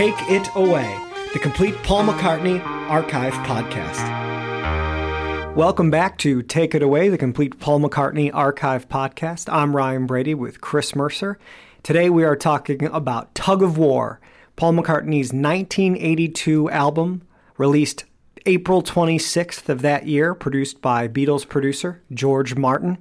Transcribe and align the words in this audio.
Take 0.00 0.30
It 0.30 0.48
Away, 0.54 0.98
the 1.34 1.38
complete 1.38 1.74
Paul 1.82 2.04
McCartney 2.04 2.64
Archive 2.64 3.34
podcast. 3.46 4.00
Welcome 5.54 5.90
back 5.90 6.16
to 6.20 6.40
Take 6.40 6.74
It 6.74 6.82
Away, 6.82 7.10
the 7.10 7.18
complete 7.18 7.60
Paul 7.60 7.80
McCartney 7.80 8.30
Archive 8.32 8.88
podcast. 8.88 9.52
I'm 9.52 9.76
Ryan 9.76 10.06
Brady 10.06 10.32
with 10.32 10.62
Chris 10.62 10.96
Mercer. 10.96 11.38
Today 11.82 12.08
we 12.08 12.24
are 12.24 12.34
talking 12.34 12.86
about 12.86 13.34
Tug 13.34 13.62
of 13.62 13.76
War, 13.76 14.22
Paul 14.56 14.72
McCartney's 14.72 15.34
1982 15.34 16.70
album, 16.70 17.20
released 17.58 18.04
April 18.46 18.82
26th 18.82 19.68
of 19.68 19.82
that 19.82 20.06
year, 20.06 20.34
produced 20.34 20.80
by 20.80 21.08
Beatles 21.08 21.46
producer 21.46 22.00
George 22.10 22.56
Martin, 22.56 22.96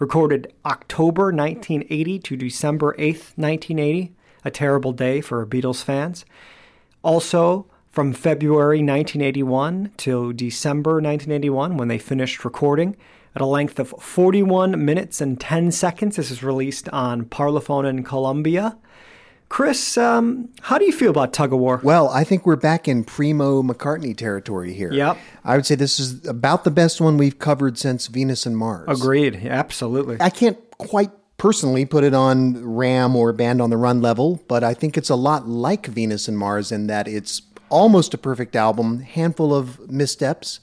recorded 0.00 0.52
October 0.66 1.26
1980 1.26 2.18
to 2.18 2.36
December 2.36 2.96
8th, 2.98 3.38
1980 3.38 4.16
a 4.44 4.50
Terrible 4.50 4.92
Day 4.92 5.20
for 5.20 5.44
Beatles 5.46 5.82
fans. 5.82 6.24
Also, 7.02 7.66
from 7.90 8.12
February 8.12 8.78
1981 8.78 9.92
to 9.98 10.32
December 10.32 10.92
1981, 10.92 11.76
when 11.76 11.88
they 11.88 11.98
finished 11.98 12.44
recording, 12.44 12.96
at 13.34 13.42
a 13.42 13.46
length 13.46 13.78
of 13.78 13.90
41 13.90 14.84
minutes 14.84 15.20
and 15.20 15.40
10 15.40 15.70
seconds. 15.70 16.16
This 16.16 16.30
is 16.30 16.42
released 16.42 16.88
on 16.90 17.24
Parlophone 17.24 17.88
in 17.88 18.02
Columbia. 18.02 18.76
Chris, 19.48 19.98
um, 19.98 20.48
how 20.62 20.78
do 20.78 20.84
you 20.84 20.92
feel 20.92 21.10
about 21.10 21.32
Tug 21.32 21.52
of 21.52 21.58
War? 21.58 21.80
Well, 21.82 22.08
I 22.08 22.22
think 22.22 22.46
we're 22.46 22.54
back 22.54 22.86
in 22.86 23.02
primo 23.02 23.62
McCartney 23.62 24.16
territory 24.16 24.72
here. 24.72 24.92
Yep. 24.92 25.18
I 25.44 25.56
would 25.56 25.66
say 25.66 25.74
this 25.74 25.98
is 25.98 26.24
about 26.26 26.62
the 26.62 26.70
best 26.70 27.00
one 27.00 27.16
we've 27.16 27.38
covered 27.38 27.76
since 27.76 28.06
Venus 28.06 28.46
and 28.46 28.56
Mars. 28.56 28.86
Agreed. 28.88 29.44
Absolutely. 29.44 30.18
I 30.20 30.30
can't 30.30 30.56
quite 30.78 31.10
personally 31.40 31.86
put 31.86 32.04
it 32.04 32.12
on 32.12 32.62
Ram 32.62 33.16
or 33.16 33.32
Band 33.32 33.62
on 33.62 33.70
the 33.70 33.78
Run 33.78 34.02
level, 34.02 34.42
but 34.46 34.62
I 34.62 34.74
think 34.74 34.98
it's 34.98 35.08
a 35.08 35.14
lot 35.14 35.48
like 35.48 35.86
Venus 35.86 36.28
and 36.28 36.36
Mars 36.36 36.70
in 36.70 36.86
that 36.88 37.08
it's 37.08 37.40
almost 37.70 38.12
a 38.12 38.18
perfect 38.18 38.54
album, 38.54 39.00
handful 39.00 39.54
of 39.54 39.90
missteps, 39.90 40.60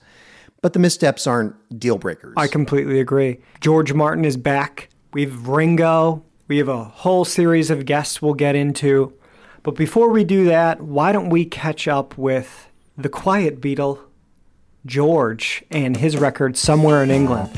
but 0.62 0.74
the 0.74 0.80
missteps 0.80 1.26
aren't 1.26 1.80
deal 1.80 1.98
breakers. 1.98 2.36
I 2.38 2.48
completely 2.48 3.00
agree. 3.00 3.40
George 3.60 3.94
Martin 3.94 4.24
is 4.24 4.38
back. 4.38 4.90
We've 5.14 5.48
Ringo. 5.48 6.24
We 6.48 6.60
have 6.60 6.70
a 6.70 6.84
whole 6.84 7.26
series 7.26 7.72
of 7.72 7.88
guests 7.88 8.22
we'll 8.22 8.36
get 8.36 8.56
into. 8.56 9.14
But 9.64 9.72
before 9.72 10.12
we 10.12 10.24
do 10.24 10.46
that, 10.46 10.80
why 10.80 11.12
don't 11.12 11.30
we 11.30 11.44
catch 11.46 11.88
up 11.88 12.16
with 12.20 12.70
the 12.96 13.10
quiet 13.10 13.62
Beatle, 13.62 13.98
George, 14.86 15.64
and 15.72 15.98
his 15.98 16.18
record 16.18 16.56
Somewhere 16.56 17.02
in 17.02 17.10
England. 17.10 17.50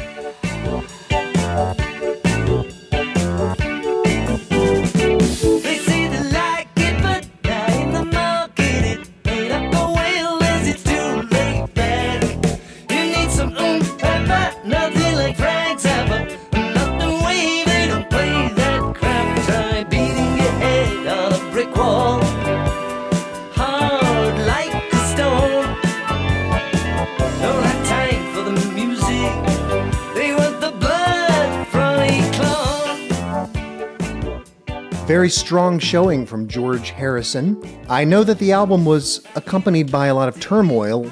Very 35.10 35.28
strong 35.28 35.80
showing 35.80 36.24
from 36.24 36.48
George 36.48 36.92
Harrison. 36.92 37.60
I 37.90 38.04
know 38.04 38.24
that 38.24 38.38
the 38.38 38.52
album 38.52 38.86
was 38.86 39.26
accompanied 39.36 39.92
by 39.92 40.06
a 40.06 40.14
lot 40.14 40.30
of 40.30 40.40
turmoil. 40.40 41.12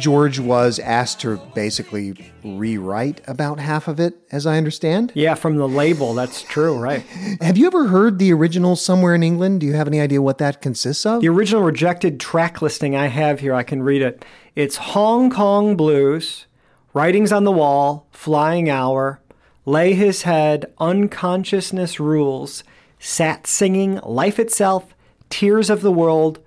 George 0.00 0.40
was 0.40 0.80
asked 0.80 1.20
to 1.20 1.40
basically 1.54 2.16
rewrite 2.42 3.20
about 3.28 3.60
half 3.60 3.86
of 3.86 4.00
it, 4.00 4.16
as 4.32 4.48
I 4.48 4.56
understand. 4.56 5.12
Yeah, 5.14 5.36
from 5.36 5.58
the 5.58 5.68
label. 5.68 6.12
That's 6.12 6.42
true, 6.42 6.76
right? 6.76 7.02
Have 7.40 7.56
you 7.56 7.68
ever 7.68 7.86
heard 7.86 8.18
the 8.18 8.32
original 8.32 8.74
Somewhere 8.74 9.14
in 9.14 9.22
England? 9.22 9.60
Do 9.60 9.66
you 9.68 9.74
have 9.74 9.86
any 9.86 10.00
idea 10.00 10.20
what 10.20 10.38
that 10.38 10.60
consists 10.60 11.06
of? 11.06 11.20
The 11.20 11.28
original 11.28 11.62
rejected 11.62 12.18
track 12.18 12.60
listing 12.60 12.96
I 12.96 13.06
have 13.06 13.38
here, 13.38 13.54
I 13.54 13.62
can 13.62 13.80
read 13.84 14.02
it. 14.02 14.24
It's 14.56 14.74
Hong 14.74 15.30
Kong 15.30 15.76
Blues, 15.76 16.46
Writings 16.94 17.30
on 17.30 17.44
the 17.44 17.52
Wall, 17.52 18.08
Flying 18.10 18.68
Hour, 18.68 19.20
Lay 19.64 19.94
His 19.94 20.22
Head, 20.22 20.72
Unconsciousness 20.80 22.00
Rules, 22.00 22.64
Sat 23.00 23.46
Singing, 23.46 23.96
Life 24.04 24.38
Itself, 24.38 24.94
Tears 25.30 25.70
of 25.70 25.80
the 25.80 25.90
World, 25.90 26.38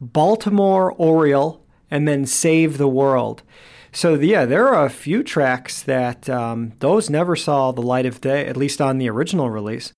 Baltimore 0.00 0.92
Oriole, 0.92 1.64
and 1.90 2.06
then 2.06 2.26
Save 2.26 2.78
the 2.78 2.86
World. 2.86 3.42
So 3.92 4.14
yeah, 4.14 4.44
there 4.44 4.68
are 4.68 4.86
a 4.86 4.90
few 4.90 5.22
tracks 5.22 5.82
that 5.82 6.28
um, 6.28 6.74
those 6.78 7.10
never 7.10 7.34
saw 7.34 7.72
the 7.72 7.82
light 7.82 8.06
of 8.06 8.20
day, 8.20 8.46
at 8.46 8.56
least 8.56 8.80
on 8.80 8.98
the 8.98 9.10
original 9.10 9.50
release. 9.50 9.92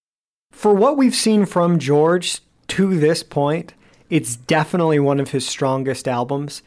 For 0.52 0.72
what 0.72 0.96
we've 0.96 1.14
seen 1.14 1.46
from 1.46 1.78
George 1.78 2.40
to 2.68 2.98
this 2.98 3.22
point, 3.22 3.74
it's 4.08 4.36
definitely 4.36 5.00
one 5.00 5.20
of 5.20 5.32
his 5.32 5.46
strongest 5.46 6.06
albums. 6.06 6.62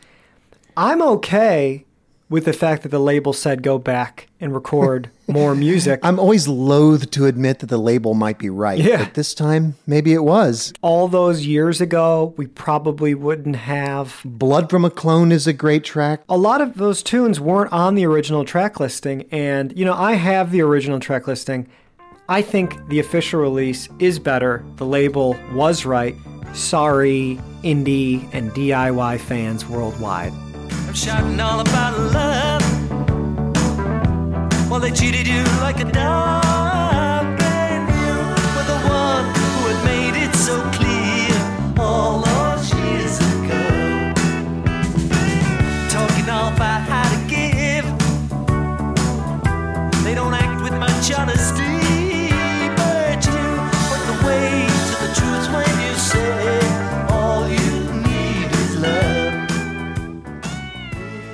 I'm 0.75 1.01
okay 1.01 1.85
with 2.29 2.45
the 2.45 2.53
fact 2.53 2.83
that 2.83 2.89
the 2.89 2.99
label 2.99 3.31
said 3.33 3.63
go 3.63 3.77
back 3.77 4.27
and 4.41 4.53
record 4.53 5.09
more 5.27 5.55
music. 5.55 5.99
I'm 6.03 6.19
always 6.19 6.47
loath 6.47 7.09
to 7.11 7.25
admit 7.25 7.59
that 7.59 7.67
the 7.67 7.77
label 7.77 8.13
might 8.13 8.37
be 8.37 8.49
right, 8.49 8.77
Yeah. 8.79 9.05
but 9.05 9.13
this 9.13 9.33
time 9.33 9.75
maybe 9.87 10.13
it 10.13 10.23
was. 10.23 10.73
All 10.81 11.07
those 11.07 11.45
years 11.45 11.79
ago, 11.81 12.33
we 12.37 12.47
probably 12.47 13.13
wouldn't 13.15 13.55
have. 13.55 14.21
Blood 14.25 14.69
from 14.69 14.83
a 14.85 14.89
Clone 14.89 15.31
is 15.31 15.47
a 15.47 15.53
great 15.53 15.83
track. 15.83 16.21
A 16.29 16.37
lot 16.37 16.59
of 16.61 16.75
those 16.75 17.01
tunes 17.01 17.39
weren't 17.39 17.71
on 17.71 17.95
the 17.95 18.05
original 18.05 18.43
track 18.45 18.79
listing, 18.79 19.25
and 19.31 19.77
you 19.77 19.85
know, 19.85 19.93
I 19.95 20.13
have 20.13 20.51
the 20.51 20.61
original 20.61 20.99
track 20.99 21.27
listing. 21.27 21.67
I 22.29 22.41
think 22.41 22.75
the 22.89 22.99
official 22.99 23.39
release 23.39 23.87
is 23.99 24.19
better. 24.19 24.61
The 24.75 24.85
label 24.85 25.37
was 25.53 25.85
right. 25.85 26.15
Sorry, 26.53 27.39
indie 27.63 28.27
and 28.33 28.51
DIY 28.51 29.19
fans 29.21 29.65
worldwide. 29.65 30.33
Shouting 30.97 31.39
all 31.39 31.59
about 31.59 31.93
love. 32.11 32.63
Well, 34.67 34.79
they 34.79 34.89
cheated 34.89 35.27
you 35.27 35.43
like 35.61 35.79
a 35.79 35.83
dog, 35.83 36.26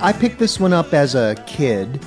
I 0.04 0.12
picked 0.12 0.38
this 0.38 0.60
one 0.60 0.74
up 0.74 0.94
as 0.94 1.16
a 1.16 1.42
kid. 1.48 2.04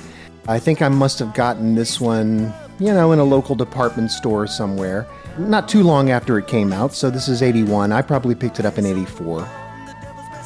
I 0.47 0.59
think 0.59 0.83
I 0.83 0.87
must 0.87 1.17
have 1.17 1.33
gotten 1.33 1.73
this 1.73 1.99
one, 1.99 2.53
you 2.77 2.93
know, 2.93 3.11
in 3.11 3.17
a 3.17 3.23
local 3.23 3.55
department 3.55 4.11
store 4.11 4.45
somewhere. 4.45 5.07
Not 5.39 5.67
too 5.67 5.81
long 5.81 6.11
after 6.11 6.37
it 6.37 6.45
came 6.45 6.71
out, 6.71 6.93
so 6.93 7.09
this 7.09 7.27
is 7.27 7.41
81. 7.41 7.91
I 7.91 8.03
probably 8.03 8.35
picked 8.35 8.59
it 8.59 8.67
up 8.67 8.77
in 8.77 8.85
84. 8.85 9.49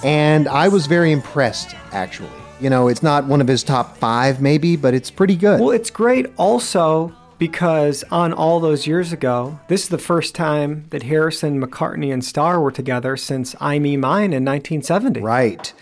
And 0.06 0.48
I 0.48 0.70
was 0.70 0.88
very 0.88 1.12
impressed, 1.12 1.76
actually. 1.92 2.30
You 2.62 2.70
know, 2.70 2.88
it's 2.88 3.04
not 3.04 3.26
one 3.26 3.42
of 3.42 3.50
his 3.50 3.64
top 3.64 3.98
five, 3.98 4.40
maybe, 4.42 4.78
but 4.78 4.94
it's 4.94 5.12
pretty 5.12 5.36
good. 5.36 5.60
Well, 5.60 5.72
it's 5.72 5.90
great 5.92 6.28
also 6.38 7.14
because 7.38 8.06
on 8.12 8.32
all 8.32 8.62
those 8.62 8.88
years 8.88 9.12
ago, 9.12 9.60
this 9.68 9.84
is 9.84 9.90
the 9.90 9.98
first 9.98 10.36
time 10.36 10.86
that 10.92 11.04
Harrison, 11.04 11.62
McCartney, 11.62 12.14
and 12.14 12.24
Starr 12.24 12.62
were 12.62 12.72
together 12.72 13.18
since 13.18 13.58
I 13.60 13.78
Me 13.78 13.98
Mine 13.98 14.32
in 14.32 14.46
1970. 14.46 15.20
Right. 15.20 15.74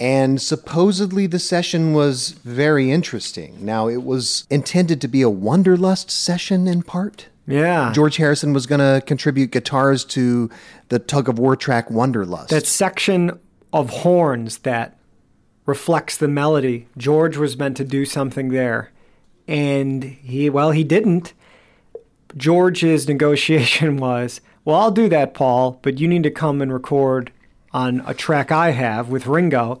And 0.00 0.40
supposedly 0.40 1.26
the 1.26 1.38
session 1.38 1.92
was 1.92 2.30
very 2.30 2.90
interesting. 2.90 3.58
Now, 3.64 3.86
it 3.86 4.02
was 4.02 4.46
intended 4.48 5.00
to 5.02 5.08
be 5.08 5.20
a 5.20 5.28
Wanderlust 5.28 6.10
session 6.10 6.66
in 6.66 6.82
part. 6.82 7.28
Yeah. 7.46 7.92
George 7.92 8.16
Harrison 8.16 8.54
was 8.54 8.66
going 8.66 8.78
to 8.78 9.04
contribute 9.06 9.50
guitars 9.50 10.04
to 10.06 10.48
the 10.88 10.98
tug 10.98 11.28
of 11.28 11.38
war 11.38 11.54
track 11.54 11.90
Wanderlust. 11.90 12.48
that 12.48 12.66
section 12.66 13.38
of 13.72 13.90
horns 13.90 14.58
that 14.58 14.96
reflects 15.66 16.16
the 16.16 16.28
melody. 16.28 16.88
George 16.96 17.36
was 17.36 17.58
meant 17.58 17.76
to 17.76 17.84
do 17.84 18.04
something 18.06 18.48
there. 18.48 18.90
And 19.46 20.02
he, 20.04 20.48
well, 20.48 20.70
he 20.70 20.82
didn't. 20.84 21.34
George's 22.36 23.06
negotiation 23.06 23.96
was, 23.98 24.40
well, 24.64 24.76
I'll 24.76 24.90
do 24.90 25.08
that, 25.10 25.34
Paul, 25.34 25.78
but 25.82 25.98
you 25.98 26.08
need 26.08 26.22
to 26.22 26.30
come 26.30 26.62
and 26.62 26.72
record 26.72 27.32
on 27.72 28.02
a 28.06 28.14
track 28.14 28.50
I 28.50 28.70
have 28.70 29.10
with 29.10 29.26
Ringo. 29.26 29.80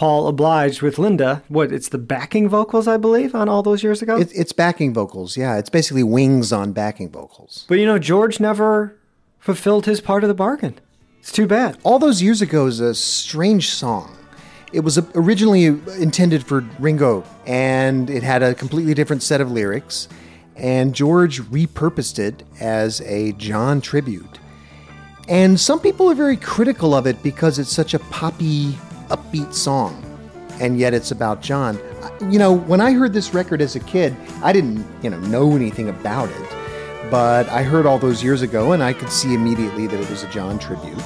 Paul 0.00 0.28
obliged 0.28 0.80
with 0.80 0.98
Linda. 0.98 1.42
What, 1.48 1.72
it's 1.72 1.90
the 1.90 1.98
backing 1.98 2.48
vocals, 2.48 2.88
I 2.88 2.96
believe, 2.96 3.34
on 3.34 3.50
all 3.50 3.62
those 3.62 3.82
years 3.82 4.00
ago? 4.00 4.16
It, 4.16 4.32
it's 4.34 4.50
backing 4.50 4.94
vocals, 4.94 5.36
yeah. 5.36 5.58
It's 5.58 5.68
basically 5.68 6.02
wings 6.02 6.54
on 6.54 6.72
backing 6.72 7.10
vocals. 7.10 7.66
but 7.68 7.78
you 7.78 7.84
know, 7.84 7.98
George 7.98 8.40
never 8.40 8.96
fulfilled 9.40 9.84
his 9.84 10.00
part 10.00 10.24
of 10.24 10.28
the 10.28 10.34
bargain. 10.34 10.78
It's 11.18 11.30
too 11.30 11.46
bad. 11.46 11.76
All 11.82 11.98
those 11.98 12.22
years 12.22 12.40
ago 12.40 12.64
is 12.64 12.80
a 12.80 12.94
strange 12.94 13.68
song. 13.68 14.16
It 14.72 14.80
was 14.80 14.96
originally 15.14 15.66
intended 15.66 16.46
for 16.46 16.62
Ringo, 16.78 17.22
and 17.44 18.08
it 18.08 18.22
had 18.22 18.42
a 18.42 18.54
completely 18.54 18.94
different 18.94 19.22
set 19.22 19.42
of 19.42 19.50
lyrics. 19.50 20.08
And 20.56 20.94
George 20.94 21.42
repurposed 21.42 22.18
it 22.18 22.42
as 22.58 23.02
a 23.02 23.32
John 23.32 23.82
tribute. 23.82 24.38
And 25.28 25.60
some 25.60 25.78
people 25.78 26.10
are 26.10 26.14
very 26.14 26.38
critical 26.38 26.94
of 26.94 27.06
it 27.06 27.22
because 27.22 27.58
it's 27.58 27.70
such 27.70 27.92
a 27.92 27.98
poppy, 27.98 28.78
upbeat 29.10 29.52
song, 29.52 30.02
and 30.60 30.78
yet 30.78 30.94
it's 30.94 31.10
about 31.10 31.42
John. 31.42 31.78
You 32.30 32.38
know, 32.38 32.52
when 32.52 32.80
I 32.80 32.92
heard 32.92 33.12
this 33.12 33.34
record 33.34 33.60
as 33.60 33.76
a 33.76 33.80
kid, 33.80 34.16
I 34.42 34.52
didn't, 34.52 34.86
you 35.02 35.10
know, 35.10 35.18
know 35.20 35.54
anything 35.54 35.88
about 35.88 36.28
it, 36.28 37.10
but 37.10 37.48
I 37.48 37.62
heard 37.62 37.86
all 37.86 37.98
those 37.98 38.22
years 38.22 38.42
ago, 38.42 38.72
and 38.72 38.82
I 38.82 38.92
could 38.92 39.10
see 39.10 39.34
immediately 39.34 39.86
that 39.86 40.00
it 40.00 40.10
was 40.10 40.22
a 40.22 40.28
John 40.30 40.58
tribute. 40.58 40.98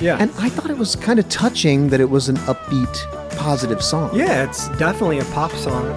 Yeah. 0.00 0.16
And 0.18 0.30
I 0.38 0.48
thought 0.48 0.70
it 0.70 0.78
was 0.78 0.96
kind 0.96 1.18
of 1.18 1.28
touching 1.28 1.88
that 1.90 2.00
it 2.00 2.10
was 2.10 2.28
an 2.28 2.36
upbeat, 2.36 3.36
positive 3.36 3.82
song. 3.82 4.10
Yeah, 4.14 4.44
it's 4.44 4.68
definitely 4.78 5.20
a 5.20 5.24
pop 5.26 5.52
song. 5.52 5.96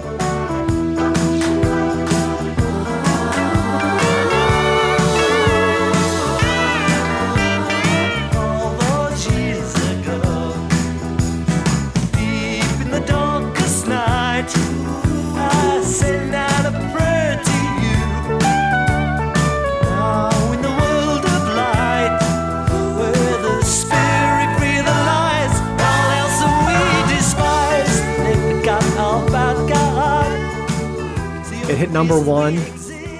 Number 31.96 32.20
one 32.20 32.58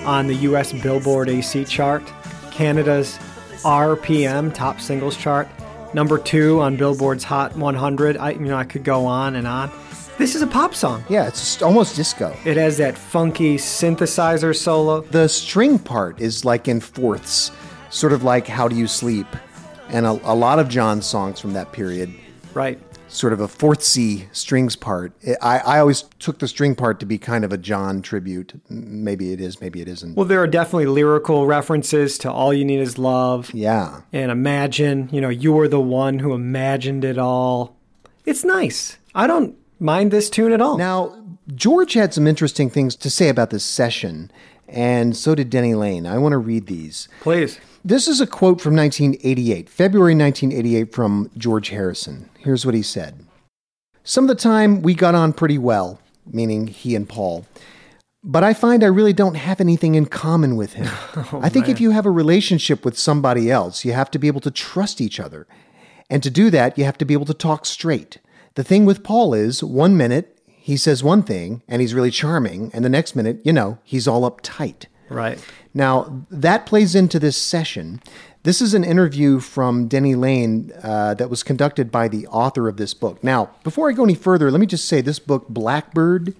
on 0.05 0.26
the 0.26 0.34
US 0.34 0.70
Billboard 0.70 1.31
AC 1.31 1.64
chart, 1.64 2.02
Canada's 2.50 3.17
RPM 3.62 4.52
top 4.52 4.82
singles 4.82 5.17
chart, 5.17 5.49
number 5.94 6.19
two 6.19 6.61
on 6.61 6.76
Billboard's 6.76 7.25
Hot 7.25 7.56
100. 7.56 8.19
I, 8.19 8.32
you 8.32 8.40
know, 8.40 8.56
I 8.58 8.64
could 8.64 8.84
go 8.84 9.06
on 9.06 9.34
and 9.34 9.46
on. 9.46 9.70
This 10.19 10.34
is 10.34 10.43
a 10.43 10.46
pop 10.46 10.75
song. 10.75 11.02
Yeah, 11.08 11.26
it's 11.26 11.62
almost 11.62 11.96
disco. 11.96 12.37
It 12.44 12.58
has 12.58 12.76
that 12.76 12.99
funky 12.99 13.56
synthesizer 13.56 14.55
solo. 14.55 15.00
The 15.00 15.26
string 15.31 15.78
part 15.78 16.20
is 16.20 16.44
like 16.44 16.69
in 16.69 16.81
fourths, 16.81 17.52
sort 17.88 18.12
of 18.12 18.25
like 18.25 18.46
How 18.46 18.69
Do 18.69 18.76
You 18.76 18.87
Sleep? 18.87 19.26
And 19.88 20.05
a, 20.05 20.11
a 20.11 20.34
lot 20.34 20.58
of 20.58 20.69
John's 20.69 21.06
songs 21.06 21.40
from 21.40 21.55
that 21.55 21.73
period, 21.73 22.12
Right. 22.52 22.78
Sort 23.08 23.32
of 23.32 23.40
a 23.40 23.48
fourth 23.48 23.82
C 23.82 24.28
strings 24.32 24.76
part. 24.76 25.12
I, 25.40 25.58
I 25.58 25.78
always 25.78 26.02
took 26.18 26.38
the 26.38 26.48
string 26.48 26.74
part 26.74 27.00
to 27.00 27.06
be 27.06 27.18
kind 27.18 27.44
of 27.44 27.52
a 27.52 27.56
John 27.56 28.02
tribute. 28.02 28.60
Maybe 28.68 29.32
it 29.32 29.40
is, 29.40 29.60
maybe 29.60 29.80
it 29.80 29.88
isn't. 29.88 30.16
Well, 30.16 30.26
there 30.26 30.40
are 30.42 30.46
definitely 30.46 30.86
lyrical 30.86 31.46
references 31.46 32.18
to 32.18 32.30
All 32.30 32.52
You 32.52 32.64
Need 32.64 32.80
Is 32.80 32.98
Love 32.98 33.52
yeah. 33.54 34.00
and 34.12 34.30
Imagine. 34.30 35.08
You 35.12 35.20
know, 35.20 35.28
you 35.28 35.52
were 35.52 35.68
the 35.68 35.80
one 35.80 36.18
who 36.18 36.34
imagined 36.34 37.04
it 37.04 37.18
all. 37.18 37.76
It's 38.24 38.44
nice. 38.44 38.98
I 39.14 39.26
don't 39.26 39.56
mind 39.78 40.10
this 40.10 40.28
tune 40.28 40.52
at 40.52 40.60
all. 40.60 40.76
Now, 40.76 41.22
George 41.54 41.94
had 41.94 42.12
some 42.12 42.26
interesting 42.26 42.70
things 42.70 42.96
to 42.96 43.08
say 43.08 43.28
about 43.28 43.50
this 43.50 43.64
session, 43.64 44.30
and 44.68 45.16
so 45.16 45.34
did 45.34 45.50
Denny 45.50 45.74
Laine. 45.74 46.06
I 46.06 46.18
want 46.18 46.32
to 46.32 46.38
read 46.38 46.66
these. 46.66 47.08
Please. 47.20 47.60
This 47.84 48.08
is 48.08 48.20
a 48.20 48.26
quote 48.26 48.60
from 48.60 48.74
1988, 48.74 49.68
February 49.68 50.14
1988, 50.14 50.92
from 50.92 51.30
George 51.36 51.68
Harrison. 51.68 52.28
Here's 52.38 52.66
what 52.66 52.74
he 52.74 52.82
said 52.82 53.24
Some 54.02 54.24
of 54.24 54.28
the 54.28 54.42
time 54.42 54.82
we 54.82 54.94
got 54.94 55.14
on 55.14 55.32
pretty 55.32 55.58
well, 55.58 56.00
meaning 56.26 56.66
he 56.66 56.96
and 56.96 57.08
Paul. 57.08 57.46
But 58.24 58.42
I 58.42 58.54
find 58.54 58.82
I 58.82 58.88
really 58.88 59.12
don't 59.12 59.36
have 59.36 59.60
anything 59.60 59.94
in 59.94 60.06
common 60.06 60.56
with 60.56 60.72
him. 60.72 60.88
Oh, 61.32 61.40
I 61.42 61.48
think 61.48 61.68
if 61.68 61.80
you 61.80 61.92
have 61.92 62.04
a 62.04 62.10
relationship 62.10 62.84
with 62.84 62.98
somebody 62.98 63.50
else, 63.50 63.84
you 63.84 63.92
have 63.92 64.10
to 64.10 64.18
be 64.18 64.26
able 64.26 64.42
to 64.42 64.50
trust 64.50 65.00
each 65.00 65.18
other. 65.18 65.46
And 66.10 66.22
to 66.22 66.30
do 66.30 66.50
that, 66.50 66.76
you 66.76 66.84
have 66.84 66.98
to 66.98 67.04
be 67.04 67.14
able 67.14 67.24
to 67.26 67.34
talk 67.34 67.64
straight. 67.64 68.18
The 68.54 68.64
thing 68.64 68.84
with 68.84 69.02
Paul 69.02 69.32
is, 69.32 69.62
one 69.62 69.96
minute 69.96 70.35
he 70.66 70.76
says 70.76 71.04
one 71.04 71.22
thing 71.22 71.62
and 71.68 71.80
he's 71.80 71.94
really 71.94 72.10
charming, 72.10 72.72
and 72.74 72.84
the 72.84 72.88
next 72.88 73.14
minute, 73.14 73.38
you 73.44 73.52
know, 73.52 73.78
he's 73.84 74.08
all 74.08 74.28
uptight. 74.28 74.86
Right. 75.08 75.38
Now, 75.72 76.24
that 76.28 76.66
plays 76.66 76.96
into 76.96 77.20
this 77.20 77.36
session. 77.36 78.02
This 78.42 78.60
is 78.60 78.74
an 78.74 78.82
interview 78.82 79.38
from 79.38 79.86
Denny 79.86 80.16
Laine 80.16 80.72
uh, 80.82 81.14
that 81.14 81.30
was 81.30 81.44
conducted 81.44 81.92
by 81.92 82.08
the 82.08 82.26
author 82.26 82.66
of 82.66 82.78
this 82.78 82.94
book. 82.94 83.22
Now, 83.22 83.50
before 83.62 83.88
I 83.88 83.92
go 83.92 84.02
any 84.02 84.16
further, 84.16 84.50
let 84.50 84.58
me 84.58 84.66
just 84.66 84.88
say 84.88 85.00
this 85.00 85.20
book, 85.20 85.46
Blackbird, 85.48 86.34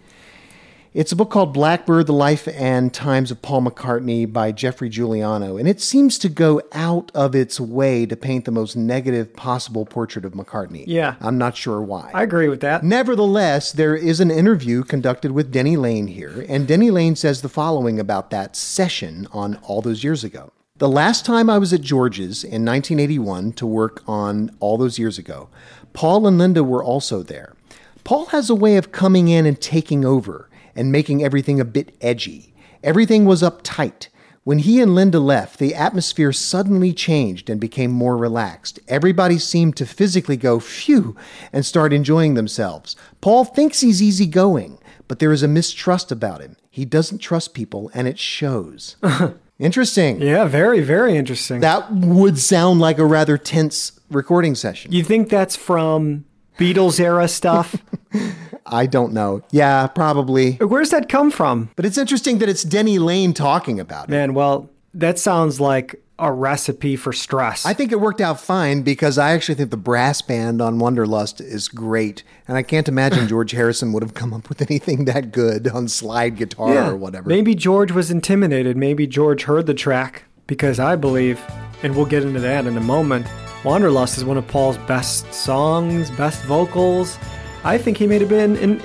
it's 0.97 1.13
a 1.13 1.17
book 1.17 1.29
called 1.29 1.53
Blackbird 1.53 2.07
The 2.07 2.15
Life 2.15 2.49
and 2.49 2.93
Times 2.93 3.31
of 3.31 3.43
Paul 3.43 3.61
McCartney 3.61 4.33
by 4.33 4.51
Geoffrey 4.51 4.89
Giuliano, 4.89 5.59
and 5.59 5.69
it 5.69 5.79
seems 5.79 6.17
to 6.21 6.31
go 6.31 6.63
out 6.73 7.13
of 7.15 7.35
its 7.35 7.61
way 7.61 8.07
to 8.07 8.17
paint 8.17 8.47
the 8.47 8.51
most 8.51 8.77
negative 8.77 9.37
possible 9.37 9.85
portrait 9.85 10.25
of 10.25 10.33
McCartney. 10.33 10.85
Yeah. 10.87 11.17
I'm 11.21 11.37
not 11.37 11.55
sure 11.55 11.83
why. 11.83 12.11
I 12.15 12.23
agree 12.23 12.49
with 12.49 12.63
that. 12.63 12.83
Nevertheless, 12.83 13.73
there 13.73 13.95
is 13.95 14.21
an 14.21 14.31
interview 14.31 14.85
conducted 14.85 15.33
with 15.33 15.53
Denny 15.53 15.77
Laine 15.77 16.07
here, 16.07 16.47
and 16.49 16.67
Denny 16.67 16.91
Laine 16.91 17.15
says 17.15 17.43
the 17.43 17.51
following 17.51 18.01
about 18.01 18.31
that 18.31 18.57
session 18.57 19.29
on 19.33 19.57
all 19.65 19.83
those 19.83 20.03
years 20.03 20.25
ago. 20.25 20.51
The 20.79 20.89
last 20.89 21.27
time 21.27 21.51
I 21.51 21.59
was 21.59 21.75
at 21.75 21.83
George's 21.83 22.43
in 22.43 22.65
1981 22.65 23.53
to 23.53 23.67
work 23.67 24.03
on 24.07 24.51
all 24.61 24.79
those 24.79 24.99
years 24.99 25.19
ago, 25.19 25.51
Paul 25.93 26.27
and 26.27 26.39
Linda 26.39 26.65
were 26.65 26.83
also 26.83 27.23
there. 27.23 27.55
Paul 28.03 28.27
has 28.27 28.49
a 28.49 28.55
way 28.55 28.79
of 28.79 28.93
coming 28.93 29.29
in 29.29 29.45
and 29.45 29.61
taking 29.61 30.03
over 30.03 30.49
and 30.77 30.93
making 30.93 31.25
everything 31.25 31.59
a 31.61 31.65
bit 31.65 31.97
edgy. 32.01 32.55
Everything 32.83 33.25
was 33.25 33.43
uptight. 33.43 34.09
When 34.45 34.59
he 34.61 34.81
and 34.81 34.95
Linda 34.95 35.19
left, 35.19 35.59
the 35.59 35.75
atmosphere 35.75 36.33
suddenly 36.33 36.93
changed 36.93 37.51
and 37.51 37.61
became 37.61 37.91
more 37.91 38.17
relaxed. 38.17 38.79
Everybody 38.87 39.41
seemed 39.41 39.77
to 39.77 39.87
physically 39.87 40.37
go, 40.37 40.61
phew, 40.61 41.17
and 41.53 41.67
start 41.67 41.93
enjoying 41.93 42.35
themselves. 42.35 42.95
Paul 43.21 43.45
thinks 43.45 43.81
he's 43.81 44.01
easygoing, 44.01 44.79
but 45.09 45.19
there 45.19 45.33
is 45.33 45.43
a 45.43 45.49
mistrust 45.49 46.13
about 46.13 46.43
him. 46.43 46.57
He 46.71 46.85
doesn't 46.85 47.19
trust 47.19 47.55
people, 47.55 47.91
and 47.93 48.07
it 48.07 48.21
shows. 48.21 48.95
Interesting. 49.59 50.21
Yeah, 50.21 50.45
very, 50.45 50.81
very 50.81 51.17
interesting. 51.17 51.61
That 51.61 51.91
would 51.91 52.39
sound 52.39 52.79
like 52.79 52.99
a 52.99 53.07
rather 53.07 53.39
tense 53.39 53.99
recording 54.11 54.55
session. 54.55 54.93
you 54.93 55.03
think 55.03 55.31
that's 55.31 55.57
from 55.57 56.27
Beatles 56.59 56.99
era 57.01 57.29
stuff? 57.29 57.77
I 58.67 58.87
don't 58.87 59.13
know. 59.13 59.43
Yeah, 59.51 59.87
probably. 59.87 60.53
Where's 60.55 60.91
that 60.91 61.09
come 61.09 61.31
from? 61.31 61.71
But 61.77 61.85
it's 61.85 61.99
interesting 61.99 62.39
that 62.39 62.49
it's 62.49 62.63
Denny 62.63 62.99
Laine 62.99 63.33
talking 63.33 63.79
about 63.79 64.09
it. 64.09 64.11
Man, 64.11 64.35
well, 64.35 64.71
that 64.95 65.19
sounds 65.19 65.61
like 65.61 66.03
a 66.19 66.33
recipe 66.33 66.97
for 66.97 67.13
stress. 67.13 67.67
I 67.67 67.75
think 67.75 67.93
it 67.93 68.01
worked 68.01 68.23
out 68.23 68.41
fine 68.41 68.83
because 68.83 69.19
I 69.19 69.33
actually 69.33 69.57
think 69.57 69.71
the 69.71 69.77
brass 69.77 70.23
band 70.23 70.63
on 70.63 70.79
Wanderlust 70.79 71.41
is 71.41 71.69
great. 71.69 72.23
And 72.49 72.57
I 72.57 72.63
can't 72.63 72.89
imagine 72.89 73.29
George 73.29 73.53
Harrison 73.53 73.93
would 73.93 74.03
have 74.03 74.15
come 74.15 74.33
up 74.33 74.49
with 74.49 74.63
anything 74.63 75.05
that 75.05 75.31
good 75.31 75.69
on 75.69 75.89
slide 75.89 76.37
guitar 76.37 76.91
or 76.91 76.97
whatever. 76.97 77.29
Maybe 77.29 77.55
George 77.55 77.93
was 77.93 78.11
intimidated. 78.11 78.77
Maybe 78.77 79.07
George 79.07 79.45
heard 79.45 79.67
the 79.67 79.75
track 79.75 80.25
because 80.47 80.81
I 80.81 80.97
believe, 80.97 81.41
and 81.83 81.95
we'll 81.95 82.07
get 82.07 82.23
into 82.23 82.41
that 82.41 82.67
in 82.67 82.77
a 82.77 82.81
moment, 82.81 83.27
Wanderlust 83.67 84.17
is 84.17 84.25
one 84.25 84.37
of 84.37 84.47
Paul's 84.47 84.79
best 84.79 85.35
songs, 85.35 86.09
best 86.13 86.41
vocals. 86.45 87.19
I 87.65 87.77
think 87.77 87.97
he 87.97 88.07
may 88.07 88.21
have 88.21 88.29
been, 88.29 88.55
in, 88.59 88.81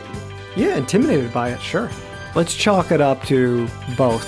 yeah, 0.56 0.76
intimidated 0.76 1.32
by 1.32 1.50
it, 1.50 1.62
sure. 1.62 1.88
Let's 2.34 2.56
chalk 2.56 2.92
it 2.92 3.00
up 3.00 3.24
to 3.26 3.68
both. 3.96 4.26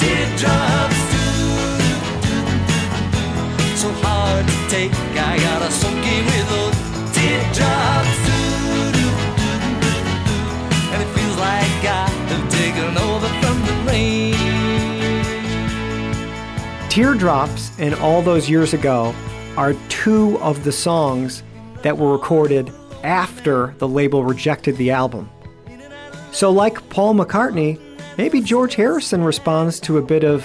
Teardrops. 0.00 0.98
So 3.78 3.88
hard 4.02 4.48
to 4.48 4.68
take, 4.68 4.92
I 5.14 5.38
gotta 5.38 5.70
Teardrops 16.90 17.70
and 17.78 17.94
All 17.94 18.20
Those 18.20 18.50
Years 18.50 18.74
Ago 18.74 19.14
are 19.56 19.74
two 19.88 20.36
of 20.40 20.64
the 20.64 20.72
songs 20.72 21.44
that 21.82 21.96
were 21.96 22.10
recorded 22.10 22.72
after 23.04 23.76
the 23.78 23.86
label 23.86 24.24
rejected 24.24 24.76
the 24.76 24.90
album. 24.90 25.30
So, 26.32 26.50
like 26.50 26.88
Paul 26.88 27.14
McCartney, 27.14 27.80
maybe 28.18 28.40
George 28.40 28.74
Harrison 28.74 29.22
responds 29.22 29.78
to 29.80 29.98
a 29.98 30.02
bit 30.02 30.24
of 30.24 30.44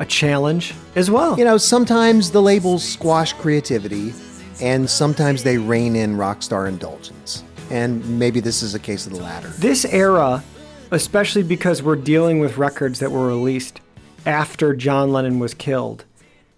a 0.00 0.04
challenge 0.04 0.74
as 0.96 1.12
well. 1.12 1.38
You 1.38 1.44
know, 1.44 1.58
sometimes 1.58 2.32
the 2.32 2.42
labels 2.42 2.82
squash 2.82 3.32
creativity, 3.32 4.12
and 4.60 4.90
sometimes 4.90 5.44
they 5.44 5.58
rein 5.58 5.94
in 5.94 6.16
rock 6.16 6.42
star 6.42 6.66
indulgence. 6.66 7.44
And 7.70 8.18
maybe 8.18 8.40
this 8.40 8.64
is 8.64 8.74
a 8.74 8.80
case 8.80 9.06
of 9.06 9.12
the 9.12 9.22
latter. 9.22 9.46
This 9.58 9.84
era, 9.84 10.42
especially 10.90 11.44
because 11.44 11.84
we're 11.84 11.94
dealing 11.94 12.40
with 12.40 12.58
records 12.58 12.98
that 12.98 13.12
were 13.12 13.28
released 13.28 13.80
after 14.26 14.74
John 14.74 15.12
Lennon 15.12 15.38
was 15.38 15.54
killed, 15.54 16.04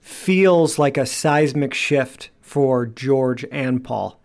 feels 0.01 0.79
like 0.79 0.97
a 0.97 1.07
seismic 1.07 1.75
shift 1.75 2.31
for 2.41 2.87
George 2.87 3.45
and 3.51 3.83
Paul. 3.83 4.21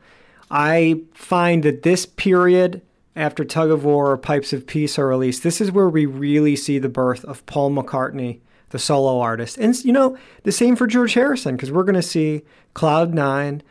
I 0.50 1.02
find 1.14 1.64
that 1.64 1.84
this 1.84 2.06
period 2.06 2.82
after 3.16 3.44
Tug 3.44 3.72
of 3.72 3.84
War 3.84 4.12
or 4.12 4.18
Pipes 4.18 4.54
of 4.54 4.68
Peace 4.68 5.00
are 5.00 5.08
released, 5.08 5.44
this 5.44 5.60
is 5.60 5.72
where 5.72 5.90
we 5.90 6.06
really 6.06 6.56
see 6.56 6.80
the 6.80 6.90
birth 6.90 7.26
of 7.26 7.46
Paul 7.46 7.72
McCartney, 7.72 8.40
the 8.70 8.80
solo 8.80 9.20
artist. 9.20 9.58
And, 9.58 9.76
you 9.84 9.92
know, 9.92 10.18
the 10.44 10.52
same 10.52 10.76
for 10.76 10.88
George 10.88 11.14
Harrison, 11.14 11.56
because 11.56 11.72
we're 11.72 11.84
going 11.84 11.96
to 11.96 12.02
see 12.02 12.44
Cloud 12.74 13.14
Nine, 13.14 13.64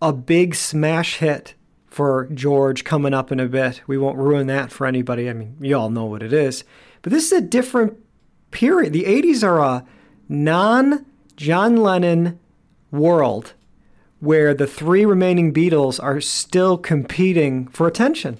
a 0.00 0.12
big 0.12 0.54
smash 0.54 1.18
hit 1.18 1.54
for 1.86 2.26
George 2.32 2.84
coming 2.84 3.14
up 3.14 3.30
in 3.30 3.38
a 3.38 3.46
bit. 3.46 3.82
We 3.86 3.98
won't 3.98 4.18
ruin 4.18 4.46
that 4.48 4.72
for 4.72 4.86
anybody. 4.86 5.28
I 5.28 5.34
mean, 5.34 5.56
you 5.60 5.76
all 5.76 5.90
know 5.90 6.06
what 6.06 6.22
it 6.22 6.32
is. 6.32 6.64
But 7.02 7.12
this 7.12 7.30
is 7.30 7.32
a 7.32 7.40
different 7.40 7.98
period. 8.52 8.92
The 8.92 9.04
80s 9.04 9.42
are 9.42 9.58
a 9.58 9.84
non 10.28 11.04
John 11.36 11.76
Lennon 11.76 12.38
world 12.90 13.54
where 14.20 14.54
the 14.54 14.68
three 14.68 15.04
remaining 15.04 15.52
Beatles 15.52 16.00
are 16.00 16.20
still 16.20 16.78
competing 16.78 17.66
for 17.68 17.88
attention. 17.88 18.38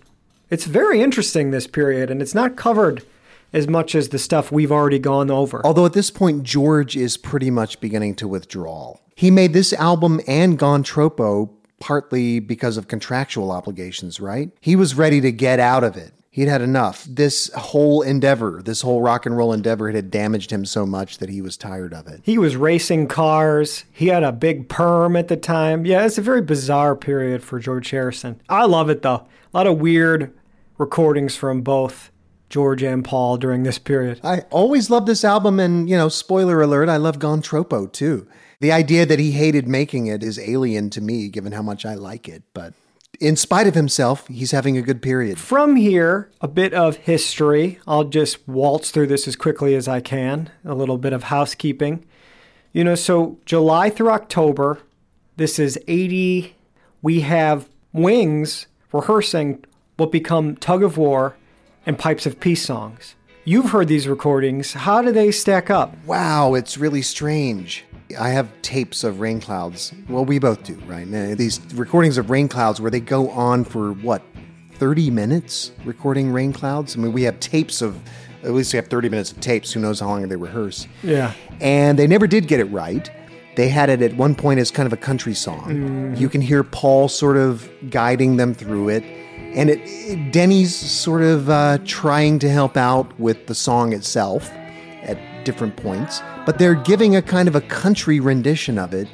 It's 0.49 0.67
very 0.67 1.01
interesting, 1.01 1.51
this 1.51 1.67
period, 1.67 2.11
and 2.11 2.23
it's 2.23 2.35
not 2.35 2.57
covered 2.57 3.05
as 3.53 3.67
much 3.67 3.95
as 3.95 4.11
the 4.11 4.19
stuff 4.19 4.53
we've 4.53 4.71
already 4.71 4.99
gone 4.99 5.31
over. 5.31 5.61
Although 5.65 5.87
at 5.87 5.93
this 5.93 6.11
point, 6.11 6.45
George 6.45 6.97
is 6.97 7.17
pretty 7.17 7.51
much 7.51 7.81
beginning 7.81 8.15
to 8.17 8.29
withdraw. 8.29 8.97
He 9.17 9.31
made 9.31 9.53
this 9.53 9.73
album 9.73 10.21
and 10.27 10.59
Gone 10.59 10.85
Tropo 10.85 11.51
partly 11.81 12.39
because 12.39 12.77
of 12.77 12.87
contractual 12.87 13.51
obligations, 13.51 14.21
right? 14.21 14.51
He 14.61 14.77
was 14.77 14.95
ready 14.95 15.21
to 15.21 15.33
get 15.33 15.59
out 15.59 15.83
of 15.83 15.97
it. 15.97 16.13
He'd 16.35 16.49
had 16.49 16.63
enough. 16.63 17.07
This 17.09 17.51
whole 17.55 18.01
endeavor, 18.01 18.63
this 18.65 18.81
whole 18.81 19.03
rock 19.03 19.27
and 19.27 19.37
roll 19.37 19.53
endeavor, 19.53 19.93
had 19.93 20.11
damaged 20.11 20.51
him 20.51 20.65
so 20.65 20.87
much 20.87 21.19
that 21.19 21.29
he 21.29 21.43
was 21.43 21.59
tired 21.59 21.93
of 21.93 22.07
it. 22.07 22.23
He 22.25 22.39
was 22.39 22.57
racing 22.57 23.09
cars. 23.09 23.85
He 23.93 24.07
had 24.07 24.23
a 24.23 24.33
big 24.33 24.71
perm 24.71 25.15
at 25.15 25.29
the 25.29 25.37
time. 25.37 25.85
Yeah, 25.85 26.07
it's 26.07 26.17
a 26.17 26.23
very 26.23 26.41
bizarre 26.41 26.97
period 26.97 27.45
for 27.45 27.59
George 27.59 27.91
Harrison. 27.91 28.41
I 28.49 28.65
love 28.65 28.89
it 28.89 29.03
though. 29.03 29.27
A 29.53 29.57
lot 29.57 29.67
of 29.67 29.79
weird 29.79 30.33
recordings 30.79 31.37
from 31.37 31.61
both 31.61 32.11
George 32.49 32.83
and 32.83 33.05
Paul 33.05 33.37
during 33.37 33.65
this 33.65 33.79
period. 33.79 34.19
I 34.25 34.41
always 34.49 34.89
loved 34.89 35.07
this 35.07 35.25
album, 35.25 35.61
and, 35.61 35.89
you 35.89 35.99
know, 35.99 36.09
spoiler 36.09 36.63
alert, 36.63 36.89
I 36.89 36.97
love 36.97 37.19
Gone 37.19 37.43
Tropo 37.43 37.93
too. 37.93 38.27
The 38.61 38.73
idea 38.73 39.05
that 39.05 39.19
he 39.19 39.33
hated 39.33 39.69
making 39.69 40.07
it 40.07 40.23
is 40.23 40.39
alien 40.39 40.89
to 40.91 41.03
me, 41.03 41.29
given 41.29 41.53
how 41.53 41.63
much 41.63 41.85
I 41.85 41.95
like 41.95 42.27
it, 42.27 42.43
but 42.55 42.73
in 43.21 43.37
spite 43.37 43.67
of 43.67 43.75
himself, 43.75 44.27
he's 44.29 44.51
having 44.51 44.77
a 44.77 44.83
good 44.83 45.03
period. 45.03 45.39
From 45.39 45.77
here, 45.77 46.31
a 46.41 46.49
bit 46.49 46.75
of 46.75 46.97
history. 46.97 47.79
I'll 47.87 48.05
just 48.05 48.47
waltz 48.49 48.91
through 48.91 49.09
this 49.09 49.29
as 49.29 49.37
quickly 49.37 49.75
as 49.75 49.87
I 49.87 50.01
can. 50.01 50.51
A 50.65 50.75
little 50.75 50.99
bit 50.99 51.13
of 51.13 51.25
housekeeping. 51.25 52.05
You 52.73 52.85
know, 52.85 52.95
so 52.95 53.39
July 53.45 53.91
through 53.91 54.11
October, 54.11 54.79
this 55.37 55.59
is 55.59 55.79
80. 55.87 56.57
We 57.03 57.21
have 57.21 57.69
Wings 57.93 58.67
rehearsing 58.93 59.65
what 59.97 60.11
become 60.11 60.57
Tug 60.57 60.83
of 60.83 60.97
War 60.97 61.37
and 61.85 61.99
Pipes 61.99 62.27
of 62.27 62.41
Peace 62.41 62.65
songs. 62.65 63.15
You've 63.45 63.71
heard 63.71 63.89
these 63.89 64.09
recordings. 64.09 64.73
How 64.73 65.03
do 65.03 65.13
they 65.13 65.31
stack 65.33 65.69
up? 65.69 65.95
Wow, 66.07 66.55
it's 66.55 66.79
really 66.79 67.03
strange. 67.03 67.85
I 68.19 68.31
have 68.31 68.49
tapes 68.63 69.05
of 69.05 69.21
rain 69.21 69.41
clouds. 69.41 69.93
Well, 70.09 70.25
we 70.25 70.39
both 70.39 70.63
do, 70.65 70.75
right? 70.87 71.07
These 71.07 71.61
recordings 71.75 72.19
of 72.19 72.31
rain 72.31 72.49
clouds 72.49 72.81
where 72.81 72.91
they 72.91 73.01
go 73.01 73.31
on 73.31 73.65
for 73.65 73.93
what, 73.93 74.23
30 74.75 75.11
minutes 75.11 75.71
recording 75.85 76.33
rain 76.33 76.53
clouds? 76.53 76.97
I 76.97 77.01
mean, 77.01 77.13
we 77.13 77.23
have 77.23 77.39
tapes 77.41 77.83
of, 77.83 77.97
at 78.43 78.51
least 78.53 78.73
we 78.73 78.79
have 78.79 78.89
30 78.89 79.09
minutes 79.11 79.31
of 79.33 79.41
tapes. 79.41 79.73
Who 79.73 79.81
knows 79.81 80.01
how 80.01 80.09
long 80.09 80.27
they 80.29 80.37
rehearse? 80.37 80.87
Yeah. 81.03 81.33
And 81.61 81.99
they 81.99 82.07
never 82.07 82.27
did 82.27 82.49
get 82.49 82.59
it 82.61 82.65
right. 82.65 83.09
They 83.55 83.69
had 83.69 83.91
it 83.91 84.03
at 84.03 84.17
one 84.17 84.35
point 84.35 84.59
as 84.61 84.71
kind 84.71 84.87
of 84.87 84.93
a 84.93 84.97
country 84.97 85.35
song. 85.35 86.17
You 86.17 86.29
can 86.29 86.41
hear 86.41 86.65
Paul 86.65 87.09
sort 87.09 87.37
of 87.37 87.71
guiding 87.91 88.39
them 88.39 88.55
through 88.55 88.89
it. 88.89 89.05
And 89.55 89.69
it, 89.71 89.81
it- 89.85 90.33
Denny's 90.33 90.75
sort 90.75 91.23
of 91.23 91.49
uh, 91.51 91.79
trying 91.85 92.39
to 92.41 92.49
help 92.49 92.77
out 92.77 93.19
with 93.21 93.47
the 93.47 93.55
song 93.55 93.93
itself 93.93 94.51
different 95.45 95.77
points, 95.77 96.23
but 96.47 96.59
they're 96.59 96.75
giving 96.75 97.17
a 97.17 97.23
kind 97.23 97.49
of 97.49 97.55
a 97.55 97.61
country 97.61 98.21
rendition 98.21 98.79
of 98.79 98.95
it, 98.95 99.09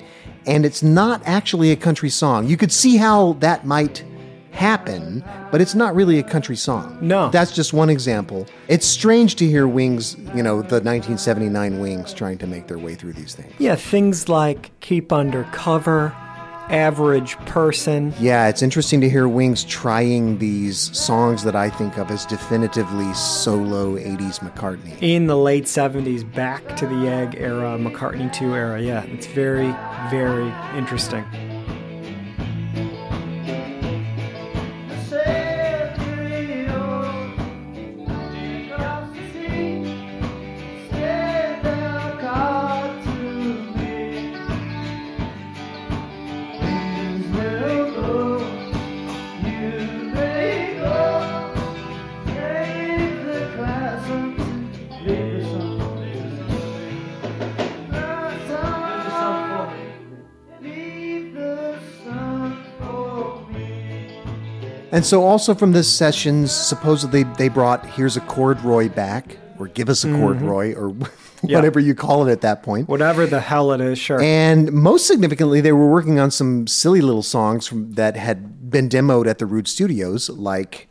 and 0.47 0.65
it's 0.65 0.83
not 0.83 1.23
actually 1.25 1.71
a 1.71 1.77
country 1.77 2.11
song. 2.11 2.47
You 2.47 2.57
could 2.57 2.73
see 2.73 2.97
how 2.97 3.35
that 3.35 3.67
might 3.67 4.05
happen, 4.51 5.25
but 5.53 5.61
it's 5.61 5.75
not 5.75 5.95
really 5.95 6.19
a 6.19 6.23
country 6.23 6.57
song. 6.57 6.99
No. 7.01 7.31
That's 7.31 7.53
just 7.55 7.73
one 7.73 7.91
example. 7.91 8.47
It's 8.67 8.87
strange 8.87 9.37
to 9.37 9.47
hear 9.47 9.69
Wings, 9.69 10.17
you 10.35 10.43
know, 10.43 10.57
the 10.57 10.81
1979 10.83 11.79
Wings 11.79 12.13
trying 12.13 12.39
to 12.39 12.47
make 12.47 12.67
their 12.67 12.79
way 12.79 12.97
through 12.97 13.13
these 13.13 13.35
things. 13.35 13.53
Yeah, 13.59 13.77
things 13.77 14.29
like 14.29 14.73
Keep 14.81 15.13
Under 15.13 15.45
Cover, 15.53 16.15
Average 16.71 17.37
Person. 17.47 18.13
Yeah, 18.21 18.49
it's 18.49 18.63
interesting 18.63 19.01
to 19.01 19.09
hear 19.09 19.27
Wings 19.27 19.65
trying 19.65 20.39
these 20.39 20.97
songs 20.97 21.43
that 21.45 21.57
I 21.57 21.71
think 21.71 21.97
of 21.99 22.11
as 22.11 22.27
definitively 22.27 23.13
solo 23.15 23.97
80s 23.97 24.41
McCartney. 24.41 24.97
in 25.01 25.27
the 25.27 25.37
late 25.37 25.65
70s 25.65 26.31
back 26.35 26.77
to 26.77 26.87
the 26.87 27.09
egg 27.09 27.37
era 27.39 27.79
mccartney 27.79 28.33
2 28.33 28.55
era 28.55 28.81
yeah 28.81 29.03
it's 29.05 29.27
very 29.27 29.75
very 30.11 30.53
interesting 30.77 31.25
And 64.99 65.07
so, 65.07 65.23
also 65.23 65.55
from 65.55 65.71
this 65.71 65.89
sessions, 65.89 66.51
supposedly 66.51 67.23
they 67.23 67.49
brought 67.49 67.87
"Here's 67.87 68.17
a 68.17 68.21
Corduroy" 68.21 68.89
back, 68.89 69.39
or 69.57 69.69
"Give 69.69 69.89
us 69.89 70.03
a 70.03 70.09
mm-hmm. 70.09 70.21
Corduroy," 70.21 70.75
or 70.75 70.89
whatever 71.43 71.79
you 71.79 71.95
call 71.95 72.27
it 72.27 72.33
at 72.33 72.41
that 72.41 72.65
point. 72.65 72.89
whatever 72.89 73.25
the 73.25 73.39
hell 73.39 73.71
it 73.71 73.81
is 73.81 73.97
sure 73.97 74.21
And 74.21 74.73
most 74.73 75.07
significantly, 75.07 75.61
they 75.61 75.71
were 75.71 75.89
working 75.89 76.19
on 76.19 76.33
some 76.33 76.67
silly 76.67 77.01
little 77.01 77.23
songs 77.23 77.69
from, 77.69 77.93
that 77.93 78.17
had 78.17 78.73
been 78.73 78.89
demoed 78.89 79.29
at 79.29 79.39
the 79.39 79.47
Rude 79.47 79.69
Studios, 79.69 80.31
like 80.31 80.89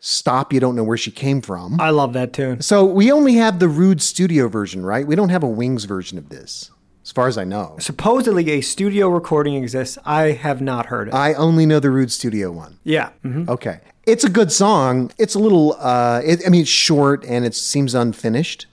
"Stop, 0.00 0.52
You 0.52 0.60
Don't 0.60 0.76
Know 0.76 0.84
Where 0.84 0.98
She 0.98 1.10
Came 1.10 1.40
From." 1.40 1.80
i 1.80 1.88
love 1.88 2.12
that 2.12 2.34
tune 2.34 2.60
so 2.60 2.84
we 2.84 3.10
only 3.10 3.36
have 3.36 3.58
the 3.58 3.68
Rude 3.68 4.02
Studio 4.02 4.48
version, 4.48 4.84
right? 4.84 5.06
We 5.06 5.16
don't 5.16 5.30
have 5.30 5.42
a 5.42 5.48
Wings 5.48 5.84
version 5.84 6.18
of 6.18 6.28
this, 6.28 6.70
as 7.06 7.12
far 7.12 7.28
as 7.28 7.38
I 7.38 7.44
know. 7.44 7.76
supposedly 7.78 8.50
a 8.50 8.60
studio 8.60 9.08
recording 9.08 9.54
exists 9.54 9.96
i 10.04 10.32
have 10.32 10.60
not 10.60 10.86
heard 10.86 11.06
it 11.08 11.14
I 11.14 11.34
only 11.34 11.64
know 11.64 11.78
the 11.80 11.90
Rude 11.90 12.10
Studio 12.10 12.50
one. 12.50 12.78
yeah 12.84 13.10
mhm. 13.24 13.48
Okay. 13.48 13.78
It's 14.06 14.22
a 14.24 14.28
good 14.30 14.52
song. 14.52 15.10
It's 15.18 15.34
a 15.34 15.40
little, 15.40 15.74
uh, 15.80 16.20
it, 16.24 16.40
I 16.46 16.48
mean, 16.48 16.60
it's 16.60 16.70
short 16.70 17.24
and 17.24 17.44
it 17.44 17.56
seems 17.56 17.92
unfinished, 17.92 18.66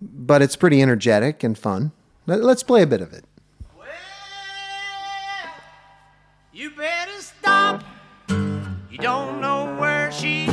but 0.00 0.40
it's 0.40 0.56
pretty 0.56 0.80
energetic 0.80 1.44
and 1.44 1.56
fun. 1.58 1.92
Let, 2.26 2.42
let's 2.42 2.62
play 2.62 2.80
a 2.80 2.86
bit 2.86 3.02
of 3.02 3.12
it. 3.12 3.24
You 6.52 6.70
better 6.70 7.20
stop. 7.20 7.84
You 8.30 8.98
don't 8.98 9.40
know 9.42 9.76
where 9.78 10.10
she 10.12 10.46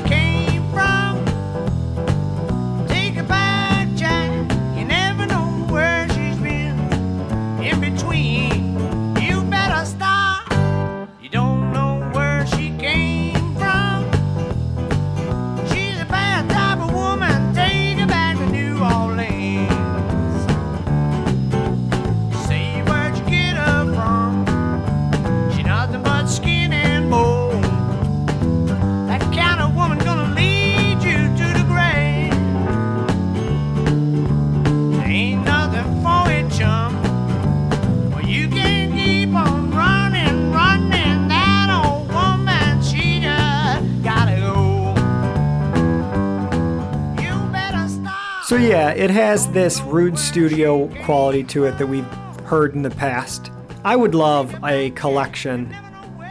it 49.01 49.10
has 49.10 49.51
this 49.51 49.81
rude 49.81 50.15
studio 50.15 50.88
quality 51.03 51.43
to 51.43 51.65
it 51.65 51.75
that 51.79 51.88
we've 51.88 52.05
heard 52.46 52.75
in 52.75 52.84
the 52.84 52.89
past. 52.91 53.50
I 53.84 53.96
would 53.96 54.13
love 54.13 54.53
a 54.63 54.91
collection 54.91 55.75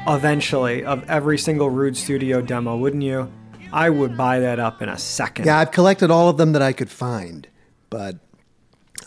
eventually 0.07 0.85
of 0.85 1.03
every 1.11 1.37
single 1.37 1.69
Rude 1.69 1.97
Studio 1.97 2.41
demo, 2.41 2.77
wouldn't 2.77 3.03
you? 3.03 3.29
I 3.73 3.91
would 3.91 4.17
buy 4.17 4.39
that 4.39 4.61
up 4.61 4.83
in 4.83 4.89
a 4.89 4.97
second. 4.97 5.47
Yeah, 5.47 5.59
I've 5.59 5.73
collected 5.73 6.13
all 6.13 6.29
of 6.29 6.37
them 6.37 6.53
that 6.53 6.63
I 6.63 6.73
could 6.73 6.91
find, 6.91 7.49
but 7.91 8.21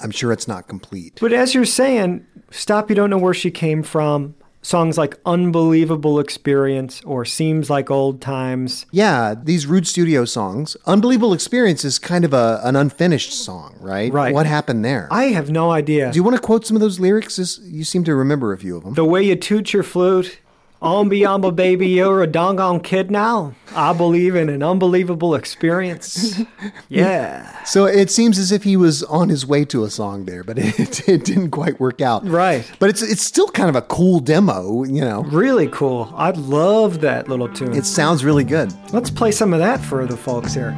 I'm 0.02 0.12
sure 0.12 0.34
it's 0.34 0.46
not 0.48 0.68
complete. 0.68 1.20
But 1.22 1.32
as 1.32 1.56
you're 1.56 1.64
saying, 1.64 2.28
Stop 2.52 2.90
You 2.90 2.98
Don't 2.98 3.12
Know 3.12 3.18
Where 3.18 3.34
She 3.34 3.50
Came 3.50 3.82
From, 3.82 4.36
songs 4.64 4.98
like 4.98 5.20
Unbelievable 5.26 6.20
Experience 6.20 7.02
or 7.04 7.26
Seems 7.26 7.70
Like 7.70 7.92
Old 7.92 8.22
Times. 8.22 8.88
Yeah, 8.92 9.36
these 9.40 9.68
Rude 9.68 9.86
Studio 9.86 10.26
songs. 10.26 10.76
Unbelievable 10.88 11.34
Experience 11.34 11.86
is 11.86 12.00
kind 12.00 12.26
of 12.26 12.34
a, 12.34 12.62
an 12.64 12.76
unfinished 12.76 13.34
song, 13.34 13.76
right? 13.80 14.12
Right. 14.12 14.34
What 14.34 14.48
happened 14.48 14.84
there? 14.84 15.08
I 15.12 15.26
have 15.26 15.52
no 15.52 15.70
idea. 15.70 16.12
Do 16.12 16.16
you 16.16 16.24
want 16.24 16.36
to 16.36 16.42
quote 16.42 16.66
some 16.66 16.76
of 16.76 16.82
those 16.82 17.00
lyrics? 17.00 17.38
You 17.64 17.84
seem 17.84 18.04
to 18.06 18.16
remember 18.16 18.54
a 18.54 18.58
few 18.58 18.78
of 18.78 18.84
them. 18.84 18.96
The 18.96 19.06
way 19.06 19.22
you 19.24 19.36
toot 19.36 19.74
your 19.74 19.84
flute, 19.84 20.40
Ombi 20.84 21.26
Amba 21.26 21.50
baby, 21.54 21.88
you're 21.88 22.22
a 22.24 22.28
doggone 22.28 22.82
kid 22.82 23.10
now. 23.10 23.54
I 23.74 23.94
believe 23.94 24.36
in 24.36 24.50
an 24.50 24.62
unbelievable 24.62 25.34
experience. 25.34 26.42
Yeah. 26.90 27.64
So 27.64 27.86
it 27.86 28.12
seems 28.12 28.38
as 28.38 28.52
if 28.52 28.64
he 28.64 28.78
was 28.78 29.02
on 29.04 29.30
his 29.30 29.48
way 29.48 29.66
to 29.66 29.84
a 29.84 29.90
song 29.90 30.26
there, 30.26 30.44
but 30.44 30.60
it, 30.60 31.08
it 31.10 31.26
didn't 31.26 31.50
quite 31.52 31.80
work 31.80 32.02
out. 32.02 32.28
Right. 32.28 32.70
But 32.80 32.90
it's 32.90 33.02
it's 33.02 33.24
still 33.24 33.48
kind 33.48 33.68
of 33.70 33.76
a 33.76 33.82
cool 33.82 34.20
demo, 34.20 34.84
you 34.84 35.02
know. 35.02 35.24
Really 35.24 35.68
cool. 35.70 36.14
I 36.16 36.32
love 36.32 37.02
that 37.02 37.28
little 37.28 37.50
tune. 37.50 37.74
It 37.74 37.86
sounds 37.86 38.24
really 38.24 38.44
good. 38.44 38.72
Let's 38.94 39.10
play 39.10 39.32
some 39.32 39.54
of 39.54 39.60
that 39.60 39.82
for 39.82 40.06
the 40.06 40.18
folks 40.18 40.54
here. 40.54 40.78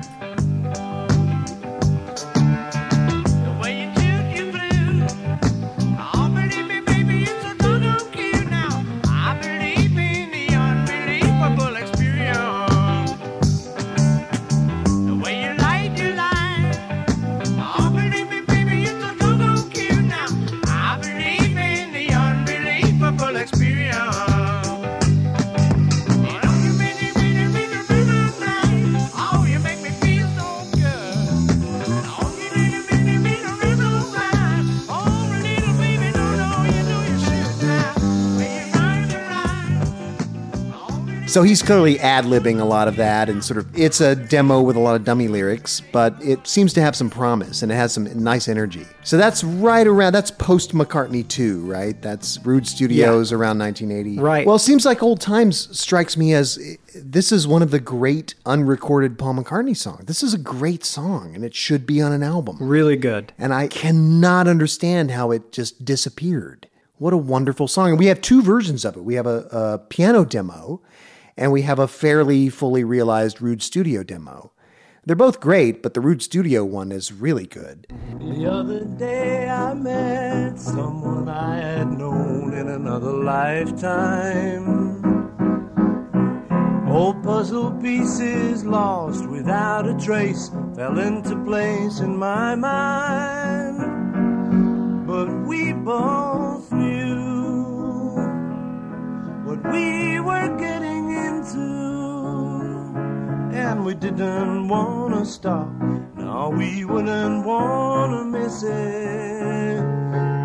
So 41.36 41.44
he's 41.44 41.62
clearly 41.62 42.00
ad 42.00 42.24
libbing 42.24 42.62
a 42.62 42.64
lot 42.64 42.88
of 42.88 42.96
that, 42.96 43.28
and 43.28 43.44
sort 43.44 43.58
of 43.58 43.78
it's 43.78 44.00
a 44.00 44.16
demo 44.16 44.62
with 44.62 44.78
a 44.78 44.80
lot 44.80 44.96
of 44.96 45.04
dummy 45.04 45.28
lyrics, 45.28 45.82
but 45.92 46.16
it 46.24 46.48
seems 46.48 46.72
to 46.76 46.82
have 46.82 46.96
some 46.96 47.10
promise 47.10 47.62
and 47.62 47.74
it 47.74 47.76
has 47.76 47.92
some 47.92 48.06
nice 48.24 48.48
energy. 48.48 48.86
So 49.04 49.18
that's 49.18 49.44
right 49.44 49.86
around 49.86 50.14
that's 50.14 50.32
post 50.32 50.74
McCartney 50.74 51.28
2, 51.28 51.66
right? 51.66 52.02
That's 52.02 52.40
Rude 52.46 52.66
Studios 52.66 53.34
around 53.34 53.60
1980. 53.60 54.18
Right. 54.18 54.48
Well, 54.48 54.56
it 54.56 54.60
seems 54.60 54.86
like 54.86 55.04
Old 55.04 55.20
Times 55.20 55.78
strikes 55.78 56.16
me 56.16 56.34
as 56.34 56.78
this 56.96 57.34
is 57.34 57.46
one 57.46 57.62
of 57.62 57.70
the 57.70 57.82
great 57.82 58.36
unrecorded 58.46 59.20
Paul 59.20 59.34
McCartney 59.34 59.76
songs. 59.76 60.06
This 60.06 60.24
is 60.24 60.34
a 60.34 60.38
great 60.38 60.86
song, 60.86 61.36
and 61.36 61.44
it 61.44 61.54
should 61.54 61.86
be 61.86 62.02
on 62.02 62.14
an 62.14 62.24
album. 62.24 62.60
Really 62.62 62.96
good. 62.96 63.34
And 63.38 63.54
I 63.54 63.68
cannot 63.68 64.48
understand 64.48 65.12
how 65.12 65.32
it 65.32 65.52
just 65.52 65.84
disappeared. 65.84 66.70
What 66.98 67.12
a 67.12 67.18
wonderful 67.18 67.68
song. 67.68 67.90
And 67.90 68.00
we 68.00 68.06
have 68.06 68.22
two 68.22 68.42
versions 68.42 68.86
of 68.86 68.96
it. 68.96 69.04
We 69.04 69.16
have 69.16 69.28
a, 69.28 69.48
a 69.52 69.80
piano 69.80 70.24
demo 70.24 70.82
and 71.38 71.52
we 71.52 71.64
have 71.64 71.80
a 71.80 71.88
fairly 71.88 72.50
fully 72.50 72.84
realized 72.84 73.42
Rude 73.42 73.62
Studio 73.62 74.04
demo. 74.04 74.52
They're 75.06 75.16
both 75.16 75.40
great, 75.40 75.84
but 75.84 75.94
the 75.94 76.02
Rude 76.02 76.24
Studio 76.24 76.66
one 76.66 76.92
is 76.92 77.14
really 77.14 77.46
good. 77.46 77.86
The 78.20 78.50
other 78.52 78.86
day 78.86 79.48
I 79.48 79.76
met 79.76 80.60
someone 80.60 81.30
I 81.30 81.58
had 81.58 81.92
known 81.92 82.54
in 82.54 82.68
another 82.68 83.12
lifetime. 83.12 85.04
Old 86.90 87.22
puzzle 87.24 87.72
pieces 87.82 88.64
lost 88.64 89.28
without 89.28 89.88
a 89.88 89.94
trace 89.98 90.50
fell 90.76 90.98
into 90.98 91.36
place 91.44 92.00
in 92.00 92.18
my 92.18 92.56
mind. 92.56 93.78
But 95.06 95.30
we 95.46 95.74
both 95.74 96.72
knew 96.72 97.45
what 99.56 99.74
we 99.74 100.20
were 100.20 100.58
getting 100.58 101.10
into. 101.10 101.62
And 103.54 103.86
we 103.86 103.94
didn't 103.94 104.68
wanna 104.68 105.24
stop. 105.26 105.70
No, 106.16 106.50
we 106.50 106.84
wouldn't 106.86 107.46
wanna 107.46 108.26
miss 108.26 108.64
it. 108.64 109.82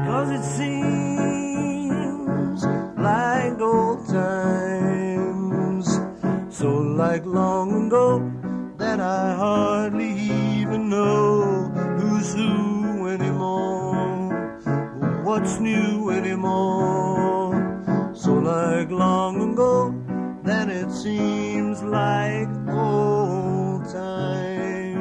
Cause 0.07 0.31
it 0.31 0.45
seems 0.45 1.85
like 2.97 3.61
old 3.61 4.07
times. 4.09 6.01
So 6.51 6.69
like 6.79 7.25
long 7.25 7.87
ago 7.87 8.23
that 8.79 9.01
I 9.01 9.35
hardly 9.35 10.13
even 10.13 10.89
know 10.89 11.69
who's 11.99 12.35
who 12.35 13.09
anymore. 13.09 14.31
What's 15.25 15.59
new 15.59 16.11
anymore? 16.11 17.10
Seems 21.03 21.83
like 21.83 22.49
old 22.69 23.85
times. 23.91 24.99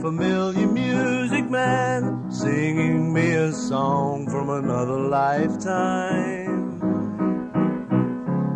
Familiar 0.00 0.68
music 0.68 1.50
man 1.50 2.30
singing 2.30 3.12
me 3.12 3.32
a 3.32 3.52
song 3.52 4.30
from 4.30 4.48
another 4.50 5.00
lifetime. 5.00 6.78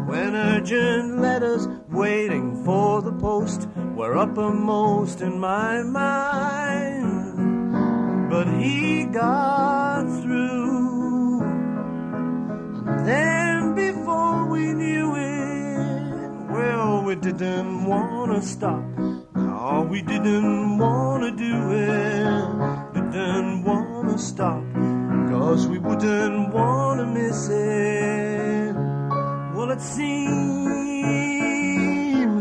When 0.06 0.36
urgent 0.36 1.18
letters 1.18 1.66
waiting 1.90 2.64
for 2.64 3.02
the 3.02 3.12
post 3.12 3.66
were 3.96 4.16
uppermost 4.16 5.20
in 5.20 5.40
my 5.40 5.82
mind. 5.82 7.26
But 8.30 8.46
he 8.46 9.06
got 9.06 10.04
through. 10.22 10.55
Then 13.06 13.74
before 13.76 14.46
we 14.46 14.72
knew 14.72 15.14
it, 15.14 16.50
well, 16.50 17.04
we 17.04 17.14
didn't 17.14 17.84
wanna 17.84 18.42
stop. 18.42 18.82
No, 19.36 19.86
we 19.88 20.02
didn't 20.02 20.76
wanna 20.76 21.30
do 21.30 21.70
it. 21.70 22.34
Didn't 22.94 23.62
wanna 23.62 24.18
stop. 24.18 24.60
Cause 25.30 25.68
we 25.68 25.78
wouldn't 25.78 26.52
wanna 26.52 27.06
miss 27.06 27.48
it. 27.48 28.74
Well, 29.54 29.70
it 29.70 29.80
seems 29.80 30.10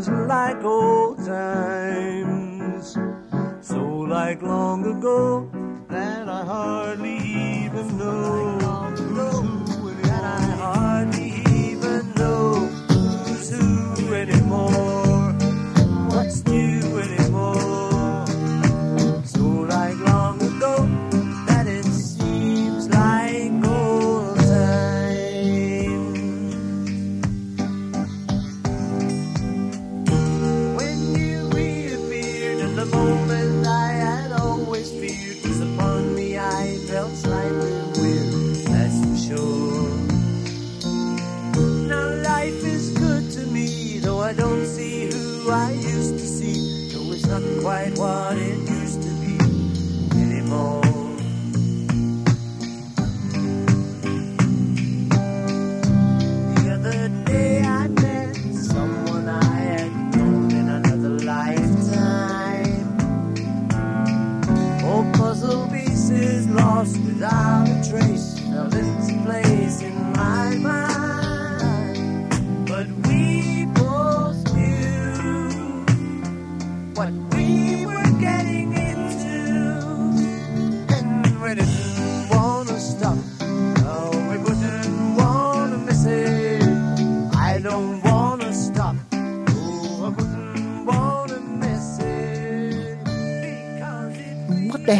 like 0.09 0.63
old 0.63 1.23
times. 1.23 2.97
So 3.61 3.77
like 4.17 4.41
long 4.41 4.83
ago 4.97 5.47
that 5.89 6.27
I 6.27 6.43
hardly 6.43 7.14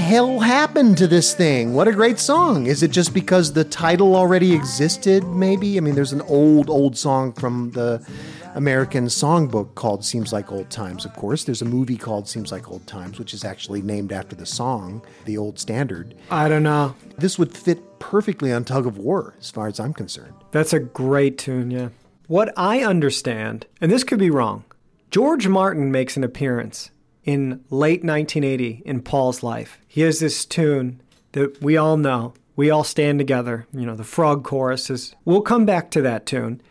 hell 0.06 0.40
happened 0.40 0.96
to 0.96 1.08
this 1.08 1.34
thing? 1.34 1.74
What 1.74 1.88
a 1.88 1.92
great 1.92 2.20
song. 2.20 2.68
Is 2.68 2.84
it 2.84 2.92
just 2.92 3.12
because 3.12 3.52
the 3.52 3.64
title 3.64 4.16
already 4.16 4.54
existed, 4.54 5.24
maybe? 5.24 5.78
I 5.78 5.80
mean, 5.80 5.96
there's 5.96 6.14
an 6.14 6.22
old, 6.22 6.70
old 6.70 6.96
song 6.96 7.34
from 7.34 7.72
the 7.72 8.08
American 8.54 9.08
songbook 9.08 9.74
called 9.74 10.06
Seems 10.06 10.32
Like 10.32 10.52
Old 10.52 10.70
Times, 10.70 11.06
of 11.06 11.14
course. 11.14 11.44
There's 11.44 11.64
a 11.64 11.66
movie 11.66 11.98
called 11.98 12.30
Seems 12.30 12.52
Like 12.52 12.70
Old 12.70 12.86
Times, 12.86 13.18
which 13.18 13.34
is 13.34 13.44
actually 13.44 13.82
named 13.82 14.12
after 14.12 14.36
the 14.36 14.46
song, 14.46 15.04
the 15.26 15.40
old 15.40 15.58
standard. 15.58 16.14
I 16.30 16.50
don't 16.50 16.62
know. 16.62 16.96
This 17.18 17.40
would 17.40 17.58
fit 17.58 17.98
perfectly 17.98 18.54
on 18.54 18.64
Tug 18.64 18.86
of 18.86 19.00
War, 19.00 19.34
as 19.40 19.50
far 19.50 19.66
as 19.66 19.80
I'm 19.80 19.94
concerned. 19.94 20.36
That's 20.52 20.72
a 20.72 20.80
great 20.80 21.40
tune, 21.40 21.72
yeah. 21.72 21.90
What 22.28 22.54
I 22.56 22.84
understand, 22.84 23.66
and 23.82 23.92
this 23.92 24.04
could 24.04 24.20
be 24.20 24.30
wrong, 24.30 24.66
George 25.10 25.48
Martin 25.48 25.92
makes 25.92 26.16
an 26.16 26.24
appearance 26.24 26.92
in 27.26 27.64
late 27.70 28.04
1980 28.04 28.84
in 28.86 29.02
Paul's 29.02 29.44
life. 29.44 29.80
He 29.88 30.02
has 30.02 30.20
this 30.20 30.46
tune 30.46 31.02
that 31.34 31.62
we 31.62 31.76
all 31.76 31.98
know. 31.98 32.34
We 32.56 32.70
all 32.70 32.84
stand 32.86 33.20
together. 33.20 33.68
You 33.74 33.86
know, 33.86 33.96
the 33.96 34.04
frog 34.04 34.44
chorus 34.44 34.90
is. 34.90 35.16
We'll 35.26 35.42
come 35.42 35.66
back 35.66 35.92
to 35.92 36.02
that 36.04 36.26
tune. 36.26 36.62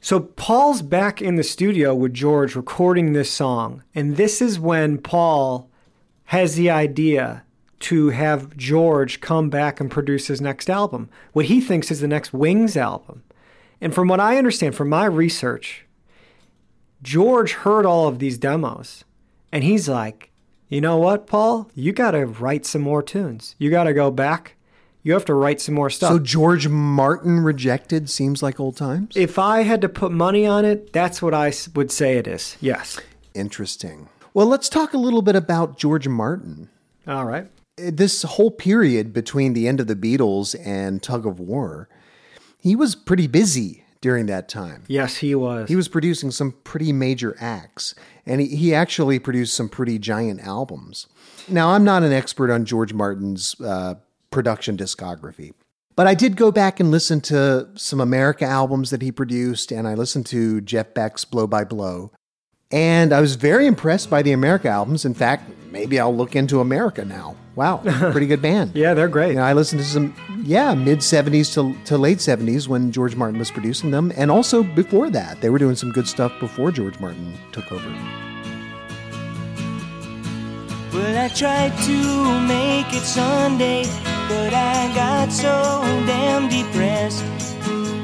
So 0.00 0.20
Paul's 0.20 0.80
back 0.80 1.20
in 1.20 1.34
the 1.34 1.42
studio 1.42 1.94
with 1.94 2.14
George 2.14 2.54
recording 2.54 3.12
this 3.12 3.30
song. 3.30 3.82
And 3.94 4.16
this 4.16 4.40
is 4.40 4.58
when 4.58 4.98
Paul 4.98 5.68
has 6.26 6.54
the 6.54 6.70
idea 6.70 7.42
to 7.80 8.10
have 8.10 8.56
George 8.56 9.20
come 9.20 9.50
back 9.50 9.80
and 9.80 9.90
produce 9.90 10.28
his 10.28 10.40
next 10.40 10.70
album, 10.70 11.08
what 11.32 11.46
he 11.46 11.60
thinks 11.60 11.90
is 11.90 12.00
the 12.00 12.08
next 12.08 12.32
Wings 12.32 12.76
album. 12.76 13.22
And 13.80 13.94
from 13.94 14.08
what 14.08 14.20
I 14.20 14.38
understand 14.38 14.74
from 14.74 14.88
my 14.88 15.04
research, 15.04 15.84
George 17.02 17.52
heard 17.52 17.86
all 17.86 18.08
of 18.08 18.18
these 18.18 18.38
demos 18.38 19.04
and 19.52 19.64
he's 19.64 19.88
like, 19.88 20.30
you 20.68 20.80
know 20.80 20.96
what, 20.98 21.26
Paul? 21.26 21.70
You 21.74 21.92
got 21.92 22.10
to 22.12 22.26
write 22.26 22.66
some 22.66 22.82
more 22.82 23.02
tunes. 23.02 23.54
You 23.58 23.70
got 23.70 23.84
to 23.84 23.94
go 23.94 24.10
back. 24.10 24.54
You 25.02 25.12
have 25.14 25.24
to 25.26 25.34
write 25.34 25.60
some 25.60 25.74
more 25.74 25.88
stuff. 25.88 26.12
So 26.12 26.18
George 26.18 26.68
Martin 26.68 27.40
rejected 27.40 28.10
Seems 28.10 28.42
Like 28.42 28.60
Old 28.60 28.76
Times? 28.76 29.16
if 29.16 29.38
I 29.38 29.62
had 29.62 29.80
to 29.80 29.88
put 29.88 30.12
money 30.12 30.46
on 30.46 30.64
it, 30.64 30.92
that's 30.92 31.22
what 31.22 31.32
I 31.32 31.52
would 31.74 31.90
say 31.90 32.18
it 32.18 32.26
is. 32.26 32.56
Yes. 32.60 32.98
Interesting. 33.32 34.08
Well, 34.34 34.46
let's 34.46 34.68
talk 34.68 34.92
a 34.92 34.98
little 34.98 35.22
bit 35.22 35.36
about 35.36 35.78
George 35.78 36.06
Martin. 36.08 36.68
All 37.06 37.24
right. 37.24 37.46
Eh, 37.78 37.90
this 37.94 38.22
whole 38.22 38.50
period 38.50 39.12
between 39.14 39.54
the 39.54 39.66
end 39.66 39.80
of 39.80 39.86
the 39.86 39.96
Beatles 39.96 40.54
and 40.66 41.02
Tug 41.02 41.24
of 41.24 41.40
War, 41.40 41.88
he 42.60 42.76
was 42.76 42.94
pretty 42.94 43.26
busy 43.28 43.84
during 44.00 44.26
that 44.26 44.48
time. 44.48 44.84
Yes, 44.88 45.16
he 45.18 45.34
was. 45.34 45.68
He 45.68 45.76
was 45.76 45.88
producing 45.88 46.30
some 46.30 46.52
pretty 46.64 46.92
major 46.92 47.36
acts, 47.40 47.94
and 48.26 48.40
he, 48.40 48.48
he 48.48 48.74
actually 48.74 49.18
produced 49.18 49.54
some 49.54 49.68
pretty 49.68 49.98
giant 49.98 50.40
albums. 50.40 51.06
Now, 51.48 51.70
I'm 51.70 51.84
not 51.84 52.02
an 52.02 52.12
expert 52.12 52.50
on 52.50 52.64
George 52.64 52.92
Martin's 52.92 53.60
uh, 53.60 53.94
production 54.30 54.76
discography, 54.76 55.52
but 55.96 56.06
I 56.06 56.14
did 56.14 56.36
go 56.36 56.52
back 56.52 56.78
and 56.78 56.90
listen 56.90 57.20
to 57.22 57.68
some 57.74 58.00
America 58.00 58.44
albums 58.44 58.90
that 58.90 59.02
he 59.02 59.10
produced, 59.10 59.72
and 59.72 59.88
I 59.88 59.94
listened 59.94 60.26
to 60.26 60.60
Jeff 60.60 60.94
Beck's 60.94 61.24
Blow 61.24 61.46
by 61.46 61.64
Blow. 61.64 62.12
And 62.70 63.14
I 63.14 63.20
was 63.20 63.36
very 63.36 63.66
impressed 63.66 64.10
by 64.10 64.20
the 64.20 64.32
America 64.32 64.68
albums. 64.68 65.06
In 65.06 65.14
fact, 65.14 65.50
maybe 65.70 65.98
I'll 65.98 66.14
look 66.14 66.36
into 66.36 66.60
America 66.60 67.02
now. 67.04 67.34
Wow, 67.56 67.78
pretty 68.12 68.26
good 68.26 68.42
band. 68.42 68.72
yeah, 68.76 68.94
they're 68.94 69.08
great. 69.08 69.30
You 69.30 69.36
know, 69.36 69.42
I 69.42 69.54
listened 69.54 69.80
to 69.80 69.86
some, 69.86 70.14
yeah, 70.44 70.74
mid 70.74 70.98
70s 70.98 71.52
to, 71.54 71.74
to 71.86 71.98
late 71.98 72.18
70s 72.18 72.68
when 72.68 72.92
George 72.92 73.16
Martin 73.16 73.38
was 73.38 73.50
producing 73.50 73.90
them. 73.90 74.12
And 74.16 74.30
also 74.30 74.62
before 74.62 75.10
that, 75.10 75.40
they 75.40 75.48
were 75.50 75.58
doing 75.58 75.74
some 75.76 75.90
good 75.90 76.06
stuff 76.06 76.32
before 76.40 76.70
George 76.70 77.00
Martin 77.00 77.32
took 77.52 77.72
over. 77.72 77.88
Well, 80.92 81.24
I 81.24 81.28
tried 81.28 81.76
to 81.84 82.40
make 82.46 82.94
it 82.94 83.02
Sunday, 83.02 83.84
but 84.28 84.52
I 84.52 84.92
got 84.94 85.32
so 85.32 85.82
damn 86.06 86.48
depressed 86.48 87.24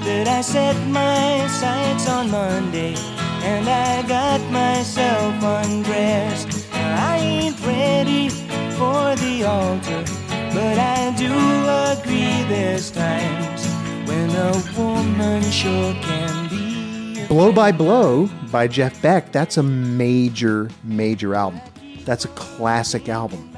that 0.05 0.27
I 0.27 0.41
set 0.41 0.77
my 0.89 1.47
sights 1.49 2.09
on 2.09 2.31
Monday 2.31 3.14
and 3.45 3.69
I 3.69 4.03
got 4.09 4.41
myself 4.51 5.35
undressed. 5.43 6.67
I 6.73 7.19
ain't 7.19 7.61
ready 7.67 8.31
for 8.79 9.15
the 9.17 9.45
altar, 9.45 10.05
but 10.55 10.79
I 10.79 11.15
do 11.17 11.33
agree 11.93 12.45
there's 12.49 12.91
times 12.91 13.67
when 14.09 14.31
a 14.31 14.53
woman 14.79 15.43
sure 15.51 15.93
can 15.95 16.49
be. 16.49 17.27
Blow 17.27 17.53
by 17.53 17.71
Blow 17.71 18.29
by 18.51 18.67
Jeff 18.67 19.01
Beck, 19.03 19.31
that's 19.31 19.59
a 19.59 19.63
major, 19.63 20.71
major 20.83 21.35
album. 21.35 21.61
That's 22.05 22.25
a 22.25 22.29
classic 22.29 23.09
album. 23.09 23.51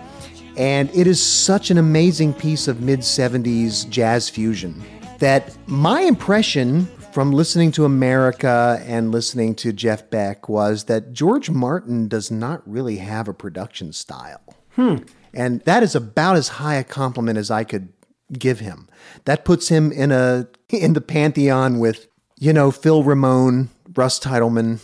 And 0.56 0.90
it 0.96 1.06
is 1.06 1.22
such 1.22 1.70
an 1.70 1.78
amazing 1.78 2.34
piece 2.34 2.66
of 2.66 2.80
mid 2.80 3.00
70s 3.00 3.88
jazz 3.88 4.28
fusion 4.28 4.82
that 5.18 5.56
my 5.68 6.00
impression 6.00 6.88
from 7.16 7.32
listening 7.32 7.72
to 7.72 7.86
America 7.86 8.78
and 8.84 9.10
listening 9.10 9.54
to 9.54 9.72
Jeff 9.72 10.10
Beck 10.10 10.50
was 10.50 10.84
that 10.84 11.14
George 11.14 11.48
Martin 11.48 12.08
does 12.08 12.30
not 12.30 12.60
really 12.68 12.98
have 12.98 13.26
a 13.26 13.32
production 13.32 13.94
style. 13.94 14.42
Hmm. 14.72 14.96
And 15.32 15.62
that 15.62 15.82
is 15.82 15.94
about 15.94 16.36
as 16.36 16.48
high 16.48 16.74
a 16.74 16.84
compliment 16.84 17.38
as 17.38 17.50
I 17.50 17.64
could 17.64 17.90
give 18.34 18.60
him. 18.60 18.90
That 19.24 19.46
puts 19.46 19.70
him 19.70 19.92
in 19.92 20.12
a 20.12 20.46
in 20.68 20.92
the 20.92 21.00
pantheon 21.00 21.78
with, 21.78 22.06
you 22.38 22.52
know, 22.52 22.70
Phil 22.70 23.02
Ramone, 23.02 23.70
Russ 23.94 24.20
Titelman, 24.20 24.80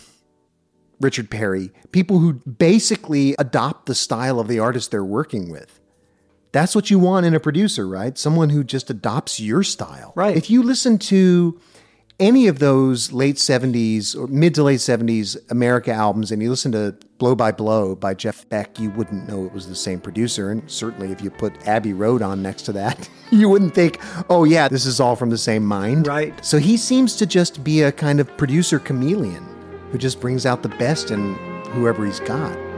Richard 0.99 1.29
Perry, 1.29 1.69
people 1.91 2.17
who 2.17 2.33
basically 2.33 3.35
adopt 3.37 3.85
the 3.85 3.93
style 3.93 4.39
of 4.39 4.47
the 4.47 4.57
artist 4.57 4.89
they're 4.89 5.05
working 5.05 5.51
with. 5.51 5.79
That's 6.51 6.73
what 6.73 6.89
you 6.89 6.97
want 6.97 7.27
in 7.27 7.35
a 7.35 7.39
producer, 7.39 7.87
right? 7.87 8.17
Someone 8.17 8.49
who 8.49 8.63
just 8.63 8.89
adopts 8.89 9.39
your 9.39 9.61
style. 9.61 10.13
Right. 10.15 10.35
If 10.35 10.49
you 10.49 10.63
listen 10.63 10.97
to 10.97 11.61
any 12.19 12.47
of 12.47 12.59
those 12.59 13.11
late 13.11 13.35
70s 13.35 14.15
or 14.15 14.27
mid 14.27 14.55
to 14.55 14.63
late 14.63 14.79
70s 14.79 15.37
America 15.49 15.91
albums 15.91 16.31
and 16.31 16.41
you 16.41 16.49
listen 16.49 16.71
to 16.73 16.95
Blow 17.17 17.35
by 17.35 17.51
Blow 17.51 17.95
by 17.95 18.13
Jeff 18.13 18.47
Beck, 18.49 18.79
you 18.79 18.89
wouldn't 18.91 19.27
know 19.27 19.45
it 19.45 19.53
was 19.53 19.67
the 19.67 19.75
same 19.75 19.99
producer. 19.99 20.51
And 20.51 20.69
certainly 20.69 21.11
if 21.11 21.21
you 21.21 21.29
put 21.29 21.67
Abbey 21.67 21.93
Road 21.93 22.21
on 22.21 22.41
next 22.41 22.63
to 22.63 22.73
that, 22.73 23.09
you 23.31 23.49
wouldn't 23.49 23.73
think, 23.73 23.99
oh, 24.29 24.43
yeah, 24.43 24.67
this 24.67 24.85
is 24.85 24.99
all 24.99 25.15
from 25.15 25.29
the 25.29 25.37
same 25.37 25.65
mind. 25.65 26.07
Right. 26.07 26.33
So 26.45 26.59
he 26.59 26.77
seems 26.77 27.15
to 27.17 27.25
just 27.25 27.63
be 27.63 27.81
a 27.83 27.91
kind 27.91 28.19
of 28.19 28.35
producer 28.37 28.79
chameleon 28.79 29.47
who 29.91 29.97
just 29.97 30.19
brings 30.19 30.45
out 30.45 30.63
the 30.63 30.69
best 30.69 31.11
in 31.11 31.35
whoever 31.71 32.05
he's 32.05 32.19
got. 32.19 32.72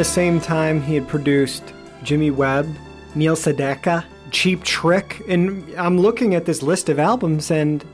The 0.00 0.04
same 0.04 0.40
time, 0.40 0.80
he 0.80 0.94
had 0.94 1.06
produced 1.06 1.62
Jimmy 2.02 2.30
Webb, 2.30 2.74
Neil 3.14 3.36
Sedaka, 3.36 4.02
Cheap 4.30 4.64
Trick, 4.64 5.20
and 5.28 5.62
I'm 5.76 5.98
looking 5.98 6.34
at 6.34 6.46
this 6.46 6.62
list 6.62 6.88
of 6.88 6.98
albums, 6.98 7.50
and 7.50 7.84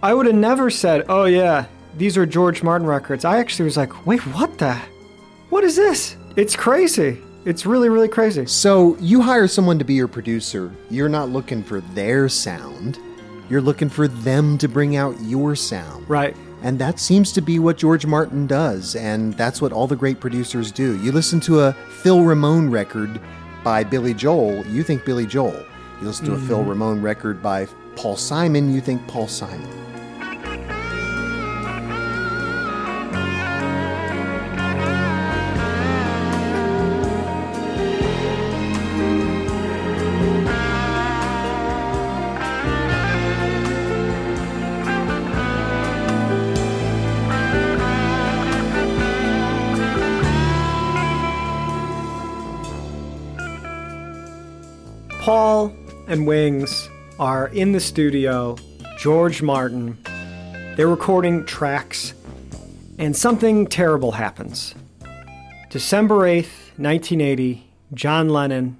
I 0.00 0.14
would 0.14 0.26
have 0.26 0.36
never 0.36 0.70
said, 0.70 1.06
"Oh 1.08 1.24
yeah, 1.24 1.64
these 1.98 2.16
are 2.16 2.24
George 2.24 2.62
Martin 2.62 2.86
records." 2.86 3.24
I 3.24 3.38
actually 3.38 3.64
was 3.64 3.76
like, 3.76 4.06
"Wait, 4.06 4.20
what 4.28 4.58
the? 4.58 4.76
What 5.48 5.64
is 5.64 5.74
this? 5.74 6.16
It's 6.36 6.54
crazy. 6.54 7.18
It's 7.44 7.66
really, 7.66 7.88
really 7.88 8.06
crazy." 8.06 8.46
So 8.46 8.96
you 9.00 9.20
hire 9.20 9.48
someone 9.48 9.80
to 9.80 9.84
be 9.84 9.94
your 9.94 10.06
producer. 10.06 10.70
You're 10.88 11.08
not 11.08 11.30
looking 11.30 11.64
for 11.64 11.80
their 11.80 12.28
sound. 12.28 13.00
You're 13.48 13.60
looking 13.60 13.88
for 13.88 14.06
them 14.06 14.56
to 14.58 14.68
bring 14.68 14.94
out 14.94 15.16
your 15.22 15.56
sound. 15.56 16.08
Right. 16.08 16.36
And 16.62 16.78
that 16.78 16.98
seems 16.98 17.32
to 17.32 17.40
be 17.40 17.58
what 17.58 17.78
George 17.78 18.04
Martin 18.04 18.46
does, 18.46 18.94
and 18.94 19.34
that's 19.34 19.62
what 19.62 19.72
all 19.72 19.86
the 19.86 19.96
great 19.96 20.20
producers 20.20 20.70
do. 20.70 21.00
You 21.00 21.10
listen 21.10 21.40
to 21.40 21.60
a 21.60 21.72
Phil 22.02 22.22
Ramone 22.22 22.70
record 22.70 23.20
by 23.64 23.82
Billy 23.82 24.14
Joel, 24.14 24.66
you 24.66 24.82
think 24.82 25.04
Billy 25.04 25.26
Joel. 25.26 25.64
You 26.00 26.06
listen 26.06 26.26
to 26.26 26.34
a 26.34 26.38
Phil 26.38 26.58
mm-hmm. 26.58 26.68
Ramone 26.68 27.02
record 27.02 27.42
by 27.42 27.66
Paul 27.96 28.16
Simon, 28.16 28.74
you 28.74 28.80
think 28.80 29.06
Paul 29.08 29.28
Simon. 29.28 29.79
Paul 55.32 55.72
and 56.08 56.26
Wings 56.26 56.90
are 57.20 57.46
in 57.46 57.70
the 57.70 57.78
studio, 57.78 58.56
George 58.98 59.42
Martin. 59.42 59.96
They're 60.74 60.88
recording 60.88 61.44
tracks, 61.44 62.14
and 62.98 63.16
something 63.16 63.68
terrible 63.68 64.10
happens. 64.10 64.74
December 65.68 66.16
8th, 66.22 66.74
1980, 66.78 67.64
John 67.94 68.28
Lennon 68.30 68.76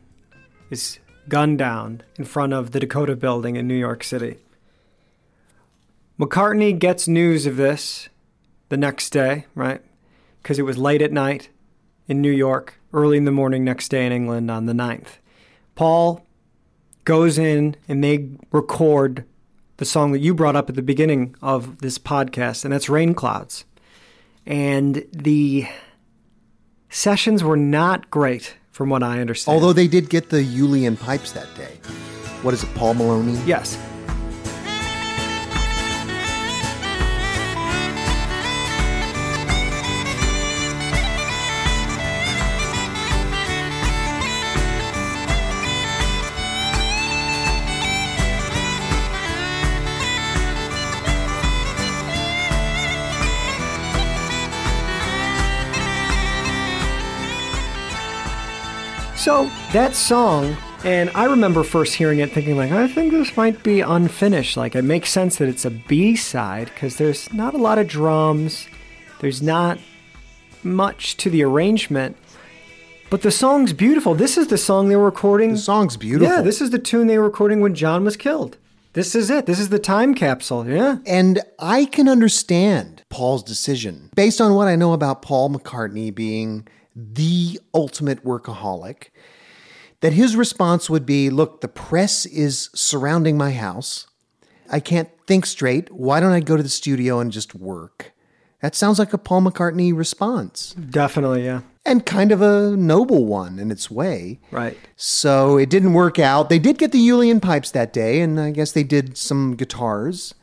is 0.70 0.98
gunned 1.28 1.58
down 1.58 2.02
in 2.18 2.24
front 2.24 2.52
of 2.52 2.72
the 2.72 2.80
Dakota 2.80 3.14
building 3.14 3.54
in 3.54 3.68
New 3.68 3.78
York 3.78 4.02
City. 4.02 4.38
McCartney 6.18 6.76
gets 6.76 7.06
news 7.06 7.46
of 7.46 7.58
this 7.58 8.08
the 8.70 8.76
next 8.76 9.10
day, 9.10 9.46
right? 9.54 9.82
Because 10.42 10.58
it 10.58 10.62
was 10.62 10.76
late 10.76 11.00
at 11.00 11.12
night 11.12 11.48
in 12.08 12.20
New 12.20 12.32
York, 12.32 12.80
early 12.92 13.18
in 13.18 13.24
the 13.24 13.30
morning 13.30 13.62
next 13.62 13.88
day 13.88 14.04
in 14.04 14.10
England 14.10 14.50
on 14.50 14.66
the 14.66 14.72
9th. 14.72 15.18
Paul 15.76 16.26
goes 17.04 17.38
in 17.38 17.76
and 17.88 18.02
they 18.02 18.30
record 18.52 19.24
the 19.78 19.84
song 19.84 20.12
that 20.12 20.18
you 20.18 20.34
brought 20.34 20.56
up 20.56 20.68
at 20.68 20.76
the 20.76 20.82
beginning 20.82 21.34
of 21.40 21.78
this 21.78 21.98
podcast, 21.98 22.64
and 22.64 22.72
that's 22.72 22.88
Rain 22.88 23.14
Clouds. 23.14 23.64
And 24.46 25.06
the 25.12 25.66
sessions 26.90 27.42
were 27.42 27.56
not 27.56 28.10
great, 28.10 28.56
from 28.70 28.88
what 28.88 29.02
I 29.02 29.20
understand. 29.20 29.54
Although 29.54 29.72
they 29.72 29.88
did 29.88 30.08
get 30.08 30.30
the 30.30 30.42
uilleann 30.42 30.98
pipes 30.98 31.32
that 31.32 31.54
day. 31.54 31.78
What 32.42 32.54
is 32.54 32.62
it, 32.62 32.74
Paul 32.74 32.94
Maloney? 32.94 33.38
yes, 33.44 33.76
So 59.20 59.50
that 59.74 59.94
song, 59.94 60.56
and 60.82 61.10
I 61.14 61.26
remember 61.26 61.62
first 61.62 61.94
hearing 61.94 62.20
it 62.20 62.32
thinking 62.32 62.56
like, 62.56 62.72
I 62.72 62.88
think 62.88 63.12
this 63.12 63.36
might 63.36 63.62
be 63.62 63.82
unfinished. 63.82 64.56
Like 64.56 64.74
it 64.74 64.80
makes 64.80 65.10
sense 65.10 65.36
that 65.36 65.48
it's 65.50 65.66
a 65.66 65.70
B 65.70 66.16
side 66.16 66.70
because 66.72 66.96
there's 66.96 67.30
not 67.30 67.52
a 67.52 67.58
lot 67.58 67.76
of 67.76 67.86
drums, 67.86 68.66
there's 69.20 69.42
not 69.42 69.78
much 70.62 71.18
to 71.18 71.28
the 71.28 71.44
arrangement, 71.44 72.16
but 73.10 73.20
the 73.20 73.30
song's 73.30 73.74
beautiful. 73.74 74.14
This 74.14 74.38
is 74.38 74.46
the 74.46 74.56
song 74.56 74.88
they 74.88 74.96
were 74.96 75.04
recording. 75.04 75.52
The 75.52 75.58
song's 75.58 75.98
beautiful. 75.98 76.34
Yeah, 76.34 76.40
this 76.40 76.62
is 76.62 76.70
the 76.70 76.78
tune 76.78 77.06
they 77.06 77.18
were 77.18 77.24
recording 77.24 77.60
when 77.60 77.74
John 77.74 78.04
was 78.04 78.16
killed. 78.16 78.56
This 78.94 79.14
is 79.14 79.28
it. 79.28 79.44
This 79.44 79.60
is 79.60 79.68
the 79.68 79.78
time 79.78 80.14
capsule. 80.14 80.66
Yeah. 80.66 80.96
And 81.04 81.40
I 81.58 81.84
can 81.84 82.08
understand 82.08 83.04
Paul's 83.10 83.42
decision 83.42 84.08
based 84.16 84.40
on 84.40 84.54
what 84.54 84.66
I 84.66 84.76
know 84.76 84.94
about 84.94 85.20
Paul 85.20 85.50
McCartney 85.50 86.12
being 86.12 86.66
the 86.94 87.60
ultimate 87.74 88.24
workaholic. 88.24 89.08
That 90.00 90.12
his 90.14 90.34
response 90.34 90.88
would 90.88 91.04
be 91.04 91.28
Look, 91.28 91.60
the 91.60 91.68
press 91.68 92.24
is 92.26 92.70
surrounding 92.74 93.36
my 93.36 93.52
house. 93.52 94.06
I 94.70 94.80
can't 94.80 95.10
think 95.26 95.44
straight. 95.44 95.90
Why 95.92 96.20
don't 96.20 96.32
I 96.32 96.40
go 96.40 96.56
to 96.56 96.62
the 96.62 96.68
studio 96.68 97.20
and 97.20 97.30
just 97.30 97.54
work? 97.54 98.12
That 98.62 98.74
sounds 98.74 98.98
like 98.98 99.12
a 99.12 99.18
Paul 99.18 99.42
McCartney 99.42 99.96
response, 99.96 100.74
Definitely, 100.74 101.44
yeah. 101.44 101.62
and 101.86 102.04
kind 102.04 102.30
of 102.30 102.42
a 102.42 102.76
noble 102.76 103.24
one 103.24 103.58
in 103.58 103.70
its 103.70 103.90
way. 103.90 104.38
Right. 104.50 104.76
So 104.96 105.56
it 105.56 105.70
didn't 105.70 105.94
work 105.94 106.18
out. 106.18 106.50
They 106.50 106.58
did 106.58 106.76
get 106.76 106.92
the 106.92 106.98
uilleann 106.98 107.40
pipes 107.40 107.70
that 107.70 107.92
day, 107.92 108.20
and 108.20 108.38
I 108.38 108.50
guess 108.50 108.72
they 108.72 108.82
did 108.82 109.16
some 109.16 109.56
guitars, 109.56 110.34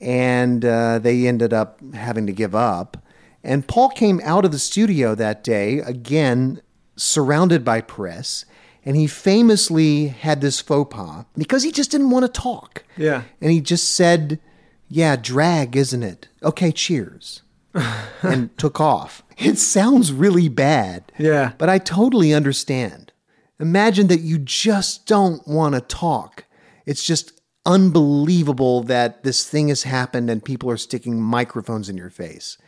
and 0.00 0.64
uh, 0.64 1.00
they 1.00 1.26
ended 1.26 1.52
up 1.52 1.80
having 1.94 2.26
to 2.28 2.32
give 2.32 2.54
up. 2.54 2.96
And 3.44 3.66
Paul 3.66 3.88
came 3.90 4.20
out 4.22 4.44
of 4.44 4.52
the 4.52 4.58
studio 4.58 5.14
that 5.14 5.42
day, 5.42 5.78
again, 5.78 6.62
surrounded 6.96 7.64
by 7.64 7.80
press, 7.80 8.44
and 8.84 8.96
he 8.96 9.06
famously 9.06 10.08
had 10.08 10.40
this 10.40 10.60
faux 10.60 10.94
pas 10.94 11.24
because 11.36 11.62
he 11.62 11.72
just 11.72 11.90
didn't 11.90 12.10
want 12.10 12.24
to 12.24 12.40
talk. 12.40 12.84
Yeah. 12.96 13.22
And 13.40 13.50
he 13.50 13.60
just 13.60 13.94
said, 13.94 14.40
Yeah, 14.88 15.16
drag, 15.16 15.76
isn't 15.76 16.02
it? 16.02 16.28
Okay, 16.42 16.72
cheers. 16.72 17.42
and 18.22 18.56
took 18.58 18.80
off. 18.80 19.22
It 19.38 19.58
sounds 19.58 20.12
really 20.12 20.48
bad. 20.48 21.10
Yeah. 21.18 21.52
But 21.56 21.70
I 21.70 21.78
totally 21.78 22.34
understand. 22.34 23.12
Imagine 23.58 24.08
that 24.08 24.20
you 24.20 24.38
just 24.38 25.06
don't 25.06 25.46
want 25.48 25.74
to 25.74 25.80
talk. 25.80 26.44
It's 26.84 27.04
just 27.04 27.40
unbelievable 27.64 28.82
that 28.82 29.22
this 29.22 29.48
thing 29.48 29.68
has 29.68 29.84
happened 29.84 30.28
and 30.28 30.44
people 30.44 30.68
are 30.70 30.76
sticking 30.76 31.20
microphones 31.20 31.88
in 31.88 31.96
your 31.96 32.10
face. 32.10 32.58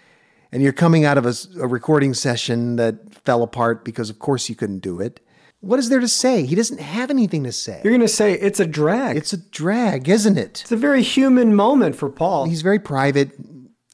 And 0.54 0.62
you're 0.62 0.72
coming 0.72 1.04
out 1.04 1.18
of 1.18 1.26
a 1.26 1.66
recording 1.66 2.14
session 2.14 2.76
that 2.76 3.12
fell 3.24 3.42
apart 3.42 3.84
because, 3.84 4.08
of 4.08 4.20
course, 4.20 4.48
you 4.48 4.54
couldn't 4.54 4.78
do 4.78 5.00
it. 5.00 5.18
What 5.58 5.80
is 5.80 5.88
there 5.88 5.98
to 5.98 6.06
say? 6.06 6.46
He 6.46 6.54
doesn't 6.54 6.78
have 6.78 7.10
anything 7.10 7.42
to 7.42 7.50
say. 7.50 7.80
You're 7.82 7.90
going 7.90 8.02
to 8.02 8.08
say 8.08 8.34
it's 8.34 8.60
a 8.60 8.66
drag. 8.66 9.16
It's 9.16 9.32
a 9.32 9.36
drag, 9.36 10.08
isn't 10.08 10.38
it? 10.38 10.60
It's 10.60 10.70
a 10.70 10.76
very 10.76 11.02
human 11.02 11.56
moment 11.56 11.96
for 11.96 12.08
Paul. 12.08 12.44
He's 12.44 12.62
very 12.62 12.78
private, 12.78 13.32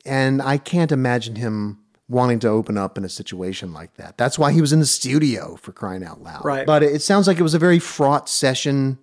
and 0.04 0.42
I 0.42 0.58
can't 0.58 0.92
imagine 0.92 1.36
him 1.36 1.78
wanting 2.10 2.40
to 2.40 2.48
open 2.48 2.76
up 2.76 2.98
in 2.98 3.06
a 3.06 3.08
situation 3.08 3.72
like 3.72 3.94
that. 3.94 4.18
That's 4.18 4.38
why 4.38 4.52
he 4.52 4.60
was 4.60 4.74
in 4.74 4.80
the 4.80 4.86
studio 4.86 5.56
for 5.56 5.72
crying 5.72 6.04
out 6.04 6.22
loud. 6.22 6.44
Right. 6.44 6.66
But 6.66 6.82
it 6.82 7.00
sounds 7.00 7.26
like 7.26 7.38
it 7.38 7.42
was 7.42 7.54
a 7.54 7.58
very 7.58 7.78
fraught 7.78 8.28
session. 8.28 8.98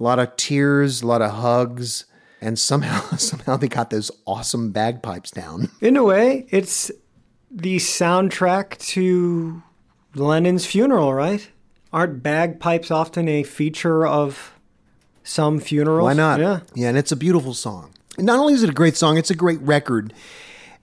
A 0.00 0.02
lot 0.02 0.18
of 0.18 0.34
tears, 0.36 1.02
a 1.02 1.06
lot 1.06 1.20
of 1.20 1.32
hugs, 1.32 2.06
and 2.40 2.58
somehow 2.58 3.00
somehow 3.16 3.56
they 3.56 3.68
got 3.68 3.90
those 3.90 4.10
awesome 4.26 4.70
bagpipes 4.70 5.30
down. 5.30 5.70
In 5.80 5.96
a 5.96 6.04
way, 6.04 6.46
it's 6.50 6.90
the 7.50 7.76
soundtrack 7.76 8.78
to 8.78 9.62
Lennon's 10.14 10.66
funeral, 10.66 11.14
right? 11.14 11.48
Aren't 11.92 12.22
bagpipes 12.22 12.90
often 12.90 13.28
a 13.28 13.42
feature 13.44 14.06
of 14.06 14.52
some 15.22 15.60
funerals? 15.60 16.04
Why 16.04 16.12
not? 16.12 16.40
Yeah. 16.40 16.60
Yeah, 16.74 16.88
and 16.88 16.98
it's 16.98 17.12
a 17.12 17.16
beautiful 17.16 17.54
song. 17.54 17.92
Not 18.18 18.38
only 18.38 18.54
is 18.54 18.62
it 18.62 18.70
a 18.70 18.74
great 18.74 18.96
song, 18.96 19.16
it's 19.18 19.30
a 19.30 19.34
great 19.34 19.60
record. 19.60 20.12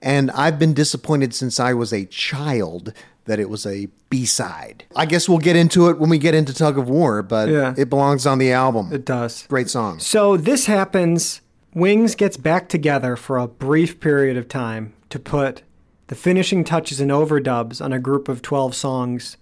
And 0.00 0.30
I've 0.32 0.58
been 0.58 0.74
disappointed 0.74 1.32
since 1.34 1.60
I 1.60 1.74
was 1.74 1.92
a 1.92 2.06
child 2.06 2.92
that 3.26 3.38
it 3.38 3.48
was 3.48 3.64
a 3.66 3.86
B 4.10 4.24
side. 4.26 4.84
I 4.96 5.06
guess 5.06 5.28
we'll 5.28 5.38
get 5.38 5.54
into 5.54 5.88
it 5.88 5.98
when 6.00 6.10
we 6.10 6.18
get 6.18 6.34
into 6.34 6.52
Tug 6.52 6.76
of 6.76 6.88
War, 6.88 7.22
but 7.22 7.48
Yeah. 7.48 7.72
it 7.76 7.88
belongs 7.88 8.26
on 8.26 8.38
the 8.38 8.50
album. 8.50 8.92
It 8.92 9.04
does. 9.04 9.46
Great 9.48 9.70
song. 9.70 10.00
So 10.00 10.36
this 10.36 10.66
happens. 10.66 11.40
Wings 11.74 12.14
gets 12.14 12.36
back 12.36 12.68
together 12.68 13.16
for 13.16 13.38
a 13.38 13.48
brief 13.48 13.98
period 13.98 14.36
of 14.36 14.46
time 14.46 14.92
to 15.08 15.18
put 15.18 15.62
the 16.08 16.14
finishing 16.14 16.64
touches 16.64 17.00
and 17.00 17.10
overdubs 17.10 17.82
on 17.82 17.94
a 17.94 17.98
group 17.98 18.28
of 18.28 18.42
12 18.42 18.74
songs, 18.74 19.38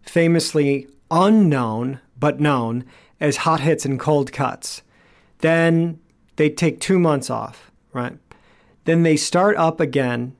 famously 0.00 0.86
unknown 1.10 2.00
but 2.18 2.40
known 2.40 2.84
as 3.20 3.38
hot 3.38 3.60
hits 3.60 3.84
and 3.84 4.00
cold 4.00 4.32
cuts. 4.32 4.80
Then 5.40 6.00
they 6.36 6.48
take 6.48 6.80
two 6.80 6.98
months 6.98 7.28
off, 7.28 7.70
right? 7.92 8.16
Then 8.86 9.02
they 9.02 9.16
start 9.18 9.54
up 9.58 9.78
again 9.78 10.34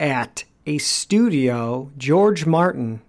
at 0.00 0.44
a 0.64 0.78
studio 0.78 1.90
George 1.98 2.46
Martin 2.46 3.02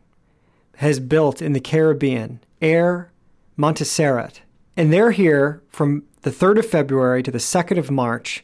has 0.78 1.00
built 1.00 1.42
in 1.42 1.54
the 1.54 1.62
Caribbean, 1.62 2.42
Air 2.62 3.10
Montserrat. 3.56 4.42
And 4.76 4.92
they're 4.92 5.12
here 5.12 5.64
from 5.70 6.04
the 6.28 6.46
3rd 6.46 6.60
of 6.60 6.66
February 6.66 7.24
to 7.24 7.32
the 7.32 7.38
2nd 7.38 7.78
of 7.78 7.90
March, 7.90 8.44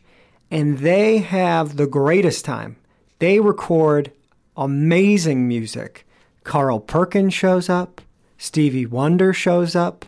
and 0.50 0.78
they 0.78 1.18
have 1.18 1.76
the 1.76 1.86
greatest 1.86 2.46
time. 2.46 2.78
They 3.20 3.42
record 3.42 4.14
amazing 4.56 5.50
music. 5.50 6.08
Carl 6.46 6.80
Perkins 6.80 7.34
shows 7.34 7.68
up, 7.68 8.00
Stevie 8.38 8.86
Wonder 8.86 9.34
shows 9.34 9.76
up, 9.76 10.06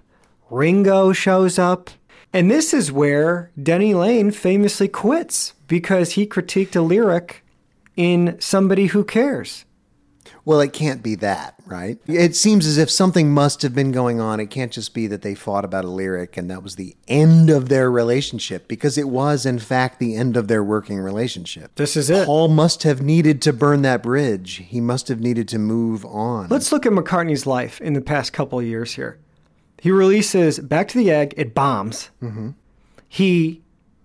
Ringo 0.49 1.11
shows 1.11 1.59
up. 1.59 1.89
And 2.31 2.49
this 2.49 2.73
is 2.73 2.93
where 2.93 3.51
Denny 3.61 3.93
Laine 3.93 4.31
famously 4.31 4.87
quits 4.87 5.53
because 5.67 6.13
he 6.13 6.25
critiqued 6.25 6.77
a 6.77 6.81
lyric 6.81 7.43
in 7.97 8.37
Somebody 8.39 8.87
Who 8.87 9.03
Cares. 9.03 9.65
Well, 10.45 10.61
it 10.61 10.71
can't 10.71 11.03
be 11.03 11.15
that, 11.15 11.54
right? 11.65 11.97
It 12.07 12.35
seems 12.35 12.65
as 12.65 12.77
if 12.77 12.89
something 12.89 13.31
must 13.31 13.61
have 13.61 13.73
been 13.73 13.91
going 13.91 14.19
on. 14.19 14.39
It 14.39 14.49
can't 14.49 14.71
just 14.71 14.93
be 14.93 15.07
that 15.07 15.21
they 15.21 15.35
fought 15.35 15.65
about 15.65 15.85
a 15.85 15.89
lyric 15.89 16.37
and 16.37 16.49
that 16.49 16.63
was 16.63 16.75
the 16.75 16.95
end 17.07 17.49
of 17.49 17.69
their 17.69 17.89
relationship, 17.91 18.67
because 18.67 18.97
it 18.97 19.09
was, 19.09 19.45
in 19.45 19.59
fact, 19.59 19.99
the 19.99 20.15
end 20.15 20.37
of 20.37 20.47
their 20.47 20.63
working 20.63 20.99
relationship. 20.99 21.75
This 21.75 21.95
is 21.97 22.09
it. 22.09 22.25
Paul 22.25 22.47
must 22.49 22.83
have 22.83 23.01
needed 23.01 23.41
to 23.43 23.53
burn 23.53 23.81
that 23.83 24.03
bridge. 24.03 24.63
He 24.67 24.79
must 24.81 25.07
have 25.07 25.19
needed 25.19 25.47
to 25.49 25.59
move 25.59 26.05
on. 26.05 26.47
Let's 26.49 26.71
look 26.71 26.85
at 26.85 26.91
McCartney's 26.91 27.45
life 27.45 27.81
in 27.81 27.93
the 27.93 28.01
past 28.01 28.33
couple 28.33 28.59
of 28.59 28.65
years 28.65 28.93
here. 28.93 29.19
He 29.79 29.91
releases 29.91 30.59
Back 30.59 30.87
to 30.89 30.97
the 30.97 31.11
Egg, 31.11 31.33
it 31.37 31.53
bombs. 31.53 32.09
Mm-hmm. 32.21 32.51
He 33.07 33.61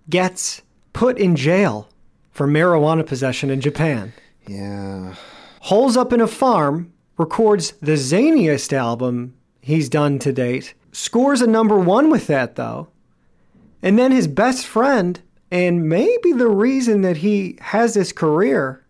gets 0.09 0.61
put 0.93 1.17
in 1.17 1.35
jail 1.35 1.89
for 2.31 2.47
marijuana 2.47 3.05
possession 3.05 3.49
in 3.49 3.61
Japan. 3.61 4.13
yeah. 4.47 5.15
Holes 5.61 5.95
up 5.95 6.11
in 6.11 6.21
a 6.21 6.27
farm, 6.27 6.91
records 7.21 7.73
the 7.81 7.93
zaniest 7.93 8.73
album 8.73 9.35
he's 9.61 9.87
done 9.87 10.19
to 10.19 10.33
date, 10.33 10.73
scores 10.91 11.41
a 11.41 11.47
number 11.47 11.79
one 11.79 12.09
with 12.09 12.27
that, 12.27 12.55
though. 12.55 12.89
And 13.81 13.97
then 13.97 14.11
his 14.11 14.27
best 14.27 14.65
friend, 14.65 15.21
and 15.51 15.87
maybe 15.87 16.31
the 16.33 16.49
reason 16.49 17.01
that 17.01 17.17
he 17.17 17.57
has 17.61 17.93
this 17.93 18.11
career, 18.11 18.83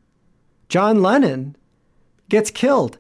John 0.69 1.01
Lennon, 1.01 1.55
gets 2.29 2.49
killed. 2.49 2.97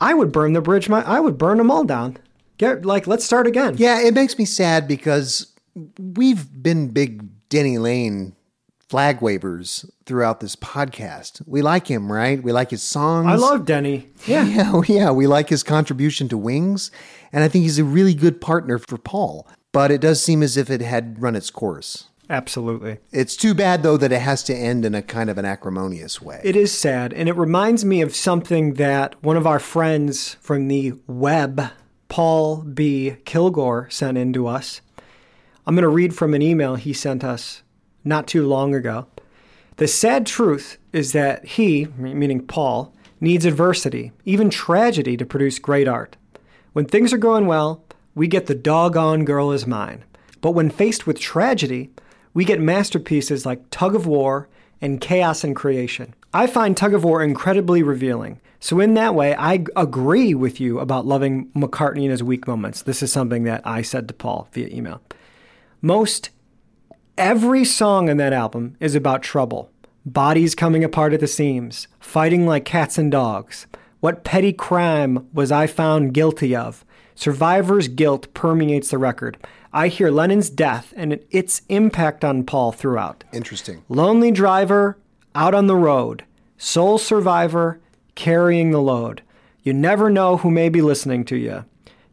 I 0.00 0.14
would 0.14 0.32
burn 0.32 0.54
the 0.54 0.60
bridge. 0.60 0.88
My, 0.88 1.02
I 1.04 1.20
would 1.20 1.38
burn 1.38 1.58
them 1.58 1.70
all 1.70 1.84
down. 1.84 2.16
Get 2.58 2.84
like, 2.84 3.06
let's 3.06 3.24
start 3.24 3.46
again. 3.46 3.76
Yeah, 3.76 4.00
it 4.00 4.14
makes 4.14 4.38
me 4.38 4.44
sad 4.44 4.88
because 4.88 5.52
we've 5.98 6.62
been 6.62 6.88
big 6.88 7.28
Denny 7.48 7.78
Laine 7.78 8.34
flag 8.92 9.22
wavers 9.22 9.86
throughout 10.04 10.40
this 10.40 10.54
podcast. 10.54 11.40
We 11.46 11.62
like 11.62 11.86
him, 11.86 12.12
right? 12.12 12.42
We 12.42 12.52
like 12.52 12.70
his 12.70 12.82
songs. 12.82 13.26
I 13.26 13.36
love 13.36 13.64
Denny. 13.64 14.10
Yeah. 14.26 14.42
Yeah, 14.52 14.82
yeah, 14.86 15.10
we 15.10 15.26
like 15.26 15.48
his 15.48 15.62
contribution 15.62 16.28
to 16.28 16.36
Wings, 16.36 16.90
and 17.32 17.42
I 17.42 17.48
think 17.48 17.62
he's 17.62 17.78
a 17.78 17.84
really 17.84 18.12
good 18.12 18.38
partner 18.38 18.76
for 18.76 18.98
Paul. 18.98 19.48
But 19.72 19.90
it 19.90 20.02
does 20.02 20.22
seem 20.22 20.42
as 20.42 20.58
if 20.58 20.68
it 20.68 20.82
had 20.82 21.22
run 21.22 21.34
its 21.34 21.48
course. 21.48 22.08
Absolutely. 22.28 22.98
It's 23.12 23.34
too 23.34 23.54
bad 23.54 23.82
though 23.82 23.96
that 23.96 24.12
it 24.12 24.20
has 24.20 24.42
to 24.44 24.54
end 24.54 24.84
in 24.84 24.94
a 24.94 25.00
kind 25.00 25.30
of 25.30 25.38
an 25.38 25.46
acrimonious 25.46 26.20
way. 26.20 26.42
It 26.44 26.54
is 26.54 26.70
sad, 26.70 27.14
and 27.14 27.30
it 27.30 27.36
reminds 27.36 27.86
me 27.86 28.02
of 28.02 28.14
something 28.14 28.74
that 28.74 29.22
one 29.24 29.38
of 29.38 29.46
our 29.46 29.58
friends 29.58 30.34
from 30.42 30.68
the 30.68 30.92
web, 31.06 31.70
Paul 32.08 32.56
B. 32.60 33.16
Kilgore, 33.24 33.88
sent 33.88 34.18
in 34.18 34.34
to 34.34 34.46
us. 34.46 34.82
I'm 35.66 35.74
going 35.74 35.82
to 35.82 35.88
read 35.88 36.14
from 36.14 36.34
an 36.34 36.42
email 36.42 36.74
he 36.74 36.92
sent 36.92 37.24
us 37.24 37.62
not 38.04 38.26
too 38.26 38.46
long 38.46 38.74
ago. 38.74 39.06
The 39.76 39.88
sad 39.88 40.26
truth 40.26 40.78
is 40.92 41.12
that 41.12 41.44
he, 41.44 41.86
meaning 41.96 42.46
Paul, 42.46 42.94
needs 43.20 43.44
adversity, 43.44 44.12
even 44.24 44.50
tragedy, 44.50 45.16
to 45.16 45.24
produce 45.24 45.58
great 45.58 45.88
art. 45.88 46.16
When 46.72 46.84
things 46.84 47.12
are 47.12 47.18
going 47.18 47.46
well, 47.46 47.84
we 48.14 48.28
get 48.28 48.46
the 48.46 48.54
doggone 48.54 49.24
girl 49.24 49.52
is 49.52 49.66
mine. 49.66 50.04
But 50.40 50.50
when 50.52 50.70
faced 50.70 51.06
with 51.06 51.20
tragedy, 51.20 51.90
we 52.34 52.44
get 52.44 52.60
masterpieces 52.60 53.46
like 53.46 53.70
Tug 53.70 53.94
of 53.94 54.06
War 54.06 54.48
and 54.80 55.00
Chaos 55.00 55.44
and 55.44 55.54
Creation. 55.54 56.14
I 56.34 56.46
find 56.46 56.76
Tug 56.76 56.94
of 56.94 57.04
War 57.04 57.22
incredibly 57.22 57.82
revealing. 57.82 58.40
So, 58.58 58.80
in 58.80 58.94
that 58.94 59.14
way, 59.14 59.34
I 59.34 59.64
agree 59.76 60.34
with 60.34 60.60
you 60.60 60.78
about 60.78 61.06
loving 61.06 61.46
McCartney 61.50 62.04
in 62.04 62.10
his 62.10 62.22
weak 62.22 62.46
moments. 62.46 62.82
This 62.82 63.02
is 63.02 63.12
something 63.12 63.44
that 63.44 63.60
I 63.66 63.82
said 63.82 64.08
to 64.08 64.14
Paul 64.14 64.48
via 64.52 64.68
email. 64.68 65.00
Most 65.80 66.30
every 67.18 67.64
song 67.64 68.08
in 68.08 68.16
that 68.18 68.32
album 68.32 68.76
is 68.80 68.94
about 68.94 69.22
trouble 69.22 69.70
bodies 70.04 70.56
coming 70.56 70.82
apart 70.82 71.12
at 71.12 71.20
the 71.20 71.28
seams, 71.28 71.86
fighting 72.00 72.44
like 72.44 72.64
cats 72.64 72.98
and 72.98 73.12
dogs. 73.12 73.66
What 74.00 74.24
petty 74.24 74.52
crime 74.52 75.28
was 75.32 75.52
I 75.52 75.68
found 75.68 76.12
guilty 76.12 76.56
of? 76.56 76.84
Survivor's 77.14 77.86
guilt 77.86 78.32
permeates 78.34 78.90
the 78.90 78.98
record. 78.98 79.38
I 79.72 79.88
hear 79.88 80.10
Lennon's 80.10 80.50
death 80.50 80.92
and 80.96 81.20
its 81.30 81.62
impact 81.68 82.24
on 82.24 82.44
Paul 82.44 82.72
throughout. 82.72 83.22
Interesting. 83.32 83.84
Lonely 83.88 84.32
driver, 84.32 84.98
out 85.34 85.54
on 85.54 85.66
the 85.68 85.76
road. 85.76 86.24
Sole 86.58 86.98
survivor, 86.98 87.80
carrying 88.14 88.72
the 88.72 88.82
load. 88.82 89.22
You 89.62 89.72
never 89.72 90.10
know 90.10 90.38
who 90.38 90.50
may 90.50 90.68
be 90.68 90.82
listening 90.82 91.24
to 91.26 91.36
you. 91.36 91.64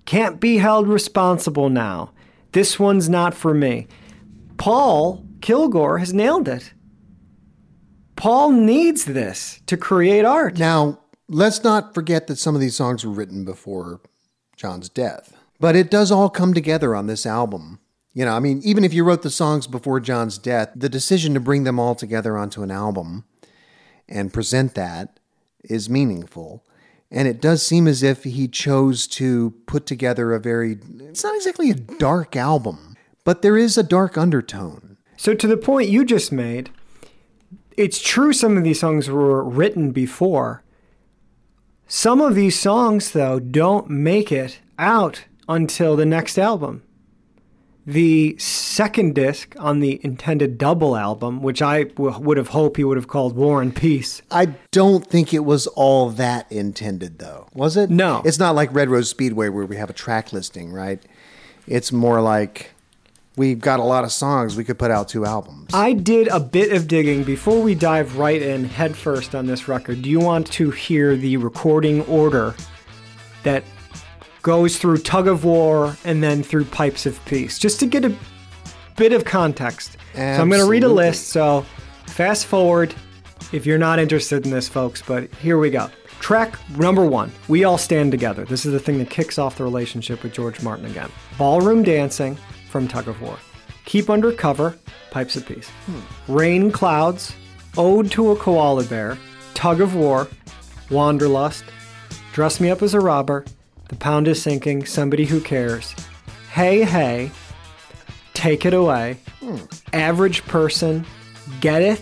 Can't 0.06 0.40
be 0.40 0.58
held 0.58 0.88
responsible 0.88 1.70
now. 1.70 2.12
This 2.52 2.80
one's 2.80 3.10
not 3.10 3.34
for 3.34 3.54
me. 3.54 3.88
Paul 4.60 5.26
Kilgore 5.42 5.98
has 5.98 6.14
nailed 6.14 6.48
it. 6.48 6.74
Paul 8.16 8.52
needs 8.52 9.06
this 9.06 9.62
to 9.66 9.78
create 9.78 10.26
art. 10.26 10.60
Now, 10.60 11.00
let's 11.30 11.64
not 11.64 11.94
forget 11.94 12.28
that 12.28 12.38
some 12.38 12.54
of 12.54 12.62
these 12.62 12.76
songs 12.76 13.06
were 13.06 13.14
written 13.14 13.46
before 13.46 14.02
John's 14.58 14.90
death. 14.90 15.34
But 15.60 15.78
it 15.78 15.90
does 15.90 16.12
all 16.12 16.30
come 16.30 16.54
together 16.54 16.94
on 16.94 17.08
this 17.08 17.26
album. 17.26 17.80
You 18.14 18.26
know, 18.26 18.34
I 18.34 18.40
mean, 18.40 18.62
even 18.66 18.84
if 18.84 18.94
you 18.94 19.06
wrote 19.06 19.22
the 19.22 19.30
songs 19.30 19.66
before 19.66 20.02
John's 20.02 20.38
death, 20.38 20.72
the 20.76 20.90
decision 20.90 21.34
to 21.36 21.40
bring 21.40 21.64
them 21.64 21.80
all 21.80 21.96
together 21.96 22.38
onto 22.38 22.62
an 22.62 22.72
album 22.72 23.24
and 24.10 24.34
present 24.34 24.76
that 24.76 25.20
is 25.64 25.90
meaningful. 25.90 26.66
And 27.10 27.28
it 27.28 27.40
does 27.42 27.66
seem 27.66 27.88
as 27.88 28.04
if 28.04 28.24
he 28.26 28.48
chose 28.50 29.08
to 29.08 29.52
put 29.66 29.86
together 29.86 30.34
a 30.34 30.40
very, 30.40 30.78
it's 31.00 31.24
not 31.24 31.36
exactly 31.36 31.72
a 31.72 31.76
dark 31.76 32.36
album, 32.36 32.89
but 33.24 33.42
there 33.42 33.58
is 33.58 33.78
a 33.78 33.84
dark 33.84 34.18
undertone. 34.18 34.98
So, 35.18 35.34
to 35.34 35.48
the 35.48 35.58
point 35.58 35.90
you 35.90 36.06
just 36.06 36.32
made, 36.32 36.72
it's 37.76 38.02
true 38.02 38.34
some 38.34 38.58
of 38.58 38.64
these 38.64 38.80
songs 38.80 39.10
were 39.10 39.44
written 39.44 39.92
before. 39.92 40.64
Some 41.88 42.22
of 42.22 42.36
these 42.36 42.60
songs, 42.60 43.12
though, 43.12 43.40
don't 43.40 43.90
make 43.90 44.32
it 44.32 44.60
out 44.78 45.26
until 45.48 45.96
the 45.96 46.06
next 46.06 46.38
album. 46.38 46.84
The 47.86 48.38
second 48.38 49.16
disc 49.16 49.56
on 49.58 49.80
the 49.80 50.00
intended 50.04 50.60
double 50.60 50.96
album, 50.96 51.42
which 51.42 51.62
I 51.62 51.84
w- 51.86 52.20
would 52.20 52.38
have 52.38 52.50
hoped 52.50 52.78
he 52.78 52.84
would 52.84 52.98
have 52.98 53.08
called 53.08 53.36
War 53.36 53.62
and 53.62 53.76
Peace. 53.76 54.22
I 54.30 54.54
don't 54.72 55.08
think 55.08 55.34
it 55.34 55.44
was 55.44 55.66
all 55.68 56.12
that 56.12 56.52
intended, 56.52 57.18
though. 57.18 57.48
Was 57.54 57.76
it? 57.76 57.90
No. 57.90 58.22
It's 58.24 58.38
not 58.38 58.54
like 58.54 58.72
Red 58.74 58.90
Rose 58.90 59.10
Speedway 59.10 59.50
where 59.50 59.66
we 59.66 59.78
have 59.78 59.90
a 59.90 59.94
track 59.94 60.32
listing, 60.32 60.72
right? 60.72 61.02
It's 61.66 61.92
more 61.92 62.22
like 62.22 62.72
we've 63.36 63.60
got 63.60 63.80
a 63.80 63.84
lot 63.84 64.04
of 64.04 64.12
songs. 64.12 64.56
We 64.56 64.64
could 64.64 64.80
put 64.80 64.92
out 64.92 65.10
two 65.10 65.26
albums. 65.26 65.74
I 65.74 65.94
did 65.94 66.28
a 66.28 66.40
bit 66.40 66.74
of 66.74 66.88
digging 66.88 67.24
before 67.24 67.62
we 67.62 67.76
dive 67.76 68.18
right 68.18 68.42
in 68.42 68.66
headfirst 68.66 69.36
on 69.36 69.46
this 69.46 69.68
record. 69.68 70.02
Do 70.02 70.10
you 70.10 70.20
want 70.20 70.48
to 70.54 70.72
hear 70.72 71.16
the 71.16 71.38
recording 71.38 72.02
order 72.06 72.56
that 73.44 73.64
goes 74.42 74.78
through 74.78 74.98
Tug 74.98 75.28
of 75.28 75.44
War 75.44 75.96
and 76.06 76.24
then 76.24 76.44
through 76.44 76.66
Pipes 76.66 77.06
of 77.06 77.24
Peace, 77.26 77.60
just 77.60 77.80
to 77.80 77.86
get 77.86 78.06
a 78.06 78.16
bit 78.96 79.14
of 79.14 79.26
context. 79.26 79.98
Absolutely. 80.16 80.36
So 80.36 80.42
I'm 80.42 80.50
going 80.50 80.62
to 80.62 80.70
read 80.70 80.84
a 80.84 80.90
list. 80.90 81.30
So 81.30 81.66
fast 82.06 82.46
forward 82.46 82.94
if 83.52 83.66
you're 83.66 83.78
not 83.78 84.00
interested 84.00 84.46
in 84.46 84.52
this, 84.52 84.68
folks, 84.68 85.02
but 85.02 85.34
here 85.36 85.58
we 85.58 85.70
go. 85.70 85.90
Track 86.20 86.58
number 86.78 87.06
one, 87.06 87.32
We 87.48 87.64
All 87.64 87.78
Stand 87.78 88.12
Together. 88.12 88.44
This 88.44 88.66
is 88.66 88.74
the 88.74 88.80
thing 88.80 89.00
that 89.00 89.10
kicks 89.10 89.40
off 89.40 89.58
the 89.58 89.64
relationship 89.64 90.22
with 90.22 90.34
George 90.34 90.62
Martin 90.62 90.86
again. 90.86 91.10
Ballroom 91.38 91.82
Dancing 91.82 92.38
from 92.70 92.88
Tug 92.88 93.08
of 93.08 93.22
War. 93.22 93.38
Keep 93.86 94.10
Under 94.10 94.32
Cover, 94.32 94.78
Pipes 95.12 95.36
of 95.36 95.46
Peace. 95.48 95.70
Rain 96.28 96.72
Clouds, 96.72 97.36
Ode 97.78 98.12
to 98.12 98.32
a 98.32 98.36
Koala 98.36 98.84
Bear, 98.84 99.18
Tug 99.54 99.82
of 99.82 99.96
War, 99.96 100.28
Wanderlust, 100.90 101.64
Dress 102.32 102.60
Me 102.60 102.70
Up 102.70 102.82
as 102.82 102.94
a 102.94 103.00
Robber, 103.00 103.46
The 103.90 103.96
Pound 103.96 104.28
is 104.28 104.42
Sinking, 104.42 104.86
Somebody 104.86 105.26
Who 105.26 105.42
Cares, 105.42 105.94
Hey 106.52 106.84
Hey, 106.84 107.32
Take 108.34 108.66
It 108.66 108.74
Away, 108.74 109.18
Average 109.94 110.44
Person, 110.46 111.06
Get 111.60 111.82
It, 111.82 112.02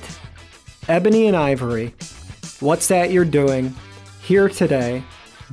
Ebony 0.88 1.28
and 1.28 1.36
Ivory, 1.36 1.94
What's 2.60 2.88
That 2.88 3.12
You're 3.12 3.26
Doing, 3.26 3.74
Here 4.22 4.50
Today, 4.50 5.04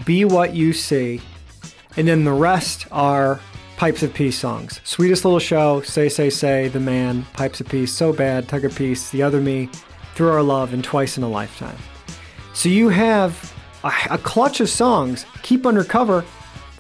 Be 0.05 0.25
What 0.25 0.55
You 0.55 0.73
See, 0.73 1.21
and 1.97 2.09
then 2.09 2.25
the 2.25 2.33
rest 2.33 2.87
are 2.91 3.41
Pipes 3.77 4.03
of 4.03 4.15
Peace 4.15 4.39
songs. 4.39 4.81
Sweetest 4.85 5.25
Little 5.25 5.41
Show, 5.41 5.83
Say, 5.83 6.09
Say, 6.09 6.31
Say, 6.31 6.69
The 6.69 6.81
Man, 6.81 7.25
Pipes 7.33 7.61
of 7.61 7.69
Peace, 7.69 7.93
So 7.93 8.13
Bad, 8.13 8.49
Tug 8.49 8.65
of 8.65 8.75
Peace, 8.77 9.11
The 9.11 9.23
Other 9.23 9.41
Me, 9.41 9.69
Through 10.15 10.31
Our 10.31 10.43
Love, 10.43 10.73
and 10.73 10.85
Twice 10.85 11.17
in 11.19 11.25
a 11.25 11.29
Lifetime. 11.29 11.77
So 12.53 12.69
you 12.69 12.89
have 12.89 13.53
a, 13.83 13.93
a 14.11 14.19
clutch 14.19 14.61
of 14.61 14.69
songs. 14.69 15.27
Keep 15.43 15.67
Under 15.67 15.83
Cover. 15.83 16.25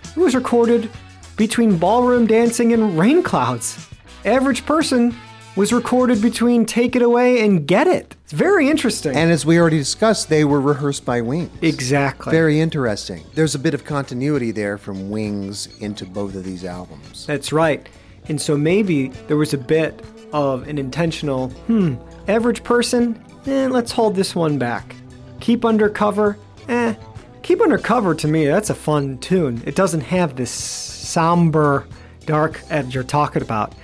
It 0.05 0.17
was 0.17 0.35
recorded 0.35 0.89
between 1.37 1.79
Ballroom 1.79 2.27
Dancing 2.27 2.73
and 2.73 2.97
Rain 2.97 3.23
Clouds. 3.23 3.89
Average 4.25 4.65
Person 4.65 5.15
was 5.57 5.73
recorded 5.73 6.21
between 6.21 6.67
Take 6.67 6.97
It 6.97 7.03
Away 7.03 7.45
and 7.45 7.67
Get 7.67 7.87
It. 7.87 8.17
It's 8.25 8.33
very 8.33 8.69
interesting. 8.69 9.17
And 9.17 9.31
as 9.31 9.47
we 9.47 9.59
already 9.59 9.79
discussed, 9.79 10.29
they 10.29 10.45
were 10.45 10.61
rehearsed 10.61 11.05
by 11.05 11.21
Wings. 11.21 11.51
exactly. 11.63 12.33
Very 12.33 12.61
interesting. 12.61 13.25
There's 13.35 13.55
a 13.55 13.59
bit 13.59 13.73
of 13.73 13.85
continuity 13.85 14.51
there 14.51 14.79
from 14.79 15.11
Wings 15.11 15.69
into 15.81 16.07
both 16.07 16.35
of 16.35 16.43
these 16.45 16.65
albums. 16.65 17.27
That's 17.27 17.53
right. 17.53 17.89
And 18.29 18.41
so 18.41 18.57
maybe 18.57 19.09
there 19.29 19.37
was 19.37 19.55
a 19.55 19.59
bit 19.59 20.03
of 20.33 20.67
an 20.67 20.79
intentional, 20.79 21.51
hmm, 21.51 21.95
average 22.27 22.65
person, 22.65 23.23
eh, 23.47 23.69
let's 23.69 23.93
hold 23.93 24.17
this 24.17 24.35
one 24.35 24.59
back. 24.59 24.97
Keep 25.39 25.65
Undercover, 25.65 26.37
eh. 26.69 26.95
Keep 27.43 27.61
Undercover 27.61 28.15
to 28.17 28.27
me, 28.27 28.47
that's 28.47 28.71
a 28.71 28.75
fun 28.75 29.19
tune. 29.19 29.63
It 29.67 29.77
doesn't 29.77 30.01
have 30.01 30.35
this 30.35 30.51
somber, 30.51 31.87
dark 32.27 32.61
edge 32.71 32.95
you're 32.95 33.05
talking 33.05 33.43
about. 33.43 33.75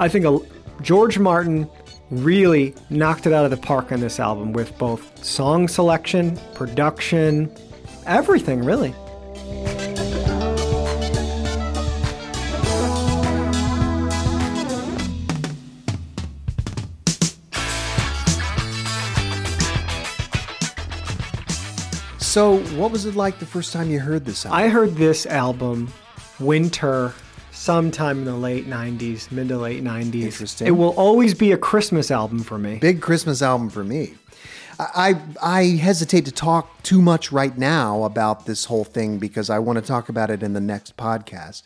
I 0.00 0.08
think 0.08 0.24
a, 0.24 0.40
George 0.82 1.18
Martin 1.18 1.68
really 2.10 2.74
knocked 2.88 3.26
it 3.26 3.32
out 3.32 3.44
of 3.44 3.50
the 3.50 3.56
park 3.56 3.92
on 3.92 4.00
this 4.00 4.18
album 4.18 4.52
with 4.52 4.76
both 4.78 5.24
song 5.24 5.68
selection, 5.68 6.38
production, 6.54 7.54
everything 8.06 8.64
really. 8.64 8.94
So, 22.18 22.58
what 22.76 22.92
was 22.92 23.06
it 23.06 23.16
like 23.16 23.40
the 23.40 23.46
first 23.46 23.72
time 23.72 23.90
you 23.90 23.98
heard 23.98 24.24
this 24.24 24.46
album? 24.46 24.60
I 24.60 24.68
heard 24.68 24.94
this 24.94 25.26
album 25.26 25.92
winter 26.38 27.12
sometime 27.60 28.20
in 28.20 28.24
the 28.24 28.34
late 28.34 28.66
90s, 28.66 29.30
mid 29.30 29.48
to 29.48 29.58
late 29.58 29.84
90s. 29.84 30.22
Interesting. 30.22 30.66
It 30.66 30.70
will 30.70 30.94
always 30.96 31.34
be 31.34 31.52
a 31.52 31.58
Christmas 31.58 32.10
album 32.10 32.42
for 32.42 32.58
me. 32.58 32.78
Big 32.78 33.02
Christmas 33.02 33.42
album 33.42 33.68
for 33.68 33.84
me. 33.84 34.14
I, 34.78 35.14
I 35.42 35.58
I 35.58 35.62
hesitate 35.76 36.24
to 36.24 36.32
talk 36.32 36.82
too 36.82 37.02
much 37.02 37.30
right 37.30 37.56
now 37.56 38.04
about 38.04 38.46
this 38.46 38.64
whole 38.64 38.84
thing 38.84 39.18
because 39.18 39.50
I 39.50 39.58
want 39.58 39.78
to 39.78 39.84
talk 39.84 40.08
about 40.08 40.30
it 40.30 40.42
in 40.42 40.54
the 40.54 40.60
next 40.60 40.96
podcast. 40.96 41.64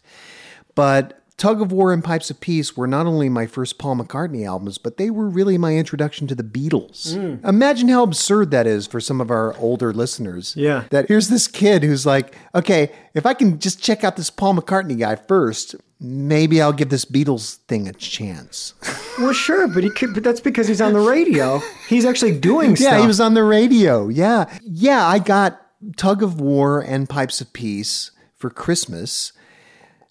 But 0.75 1.24
Tug 1.37 1.61
of 1.61 1.73
War 1.73 1.93
and 1.93 2.03
Pipes 2.03 2.31
of 2.31 2.41
Peace 2.41 2.77
were 2.77 2.87
not 2.87 3.07
only 3.07 3.29
my 3.29 3.47
first 3.47 3.77
Paul 3.77 3.97
McCartney 3.97 4.47
albums, 4.47 4.79
but 4.79 4.99
they 4.99 5.11
were 5.11 5.29
really 5.29 5.59
my 5.59 5.75
introduction 5.77 6.27
to 6.29 6.35
the 6.35 6.45
Beatles. 6.45 7.17
Hmm. 7.17 7.45
Imagine 7.47 7.89
how 7.89 8.05
absurd 8.05 8.53
that 8.53 8.67
is 8.69 8.87
for 8.87 9.01
some 9.01 9.21
of 9.21 9.31
our 9.31 9.57
older 9.59 9.93
listeners. 9.93 10.55
Yeah. 10.57 10.85
That 10.91 11.09
here's 11.09 11.29
this 11.29 11.49
kid 11.49 11.83
who's 11.83 12.07
like, 12.07 12.37
okay, 12.55 12.93
if 13.15 13.27
I 13.27 13.35
can 13.35 13.59
just 13.59 13.83
check 13.83 14.05
out 14.05 14.17
this 14.17 14.31
Paul 14.31 14.55
McCartney 14.55 14.97
guy 14.97 15.17
first, 15.17 15.75
maybe 16.01 16.63
I'll 16.63 16.73
give 16.73 16.91
this 16.91 17.05
Beatles 17.05 17.57
thing 17.67 17.89
a 17.89 17.93
chance. 17.93 18.75
Well, 19.17 19.33
sure, 19.33 19.69
but 19.69 19.85
he 19.85 19.91
could, 19.91 20.13
but 20.13 20.25
that's 20.25 20.41
because 20.41 20.67
he's 20.67 20.81
on 20.81 20.93
the 20.93 20.99
radio. 20.99 21.63
He's 21.89 22.05
actually 22.05 22.37
doing 22.37 22.75
stuff. 22.75 22.95
Yeah, 22.95 23.01
he 23.01 23.07
was 23.07 23.21
on 23.21 23.35
the 23.35 23.45
radio. 23.45 24.09
Yeah. 24.09 24.47
Yeah, 24.65 25.07
I 25.07 25.21
got 25.21 25.61
Tug 25.97 26.25
of 26.25 26.41
War 26.41 26.81
and 26.81 27.09
Pipes 27.09 27.41
of 27.41 27.53
Peace 27.53 28.11
for 28.35 28.51
Christmas, 28.51 29.33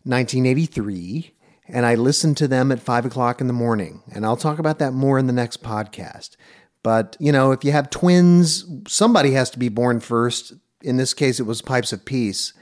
1983. 0.04 1.34
And 1.68 1.86
I 1.86 1.96
listened 1.96 2.38
to 2.38 2.48
them 2.48 2.72
at 2.72 2.80
five 2.80 3.06
o'clock 3.06 3.40
in 3.40 3.48
the 3.48 3.54
morning. 3.54 4.04
And 4.12 4.26
I'll 4.26 4.38
talk 4.38 4.60
about 4.60 4.80
that 4.80 4.94
more 4.94 5.18
in 5.18 5.28
the 5.28 5.34
next 5.34 5.64
podcast. 5.64 6.36
But, 6.84 7.16
you 7.20 7.32
know, 7.32 7.52
if 7.52 7.64
you 7.64 7.72
have 7.72 7.90
twins, 7.90 8.66
somebody 8.88 9.32
has 9.32 9.50
to 9.52 9.60
be 9.60 9.70
born 9.70 10.02
first. 10.02 10.54
In 10.82 10.98
this 10.98 11.14
case, 11.14 11.40
it 11.40 11.44
was 11.44 11.62
Pipes 11.62 11.94
of 11.94 12.04
Peace. 12.04 12.54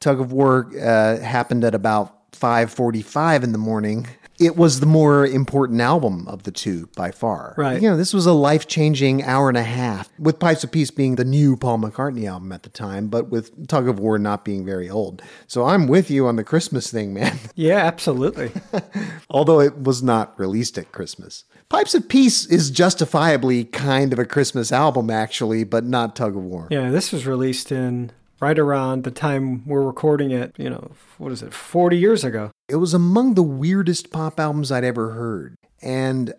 Tug 0.00 0.20
of 0.20 0.32
War 0.32 0.70
uh, 0.74 1.18
happened 1.18 1.64
at 1.64 1.74
about 1.74 2.32
5:45 2.32 3.44
in 3.44 3.52
the 3.52 3.58
morning. 3.58 4.08
It 4.38 4.56
was 4.56 4.80
the 4.80 4.86
more 4.86 5.26
important 5.26 5.80
album 5.80 6.26
of 6.28 6.42
the 6.42 6.50
two 6.50 6.88
by 6.96 7.10
far. 7.10 7.54
Right. 7.56 7.80
You 7.80 7.88
know, 7.90 7.96
this 7.96 8.12
was 8.12 8.26
a 8.26 8.32
life-changing 8.32 9.22
hour 9.24 9.48
and 9.48 9.56
a 9.56 9.62
half. 9.62 10.10
With 10.18 10.38
Pipes 10.38 10.64
of 10.64 10.72
Peace 10.72 10.90
being 10.90 11.16
the 11.16 11.24
new 11.24 11.56
Paul 11.56 11.78
McCartney 11.78 12.28
album 12.28 12.52
at 12.52 12.62
the 12.62 12.68
time, 12.68 13.08
but 13.08 13.28
with 13.28 13.68
Tug 13.68 13.88
of 13.88 13.98
War 13.98 14.18
not 14.18 14.44
being 14.44 14.64
very 14.64 14.90
old. 14.90 15.22
So 15.46 15.64
I'm 15.64 15.86
with 15.86 16.10
you 16.10 16.26
on 16.26 16.36
the 16.36 16.44
Christmas 16.44 16.90
thing, 16.90 17.14
man. 17.14 17.38
yeah, 17.54 17.78
absolutely. 17.78 18.52
Although 19.30 19.60
it 19.60 19.82
was 19.82 20.02
not 20.02 20.38
released 20.38 20.76
at 20.78 20.92
Christmas. 20.92 21.44
Pipes 21.68 21.94
of 21.94 22.08
Peace 22.08 22.46
is 22.46 22.70
justifiably 22.70 23.64
kind 23.64 24.12
of 24.12 24.18
a 24.18 24.24
Christmas 24.24 24.70
album 24.70 25.10
actually, 25.10 25.64
but 25.64 25.84
not 25.84 26.14
Tug 26.14 26.36
of 26.36 26.42
War. 26.42 26.68
Yeah, 26.70 26.90
this 26.90 27.12
was 27.12 27.26
released 27.26 27.72
in 27.72 28.12
right 28.40 28.58
around 28.58 29.04
the 29.04 29.10
time 29.10 29.66
we're 29.66 29.82
recording 29.82 30.30
it, 30.30 30.54
you 30.58 30.70
know, 30.70 30.92
what 31.18 31.32
is 31.32 31.42
it, 31.42 31.52
40 31.52 31.96
years 31.96 32.22
ago. 32.22 32.50
It 32.68 32.76
was 32.76 32.94
among 32.94 33.34
the 33.34 33.42
weirdest 33.42 34.10
pop 34.10 34.40
albums 34.40 34.72
I'd 34.72 34.84
ever 34.84 35.10
heard, 35.10 35.56
and 35.80 36.34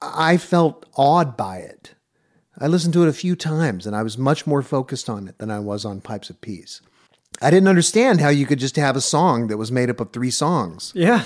I 0.00 0.38
felt 0.38 0.86
awed 0.96 1.36
by 1.36 1.58
it. 1.58 1.94
I 2.58 2.66
listened 2.66 2.94
to 2.94 3.02
it 3.02 3.08
a 3.08 3.12
few 3.12 3.36
times, 3.36 3.86
and 3.86 3.94
I 3.94 4.02
was 4.02 4.16
much 4.16 4.46
more 4.46 4.62
focused 4.62 5.10
on 5.10 5.28
it 5.28 5.38
than 5.38 5.50
I 5.50 5.58
was 5.58 5.84
on 5.84 6.00
Pipes 6.00 6.30
of 6.30 6.40
Peace. 6.40 6.80
I 7.42 7.50
didn't 7.50 7.68
understand 7.68 8.22
how 8.22 8.30
you 8.30 8.46
could 8.46 8.58
just 8.58 8.76
have 8.76 8.96
a 8.96 9.02
song 9.02 9.48
that 9.48 9.58
was 9.58 9.70
made 9.70 9.90
up 9.90 10.00
of 10.00 10.12
three 10.12 10.30
songs. 10.30 10.92
Yeah. 10.94 11.24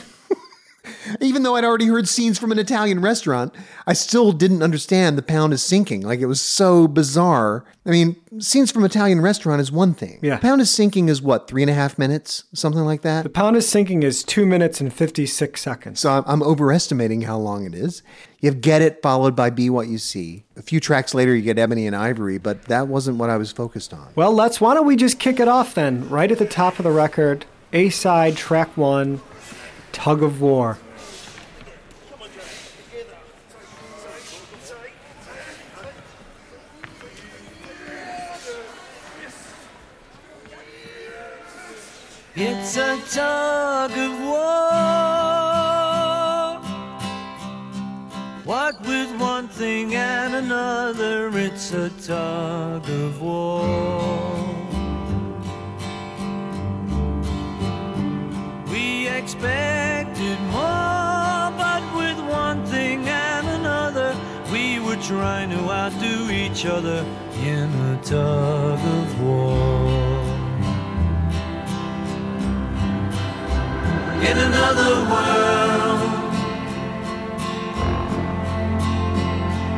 Even 1.20 1.42
though 1.42 1.56
I'd 1.56 1.64
already 1.64 1.86
heard 1.86 2.08
scenes 2.08 2.38
from 2.38 2.52
an 2.52 2.58
Italian 2.58 3.00
restaurant, 3.00 3.54
I 3.86 3.92
still 3.92 4.32
didn't 4.32 4.62
understand 4.62 5.18
the 5.18 5.22
pound 5.22 5.52
is 5.52 5.62
sinking. 5.62 6.02
Like 6.02 6.20
it 6.20 6.26
was 6.26 6.40
so 6.40 6.88
bizarre. 6.88 7.64
I 7.84 7.90
mean, 7.90 8.16
scenes 8.38 8.70
from 8.70 8.84
Italian 8.84 9.20
restaurant 9.20 9.60
is 9.60 9.72
one 9.72 9.94
thing. 9.94 10.20
Yeah. 10.22 10.38
Pound 10.38 10.60
is 10.60 10.70
sinking 10.70 11.08
is 11.08 11.20
what, 11.20 11.48
three 11.48 11.62
and 11.62 11.70
a 11.70 11.74
half 11.74 11.98
minutes? 11.98 12.44
Something 12.54 12.84
like 12.84 13.02
that? 13.02 13.22
The 13.24 13.30
pound 13.30 13.56
is 13.56 13.68
sinking 13.68 14.02
is 14.02 14.22
two 14.22 14.46
minutes 14.46 14.80
and 14.80 14.92
56 14.92 15.60
seconds. 15.60 16.00
So 16.00 16.10
I'm, 16.10 16.24
I'm 16.26 16.42
overestimating 16.42 17.22
how 17.22 17.38
long 17.38 17.64
it 17.64 17.74
is. 17.74 18.02
You 18.40 18.50
have 18.50 18.60
Get 18.60 18.82
It 18.82 19.02
followed 19.02 19.34
by 19.36 19.50
Be 19.50 19.68
What 19.68 19.88
You 19.88 19.98
See. 19.98 20.44
A 20.56 20.62
few 20.62 20.80
tracks 20.80 21.14
later, 21.14 21.34
you 21.34 21.42
get 21.42 21.58
Ebony 21.58 21.86
and 21.86 21.96
Ivory, 21.96 22.38
but 22.38 22.64
that 22.64 22.88
wasn't 22.88 23.18
what 23.18 23.30
I 23.30 23.36
was 23.36 23.52
focused 23.52 23.92
on. 23.92 24.12
Well, 24.14 24.32
let's, 24.32 24.60
why 24.60 24.74
don't 24.74 24.86
we 24.86 24.96
just 24.96 25.18
kick 25.18 25.40
it 25.40 25.48
off 25.48 25.74
then? 25.74 26.08
Right 26.08 26.30
at 26.30 26.38
the 26.38 26.46
top 26.46 26.78
of 26.78 26.84
the 26.84 26.90
record, 26.90 27.44
A 27.72 27.90
side, 27.90 28.36
track 28.36 28.76
one, 28.76 29.20
Tug 29.92 30.22
of 30.22 30.40
War. 30.40 30.78
It's 42.36 42.76
a 42.76 42.96
tug 43.10 43.90
of 43.90 44.20
war. 44.22 44.70
What 48.44 48.80
with 48.86 49.20
one 49.20 49.48
thing 49.48 49.94
and 49.94 50.34
another, 50.36 51.30
it's 51.36 51.72
a 51.72 51.90
tug 51.90 52.88
of 52.88 53.20
war. 53.20 54.39
Expected 59.40 60.38
more, 60.52 61.50
but 61.56 61.82
with 61.96 62.18
one 62.28 62.64
thing 62.66 63.08
and 63.08 63.46
another, 63.48 64.14
we 64.52 64.78
were 64.80 64.96
trying 64.96 65.48
to 65.50 65.70
outdo 65.70 66.30
each 66.30 66.66
other 66.66 67.04
in 67.42 67.68
a 67.92 68.00
tug 68.02 68.78
of 68.78 69.22
war. 69.22 70.20
in 74.20 74.36
another 74.36 74.94
world. 75.10 76.10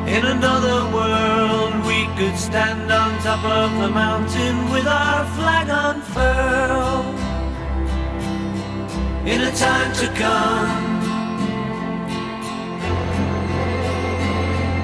In 0.09 0.27
another 0.27 0.79
world, 0.93 1.87
we 1.87 2.07
could 2.19 2.37
stand 2.37 2.91
on 2.91 3.19
top 3.23 3.43
of 3.45 3.71
the 3.81 3.89
mountain 3.89 4.71
with 4.73 4.87
our 4.87 5.25
flag 5.37 5.69
unfurled. 5.71 7.32
In 9.25 9.41
a 9.41 9.53
time 9.55 9.95
to 9.95 10.07
come. 10.19 10.69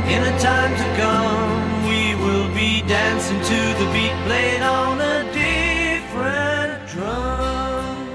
In 0.09 0.23
a 0.23 0.39
time 0.39 0.77
to 0.77 0.97
come, 0.97 1.89
we 1.89 2.15
will 2.15 2.49
be 2.55 2.83
dancing 2.87 3.41
to 3.41 3.85
the 3.85 3.91
beat 3.93 4.13
played 4.27 4.63
on 4.63 5.01
a 5.01 5.25
different 5.33 6.89
drum. 6.89 8.09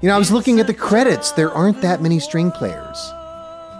You 0.00 0.08
know, 0.08 0.14
I 0.14 0.18
was 0.18 0.32
looking 0.32 0.58
at 0.58 0.66
the 0.66 0.72
credits. 0.72 1.32
There 1.32 1.52
aren't 1.52 1.82
that 1.82 2.00
many 2.00 2.18
string 2.18 2.50
players. 2.50 3.12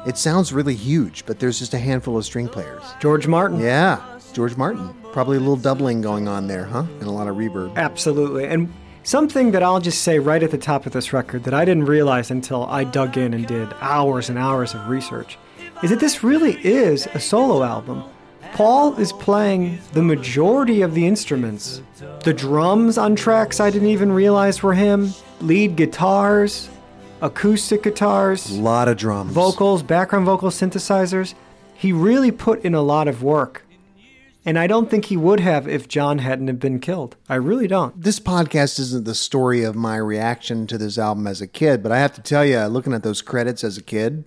It 0.07 0.19
sounds 0.19 0.53
really 0.53 0.75
huge, 0.75 1.25
but 1.25 1.39
there's 1.39 1.59
just 1.59 1.73
a 1.73 1.79
handful 1.79 2.19
of 2.19 2.27
string 2.27 2.49
players. 2.49 2.83
George 3.01 3.27
Martin. 3.27 3.61
Yeah, 3.61 4.03
George 4.35 4.59
Martin. 4.59 4.95
Probably 5.15 5.39
a 5.39 5.41
little 5.41 5.57
doubling 5.57 6.03
going 6.03 6.29
on 6.29 6.49
there, 6.49 6.67
huh? 6.67 6.85
And 7.01 7.05
a 7.05 7.11
lot 7.11 7.29
of 7.29 7.37
reverb. 7.37 7.75
Absolutely. 7.77 8.45
And 8.45 8.71
something 9.07 9.53
that 9.53 9.63
I'll 9.63 9.81
just 9.81 10.03
say 10.03 10.19
right 10.19 10.43
at 10.43 10.51
the 10.51 10.59
top 10.59 10.85
of 10.85 10.93
this 10.93 11.13
record 11.13 11.45
that 11.45 11.55
I 11.55 11.65
didn't 11.65 11.85
realize 11.85 12.33
until 12.33 12.65
I 12.65 12.83
dug 12.83 13.17
in 13.17 13.35
and 13.35 13.47
did 13.47 13.73
hours 13.81 14.29
and 14.29 14.37
hours 14.37 14.75
of 14.75 14.89
research 14.89 15.39
is 15.85 15.91
that 15.91 16.01
this 16.01 16.25
really 16.25 16.55
is 16.67 17.07
a 17.15 17.21
solo 17.21 17.63
album. 17.63 18.03
Paul 18.55 18.97
is 18.97 19.13
playing 19.13 19.79
the 19.93 20.03
majority 20.03 20.83
of 20.83 20.95
the 20.95 21.07
instruments. 21.07 21.83
The 22.25 22.33
drums 22.33 22.99
on 22.99 23.15
tracks 23.15 23.61
I 23.61 23.71
didn't 23.71 23.89
even 23.89 24.11
realize 24.11 24.63
were 24.63 24.75
him, 24.75 25.13
lead 25.41 25.77
guitars, 25.77 26.69
acoustic 27.21 27.85
guitars, 27.85 28.51
A 28.51 28.61
lot 28.61 28.89
of 28.89 28.97
drums. 28.97 29.33
vocals, 29.33 29.85
background 29.85 30.27
vocal 30.27 30.51
synthesizers. 30.51 31.35
He 31.75 31.93
really 31.93 32.33
put 32.33 32.65
in 32.65 32.75
a 32.75 32.83
lot 32.83 33.07
of 33.07 33.23
work. 33.23 33.66
And 34.47 34.59
I 34.59 34.69
don't 34.69 34.89
think 34.89 35.07
he 35.07 35.17
would 35.17 35.41
have 35.41 35.67
if 35.67 35.89
John 35.89 36.19
hadn't 36.21 36.47
have 36.47 36.61
been 36.61 36.79
killed. 36.79 37.17
I 37.29 37.35
really 37.35 37.67
don't. 37.67 38.01
This 38.01 38.21
podcast 38.21 38.79
isn't 38.79 39.05
the 39.05 39.15
story 39.15 39.65
of 39.65 39.75
my 39.75 39.97
reaction 39.97 40.67
to 40.69 40.79
this 40.79 40.97
album 40.99 41.27
as 41.27 41.41
a 41.41 41.49
kid, 41.49 41.83
but 41.83 41.91
I 41.91 41.99
have 41.99 42.15
to 42.15 42.23
tell 42.23 42.45
you, 42.45 42.61
looking 42.67 42.95
at 42.95 43.03
those 43.03 43.21
credits 43.23 43.65
as 43.65 43.77
a 43.77 43.83
kid, 43.83 44.25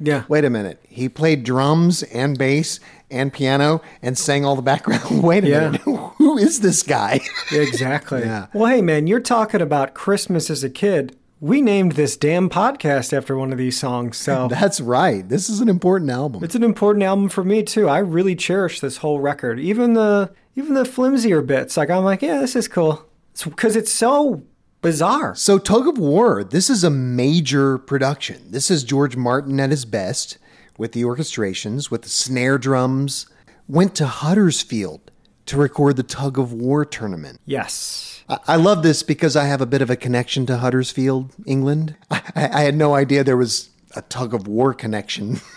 Yeah. 0.00 0.24
wait 0.28 0.44
a 0.44 0.50
minute. 0.50 0.80
He 0.88 1.08
played 1.08 1.44
drums 1.44 2.02
and 2.02 2.36
bass 2.36 2.80
and 3.12 3.32
piano 3.32 3.80
and 4.02 4.18
sang 4.18 4.44
all 4.44 4.56
the 4.56 4.62
background. 4.62 5.22
wait 5.22 5.44
a 5.44 5.48
Yeah. 5.48 5.60
minute. 5.70 5.80
Who 6.18 6.36
is 6.36 6.60
this 6.60 6.82
guy? 6.82 7.20
Exactly. 7.52 8.22
Yeah. 8.24 8.46
Well, 8.52 8.66
hey, 8.72 8.82
man, 8.82 9.06
you're 9.06 9.20
talking 9.20 9.60
about 9.60 9.94
Christmas 9.94 10.50
as 10.50 10.64
a 10.64 10.70
kid. 10.70 11.16
We 11.42 11.62
named 11.62 11.92
this 11.92 12.18
damn 12.18 12.50
podcast 12.50 13.14
after 13.14 13.34
one 13.34 13.50
of 13.50 13.56
these 13.56 13.78
songs, 13.78 14.18
so 14.18 14.46
That's 14.50 14.78
right. 14.78 15.26
This 15.26 15.48
is 15.48 15.60
an 15.60 15.70
important 15.70 16.10
album. 16.10 16.44
it's 16.44 16.54
an 16.54 16.62
important 16.62 17.02
album 17.02 17.30
for 17.30 17.42
me 17.42 17.62
too. 17.62 17.88
I 17.88 17.98
really 17.98 18.36
cherish 18.36 18.80
this 18.80 18.98
whole 18.98 19.20
record, 19.20 19.58
even 19.58 19.94
the 19.94 20.30
even 20.54 20.74
the 20.74 20.84
flimsier 20.84 21.40
bits. 21.40 21.78
Like 21.78 21.88
I'm 21.88 22.04
like, 22.04 22.20
yeah, 22.20 22.40
this 22.40 22.54
is 22.54 22.68
cool. 22.68 23.06
It's 23.30 23.44
because 23.44 23.74
it's 23.74 23.92
so 23.92 24.42
bizarre. 24.82 25.34
So, 25.34 25.58
Tug 25.58 25.88
of 25.88 25.96
War, 25.96 26.44
this 26.44 26.68
is 26.68 26.84
a 26.84 26.90
major 26.90 27.78
production. 27.78 28.50
This 28.50 28.70
is 28.70 28.84
George 28.84 29.16
Martin 29.16 29.58
at 29.60 29.70
his 29.70 29.86
best 29.86 30.36
with 30.76 30.92
the 30.92 31.02
orchestrations, 31.04 31.90
with 31.90 32.02
the 32.02 32.08
snare 32.10 32.58
drums. 32.58 33.26
Went 33.66 33.94
to 33.94 34.06
Huddersfield 34.06 35.10
to 35.50 35.56
record 35.56 35.96
the 35.96 36.02
tug 36.04 36.38
of 36.38 36.52
war 36.52 36.84
tournament. 36.84 37.40
Yes. 37.44 38.22
I- 38.28 38.38
I 38.46 38.56
love 38.56 38.82
this 38.84 39.02
because 39.02 39.34
I 39.36 39.44
have 39.46 39.60
a 39.60 39.66
bit 39.66 39.82
of 39.82 39.90
a 39.90 39.96
connection 39.96 40.46
to 40.46 40.58
Huddersfield, 40.58 41.32
England. 41.44 41.96
I, 42.10 42.22
I 42.36 42.60
had 42.62 42.76
no 42.76 42.94
idea 42.94 43.24
there 43.24 43.36
was 43.36 43.68
a 43.96 44.02
tug 44.02 44.32
of 44.32 44.46
war 44.46 44.72
connection. 44.74 45.40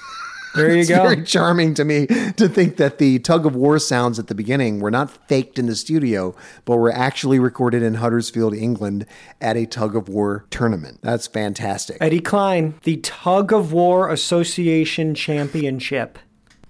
There 0.56 0.70
you 0.72 0.82
it's 0.82 0.90
go. 0.90 1.02
very 1.02 1.24
charming 1.24 1.74
to 1.74 1.84
me 1.84 2.06
to 2.06 2.48
think 2.48 2.78
that 2.78 3.00
the 3.00 3.18
tug 3.18 3.48
of 3.48 3.56
war 3.56 3.80
sounds 3.80 4.20
at 4.20 4.28
the 4.28 4.36
beginning 4.36 4.80
were 4.82 4.92
not 4.92 5.10
faked 5.28 5.58
in 5.58 5.66
the 5.66 5.76
studio, 5.76 6.36
but 6.64 6.76
were 6.78 6.92
actually 6.92 7.40
recorded 7.40 7.82
in 7.82 7.96
Huddersfield, 7.96 8.54
England 8.54 9.08
at 9.42 9.58
a 9.58 9.66
tug 9.66 9.96
of 9.96 10.08
war 10.10 10.46
tournament. 10.52 11.00
That's 11.02 11.26
fantastic. 11.26 11.98
Eddie 12.02 12.20
Klein, 12.20 12.76
the 12.84 12.98
Tug 12.98 13.52
of 13.52 13.74
War 13.74 14.12
Association 14.12 15.16
Championship. 15.16 16.20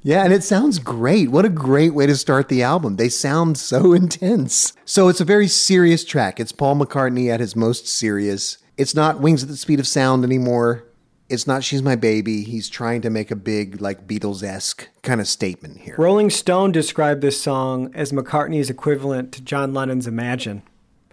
Yeah, 0.04 0.24
and 0.26 0.34
it 0.34 0.44
sounds 0.44 0.80
great. 0.80 1.32
What 1.32 1.46
a 1.46 1.50
great 1.50 1.94
way 1.94 2.06
to 2.06 2.16
start 2.16 2.50
the 2.50 2.62
album. 2.62 2.98
They 2.98 3.10
sound 3.10 3.58
so 3.58 3.94
intense. 3.94 4.74
So 4.86 5.08
it's 5.08 5.22
a 5.22 5.26
very 5.26 5.48
serious 5.48 6.04
track. 6.04 6.40
It's 6.40 6.52
Paul 6.52 6.76
McCartney 6.76 7.30
at 7.30 7.40
his 7.40 7.56
most 7.56 7.88
serious. 7.88 8.58
It's 8.78 8.94
not 8.94 9.22
Wings 9.22 9.44
at 9.44 9.50
the 9.50 9.56
Speed 9.56 9.80
of 9.80 9.88
Sound 9.88 10.24
anymore. 10.24 10.84
It's 11.30 11.48
not 11.48 11.64
She's 11.64 11.82
My 11.82 11.96
Baby. 11.96 12.44
He's 12.44 12.70
trying 12.70 13.02
to 13.02 13.10
make 13.10 13.32
a 13.32 13.36
big, 13.36 13.80
like 13.82 14.06
Beatles 14.06 14.44
esque 14.44 14.90
kind 15.04 15.22
of 15.22 15.28
statement 15.28 15.80
here. 15.80 15.96
Rolling 15.98 16.30
Stone 16.30 16.74
described 16.74 17.22
this 17.22 17.42
song 17.42 17.90
as 17.96 18.12
McCartney's 18.12 18.70
equivalent 18.70 19.32
to 19.34 19.42
John 19.42 19.74
Lennon's 19.74 20.06
Imagine. 20.06 20.64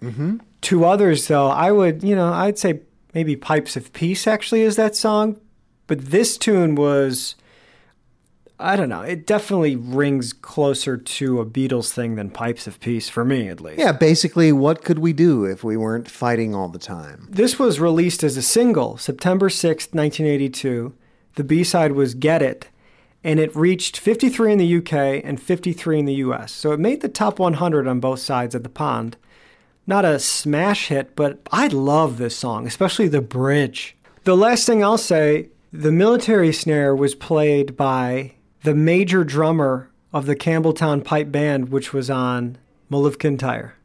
Mm-hmm. 0.01 0.37
To 0.61 0.85
others, 0.85 1.27
though, 1.27 1.47
I 1.47 1.71
would, 1.71 2.03
you 2.03 2.15
know, 2.15 2.31
I'd 2.31 2.59
say 2.59 2.81
maybe 3.13 3.35
Pipes 3.35 3.77
of 3.77 3.93
Peace 3.93 4.27
actually 4.27 4.61
is 4.61 4.75
that 4.75 4.95
song. 4.95 5.39
But 5.87 6.11
this 6.11 6.37
tune 6.37 6.75
was, 6.75 7.35
I 8.61 8.75
don't 8.75 8.89
know, 8.89 9.01
it 9.01 9.25
definitely 9.25 9.75
rings 9.75 10.33
closer 10.33 10.95
to 10.95 11.39
a 11.39 11.45
Beatles 11.45 11.91
thing 11.91 12.15
than 12.15 12.29
Pipes 12.29 12.67
of 12.67 12.79
Peace, 12.79 13.09
for 13.09 13.25
me 13.25 13.49
at 13.49 13.59
least. 13.59 13.79
Yeah, 13.79 13.91
basically, 13.91 14.51
what 14.51 14.83
could 14.83 14.99
we 14.99 15.13
do 15.13 15.45
if 15.45 15.63
we 15.63 15.75
weren't 15.75 16.09
fighting 16.09 16.53
all 16.53 16.69
the 16.69 16.79
time? 16.79 17.27
This 17.29 17.57
was 17.57 17.79
released 17.79 18.23
as 18.23 18.37
a 18.37 18.41
single 18.41 18.97
September 18.97 19.49
6th, 19.49 19.93
1982. 19.93 20.93
The 21.35 21.43
B 21.43 21.63
side 21.63 21.93
was 21.93 22.13
Get 22.13 22.41
It, 22.41 22.69
and 23.23 23.39
it 23.39 23.55
reached 23.55 23.97
53 23.97 24.53
in 24.53 24.57
the 24.59 24.77
UK 24.77 25.23
and 25.23 25.41
53 25.41 25.99
in 25.99 26.05
the 26.05 26.13
US. 26.15 26.51
So 26.51 26.71
it 26.71 26.79
made 26.79 27.01
the 27.01 27.09
top 27.09 27.39
100 27.39 27.87
on 27.87 27.99
both 27.99 28.19
sides 28.19 28.55
of 28.55 28.63
the 28.63 28.69
pond. 28.69 29.17
Not 29.87 30.05
a 30.05 30.19
smash 30.19 30.89
hit, 30.89 31.15
but 31.15 31.39
I 31.51 31.67
love 31.67 32.17
this 32.17 32.35
song, 32.35 32.67
especially 32.67 33.07
the 33.07 33.21
bridge. 33.21 33.95
The 34.23 34.37
last 34.37 34.65
thing 34.65 34.83
I'll 34.83 34.97
say 34.97 35.49
the 35.73 35.91
military 35.91 36.53
snare 36.53 36.95
was 36.95 37.15
played 37.15 37.75
by 37.75 38.33
the 38.63 38.75
major 38.75 39.23
drummer 39.23 39.89
of 40.13 40.25
the 40.25 40.35
Campbeltown 40.35 41.03
Pipe 41.03 41.31
Band, 41.31 41.69
which 41.69 41.93
was 41.93 42.09
on 42.09 42.57
Mull 42.89 43.09
Kintyre. 43.11 43.75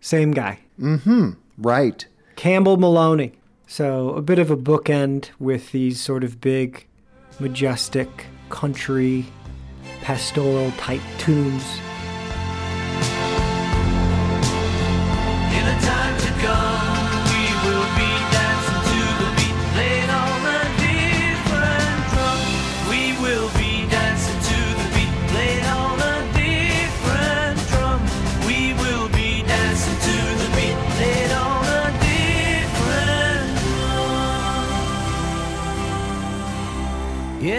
Same 0.00 0.32
guy. 0.32 0.60
Mm-hmm. 0.80 1.30
Right. 1.58 2.06
Campbell 2.36 2.76
Maloney. 2.76 3.32
So 3.66 4.10
a 4.10 4.22
bit 4.22 4.38
of 4.38 4.50
a 4.50 4.56
bookend 4.56 5.30
with 5.38 5.72
these 5.72 6.00
sort 6.00 6.22
of 6.22 6.40
big, 6.40 6.86
majestic, 7.40 8.26
country, 8.50 9.26
pastoral 10.02 10.70
type 10.72 11.00
tunes. 11.18 11.80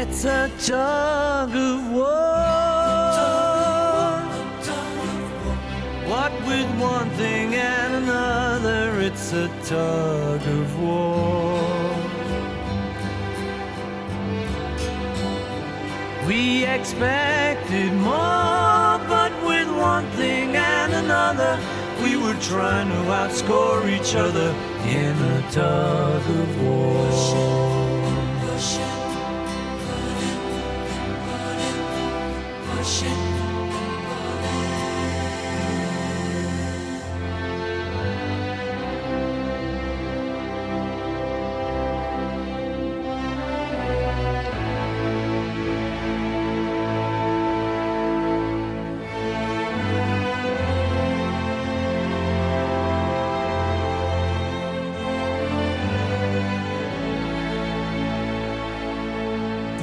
It's 0.10 0.24
a 0.26 0.49
tug 0.66 1.49
of 1.53 1.91
war. 1.91 2.08
What 6.08 6.32
with 6.47 6.70
one 6.80 7.10
thing 7.12 7.53
and 7.53 8.03
another, 8.03 8.99
it's 9.01 9.34
a 9.34 9.47
tug 9.64 10.41
of 10.41 10.82
war. 10.82 11.97
We 16.26 16.66
expected 16.66 17.93
more, 17.93 18.99
but 19.08 19.32
with 19.45 19.70
one 19.70 20.10
thing 20.12 20.55
and 20.55 20.93
another, 20.93 21.60
we 22.01 22.16
were 22.18 22.39
trying 22.41 22.89
to 22.89 23.01
outscore 23.20 23.88
each 23.89 24.16
other 24.16 24.55
in 24.88 25.16
a 25.36 25.51
tug 25.51 26.24
of 26.41 26.62
war. 26.64 27.38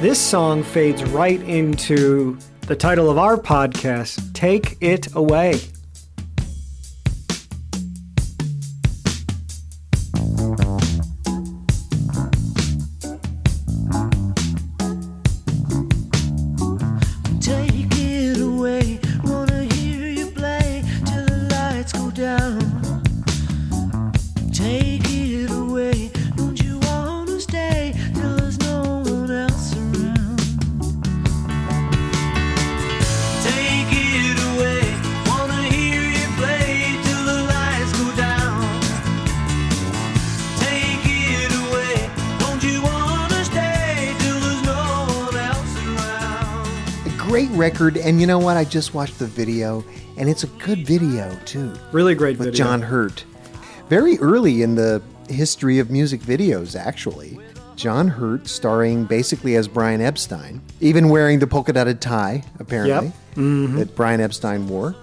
This 0.01 0.19
song 0.19 0.61
fades 0.61 1.03
right 1.05 1.41
into 1.41 2.37
the 2.67 2.75
title 2.75 3.11
of 3.11 3.17
our 3.19 3.37
podcast, 3.37 4.33
Take 4.33 4.77
It 4.81 5.13
Away. 5.15 5.59
And 48.05 48.21
you 48.21 48.27
know 48.27 48.37
what? 48.37 48.55
I 48.55 48.65
just 48.65 48.93
watched 48.93 49.17
the 49.17 49.25
video, 49.25 49.83
and 50.15 50.29
it's 50.29 50.43
a 50.43 50.47
good 50.47 50.85
video, 50.85 51.35
too. 51.45 51.73
Really 51.91 52.13
great 52.13 52.37
with 52.37 52.49
video. 52.49 52.63
John 52.63 52.81
Hurt. 52.83 53.25
Very 53.89 54.19
early 54.19 54.61
in 54.61 54.75
the 54.75 55.01
history 55.27 55.79
of 55.79 55.89
music 55.89 56.21
videos, 56.21 56.79
actually. 56.79 57.39
John 57.75 58.07
Hurt 58.07 58.47
starring 58.47 59.05
basically 59.05 59.55
as 59.55 59.67
Brian 59.67 60.01
Epstein, 60.01 60.61
even 60.81 61.09
wearing 61.09 61.39
the 61.39 61.47
polka 61.47 61.73
dotted 61.73 61.99
tie, 61.99 62.43
apparently, 62.59 63.11
mm-hmm. 63.33 63.77
that 63.77 63.95
Brian 63.95 64.21
Epstein 64.21 64.67
wore, 64.67 64.95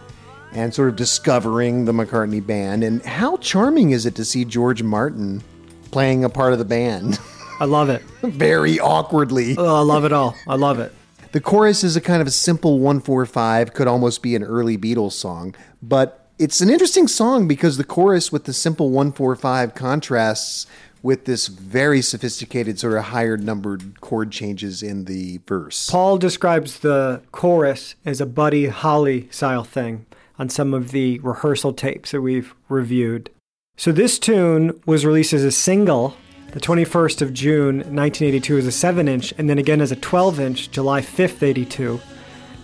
and 0.53 0.73
sort 0.73 0.89
of 0.89 0.95
discovering 0.95 1.87
the 1.87 1.93
McCartney 1.93 2.47
band. 2.47 2.85
And 2.85 3.05
how 3.05 3.37
charming 3.39 3.91
is 3.91 4.07
it 4.07 4.15
to 4.15 4.25
see 4.25 4.45
George 4.45 4.85
Martin 4.85 5.43
playing 5.91 6.23
a 6.23 6.29
part 6.29 6.53
of 6.53 6.61
the 6.61 6.65
band 6.65 7.19
I 7.59 7.65
love 7.65 7.91
it. 7.91 8.03
very 8.23 8.79
awkwardly? 8.79 9.57
Oh, 9.59 9.75
I 9.75 9.81
love 9.81 10.05
it 10.05 10.13
all. 10.13 10.37
I 10.47 10.55
love 10.55 10.79
it. 10.79 10.95
The 11.33 11.41
chorus 11.41 11.83
is 11.83 11.97
a 11.97 12.01
kind 12.03 12.21
of 12.21 12.29
a 12.29 12.31
simple 12.31 12.79
145, 12.79 13.73
could 13.73 13.89
almost 13.89 14.21
be 14.21 14.37
an 14.37 14.45
early 14.45 14.77
Beatles 14.77 15.13
song, 15.13 15.55
but 15.83 16.29
it's 16.39 16.61
an 16.61 16.69
interesting 16.69 17.09
song 17.09 17.49
because 17.49 17.79
the 17.79 17.85
chorus 17.85 18.31
with 18.31 18.45
the 18.45 18.53
simple 18.53 18.91
145 18.91 19.75
contrasts 19.75 20.67
with 21.03 21.25
this 21.25 21.47
very 21.47 22.03
sophisticated, 22.03 22.79
sort 22.79 22.99
of 22.99 23.05
higher 23.05 23.39
numbered 23.39 23.99
chord 24.03 24.31
changes 24.31 24.83
in 24.83 25.07
the 25.07 25.41
verse. 25.47 25.89
Paul 25.89 26.19
describes 26.19 26.81
the 26.81 27.23
chorus 27.33 27.95
as 28.05 28.21
a 28.21 28.27
Buddy 28.27 28.67
Holly 28.67 29.29
style 29.31 29.65
thing 29.65 30.05
on 30.39 30.51
some 30.51 30.75
of 30.75 30.91
the 30.91 31.19
rehearsal 31.21 31.73
tapes 31.73 32.11
that 32.11 32.21
we've 32.21 32.55
reviewed. 32.69 33.31
So 33.79 33.91
this 33.91 34.19
tune 34.19 34.79
was 34.85 35.07
released 35.07 35.33
as 35.33 35.45
a 35.45 35.51
single 35.51 36.15
the 36.53 36.61
21st 36.61 37.23
of 37.23 37.33
June 37.33 37.77
1982 37.77 38.59
is 38.59 38.67
a 38.67 38.73
7 38.73 39.09
inch 39.09 39.33
and 39.39 39.49
then 39.49 39.57
again 39.57 39.81
as 39.81 39.91
a 39.91 39.97
12 39.97 40.39
inch 40.39 40.71
July 40.71 41.01
5th 41.01 41.43
82. 41.43 41.99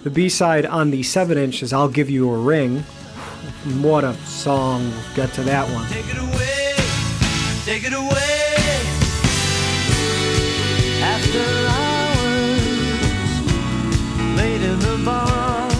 The 0.05 0.11
B 0.11 0.29
side 0.29 0.67
on 0.67 0.91
the 0.91 1.03
7 1.03 1.39
inch 1.39 1.63
is 1.63 1.73
I'll 1.73 1.89
Give 1.89 2.11
You 2.11 2.31
a 2.31 2.39
Ring. 2.39 2.81
What 3.81 4.05
a 4.05 4.13
song. 4.27 4.91
We'll 4.91 5.17
get 5.17 5.33
to 5.35 5.43
that 5.45 5.67
one. 5.73 5.89
Take 5.89 6.05
it 6.07 6.19
away, 6.19 6.75
take 7.65 7.85
it 7.85 7.95
away. 7.95 8.45
After 11.03 11.41
hours, 11.73 12.61
late 14.37 14.63
in 14.63 14.79
the 14.81 15.03
bar, 15.03 15.71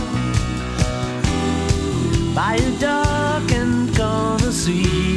by 2.35 2.55
a 2.57 2.81
dark 2.81 3.53
and 3.53 3.95
corner 3.95 4.51
seat. 4.51 5.08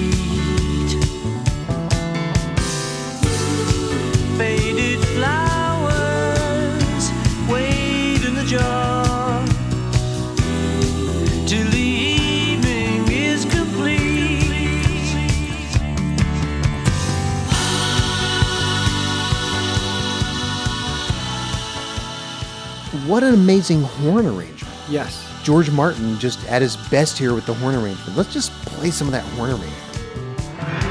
What 23.11 23.23
an 23.23 23.33
amazing 23.33 23.81
horn 23.81 24.25
arrangement. 24.25 24.73
Yes. 24.87 25.29
George 25.43 25.69
Martin 25.69 26.17
just 26.17 26.47
at 26.47 26.61
his 26.61 26.77
best 26.77 27.17
here 27.17 27.33
with 27.33 27.45
the 27.45 27.53
horn 27.53 27.75
arrangement. 27.75 28.15
Let's 28.15 28.31
just 28.31 28.53
play 28.65 28.89
some 28.89 29.05
of 29.05 29.11
that 29.11 29.25
horn 29.33 29.49
arrangement. 29.49 30.90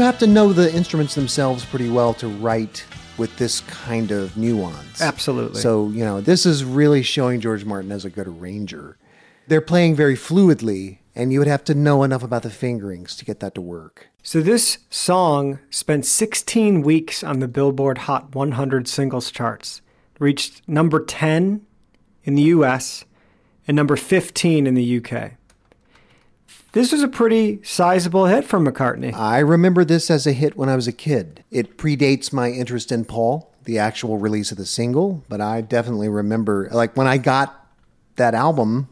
You 0.00 0.06
have 0.06 0.18
to 0.20 0.26
know 0.26 0.54
the 0.54 0.74
instruments 0.74 1.14
themselves 1.14 1.62
pretty 1.62 1.90
well 1.90 2.14
to 2.14 2.28
write 2.28 2.86
with 3.18 3.36
this 3.36 3.60
kind 3.60 4.10
of 4.12 4.34
nuance. 4.34 5.02
Absolutely. 5.02 5.60
So, 5.60 5.90
you 5.90 6.02
know, 6.02 6.22
this 6.22 6.46
is 6.46 6.64
really 6.64 7.02
showing 7.02 7.38
George 7.38 7.66
Martin 7.66 7.92
as 7.92 8.06
a 8.06 8.08
good 8.08 8.26
arranger. 8.26 8.96
They're 9.46 9.60
playing 9.60 9.96
very 9.96 10.16
fluidly, 10.16 11.00
and 11.14 11.34
you 11.34 11.38
would 11.38 11.48
have 11.48 11.64
to 11.64 11.74
know 11.74 12.02
enough 12.02 12.22
about 12.22 12.44
the 12.44 12.48
fingerings 12.48 13.14
to 13.16 13.26
get 13.26 13.40
that 13.40 13.54
to 13.56 13.60
work. 13.60 14.08
So 14.22 14.40
this 14.40 14.78
song 14.88 15.58
spent 15.68 16.06
16 16.06 16.80
weeks 16.80 17.22
on 17.22 17.40
the 17.40 17.46
Billboard 17.46 17.98
Hot 17.98 18.34
100 18.34 18.88
singles 18.88 19.30
charts. 19.30 19.82
Reached 20.18 20.66
number 20.66 21.04
10 21.04 21.60
in 22.24 22.34
the 22.36 22.42
US 22.44 23.04
and 23.68 23.76
number 23.76 23.96
15 23.96 24.66
in 24.66 24.72
the 24.72 24.96
UK. 24.96 25.32
This 26.72 26.92
was 26.92 27.02
a 27.02 27.08
pretty 27.08 27.60
sizable 27.64 28.26
hit 28.26 28.44
for 28.44 28.60
McCartney. 28.60 29.12
I 29.12 29.40
remember 29.40 29.84
this 29.84 30.10
as 30.10 30.26
a 30.26 30.32
hit 30.32 30.56
when 30.56 30.68
I 30.68 30.76
was 30.76 30.86
a 30.86 30.92
kid. 30.92 31.42
It 31.50 31.76
predates 31.76 32.32
my 32.32 32.50
interest 32.50 32.92
in 32.92 33.04
Paul, 33.04 33.52
the 33.64 33.78
actual 33.78 34.18
release 34.18 34.52
of 34.52 34.58
the 34.58 34.66
single, 34.66 35.24
but 35.28 35.40
I 35.40 35.62
definitely 35.62 36.08
remember, 36.08 36.68
like, 36.70 36.96
when 36.96 37.08
I 37.08 37.18
got 37.18 37.66
that 38.16 38.34
album, 38.34 38.88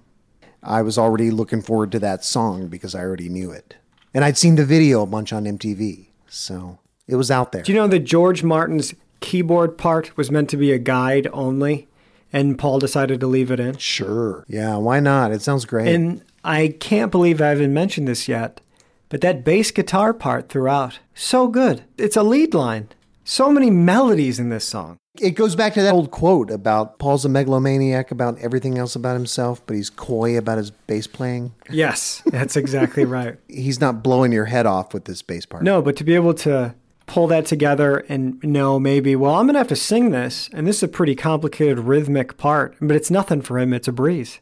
I 0.63 0.83
was 0.83 0.99
already 0.99 1.31
looking 1.31 1.63
forward 1.63 1.93
to 1.93 2.01
that 2.01 2.25
song 2.25 2.67
because 2.67 2.97
I 2.97 3.01
already 3.01 3.29
knew 3.29 3.53
it. 3.53 3.77
And 4.13 4.25
I'd 4.25 4.39
seen 4.39 4.57
the 4.57 4.65
video 4.65 5.03
a 5.03 5.07
bunch 5.07 5.33
on 5.33 5.45
MTV, 5.45 6.09
so 6.29 6.79
it 7.07 7.15
was 7.15 7.31
out 7.31 7.53
there. 7.53 7.63
Do 7.63 7.73
you 7.73 7.79
know 7.79 7.87
that 7.87 8.01
George 8.01 8.43
Martin's 8.43 8.95
keyboard 9.21 9.79
part 9.79 10.17
was 10.17 10.31
meant 10.31 10.51
to 10.51 10.57
be 10.57 10.73
a 10.73 10.79
guide 10.79 11.29
only 11.33 11.89
and 12.33 12.59
Paul 12.59 12.79
decided 12.79 13.21
to 13.21 13.27
leave 13.27 13.51
it 13.51 13.61
in? 13.61 13.77
Sure. 13.77 14.45
Yeah, 14.49 14.77
why 14.77 15.01
not? 15.01 15.33
It 15.33 15.43
sounds 15.43 15.65
great. 15.65 15.95
And 15.95 16.23
I 16.49 16.69
can't 16.69 17.13
believe 17.13 17.43
I 17.43 17.49
haven't 17.49 17.75
mentioned 17.75 18.09
this 18.09 18.27
yet, 18.27 18.63
but 19.11 19.21
that 19.21 19.45
bass 19.45 19.71
guitar 19.71 20.15
part 20.15 20.49
throughout, 20.49 20.99
so 21.15 21.47
good. 21.47 21.85
It's 21.99 22.17
a 22.17 22.23
lead 22.23 22.55
line. 22.55 22.89
So 23.23 23.53
many 23.53 23.69
melodies 23.69 24.41
in 24.41 24.49
this 24.49 24.65
song. 24.65 24.97
it 25.21 25.33
goes 25.33 25.55
back 25.55 25.75
to 25.75 25.83
that 25.83 25.93
old 25.93 26.11
quote 26.11 26.51
about 26.51 26.99
Paul's 26.99 27.27
a 27.27 27.29
megalomaniac 27.29 28.11
about 28.11 28.39
everything 28.39 28.79
else 28.79 28.97
about 28.97 29.13
himself, 29.13 29.61
but 29.67 29.77
he's 29.77 29.91
coy 29.91 30.39
about 30.39 30.57
his 30.57 30.71
bass 30.71 31.07
playing. 31.07 31.53
Yes, 31.69 32.23
that's 32.25 32.57
exactly 32.57 33.05
right. 33.19 33.37
He's 33.49 33.79
not 33.79 34.03
blowing 34.03 34.33
your 34.33 34.47
head 34.47 34.65
off 34.65 34.95
with 34.95 35.05
this 35.05 35.21
bass 35.21 35.45
part. 35.45 35.65
No, 35.65 35.83
but 35.83 35.97
to 35.97 36.05
be 36.05 36.15
able 36.15 36.33
to 36.35 36.75
pull 37.05 37.27
that 37.27 37.45
together 37.45 37.99
and 38.09 38.43
know 38.43 38.81
maybe, 38.81 39.15
well, 39.15 39.35
I'm 39.35 39.45
going 39.45 39.53
to 39.55 39.61
have 39.61 39.69
to 39.69 39.77
sing 39.77 40.13
this, 40.13 40.49
and 40.55 40.67
this 40.67 40.77
is 40.77 40.85
a 40.85 40.89
pretty 40.89 41.15
complicated 41.15 41.81
rhythmic 41.81 42.39
part, 42.39 42.75
but 42.81 42.97
it's 42.97 43.11
nothing 43.11 43.43
for 43.43 43.59
him. 43.59 43.75
It's 43.75 43.89
a 43.89 43.93
breeze. 43.93 44.41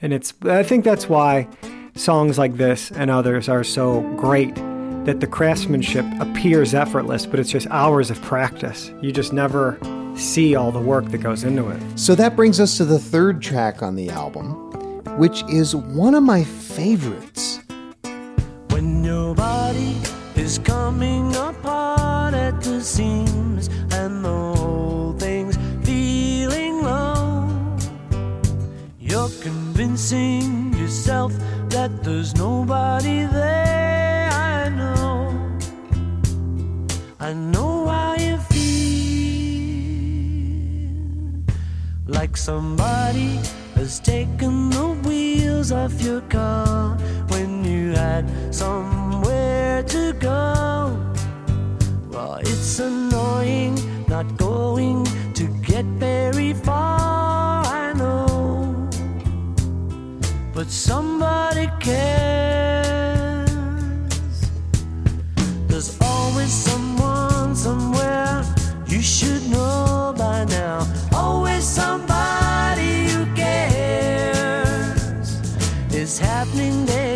And 0.00 0.12
it's, 0.12 0.32
I 0.42 0.62
think 0.62 0.84
that's 0.84 1.08
why 1.08 1.48
songs 1.94 2.38
like 2.38 2.56
this 2.56 2.90
and 2.92 3.10
others 3.10 3.48
are 3.48 3.64
so 3.64 4.02
great 4.16 4.54
that 5.04 5.20
the 5.20 5.26
craftsmanship 5.26 6.04
appears 6.20 6.74
effortless, 6.74 7.26
but 7.26 7.40
it's 7.40 7.50
just 7.50 7.66
hours 7.68 8.10
of 8.10 8.20
practice. 8.22 8.92
You 9.00 9.10
just 9.10 9.32
never 9.32 9.78
see 10.16 10.54
all 10.54 10.70
the 10.70 10.80
work 10.80 11.06
that 11.06 11.18
goes 11.18 11.44
into 11.44 11.68
it. 11.70 11.98
So 11.98 12.14
that 12.14 12.36
brings 12.36 12.60
us 12.60 12.76
to 12.76 12.84
the 12.84 12.98
third 12.98 13.40
track 13.40 13.82
on 13.82 13.96
the 13.96 14.10
album, 14.10 14.52
which 15.18 15.42
is 15.44 15.74
one 15.74 16.14
of 16.14 16.22
my 16.22 16.44
favorites. 16.44 17.60
When 18.70 19.02
your 19.02 19.34
body 19.34 19.96
is 20.36 20.58
coming 20.58 21.34
apart 21.34 22.34
at 22.34 22.60
the 22.60 22.80
seams 22.82 23.68
and 23.92 24.24
the 24.24 24.28
whole 24.28 25.14
thing's 25.14 25.56
feeling 25.84 26.82
low, 26.82 27.48
you're 29.00 29.30
convincing 30.08 30.72
yourself 30.78 31.32
that 31.68 32.02
there's 32.02 32.34
nobody 32.34 33.26
there. 33.26 34.30
I 34.32 34.68
know, 34.70 35.58
I 37.20 37.34
know 37.34 37.86
how 37.88 38.14
you 38.14 38.38
feel 38.38 38.58
like 42.06 42.36
somebody 42.36 43.38
has 43.74 44.00
taken 44.00 44.70
the 44.70 44.86
wheels 45.06 45.72
off 45.72 46.00
your 46.00 46.22
car 46.22 46.96
when 47.28 47.64
you 47.64 47.92
had 47.92 48.24
somewhere 48.54 49.82
to 49.82 50.12
go. 50.14 50.96
Well, 52.10 52.36
it's 52.40 52.78
annoying 52.78 53.76
not 54.08 54.36
going 54.38 55.04
to 55.34 55.44
get 55.62 55.84
very 55.84 56.54
far, 56.54 57.47
But 60.58 60.72
somebody 60.72 61.70
cares. 61.78 63.48
There's 65.68 65.96
always 66.00 66.52
someone 66.52 67.54
somewhere 67.54 68.42
you 68.88 69.00
should 69.00 69.48
know 69.50 70.12
by 70.18 70.46
now. 70.46 70.84
Always 71.12 71.62
somebody 71.62 73.06
who 73.06 73.32
cares. 73.36 75.38
It's 75.90 76.18
happening 76.18 76.86
day 76.86 77.07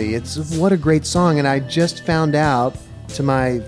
Really, 0.00 0.14
it's 0.14 0.56
what 0.56 0.72
a 0.72 0.76
great 0.78 1.04
song. 1.04 1.38
And 1.38 1.46
I 1.46 1.60
just 1.60 2.06
found 2.06 2.34
out, 2.34 2.74
to 3.08 3.22
my 3.22 3.60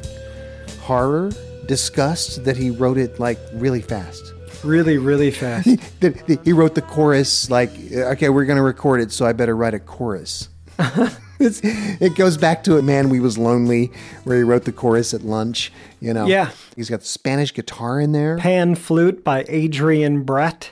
horror, 0.80 1.30
disgust, 1.66 2.44
that 2.44 2.56
he 2.56 2.70
wrote 2.70 2.96
it 2.96 3.20
like 3.20 3.38
really 3.54 3.82
fast. 3.82 4.32
Really, 4.64 4.96
really 4.96 5.30
fast. 5.30 5.68
He 6.44 6.52
wrote 6.52 6.74
the 6.74 6.82
chorus 6.82 7.50
like, 7.50 7.70
okay, 7.92 8.28
we're 8.30 8.44
going 8.46 8.56
to 8.56 8.62
record 8.62 9.00
it, 9.00 9.12
so 9.12 9.26
I 9.26 9.32
better 9.32 9.54
write 9.56 9.74
a 9.74 9.80
chorus. 9.80 10.48
It's, 11.38 11.60
it 11.64 12.14
goes 12.14 12.36
back 12.36 12.62
to 12.64 12.78
a 12.78 12.82
man 12.82 13.08
we 13.08 13.18
was 13.18 13.36
lonely, 13.36 13.90
where 14.22 14.36
he 14.36 14.44
wrote 14.44 14.64
the 14.64 14.70
chorus 14.70 15.12
at 15.12 15.22
lunch. 15.22 15.72
You 15.98 16.14
know, 16.14 16.26
Yeah. 16.26 16.52
He's 16.76 16.88
got 16.88 17.02
Spanish 17.02 17.52
guitar 17.52 17.98
in 18.00 18.12
there. 18.12 18.38
Pan 18.38 18.76
Flute 18.76 19.24
by 19.24 19.44
Adrian 19.48 20.22
Brett. 20.22 20.70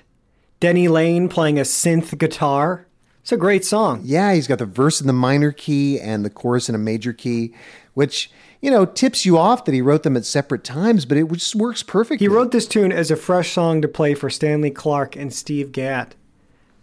Denny 0.60 0.86
Laine 0.86 1.28
playing 1.28 1.58
a 1.58 1.62
synth 1.62 2.16
guitar. 2.16 2.86
It's 3.30 3.36
a 3.36 3.38
great 3.38 3.64
song. 3.64 4.00
Yeah, 4.02 4.34
he's 4.34 4.48
got 4.48 4.58
the 4.58 4.66
verse 4.66 5.00
in 5.00 5.06
the 5.06 5.12
minor 5.12 5.52
key 5.52 6.00
and 6.00 6.24
the 6.24 6.30
chorus 6.30 6.68
in 6.68 6.74
a 6.74 6.78
major 6.78 7.12
key, 7.12 7.54
which 7.94 8.28
you 8.60 8.72
know, 8.72 8.84
tips 8.84 9.24
you 9.24 9.38
off 9.38 9.64
that 9.66 9.72
he 9.72 9.80
wrote 9.80 10.02
them 10.02 10.16
at 10.16 10.24
separate 10.24 10.64
times, 10.64 11.04
but 11.04 11.16
it 11.16 11.30
just 11.30 11.54
works 11.54 11.84
perfectly. 11.84 12.24
He 12.24 12.28
wrote 12.28 12.50
this 12.50 12.66
tune 12.66 12.90
as 12.90 13.08
a 13.08 13.14
fresh 13.14 13.52
song 13.52 13.82
to 13.82 13.86
play 13.86 14.14
for 14.14 14.30
Stanley 14.30 14.72
Clarke 14.72 15.14
and 15.14 15.32
Steve 15.32 15.70
Gadd. 15.70 16.16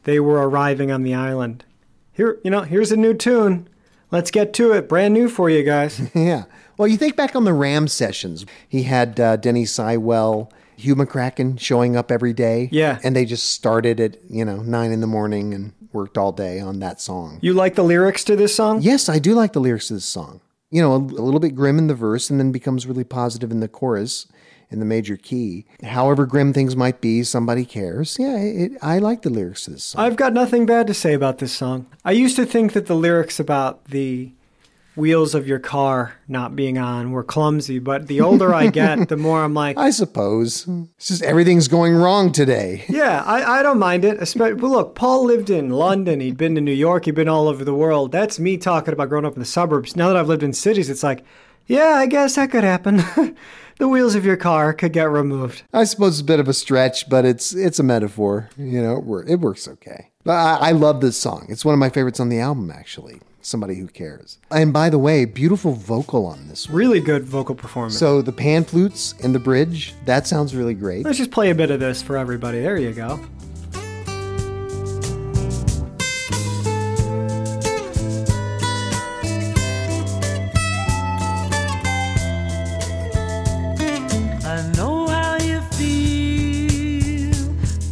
They 0.06 0.22
were 0.22 0.48
arriving 0.48 0.90
on 0.90 1.04
the 1.04 1.14
island. 1.14 1.66
Here, 2.14 2.40
you 2.46 2.50
know, 2.50 2.62
here's 2.62 2.94
a 2.94 2.98
new 2.98 3.14
tune. 3.14 3.68
Let's 4.10 4.32
get 4.32 4.54
to 4.54 4.72
it. 4.72 4.88
Brand 4.88 5.14
new 5.14 5.28
for 5.28 5.50
you 5.50 5.64
guys. 5.64 6.00
Yeah. 6.16 6.46
Well, 6.78 6.88
you 6.88 6.96
think 6.96 7.18
back 7.18 7.36
on 7.36 7.44
the 7.44 7.52
Ram 7.52 7.90
sessions. 7.90 8.46
He 8.70 8.84
had 8.84 9.20
uh, 9.20 9.36
Denny 9.36 9.66
Seiwell, 9.66 10.50
Hugh 10.78 10.96
McCracken 10.96 11.60
showing 11.60 11.98
up 11.98 12.10
every 12.12 12.34
day. 12.34 12.70
Yeah. 12.72 13.00
And 13.04 13.16
they 13.16 13.26
just 13.26 13.52
started 13.52 14.00
at, 14.00 14.18
you 14.30 14.46
know, 14.46 14.58
nine 14.62 14.92
in 14.92 15.02
the 15.02 15.08
morning 15.08 15.54
and 15.54 15.74
worked 15.98 16.18
all 16.18 16.32
day 16.32 16.60
on 16.60 16.80
that 16.80 17.02
song. 17.02 17.40
You 17.42 17.54
like 17.54 17.74
the 17.74 17.84
lyrics 17.84 18.24
to 18.26 18.36
this 18.36 18.56
song? 18.56 18.82
Yes, 18.82 19.10
I 19.10 19.18
do 19.18 19.34
like 19.34 19.54
the 19.54 19.60
lyrics 19.60 19.88
to 19.88 19.96
this 19.96 20.06
song. 20.06 20.42
You 20.70 20.82
know, 20.82 20.94
a, 20.94 20.98
a 20.98 21.24
little 21.26 21.40
bit 21.40 21.56
grim 21.56 21.80
in 21.80 21.88
the 21.88 21.96
verse 21.96 22.30
and 22.30 22.40
then 22.40 22.52
becomes 22.52 22.86
really 22.86 23.04
positive 23.04 23.52
in 23.52 23.62
the 23.62 23.68
chorus 23.68 24.28
in 24.70 24.80
the 24.80 24.86
major 24.86 25.18
key. 25.18 25.66
However 25.82 26.26
grim 26.26 26.54
things 26.54 26.76
might 26.76 27.02
be, 27.02 27.24
somebody 27.24 27.66
cares. 27.66 28.18
Yeah, 28.20 28.38
it, 28.38 28.72
I 28.82 29.00
like 29.00 29.22
the 29.22 29.30
lyrics 29.30 29.64
to 29.66 29.72
this 29.72 29.84
song. 29.86 30.06
I've 30.06 30.18
got 30.18 30.34
nothing 30.34 30.66
bad 30.66 30.88
to 30.88 30.94
say 30.94 31.14
about 31.14 31.40
this 31.40 31.54
song. 31.54 31.88
I 32.04 32.12
used 32.12 32.36
to 32.36 32.46
think 32.46 32.74
that 32.74 32.86
the 32.86 32.96
lyrics 32.96 33.40
about 33.40 33.86
the 33.86 34.34
wheels 34.98 35.36
of 35.36 35.48
your 35.48 35.60
car 35.60 36.16
not 36.28 36.56
being 36.56 36.78
on 36.78 37.12
were 37.12 37.24
clumsy, 37.24 37.80
but 37.80 38.08
the 38.08 38.20
older 38.22 38.54
I 38.54 38.68
get, 38.68 39.08
the 39.10 39.16
more 39.16 39.44
I'm 39.44 39.54
like, 39.54 39.78
I 39.78 39.92
suppose. 39.92 40.68
It's 40.98 41.08
just 41.08 41.24
everything's 41.24 41.68
going 41.68 41.96
wrong 41.96 42.32
today. 42.32 42.84
yeah, 42.90 43.24
I, 43.26 43.60
I 43.60 43.64
don't 43.64 43.80
mind 43.80 44.04
it. 44.04 44.22
Especially, 44.22 44.56
but 44.56 44.68
look, 44.68 44.96
Paul 44.96 45.26
lived 45.26 45.50
in 45.50 45.70
London. 45.70 46.20
He'd 46.20 46.38
been 46.38 46.56
to 46.56 46.62
New 46.62 46.72
York. 46.72 47.06
He'd 47.06 47.16
been 47.16 47.30
all 47.30 47.48
over 47.48 47.64
the 47.64 47.76
world. 47.76 48.12
That's 48.12 48.40
me 48.40 48.58
talking 48.58 48.94
about 48.94 49.10
growing 49.10 49.26
up 49.26 49.34
in 49.34 49.40
the 49.40 49.46
suburbs. 49.46 49.96
Now 49.96 50.08
that 50.08 50.18
I've 50.18 50.28
lived 50.28 50.44
in 50.44 50.54
cities, 50.54 50.90
it's 50.90 51.04
like, 51.04 51.24
yeah, 51.68 51.96
I 51.96 52.08
guess 52.08 52.36
that 52.36 52.52
could 52.52 52.64
happen. 52.64 53.04
the 53.78 53.88
wheels 53.88 54.16
of 54.16 54.26
your 54.26 54.38
car 54.38 54.74
could 54.74 54.94
get 54.94 55.10
removed. 55.10 55.64
I 55.74 55.84
suppose 55.84 56.14
it's 56.14 56.22
a 56.22 56.26
bit 56.26 56.40
of 56.40 56.48
a 56.48 56.54
stretch, 56.54 57.10
but 57.10 57.26
it's 57.26 57.54
it's 57.54 57.80
a 57.80 57.84
metaphor. 57.84 58.50
You 58.58 58.82
know, 58.82 59.24
it, 59.28 59.40
works 59.40 59.68
okay. 59.68 60.12
I, 60.26 60.58
I 60.62 60.72
love 60.72 61.02
this 61.02 61.18
song. 61.18 61.46
It's 61.50 61.64
one 61.64 61.74
of 61.74 61.80
my 61.80 61.90
favorites 61.90 62.20
on 62.20 62.30
the 62.30 62.40
album, 62.40 62.72
actually. 62.72 63.20
Somebody 63.48 63.76
who 63.76 63.88
cares. 63.88 64.40
And 64.52 64.74
by 64.74 64.90
the 64.90 65.00
way, 65.00 65.24
beautiful 65.24 65.72
vocal 65.72 66.26
on 66.26 66.50
this 66.50 66.68
one. 66.68 66.76
Really 66.76 67.00
good 67.00 67.24
vocal 67.24 67.56
performance. 67.56 67.98
So 67.98 68.22
the 68.22 68.34
pan 68.34 68.66
flutes 68.66 69.16
and 69.24 69.34
the 69.34 69.40
bridge, 69.40 69.96
that 70.04 70.28
sounds 70.28 70.54
really 70.54 70.74
great. 70.74 71.06
Let's 71.06 71.18
just 71.18 71.32
play 71.32 71.50
a 71.50 71.56
bit 71.56 71.72
of 71.72 71.80
this 71.80 72.02
for 72.02 72.18
everybody. 72.18 72.60
There 72.60 72.76
you 72.76 72.92
go. 72.92 73.22
I 84.44 84.62
know 84.76 85.08
how 85.08 85.38
you 85.38 85.62
feel 85.78 87.32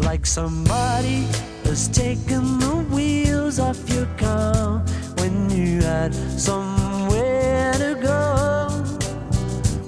like 0.06 0.26
somebody 0.26 1.26
has 1.64 1.88
taken 1.88 2.60
the 2.60 2.86
wheels 2.92 3.58
off 3.58 3.90
your 3.90 4.06
car 4.18 4.52
when 4.52 4.54
you 4.54 4.55
had 6.06 6.14
somewhere 6.40 7.74
to 7.74 7.96
go. 8.00 8.68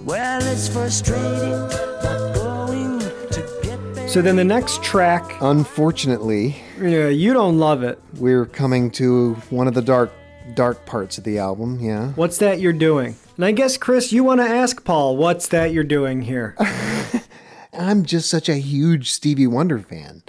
Well, 0.04 0.42
it's 0.52 0.68
frustrating 0.68 1.52
not 1.52 2.34
going 2.34 3.00
to 3.00 3.60
get 3.62 3.94
there. 3.94 4.08
So 4.08 4.24
then 4.24 4.36
the 4.36 4.44
next 4.44 4.82
track, 4.82 5.24
Unfortunately, 5.42 6.56
yeah, 6.82 7.08
you 7.10 7.34
don't 7.34 7.60
love 7.60 7.84
it. 7.84 8.02
we're 8.16 8.48
coming 8.48 8.90
to 8.92 9.36
one 9.52 9.68
of 9.68 9.76
the 9.76 9.82
dark 9.84 10.12
dark 10.56 10.88
parts 10.88 11.20
of 11.20 11.24
the 11.24 11.38
album, 11.38 11.80
yeah. 11.80 12.14
What's 12.14 12.40
that 12.40 12.60
you're 12.60 12.74
doing? 12.74 13.16
And 13.36 13.46
I 13.46 13.52
guess, 13.52 13.78
Chris, 13.78 14.12
you 14.12 14.24
want 14.24 14.42
to 14.42 14.48
ask 14.48 14.84
Paul, 14.84 15.18
what's 15.18 15.50
that 15.50 15.72
you're 15.72 15.84
doing 15.84 16.24
here? 16.24 16.56
I'm 17.74 18.06
just 18.06 18.28
such 18.28 18.50
a 18.50 18.56
huge 18.56 19.12
Stevie 19.12 19.46
Wonder 19.46 19.78
fan. 19.78 20.24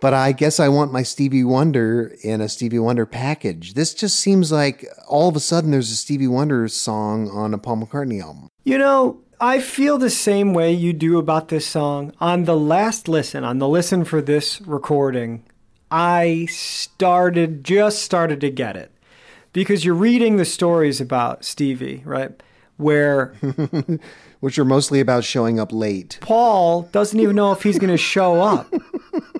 But 0.00 0.14
I 0.14 0.32
guess 0.32 0.60
I 0.60 0.68
want 0.68 0.92
my 0.92 1.02
Stevie 1.02 1.42
Wonder 1.42 2.14
in 2.22 2.40
a 2.40 2.48
Stevie 2.48 2.78
Wonder 2.78 3.04
package. 3.04 3.74
This 3.74 3.94
just 3.94 4.20
seems 4.20 4.52
like 4.52 4.86
all 5.08 5.28
of 5.28 5.34
a 5.34 5.40
sudden 5.40 5.72
there's 5.72 5.90
a 5.90 5.96
Stevie 5.96 6.28
Wonder 6.28 6.68
song 6.68 7.28
on 7.30 7.52
a 7.52 7.58
Paul 7.58 7.78
McCartney 7.78 8.22
album. 8.22 8.48
You 8.62 8.78
know, 8.78 9.20
I 9.40 9.60
feel 9.60 9.98
the 9.98 10.10
same 10.10 10.54
way 10.54 10.72
you 10.72 10.92
do 10.92 11.18
about 11.18 11.48
this 11.48 11.66
song. 11.66 12.12
On 12.20 12.44
the 12.44 12.56
last 12.56 13.08
listen, 13.08 13.42
on 13.42 13.58
the 13.58 13.68
listen 13.68 14.04
for 14.04 14.22
this 14.22 14.60
recording, 14.60 15.44
I 15.90 16.46
started, 16.50 17.64
just 17.64 18.02
started 18.02 18.40
to 18.42 18.50
get 18.50 18.76
it. 18.76 18.92
Because 19.52 19.84
you're 19.84 19.94
reading 19.94 20.36
the 20.36 20.44
stories 20.44 21.00
about 21.00 21.44
Stevie, 21.44 22.02
right? 22.04 22.40
Where 22.76 23.34
which 24.40 24.58
are 24.58 24.64
mostly 24.64 25.00
about 25.00 25.24
showing 25.24 25.58
up 25.58 25.72
late. 25.72 26.18
Paul 26.20 26.82
doesn't 26.92 27.18
even 27.18 27.36
know 27.36 27.52
if 27.52 27.62
he's 27.62 27.78
going 27.78 27.90
to 27.90 27.96
show 27.96 28.40
up 28.40 28.72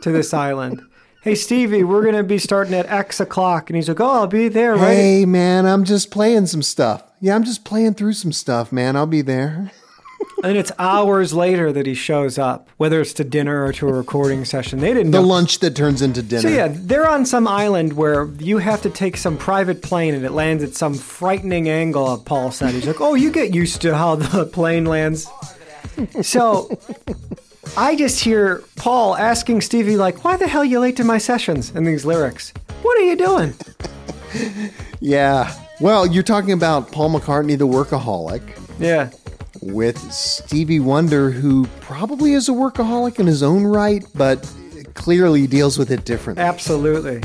to 0.02 0.10
this 0.10 0.34
island. 0.34 0.82
Hey, 1.22 1.34
Stevie, 1.34 1.82
we're 1.84 2.02
going 2.02 2.14
to 2.14 2.22
be 2.22 2.38
starting 2.38 2.74
at 2.74 2.86
X 2.86 3.20
o'clock. 3.20 3.68
And 3.68 3.76
he's 3.76 3.88
like, 3.88 4.00
oh, 4.00 4.06
I'll 4.08 4.26
be 4.26 4.48
there, 4.48 4.76
right? 4.76 4.94
Hey, 4.94 5.24
man, 5.24 5.66
I'm 5.66 5.84
just 5.84 6.10
playing 6.10 6.46
some 6.46 6.62
stuff. 6.62 7.02
Yeah, 7.20 7.34
I'm 7.34 7.44
just 7.44 7.64
playing 7.64 7.94
through 7.94 8.12
some 8.12 8.32
stuff, 8.32 8.72
man. 8.72 8.96
I'll 8.96 9.06
be 9.06 9.22
there. 9.22 9.72
And 10.44 10.56
it's 10.56 10.70
hours 10.78 11.32
later 11.34 11.72
that 11.72 11.84
he 11.86 11.94
shows 11.94 12.38
up, 12.38 12.68
whether 12.76 13.00
it's 13.00 13.12
to 13.14 13.24
dinner 13.24 13.64
or 13.64 13.72
to 13.72 13.88
a 13.88 13.92
recording 13.92 14.44
session. 14.44 14.78
They 14.78 14.94
didn't 14.94 15.10
The 15.10 15.20
know. 15.20 15.26
lunch 15.26 15.58
that 15.60 15.74
turns 15.74 16.00
into 16.00 16.22
dinner. 16.22 16.42
So 16.42 16.48
yeah, 16.48 16.68
they're 16.70 17.08
on 17.08 17.26
some 17.26 17.48
island 17.48 17.94
where 17.94 18.26
you 18.38 18.58
have 18.58 18.80
to 18.82 18.90
take 18.90 19.16
some 19.16 19.36
private 19.36 19.82
plane 19.82 20.14
and 20.14 20.24
it 20.24 20.30
lands 20.32 20.62
at 20.62 20.74
some 20.74 20.94
frightening 20.94 21.68
angle. 21.68 22.18
Paul 22.18 22.52
said 22.52 22.74
he's 22.74 22.86
like, 22.86 23.00
"Oh, 23.00 23.14
you 23.14 23.30
get 23.32 23.52
used 23.54 23.80
to 23.82 23.96
how 23.96 24.14
the 24.14 24.46
plane 24.46 24.84
lands." 24.84 25.26
So 26.22 26.70
I 27.76 27.96
just 27.96 28.20
hear 28.20 28.62
Paul 28.76 29.16
asking 29.16 29.62
Stevie 29.62 29.96
like, 29.96 30.22
"Why 30.24 30.36
the 30.36 30.46
hell 30.46 30.64
you 30.64 30.78
late 30.78 30.96
to 30.98 31.04
my 31.04 31.18
sessions?" 31.18 31.72
And 31.74 31.84
these 31.86 32.04
lyrics. 32.04 32.52
What 32.82 32.96
are 32.98 33.04
you 33.04 33.16
doing? 33.16 33.54
Yeah. 35.00 35.52
Well, 35.80 36.06
you're 36.06 36.22
talking 36.24 36.50
about 36.52 36.90
Paul 36.92 37.10
McCartney, 37.10 37.56
the 37.56 37.66
workaholic, 37.68 38.42
Yeah. 38.80 39.10
With 39.60 39.98
Stevie 40.12 40.80
Wonder, 40.80 41.30
who 41.30 41.66
probably 41.80 42.32
is 42.32 42.48
a 42.48 42.52
workaholic 42.52 43.18
in 43.18 43.26
his 43.26 43.42
own 43.42 43.64
right, 43.64 44.04
but 44.14 44.50
clearly 44.94 45.46
deals 45.46 45.78
with 45.78 45.90
it 45.90 46.04
differently. 46.04 46.44
Absolutely. 46.44 47.22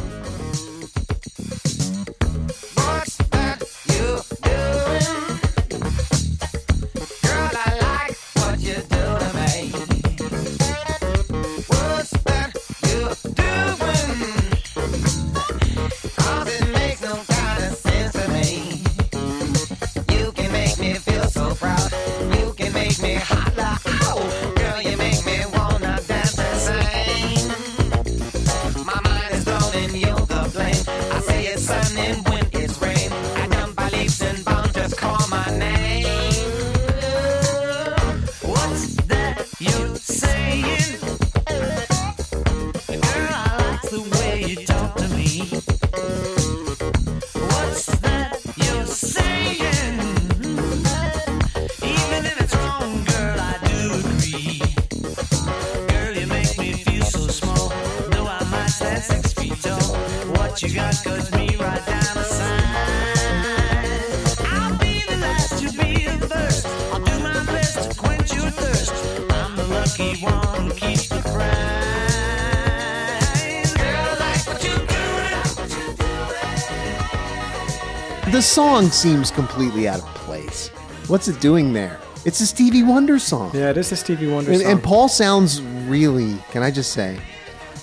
The 78.34 78.42
song 78.42 78.88
seems 78.90 79.30
completely 79.30 79.88
out 79.88 80.00
of 80.00 80.06
place. 80.16 80.70
What's 81.06 81.28
it 81.28 81.40
doing 81.40 81.72
there? 81.72 82.00
It's 82.26 82.42
a 82.42 82.48
Stevie 82.48 82.82
Wonder 82.82 83.20
song. 83.20 83.52
Yeah, 83.54 83.70
it 83.70 83.78
is 83.78 83.92
a 83.92 83.96
Stevie 83.96 84.26
Wonder 84.26 84.52
And, 84.52 84.62
song. 84.62 84.72
and 84.72 84.84
Paul 84.84 85.08
sounds 85.08 85.62
really, 85.62 86.40
can 86.50 86.64
I 86.64 86.72
just 86.72 86.94
say, 86.94 87.20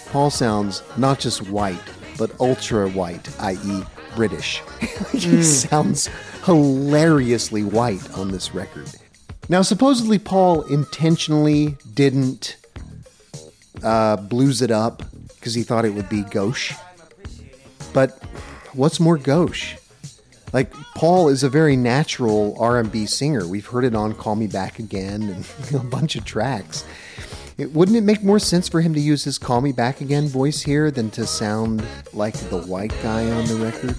Paul 0.07 0.29
sounds 0.29 0.83
not 0.97 1.21
just 1.21 1.49
white, 1.49 1.79
but 2.19 2.33
ultra 2.41 2.89
white, 2.91 3.29
i.e., 3.39 3.85
British. 4.17 4.61
he 5.13 5.41
sounds 5.45 6.11
hilariously 6.45 7.63
white 7.63 8.13
on 8.19 8.33
this 8.33 8.53
record. 8.53 8.91
Now, 9.49 9.63
supposedly, 9.63 10.19
Paul 10.19 10.63
intentionally 10.63 11.77
didn't 11.95 12.57
uh, 13.85 14.17
blues 14.17 14.63
it 14.63 14.73
up 14.73 15.05
because 15.29 15.55
he 15.55 15.63
thought 15.63 15.85
it 15.85 15.95
would 15.95 16.09
be 16.09 16.25
gauche. 16.25 16.75
But 17.93 18.21
what's 18.73 18.99
more 18.99 19.17
gauche? 19.17 19.77
Like 20.53 20.73
Paul 20.95 21.29
is 21.29 21.43
a 21.43 21.49
very 21.49 21.77
natural 21.77 22.57
R&B 22.59 23.07
singer. 23.07 23.47
We've 23.47 23.67
heard 23.67 23.85
it 23.85 23.95
on 23.95 24.15
"Call 24.15 24.37
Me 24.37 24.47
Back 24.47 24.79
Again" 24.79 25.23
and 25.23 25.75
a 25.81 25.85
bunch 25.85 26.17
of 26.17 26.25
tracks. 26.25 26.85
It, 27.57 27.73
wouldn't 27.73 27.97
it 27.97 28.03
make 28.03 28.23
more 28.23 28.39
sense 28.39 28.69
for 28.69 28.81
him 28.81 28.95
to 28.95 29.01
use 29.01 29.25
his 29.25 29.39
"Call 29.39 29.61
Me 29.61 29.73
Back 29.73 30.01
Again" 30.01 30.27
voice 30.27 30.63
here 30.63 30.91
than 30.91 31.11
to 31.11 31.27
sound 31.27 31.85
like 32.13 32.35
the 32.35 32.63
white 32.63 32.95
guy 33.03 33.31
on 33.31 33.47
the 33.47 33.57
record? 33.57 33.97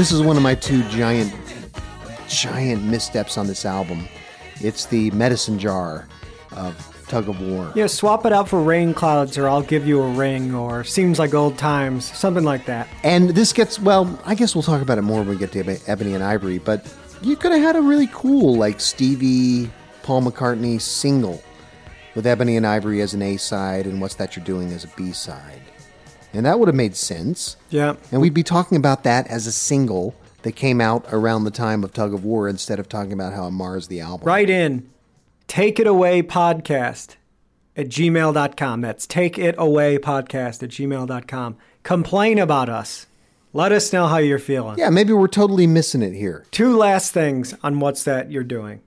This 0.00 0.12
is 0.12 0.22
one 0.22 0.38
of 0.38 0.42
my 0.42 0.54
two 0.54 0.82
giant, 0.84 1.30
giant 2.26 2.82
missteps 2.84 3.36
on 3.36 3.46
this 3.46 3.66
album. 3.66 4.08
It's 4.62 4.86
the 4.86 5.10
medicine 5.10 5.58
jar 5.58 6.08
of 6.52 7.04
Tug 7.06 7.28
of 7.28 7.38
War. 7.38 7.70
Yeah, 7.74 7.86
swap 7.86 8.24
it 8.24 8.32
out 8.32 8.48
for 8.48 8.62
rain 8.62 8.94
clouds, 8.94 9.36
or 9.36 9.46
I'll 9.46 9.60
give 9.60 9.86
you 9.86 10.00
a 10.00 10.10
ring, 10.10 10.54
or 10.54 10.84
seems 10.84 11.18
like 11.18 11.34
old 11.34 11.58
times, 11.58 12.06
something 12.16 12.44
like 12.44 12.64
that. 12.64 12.88
And 13.02 13.28
this 13.28 13.52
gets, 13.52 13.78
well, 13.78 14.18
I 14.24 14.34
guess 14.34 14.54
we'll 14.54 14.62
talk 14.62 14.80
about 14.80 14.96
it 14.96 15.02
more 15.02 15.18
when 15.18 15.28
we 15.28 15.36
get 15.36 15.52
to 15.52 15.78
Ebony 15.86 16.14
and 16.14 16.24
Ivory, 16.24 16.56
but 16.56 16.90
you 17.20 17.36
could 17.36 17.52
have 17.52 17.60
had 17.60 17.76
a 17.76 17.82
really 17.82 18.08
cool, 18.10 18.56
like, 18.56 18.80
Stevie, 18.80 19.70
Paul 20.02 20.22
McCartney 20.22 20.80
single 20.80 21.42
with 22.14 22.26
Ebony 22.26 22.56
and 22.56 22.66
Ivory 22.66 23.02
as 23.02 23.12
an 23.12 23.20
A 23.20 23.36
side 23.36 23.84
and 23.84 24.00
What's 24.00 24.14
That 24.14 24.34
You're 24.34 24.46
Doing 24.46 24.72
as 24.72 24.84
a 24.84 24.88
B 24.96 25.12
side. 25.12 25.60
And 26.32 26.46
that 26.46 26.58
would 26.58 26.68
have 26.68 26.74
made 26.76 26.96
sense. 26.96 27.56
Yeah. 27.70 27.96
And 28.12 28.20
we'd 28.20 28.34
be 28.34 28.42
talking 28.42 28.76
about 28.76 29.02
that 29.04 29.26
as 29.26 29.46
a 29.46 29.52
single 29.52 30.14
that 30.42 30.52
came 30.52 30.80
out 30.80 31.04
around 31.12 31.44
the 31.44 31.50
time 31.50 31.84
of 31.84 31.92
Tug 31.92 32.14
of 32.14 32.24
War 32.24 32.48
instead 32.48 32.78
of 32.78 32.88
talking 32.88 33.12
about 33.12 33.32
how 33.32 33.46
it 33.46 33.50
mars 33.50 33.88
the 33.88 34.00
album. 34.00 34.26
Write 34.26 34.50
in 34.50 34.88
take 35.46 35.80
it 35.80 35.86
away 35.86 36.22
podcast 36.22 37.16
at 37.76 37.88
gmail.com. 37.88 38.80
That's 38.80 39.06
take 39.06 39.38
it 39.38 39.54
away 39.58 39.98
podcast 39.98 40.62
at 40.62 40.70
gmail.com. 40.70 41.56
Complain 41.82 42.38
about 42.38 42.68
us. 42.68 43.06
Let 43.52 43.72
us 43.72 43.92
know 43.92 44.06
how 44.06 44.18
you're 44.18 44.38
feeling. 44.38 44.78
Yeah, 44.78 44.90
maybe 44.90 45.12
we're 45.12 45.26
totally 45.26 45.66
missing 45.66 46.02
it 46.02 46.14
here. 46.14 46.46
Two 46.52 46.76
last 46.76 47.12
things 47.12 47.54
on 47.64 47.80
what's 47.80 48.04
that 48.04 48.30
you're 48.30 48.44
doing. 48.44 48.80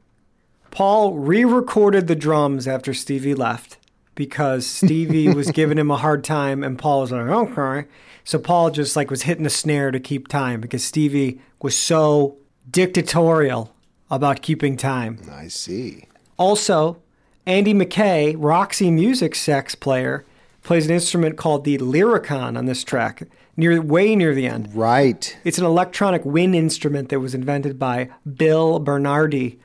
Paul 0.72 1.16
re 1.16 1.44
recorded 1.44 2.08
the 2.08 2.16
drums 2.16 2.68
after 2.68 2.94
Stevie 2.94 3.36
left 3.36 3.78
because 4.16 4.66
Stevie 4.66 5.30
was 5.34 5.51
giving 5.51 5.78
him 5.78 5.91
a 5.91 5.97
hard 5.97 6.24
time 6.24 6.64
and 6.64 6.78
Paul 6.78 7.01
was 7.01 7.11
like, 7.11 7.28
okay. 7.28 7.88
So 8.24 8.39
Paul 8.39 8.72
just 8.72 8.95
like 8.95 9.09
was 9.09 9.24
hitting 9.24 9.43
the 9.43 9.49
snare 9.49 9.91
to 9.91 9.99
keep 9.99 10.28
time 10.28 10.61
because 10.61 10.84
Stevie 10.84 11.41
was 11.61 11.76
so 11.78 12.38
dictatorial 12.70 13.74
about 14.09 14.41
keeping 14.41 14.78
time. 14.78 15.20
I 15.32 15.47
see. 15.47 16.07
Also, 16.38 17.01
Andy 17.45 17.74
Mackay, 17.74 18.36
Roxy 18.36 18.89
Music 18.89 19.36
sax 19.36 19.76
player, 19.76 20.26
plays 20.64 20.86
an 20.86 20.93
instrument 20.93 21.38
called 21.38 21.66
the 21.66 21.78
Lyricon 21.78 22.57
on 22.57 22.66
this 22.66 22.84
track, 22.84 23.24
near 23.57 23.82
way 23.82 24.16
near 24.16 24.34
the 24.34 24.47
end. 24.47 24.74
Right. 24.74 25.36
It's 25.43 25.57
an 25.57 25.66
electronic 25.66 26.24
wind 26.24 26.55
instrument 26.55 27.09
that 27.09 27.20
was 27.20 27.36
invented 27.36 27.78
by 27.78 28.09
Bill 28.36 28.80
Bernardi. 28.80 29.59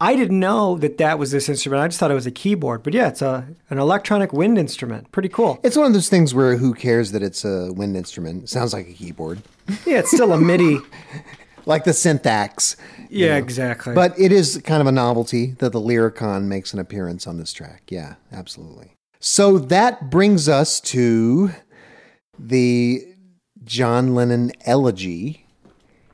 I 0.00 0.16
didn't 0.16 0.40
know 0.40 0.76
that 0.78 0.98
that 0.98 1.18
was 1.18 1.30
this 1.30 1.48
instrument. 1.48 1.82
I 1.82 1.88
just 1.88 2.00
thought 2.00 2.10
it 2.10 2.14
was 2.14 2.26
a 2.26 2.30
keyboard. 2.32 2.82
But 2.82 2.94
yeah, 2.94 3.08
it's 3.08 3.22
a 3.22 3.46
an 3.70 3.78
electronic 3.78 4.32
wind 4.32 4.58
instrument. 4.58 5.10
Pretty 5.12 5.28
cool. 5.28 5.60
It's 5.62 5.76
one 5.76 5.86
of 5.86 5.92
those 5.92 6.08
things 6.08 6.34
where 6.34 6.56
who 6.56 6.74
cares 6.74 7.12
that 7.12 7.22
it's 7.22 7.44
a 7.44 7.72
wind 7.72 7.96
instrument? 7.96 8.44
It 8.44 8.48
sounds 8.48 8.72
like 8.72 8.88
a 8.88 8.92
keyboard. 8.92 9.42
Yeah, 9.86 9.98
it's 10.00 10.10
still 10.10 10.32
a 10.32 10.38
MIDI. 10.38 10.78
Like 11.66 11.84
the 11.84 11.92
SynthAxe. 11.92 12.76
Yeah, 13.08 13.28
know. 13.28 13.36
exactly. 13.36 13.94
But 13.94 14.18
it 14.18 14.32
is 14.32 14.60
kind 14.64 14.82
of 14.82 14.86
a 14.86 14.92
novelty 14.92 15.52
that 15.60 15.72
the 15.72 15.80
Lyricon 15.80 16.44
makes 16.44 16.74
an 16.74 16.78
appearance 16.78 17.26
on 17.26 17.38
this 17.38 17.54
track. 17.54 17.84
Yeah, 17.88 18.16
absolutely. 18.30 18.92
So 19.18 19.58
that 19.58 20.10
brings 20.10 20.48
us 20.48 20.78
to 20.82 21.52
the 22.38 23.02
John 23.64 24.14
Lennon 24.14 24.52
elegy 24.66 25.46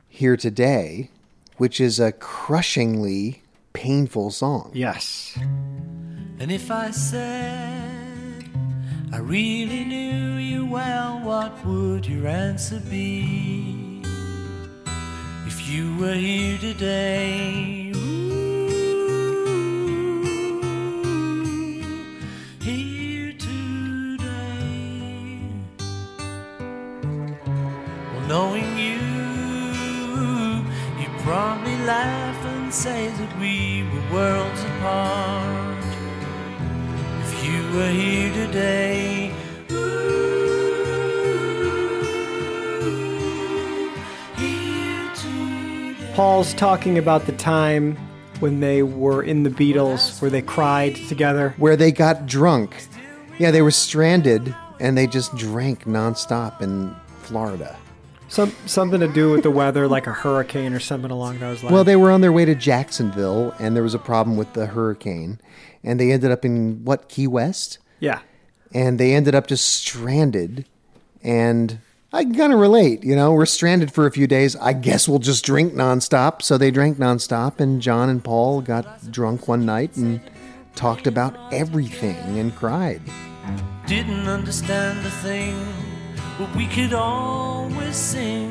here 0.09 0.37
today, 0.37 1.11
which 1.57 1.81
is 1.81 1.99
a 1.99 2.12
crushingly 2.12 3.43
painful 3.73 4.31
song. 4.31 4.71
yes. 4.75 5.39
And 6.39 6.51
if 6.51 6.71
I 6.71 6.91
said 6.91 8.49
I 9.12 9.18
really 9.18 9.85
knew 9.85 10.37
you 10.37 10.64
well, 10.66 11.21
what 11.21 11.66
would 11.66 12.07
your 12.07 12.27
answer 12.29 12.81
be? 12.89 14.03
If 15.47 15.68
you 15.68 15.97
were 15.99 16.14
here 16.14 16.57
today, 16.59 17.93
ooh, 17.95 18.61
here 22.62 23.33
today. 23.33 24.31
Well, 28.12 28.27
knowing 28.29 28.79
you, 28.79 29.01
you 31.01 31.09
probably 31.25 31.77
laugh 31.91 32.47
and 32.47 32.72
say 32.72 33.09
that 33.09 33.38
we 33.41 33.82
were 33.82 34.14
worlds 34.14 34.62
apart. 34.62 35.84
If 37.24 37.45
you 37.45 37.59
were 37.76 37.91
here 37.91 38.32
today, 38.32 39.34
ooh, 39.72 39.91
here 44.36 45.11
today. 45.16 46.14
Paul's 46.14 46.55
talking 46.55 46.97
about 46.97 47.26
the 47.26 47.32
time 47.32 47.97
when 48.38 48.61
they 48.61 48.84
were 48.84 49.24
in 49.24 49.43
the 49.43 49.51
Beatles 49.51 50.22
where 50.22 50.30
they 50.30 50.43
cried 50.43 50.95
together. 50.95 51.57
Where 51.59 51.74
they 51.74 51.91
got 51.91 52.24
drunk. 52.24 52.86
Yeah, 53.41 53.51
they 53.51 53.62
were 53.62 53.72
stranded 53.72 54.55
and 54.78 54.97
they 54.97 55.09
just 55.09 55.34
drank 55.34 55.86
nonstop 55.86 56.62
in 56.62 56.95
Florida. 57.22 57.76
Some 58.31 58.55
something 58.64 59.01
to 59.01 59.09
do 59.09 59.33
with 59.33 59.43
the 59.43 59.51
weather, 59.51 59.89
like 59.89 60.07
a 60.07 60.12
hurricane 60.12 60.72
or 60.72 60.78
something 60.78 61.11
along 61.11 61.41
those 61.41 61.64
lines. 61.64 61.72
Well, 61.72 61.83
they 61.83 61.97
were 61.97 62.12
on 62.12 62.20
their 62.20 62.33
way 62.33 62.45
to 62.45 62.55
Jacksonville, 62.55 63.53
and 63.59 63.74
there 63.74 63.83
was 63.83 63.93
a 63.93 63.99
problem 63.99 64.37
with 64.37 64.53
the 64.53 64.66
hurricane, 64.66 65.41
and 65.83 65.99
they 65.99 66.12
ended 66.12 66.31
up 66.31 66.45
in 66.45 66.85
what 66.85 67.09
Key 67.09 67.26
West, 67.26 67.78
yeah. 67.99 68.20
and 68.72 69.01
they 69.01 69.14
ended 69.14 69.35
up 69.35 69.49
just 69.49 69.66
stranded. 69.66 70.64
And 71.24 71.81
I 72.12 72.22
can 72.22 72.35
kind 72.37 72.53
of 72.53 72.61
relate, 72.61 73.03
you 73.03 73.16
know, 73.16 73.33
we're 73.33 73.47
stranded 73.47 73.93
for 73.93 74.07
a 74.07 74.12
few 74.12 74.28
days. 74.28 74.55
I 74.57 74.74
guess 74.74 75.09
we'll 75.09 75.18
just 75.18 75.45
drink 75.45 75.74
nonstop. 75.74 76.41
So 76.43 76.57
they 76.57 76.70
drank 76.70 76.99
nonstop, 76.99 77.59
and 77.59 77.83
John 77.83 78.09
and 78.09 78.22
Paul 78.22 78.61
got 78.61 79.11
drunk 79.11 79.49
one 79.49 79.66
night 79.66 79.97
and 79.97 80.20
talked 80.76 81.09
about 81.09 81.37
everything 81.53 82.39
and 82.39 82.55
cried. 82.55 83.03
didn't 83.87 84.28
understand 84.28 85.05
a 85.05 85.11
thing, 85.11 85.57
but 86.41 86.57
we 86.57 86.66
could 86.66 86.95
always 86.95 87.95
sing. 87.95 88.49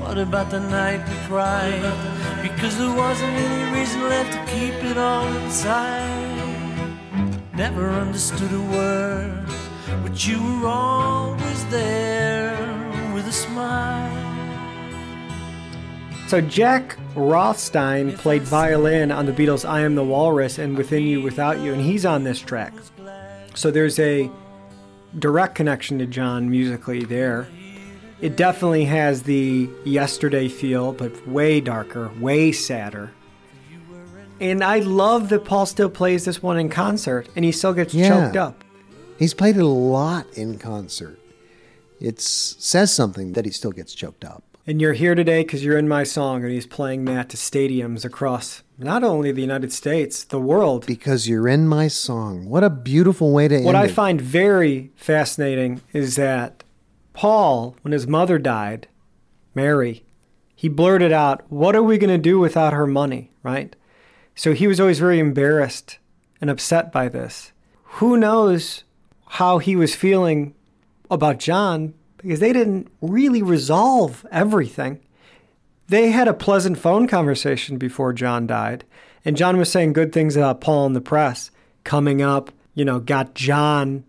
What 0.00 0.16
about 0.16 0.50
the 0.50 0.60
night 0.60 1.06
we 1.06 1.14
cried? 1.28 1.82
Because 2.40 2.78
there 2.78 2.96
wasn't 2.96 3.34
any 3.34 3.78
reason 3.78 4.00
left 4.08 4.32
to 4.32 4.38
keep 4.50 4.72
it 4.90 4.96
all 4.96 5.26
inside. 5.44 6.96
Never 7.54 7.90
understood 7.90 8.52
a 8.54 8.62
word, 8.74 9.46
but 10.02 10.26
you 10.26 10.38
were 10.62 10.68
always 10.68 11.66
there 11.66 12.56
with 13.12 13.28
a 13.28 13.32
smile. 13.32 14.16
So 16.26 16.40
Jack 16.40 16.96
Rothstein 17.14 18.16
played 18.16 18.42
violin 18.42 19.12
on 19.12 19.26
the 19.26 19.32
Beatles' 19.32 19.68
"I 19.68 19.80
Am 19.80 19.94
the 19.94 20.04
Walrus" 20.04 20.58
and 20.58 20.74
"Within 20.78 21.02
You, 21.02 21.20
Without 21.20 21.58
You," 21.60 21.74
and 21.74 21.82
he's 21.82 22.06
on 22.06 22.24
this 22.24 22.40
track. 22.40 22.72
So 23.60 23.70
there's 23.70 23.98
a 23.98 24.30
direct 25.18 25.54
connection 25.54 25.98
to 25.98 26.06
John 26.06 26.48
musically 26.48 27.04
there. 27.04 27.46
It 28.22 28.34
definitely 28.34 28.86
has 28.86 29.24
the 29.24 29.68
yesterday 29.84 30.48
feel, 30.48 30.94
but 30.94 31.28
way 31.28 31.60
darker, 31.60 32.10
way 32.18 32.52
sadder. 32.52 33.12
And 34.40 34.64
I 34.64 34.78
love 34.78 35.28
that 35.28 35.44
Paul 35.44 35.66
still 35.66 35.90
plays 35.90 36.24
this 36.24 36.42
one 36.42 36.58
in 36.58 36.70
concert, 36.70 37.28
and 37.36 37.44
he 37.44 37.52
still 37.52 37.74
gets 37.74 37.92
Yeah. 37.92 38.08
choked 38.08 38.36
up. 38.38 38.64
He's 39.18 39.34
played 39.34 39.58
it 39.58 39.62
a 39.62 39.66
lot 39.66 40.26
in 40.32 40.56
concert. 40.56 41.18
It 42.00 42.18
says 42.18 42.90
something 42.90 43.34
that 43.34 43.44
he 43.44 43.50
still 43.50 43.72
gets 43.72 43.92
choked 43.92 44.24
up. 44.24 44.42
And 44.66 44.80
you're 44.80 44.94
here 44.94 45.14
today 45.14 45.42
because 45.42 45.62
you're 45.62 45.76
in 45.76 45.86
my 45.86 46.04
song, 46.04 46.44
and 46.44 46.50
he's 46.50 46.66
playing 46.66 47.04
that 47.04 47.28
to 47.28 47.36
stadiums 47.36 48.06
across 48.06 48.62
not 48.80 49.04
only 49.04 49.30
the 49.32 49.42
United 49.42 49.72
States, 49.72 50.24
the 50.24 50.40
world. 50.40 50.86
Because 50.86 51.28
you're 51.28 51.48
in 51.48 51.68
my 51.68 51.88
song. 51.88 52.46
What 52.48 52.64
a 52.64 52.70
beautiful 52.70 53.32
way 53.32 53.48
to 53.48 53.60
What 53.60 53.74
end 53.74 53.76
I 53.76 53.84
it. 53.86 53.90
find 53.92 54.20
very 54.20 54.90
fascinating 54.96 55.80
is 55.92 56.16
that 56.16 56.64
Paul, 57.12 57.76
when 57.82 57.92
his 57.92 58.06
mother 58.06 58.38
died, 58.38 58.88
Mary, 59.54 60.04
he 60.54 60.68
blurted 60.68 61.12
out, 61.12 61.42
What 61.50 61.76
are 61.76 61.82
we 61.82 61.98
going 61.98 62.10
to 62.10 62.18
do 62.18 62.38
without 62.38 62.72
her 62.72 62.86
money? 62.86 63.30
Right? 63.42 63.76
So 64.34 64.52
he 64.54 64.66
was 64.66 64.80
always 64.80 64.98
very 64.98 65.18
embarrassed 65.18 65.98
and 66.40 66.48
upset 66.48 66.90
by 66.90 67.08
this. 67.08 67.52
Who 67.94 68.16
knows 68.16 68.84
how 69.26 69.58
he 69.58 69.76
was 69.76 69.94
feeling 69.94 70.54
about 71.10 71.38
John 71.38 71.94
because 72.16 72.40
they 72.40 72.52
didn't 72.52 72.88
really 73.00 73.42
resolve 73.42 74.24
everything. 74.30 75.00
They 75.90 76.12
had 76.12 76.28
a 76.28 76.34
pleasant 76.34 76.78
phone 76.78 77.08
conversation 77.08 77.76
before 77.76 78.12
John 78.12 78.46
died, 78.46 78.84
and 79.24 79.36
John 79.36 79.56
was 79.56 79.72
saying 79.72 79.92
good 79.92 80.12
things 80.12 80.36
about 80.36 80.60
Paul 80.60 80.86
in 80.86 80.92
the 80.92 81.00
press. 81.00 81.50
Coming 81.82 82.22
up, 82.22 82.52
you 82.74 82.84
know, 82.84 83.00
got 83.00 83.34
John 83.34 84.04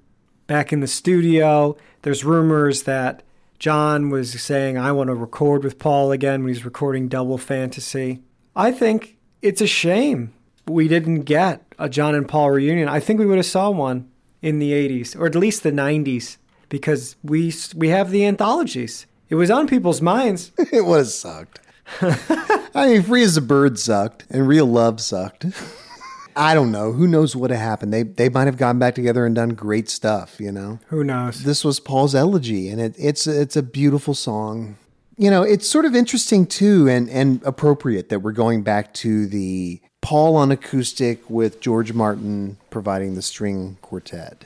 back 0.45 0.71
in 0.71 0.81
the 0.81 0.85
studio. 0.85 1.75
There's 2.03 2.23
rumors 2.23 2.83
that 2.83 3.23
John 3.57 4.11
was 4.11 4.39
saying, 4.39 4.77
I 4.77 4.91
want 4.91 5.07
to 5.07 5.15
record 5.15 5.63
with 5.63 5.79
Paul 5.79 6.11
again 6.11 6.43
when 6.43 6.53
he's 6.53 6.63
recording 6.63 7.07
Double 7.07 7.39
Fantasy. 7.39 8.21
I 8.55 8.71
think 8.71 9.17
it's 9.41 9.59
a 9.59 9.65
shame 9.65 10.33
we 10.67 10.87
didn't 10.87 11.21
get 11.21 11.63
a 11.79 11.89
John 11.89 12.13
and 12.13 12.29
Paul 12.29 12.51
reunion. 12.51 12.89
I 12.89 12.99
think 12.99 13.19
we 13.19 13.25
would 13.25 13.39
have 13.39 13.45
saw 13.47 13.71
one 13.71 14.07
in 14.39 14.59
the 14.59 14.71
80s 14.71 15.19
or 15.19 15.25
at 15.25 15.33
least 15.33 15.63
the 15.63 15.71
90s 15.71 16.37
because 16.69 17.15
we 17.23 17.51
we 17.75 17.89
have 17.89 18.11
the 18.11 18.23
anthologies. 18.23 19.07
It 19.29 19.35
was 19.35 19.49
on 19.49 19.65
people's 19.65 19.99
minds. 19.99 20.51
it 20.59 20.85
have 20.85 21.07
sucked. 21.07 21.59
I 22.73 22.87
mean, 22.87 23.03
Free 23.03 23.23
as 23.23 23.37
a 23.37 23.41
Bird 23.41 23.77
sucked, 23.77 24.25
and 24.29 24.47
Real 24.47 24.65
Love 24.65 25.01
sucked. 25.01 25.45
I 26.35 26.53
don't 26.53 26.71
know. 26.71 26.93
Who 26.93 27.07
knows 27.07 27.35
what 27.35 27.51
happened? 27.51 27.93
They 27.93 28.03
they 28.03 28.29
might 28.29 28.45
have 28.45 28.57
gotten 28.57 28.79
back 28.79 28.95
together 28.95 29.25
and 29.25 29.35
done 29.35 29.49
great 29.49 29.89
stuff. 29.89 30.39
You 30.39 30.51
know. 30.51 30.79
Who 30.87 31.03
knows? 31.03 31.43
This 31.43 31.65
was 31.65 31.79
Paul's 31.79 32.15
elegy, 32.15 32.69
and 32.69 32.79
it, 32.79 32.95
it's 32.97 33.27
it's 33.27 33.55
a 33.55 33.63
beautiful 33.63 34.13
song. 34.13 34.77
You 35.17 35.29
know, 35.29 35.43
it's 35.43 35.67
sort 35.67 35.85
of 35.85 35.95
interesting 35.95 36.45
too, 36.45 36.87
and 36.87 37.09
and 37.09 37.41
appropriate 37.43 38.09
that 38.09 38.19
we're 38.19 38.31
going 38.31 38.63
back 38.63 38.93
to 38.95 39.27
the 39.27 39.81
Paul 40.01 40.35
on 40.35 40.51
acoustic 40.51 41.29
with 41.29 41.59
George 41.59 41.93
Martin 41.93 42.57
providing 42.69 43.15
the 43.15 43.21
string 43.21 43.77
quartet. 43.81 44.45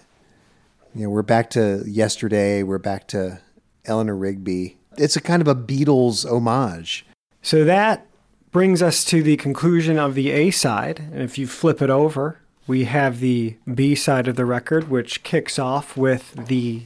You 0.93 1.03
know, 1.03 1.09
we're 1.09 1.21
back 1.21 1.49
to 1.51 1.83
yesterday. 1.85 2.63
We're 2.63 2.77
back 2.77 3.07
to 3.09 3.39
Eleanor 3.85 4.15
Rigby. 4.15 4.77
It's 4.97 5.15
a 5.15 5.21
kind 5.21 5.41
of 5.41 5.47
a 5.47 5.55
Beatles 5.55 6.25
homage. 6.29 7.05
So 7.45 7.63
that 7.63 8.07
brings 8.49 8.81
us 8.81 9.05
to 9.05 9.21
the 9.21 9.37
conclusion 9.37 9.99
of 9.99 10.15
the 10.15 10.31
A 10.31 10.49
side. 10.49 10.97
And 10.97 11.21
if 11.21 11.37
you 11.37 11.45
flip 11.45 11.79
it 11.79 11.91
over, 11.91 12.39
we 12.65 12.85
have 12.85 13.19
the 13.19 13.55
B 13.71 13.93
side 13.93 14.27
of 14.27 14.35
the 14.35 14.45
record, 14.45 14.89
which 14.89 15.21
kicks 15.21 15.59
off 15.59 15.95
with 15.95 16.47
the 16.47 16.81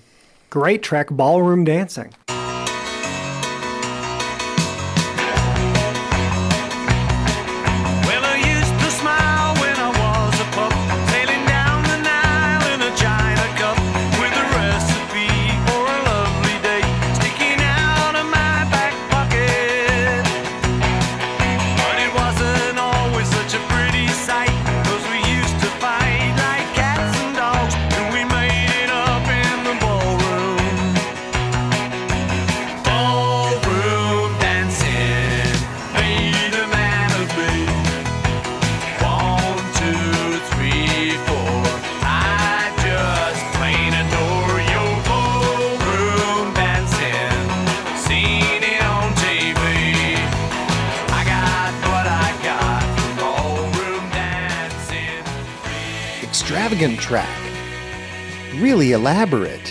great 0.50 0.84
track 0.84 1.08
Ballroom 1.12 1.64
Dancing. 1.64 2.14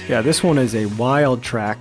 Yeah, 0.09 0.22
this 0.22 0.42
one 0.42 0.56
is 0.56 0.74
a 0.74 0.86
wild 0.86 1.42
track, 1.42 1.76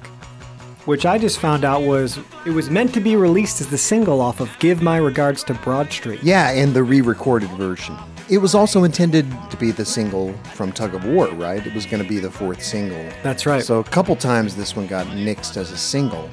which 0.83 1.05
I 1.05 1.17
just 1.17 1.39
found 1.39 1.63
out 1.63 1.83
was 1.83 2.19
it 2.45 2.49
was 2.49 2.69
meant 2.69 2.93
to 2.95 2.99
be 2.99 3.15
released 3.15 3.61
as 3.61 3.67
the 3.67 3.77
single 3.77 4.19
off 4.19 4.41
of 4.41 4.49
Give 4.59 4.81
My 4.81 4.97
Regards 4.97 5.45
to 5.45 5.53
Broad 5.53 5.89
Street. 5.93 6.21
Yeah, 6.21 6.49
and 6.49 6.73
the 6.73 6.83
re 6.83 6.99
recorded 6.99 7.49
version. 7.51 7.95
It 8.29 8.39
was 8.39 8.53
also 8.53 8.83
intended 8.83 9.25
to 9.49 9.55
be 9.55 9.71
the 9.71 9.85
single 9.85 10.33
from 10.53 10.73
Tug 10.73 10.93
of 10.93 11.05
War, 11.05 11.29
right? 11.35 11.65
It 11.65 11.73
was 11.73 11.85
going 11.85 12.03
to 12.03 12.09
be 12.09 12.19
the 12.19 12.29
fourth 12.29 12.61
single. 12.61 13.01
That's 13.23 13.45
right. 13.45 13.63
So 13.63 13.79
a 13.79 13.83
couple 13.85 14.13
times 14.17 14.57
this 14.57 14.75
one 14.75 14.87
got 14.87 15.07
mixed 15.15 15.55
as 15.55 15.71
a 15.71 15.77
single. 15.77 16.29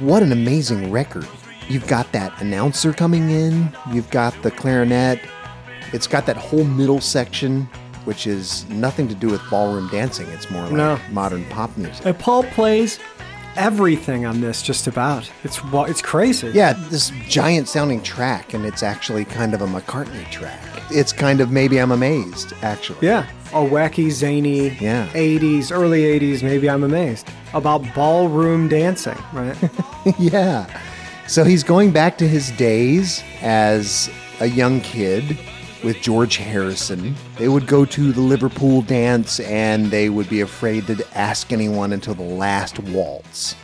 What 0.00 0.24
an 0.24 0.32
amazing 0.32 0.90
record. 0.90 1.28
You've 1.68 1.86
got 1.86 2.10
that 2.10 2.42
announcer 2.42 2.92
coming 2.92 3.30
in, 3.30 3.72
you've 3.92 4.10
got 4.10 4.34
the 4.42 4.50
clarinet, 4.50 5.20
it's 5.92 6.08
got 6.08 6.26
that 6.26 6.36
whole 6.36 6.64
middle 6.64 7.00
section, 7.00 7.68
which 8.06 8.26
is 8.26 8.66
nothing 8.70 9.06
to 9.08 9.14
do 9.14 9.28
with 9.28 9.40
ballroom 9.50 9.88
dancing. 9.90 10.26
It's 10.28 10.50
more 10.50 10.62
like 10.62 10.72
No. 10.72 10.98
modern 11.10 11.44
pop 11.46 11.76
music. 11.76 12.06
And 12.06 12.18
Paul 12.18 12.42
plays 12.44 12.98
everything 13.56 14.26
on 14.26 14.40
this, 14.40 14.62
just 14.62 14.86
about. 14.86 15.30
It's 15.44 15.60
it's 15.88 16.02
crazy. 16.02 16.50
Yeah, 16.54 16.74
this 16.90 17.10
giant 17.28 17.68
sounding 17.68 18.02
track, 18.02 18.54
and 18.54 18.64
it's 18.64 18.82
actually 18.82 19.24
kind 19.24 19.54
of 19.54 19.62
a 19.62 19.66
McCartney 19.66 20.30
track. 20.30 20.60
It's 20.90 21.12
kind 21.12 21.40
of 21.40 21.50
maybe 21.50 21.78
I'm 21.80 21.90
amazed, 21.92 22.52
actually. 22.62 23.06
Yeah. 23.06 23.26
A 23.52 23.56
wacky, 23.58 24.10
zany 24.10 24.70
Yeah. 24.80 25.08
80s, 25.14 25.70
early 25.72 26.02
80s, 26.02 26.42
maybe 26.42 26.68
I'm 26.68 26.84
amazed, 26.84 27.28
about 27.54 27.82
ballroom 27.94 28.68
dancing, 28.68 29.18
right? 29.32 29.56
yeah. 30.18 30.66
So 31.26 31.42
he's 31.42 31.64
going 31.64 31.90
back 31.90 32.18
to 32.18 32.28
his 32.28 32.50
days 32.52 33.22
as 33.42 34.10
a 34.40 34.46
young 34.46 34.80
kid 34.80 35.36
with 35.86 36.00
George 36.00 36.38
Harrison. 36.38 37.14
They 37.38 37.46
would 37.46 37.68
go 37.68 37.84
to 37.84 38.10
the 38.10 38.20
Liverpool 38.20 38.82
dance 38.82 39.38
and 39.38 39.86
they 39.86 40.08
would 40.08 40.28
be 40.28 40.40
afraid 40.40 40.88
to 40.88 41.06
ask 41.16 41.52
anyone 41.52 41.92
until 41.92 42.14
the 42.14 42.24
last 42.24 42.80
waltz. 42.80 43.54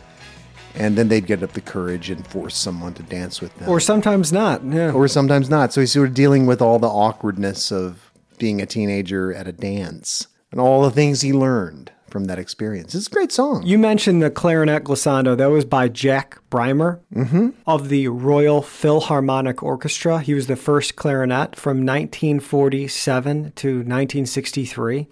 And 0.73 0.97
then 0.97 1.09
they'd 1.09 1.27
get 1.27 1.43
up 1.43 1.51
the 1.51 1.59
courage 1.59 2.09
and 2.09 2.25
force 2.25 2.55
someone 2.55 2.93
to 2.93 3.03
dance 3.03 3.41
with 3.41 3.53
them. 3.57 3.67
or 3.67 3.81
sometimes 3.81 4.31
not. 4.31 4.63
Yeah. 4.63 4.93
or 4.93 5.09
sometimes 5.09 5.49
not. 5.49 5.73
So 5.73 5.81
he's 5.81 5.91
sort 5.91 6.07
of 6.07 6.13
dealing 6.13 6.45
with 6.45 6.61
all 6.61 6.79
the 6.79 6.87
awkwardness 6.87 7.73
of 7.73 8.09
being 8.39 8.61
a 8.61 8.65
teenager 8.65 9.33
at 9.33 9.45
a 9.45 9.51
dance 9.51 10.27
and 10.49 10.61
all 10.61 10.81
the 10.81 10.91
things 10.91 11.21
he 11.21 11.33
learned 11.33 11.91
from 12.13 12.25
that 12.25 12.37
experience. 12.37 12.93
It's 12.93 13.07
a 13.07 13.09
great 13.09 13.31
song. 13.31 13.65
You 13.65 13.79
mentioned 13.79 14.21
the 14.21 14.29
clarinet 14.29 14.83
glissando. 14.83 15.35
That 15.35 15.47
was 15.47 15.65
by 15.65 15.87
Jack 15.87 16.37
Brymer 16.51 16.99
mm-hmm. 17.13 17.49
of 17.65 17.89
the 17.89 18.07
Royal 18.07 18.61
Philharmonic 18.61 19.63
Orchestra. 19.63 20.21
He 20.21 20.35
was 20.35 20.45
the 20.45 20.55
first 20.55 20.95
clarinet 20.95 21.55
from 21.55 21.77
1947 21.77 23.53
to 23.55 23.67
1963. 23.67 25.07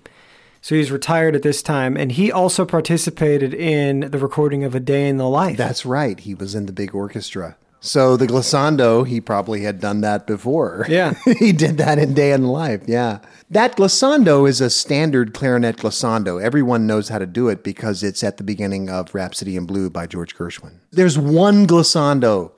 So 0.61 0.75
he's 0.75 0.91
retired 0.91 1.35
at 1.35 1.41
this 1.41 1.63
time, 1.63 1.97
and 1.97 2.11
he 2.11 2.31
also 2.31 2.65
participated 2.65 3.55
in 3.55 4.01
the 4.01 4.19
recording 4.19 4.63
of 4.63 4.75
A 4.75 4.79
Day 4.79 5.09
in 5.09 5.17
the 5.17 5.27
Life. 5.27 5.57
That's 5.57 5.87
right. 5.87 6.19
He 6.19 6.35
was 6.35 6.53
in 6.53 6.67
the 6.67 6.71
big 6.71 6.93
orchestra. 6.93 7.57
So 7.83 8.15
the 8.15 8.27
glissando, 8.27 9.05
he 9.05 9.19
probably 9.19 9.63
had 9.63 9.79
done 9.79 10.01
that 10.01 10.27
before. 10.27 10.85
Yeah. 10.87 11.15
he 11.39 11.51
did 11.51 11.77
that 11.77 11.97
in 11.97 12.13
Day 12.13 12.31
in 12.31 12.43
Life. 12.43 12.83
Yeah. 12.85 13.19
That 13.49 13.75
glissando 13.75 14.47
is 14.47 14.61
a 14.61 14.69
standard 14.69 15.33
clarinet 15.33 15.77
glissando. 15.77 16.41
Everyone 16.41 16.85
knows 16.85 17.09
how 17.09 17.17
to 17.17 17.25
do 17.25 17.49
it 17.49 17.63
because 17.63 18.03
it's 18.03 18.23
at 18.23 18.37
the 18.37 18.43
beginning 18.43 18.89
of 18.89 19.13
Rhapsody 19.15 19.57
in 19.57 19.65
Blue 19.65 19.89
by 19.89 20.05
George 20.05 20.35
Gershwin. 20.35 20.73
There's 20.91 21.17
one 21.17 21.65
glissando 21.65 22.51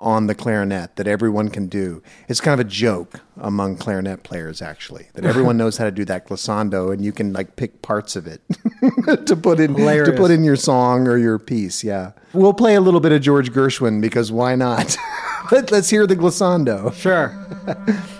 on 0.00 0.26
the 0.26 0.34
clarinet 0.34 0.96
that 0.96 1.06
everyone 1.06 1.50
can 1.50 1.68
do. 1.68 2.02
It's 2.26 2.40
kind 2.40 2.58
of 2.58 2.66
a 2.66 2.68
joke 2.68 3.20
among 3.36 3.76
clarinet 3.76 4.22
players, 4.22 4.62
actually, 4.62 5.08
that 5.14 5.24
everyone 5.26 5.58
knows 5.58 5.76
how 5.76 5.84
to 5.84 5.90
do 5.90 6.04
that 6.06 6.26
glissando, 6.26 6.92
and 6.92 7.04
you 7.04 7.12
can 7.12 7.32
like 7.32 7.56
pick 7.56 7.82
parts 7.82 8.16
of 8.16 8.26
it 8.26 8.40
to 9.26 9.36
put 9.36 9.60
in 9.60 9.74
to 9.74 10.14
put 10.16 10.30
in 10.30 10.42
your 10.42 10.56
song 10.56 11.06
or 11.06 11.18
your 11.18 11.38
piece. 11.38 11.84
Yeah, 11.84 12.12
we'll 12.32 12.54
play 12.54 12.74
a 12.74 12.80
little 12.80 13.00
bit 13.00 13.12
of 13.12 13.20
George 13.20 13.52
Gershwin 13.52 14.00
because 14.00 14.32
why 14.32 14.56
not? 14.56 14.96
Let, 15.52 15.70
let's 15.70 15.90
hear 15.90 16.06
the 16.06 16.16
glissando. 16.16 16.92
Sure. 16.94 17.36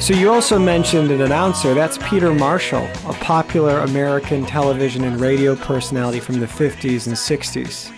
So 0.00 0.14
you 0.14 0.32
also 0.32 0.58
mentioned 0.58 1.10
an 1.10 1.20
announcer. 1.20 1.74
That's 1.74 1.98
Peter 1.98 2.32
Marshall, 2.32 2.88
a 3.06 3.12
popular 3.20 3.80
American 3.80 4.46
television 4.46 5.04
and 5.04 5.20
radio 5.20 5.54
personality 5.54 6.20
from 6.20 6.40
the 6.40 6.46
50s 6.46 7.06
and 7.06 7.14
60s. 7.14 7.92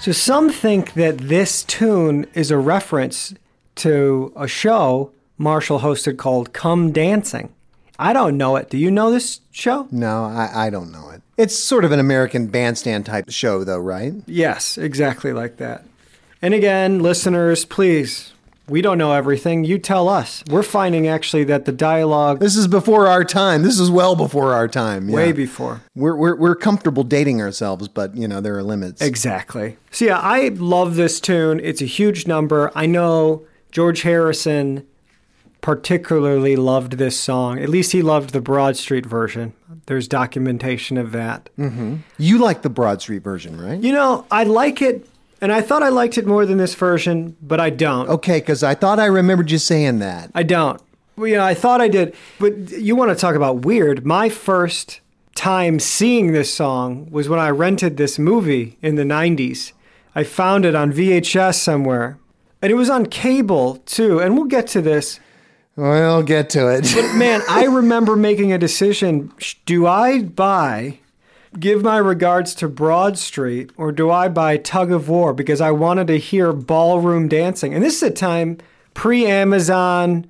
So 0.00 0.10
some 0.10 0.50
think 0.50 0.94
that 0.94 1.16
this 1.18 1.62
tune 1.62 2.26
is 2.34 2.50
a 2.50 2.58
reference 2.58 3.32
to 3.76 4.32
a 4.36 4.48
show 4.48 5.12
Marshall 5.38 5.80
hosted 5.80 6.18
called 6.18 6.52
Come 6.52 6.92
Dancing. 6.92 7.54
I 7.96 8.12
don't 8.12 8.36
know 8.36 8.56
it. 8.56 8.68
Do 8.68 8.76
you 8.76 8.90
know 8.90 9.10
this 9.12 9.40
show? 9.52 9.86
No, 9.92 10.24
I, 10.24 10.66
I 10.66 10.70
don't 10.70 10.90
know 10.90 11.10
it. 11.10 11.22
It's 11.38 11.54
sort 11.54 11.84
of 11.84 11.92
an 11.92 12.00
American 12.00 12.48
bandstand 12.48 13.06
type 13.06 13.30
show, 13.30 13.62
though, 13.62 13.78
right? 13.78 14.12
Yes, 14.26 14.76
exactly 14.76 15.32
like 15.32 15.56
that. 15.58 15.84
And 16.42 16.52
again, 16.52 16.98
listeners, 16.98 17.64
please, 17.64 18.33
we 18.68 18.80
don't 18.80 18.98
know 18.98 19.12
everything. 19.12 19.64
You 19.64 19.78
tell 19.78 20.08
us. 20.08 20.42
We're 20.48 20.62
finding 20.62 21.06
actually 21.06 21.44
that 21.44 21.64
the 21.64 21.72
dialogue 21.72 22.40
This 22.40 22.56
is 22.56 22.66
before 22.66 23.06
our 23.06 23.24
time. 23.24 23.62
This 23.62 23.78
is 23.78 23.90
well 23.90 24.16
before 24.16 24.52
our 24.54 24.68
time. 24.68 25.08
yeah. 25.08 25.16
way 25.16 25.32
before. 25.32 25.82
We're, 25.94 26.16
we're, 26.16 26.36
we're 26.36 26.56
comfortable 26.56 27.04
dating 27.04 27.40
ourselves, 27.42 27.88
but, 27.88 28.16
you 28.16 28.26
know, 28.26 28.40
there 28.40 28.56
are 28.56 28.62
limits. 28.62 29.02
Exactly. 29.02 29.76
So 29.90 30.06
yeah, 30.06 30.18
I 30.18 30.48
love 30.48 30.96
this 30.96 31.20
tune. 31.20 31.60
It's 31.62 31.82
a 31.82 31.86
huge 31.86 32.26
number. 32.26 32.72
I 32.74 32.86
know 32.86 33.46
George 33.70 34.02
Harrison 34.02 34.86
particularly 35.60 36.56
loved 36.56 36.98
this 36.98 37.18
song. 37.18 37.58
At 37.58 37.68
least 37.70 37.92
he 37.92 38.02
loved 38.02 38.30
the 38.34 38.40
Broad 38.40 38.76
Street 38.76 39.06
version. 39.06 39.54
There's 39.86 40.06
documentation 40.06 40.98
of 40.98 41.12
that. 41.12 41.48
Mm-hmm. 41.58 41.96
You 42.18 42.38
like 42.38 42.62
the 42.62 42.70
Broad 42.70 43.00
Street 43.00 43.22
version, 43.22 43.60
right? 43.60 43.80
You 43.80 43.92
know, 43.92 44.26
I 44.30 44.44
like 44.44 44.82
it, 44.82 45.08
and 45.44 45.52
I 45.52 45.60
thought 45.60 45.82
I 45.82 45.90
liked 45.90 46.16
it 46.16 46.26
more 46.26 46.46
than 46.46 46.56
this 46.56 46.74
version, 46.74 47.36
but 47.42 47.60
I 47.60 47.68
don't. 47.68 48.08
Okay, 48.08 48.40
because 48.40 48.62
I 48.62 48.74
thought 48.74 48.98
I 48.98 49.04
remembered 49.04 49.50
you 49.50 49.58
saying 49.58 49.98
that. 49.98 50.30
I 50.34 50.42
don't. 50.42 50.80
Well, 51.18 51.26
you 51.26 51.36
know, 51.36 51.44
I 51.44 51.52
thought 51.52 51.82
I 51.82 51.88
did, 51.88 52.14
but 52.40 52.70
you 52.70 52.96
want 52.96 53.10
to 53.10 53.14
talk 53.14 53.34
about 53.34 53.58
weird. 53.58 54.06
My 54.06 54.30
first 54.30 55.02
time 55.34 55.80
seeing 55.80 56.32
this 56.32 56.54
song 56.54 57.10
was 57.10 57.28
when 57.28 57.38
I 57.38 57.50
rented 57.50 57.98
this 57.98 58.18
movie 58.18 58.78
in 58.80 58.94
the 58.94 59.02
90s. 59.02 59.72
I 60.14 60.24
found 60.24 60.64
it 60.64 60.74
on 60.74 60.94
VHS 60.94 61.56
somewhere, 61.56 62.18
and 62.62 62.72
it 62.72 62.76
was 62.76 62.88
on 62.88 63.04
cable 63.04 63.76
too. 63.84 64.20
And 64.20 64.38
we'll 64.38 64.46
get 64.46 64.66
to 64.68 64.80
this. 64.80 65.20
We'll 65.76 66.22
get 66.22 66.48
to 66.50 66.68
it. 66.68 66.90
But 66.94 67.16
man, 67.16 67.42
I 67.50 67.64
remember 67.66 68.16
making 68.16 68.50
a 68.54 68.56
decision 68.56 69.30
do 69.66 69.86
I 69.86 70.22
buy, 70.22 71.00
give 71.58 71.82
my 71.82 71.96
regards 71.96 72.54
to 72.56 72.68
Broad 72.68 73.18
Street, 73.18 73.70
or 73.76 73.92
do 73.92 74.10
I 74.10 74.28
buy 74.28 74.56
Tug 74.56 74.92
of 74.92 75.08
War? 75.08 75.32
Because 75.32 75.60
I 75.60 75.70
wanted 75.70 76.06
to 76.08 76.18
hear 76.18 76.52
ballroom 76.52 77.28
dancing. 77.28 77.74
And 77.74 77.84
this 77.84 77.96
is 77.96 78.02
a 78.02 78.10
time 78.10 78.58
pre 78.94 79.26
Amazon, 79.26 80.26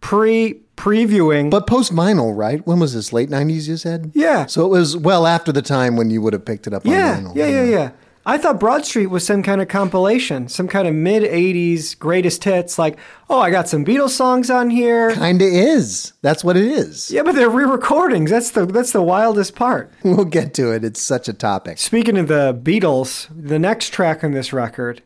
pre 0.00 0.60
previewing. 0.76 1.50
But 1.50 1.66
post 1.66 1.94
vinyl, 1.94 2.36
right? 2.36 2.66
When 2.66 2.80
was 2.80 2.94
this? 2.94 3.12
Late 3.12 3.28
90s, 3.28 3.68
you 3.68 3.76
said? 3.76 4.12
Yeah. 4.14 4.46
So 4.46 4.64
it 4.64 4.68
was 4.68 4.96
well 4.96 5.26
after 5.26 5.52
the 5.52 5.62
time 5.62 5.96
when 5.96 6.10
you 6.10 6.22
would 6.22 6.32
have 6.32 6.44
picked 6.44 6.66
it 6.66 6.72
up 6.72 6.86
on 6.86 6.92
yeah, 6.92 7.20
vinyl. 7.20 7.36
yeah, 7.36 7.46
yeah, 7.46 7.64
yeah. 7.64 7.90
I 8.30 8.38
thought 8.38 8.60
Broad 8.60 8.84
Street 8.84 9.06
was 9.08 9.26
some 9.26 9.42
kind 9.42 9.60
of 9.60 9.66
compilation, 9.66 10.46
some 10.48 10.68
kind 10.68 10.86
of 10.86 10.94
mid 10.94 11.24
80s 11.24 11.98
greatest 11.98 12.44
hits, 12.44 12.78
like, 12.78 12.96
oh, 13.28 13.40
I 13.40 13.50
got 13.50 13.68
some 13.68 13.84
Beatles 13.84 14.10
songs 14.10 14.50
on 14.50 14.70
here. 14.70 15.12
Kinda 15.14 15.44
is. 15.44 16.12
That's 16.22 16.44
what 16.44 16.56
it 16.56 16.64
is. 16.64 17.10
Yeah, 17.10 17.24
but 17.24 17.34
they're 17.34 17.50
re-recordings. 17.50 18.30
That's 18.30 18.52
the 18.52 18.66
that's 18.66 18.92
the 18.92 19.02
wildest 19.02 19.56
part. 19.56 19.90
We'll 20.04 20.24
get 20.26 20.54
to 20.54 20.70
it. 20.72 20.84
It's 20.84 21.02
such 21.02 21.28
a 21.28 21.32
topic. 21.32 21.78
Speaking 21.78 22.16
of 22.18 22.28
the 22.28 22.54
Beatles, 22.54 23.26
the 23.36 23.58
next 23.58 23.92
track 23.92 24.22
on 24.22 24.30
this 24.30 24.52
record, 24.52 25.02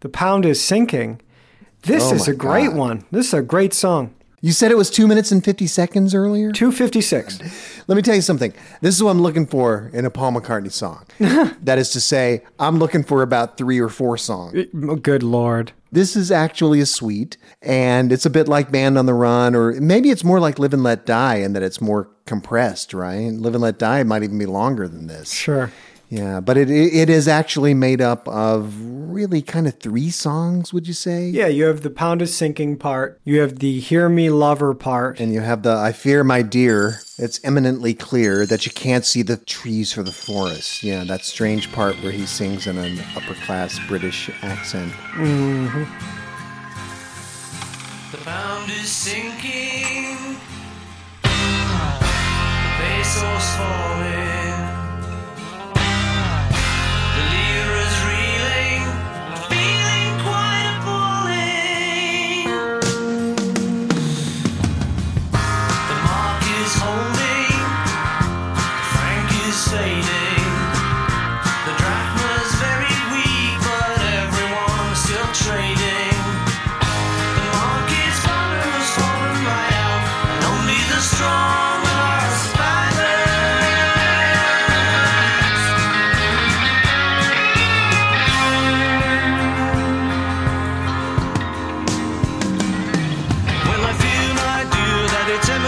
"The 0.00 0.08
Pound 0.08 0.46
Is 0.46 0.62
Sinking," 0.62 1.20
this 1.82 2.04
Oh 2.12 2.14
is 2.14 2.28
a 2.28 2.32
great 2.34 2.68
God. 2.68 2.76
one. 2.76 3.04
This 3.10 3.26
is 3.28 3.34
a 3.34 3.42
great 3.42 3.74
song. 3.74 4.14
You 4.40 4.52
said 4.52 4.70
it 4.70 4.76
was 4.76 4.88
two 4.88 5.08
minutes 5.08 5.32
and 5.32 5.44
50 5.44 5.66
seconds 5.66 6.14
earlier? 6.14 6.52
Two 6.52 6.70
fifty 6.70 7.00
six. 7.00 7.40
Let 7.88 7.96
me 7.96 8.02
tell 8.02 8.14
you 8.14 8.22
something. 8.22 8.52
This 8.80 8.94
is 8.94 9.02
what 9.02 9.10
I'm 9.10 9.20
looking 9.20 9.46
for 9.46 9.90
in 9.92 10.04
a 10.04 10.10
Paul 10.10 10.32
McCartney 10.32 10.70
song. 10.70 11.04
that 11.18 11.78
is 11.78 11.90
to 11.90 12.00
say, 12.00 12.44
I'm 12.58 12.78
looking 12.78 13.02
for 13.02 13.22
about 13.22 13.56
three 13.56 13.80
or 13.80 13.88
four 13.88 14.16
songs. 14.16 14.66
Good 15.02 15.22
lord. 15.24 15.72
This 15.90 16.14
is 16.14 16.30
actually 16.30 16.80
a 16.80 16.86
suite, 16.86 17.38
and 17.62 18.12
it's 18.12 18.26
a 18.26 18.30
bit 18.30 18.46
like 18.46 18.70
Band 18.70 18.98
on 18.98 19.06
the 19.06 19.14
Run, 19.14 19.54
or 19.54 19.72
maybe 19.72 20.10
it's 20.10 20.22
more 20.22 20.38
like 20.38 20.58
Live 20.58 20.74
and 20.74 20.82
Let 20.82 21.06
Die 21.06 21.36
in 21.36 21.54
that 21.54 21.62
it's 21.62 21.80
more 21.80 22.10
compressed, 22.26 22.92
right? 22.92 23.32
Live 23.32 23.54
and 23.54 23.62
Let 23.62 23.78
Die 23.78 24.02
might 24.02 24.22
even 24.22 24.38
be 24.38 24.44
longer 24.46 24.86
than 24.86 25.06
this. 25.06 25.32
Sure. 25.32 25.72
Yeah, 26.10 26.40
but 26.40 26.56
it 26.56 26.70
it 26.70 27.10
is 27.10 27.28
actually 27.28 27.74
made 27.74 28.00
up 28.00 28.26
of 28.28 28.74
really 28.80 29.42
kind 29.42 29.66
of 29.66 29.78
three 29.78 30.08
songs, 30.10 30.72
would 30.72 30.86
you 30.88 30.94
say? 30.94 31.28
Yeah, 31.28 31.48
you 31.48 31.64
have 31.64 31.82
the 31.82 31.90
"Pound 31.90 32.22
Is 32.22 32.34
Sinking" 32.34 32.78
part. 32.78 33.20
You 33.24 33.40
have 33.40 33.58
the 33.58 33.78
"Hear 33.78 34.08
Me 34.08 34.30
Lover" 34.30 34.72
part. 34.74 35.20
And 35.20 35.34
you 35.34 35.40
have 35.40 35.62
the 35.64 35.76
I 35.76 35.92
fear 35.92 36.24
my 36.24 36.40
dear. 36.40 37.00
It's 37.18 37.40
eminently 37.44 37.92
clear 37.92 38.46
that 38.46 38.64
you 38.64 38.72
can't 38.72 39.04
see 39.04 39.22
the 39.22 39.36
trees 39.36 39.92
for 39.92 40.02
the 40.02 40.12
forest. 40.12 40.82
Yeah, 40.82 41.04
that 41.04 41.24
strange 41.24 41.70
part 41.72 41.96
where 41.96 42.12
he 42.12 42.24
sings 42.24 42.66
in 42.66 42.78
an 42.78 43.00
upper 43.14 43.34
class 43.34 43.78
British 43.86 44.30
accent. 44.42 44.92
Mm-hmm. 45.14 45.84
The 48.12 48.18
pound 48.24 48.70
is 48.70 48.88
sinking. 48.88 50.38
The 51.22 51.28
peso's 52.78 53.56
falling. 53.56 54.17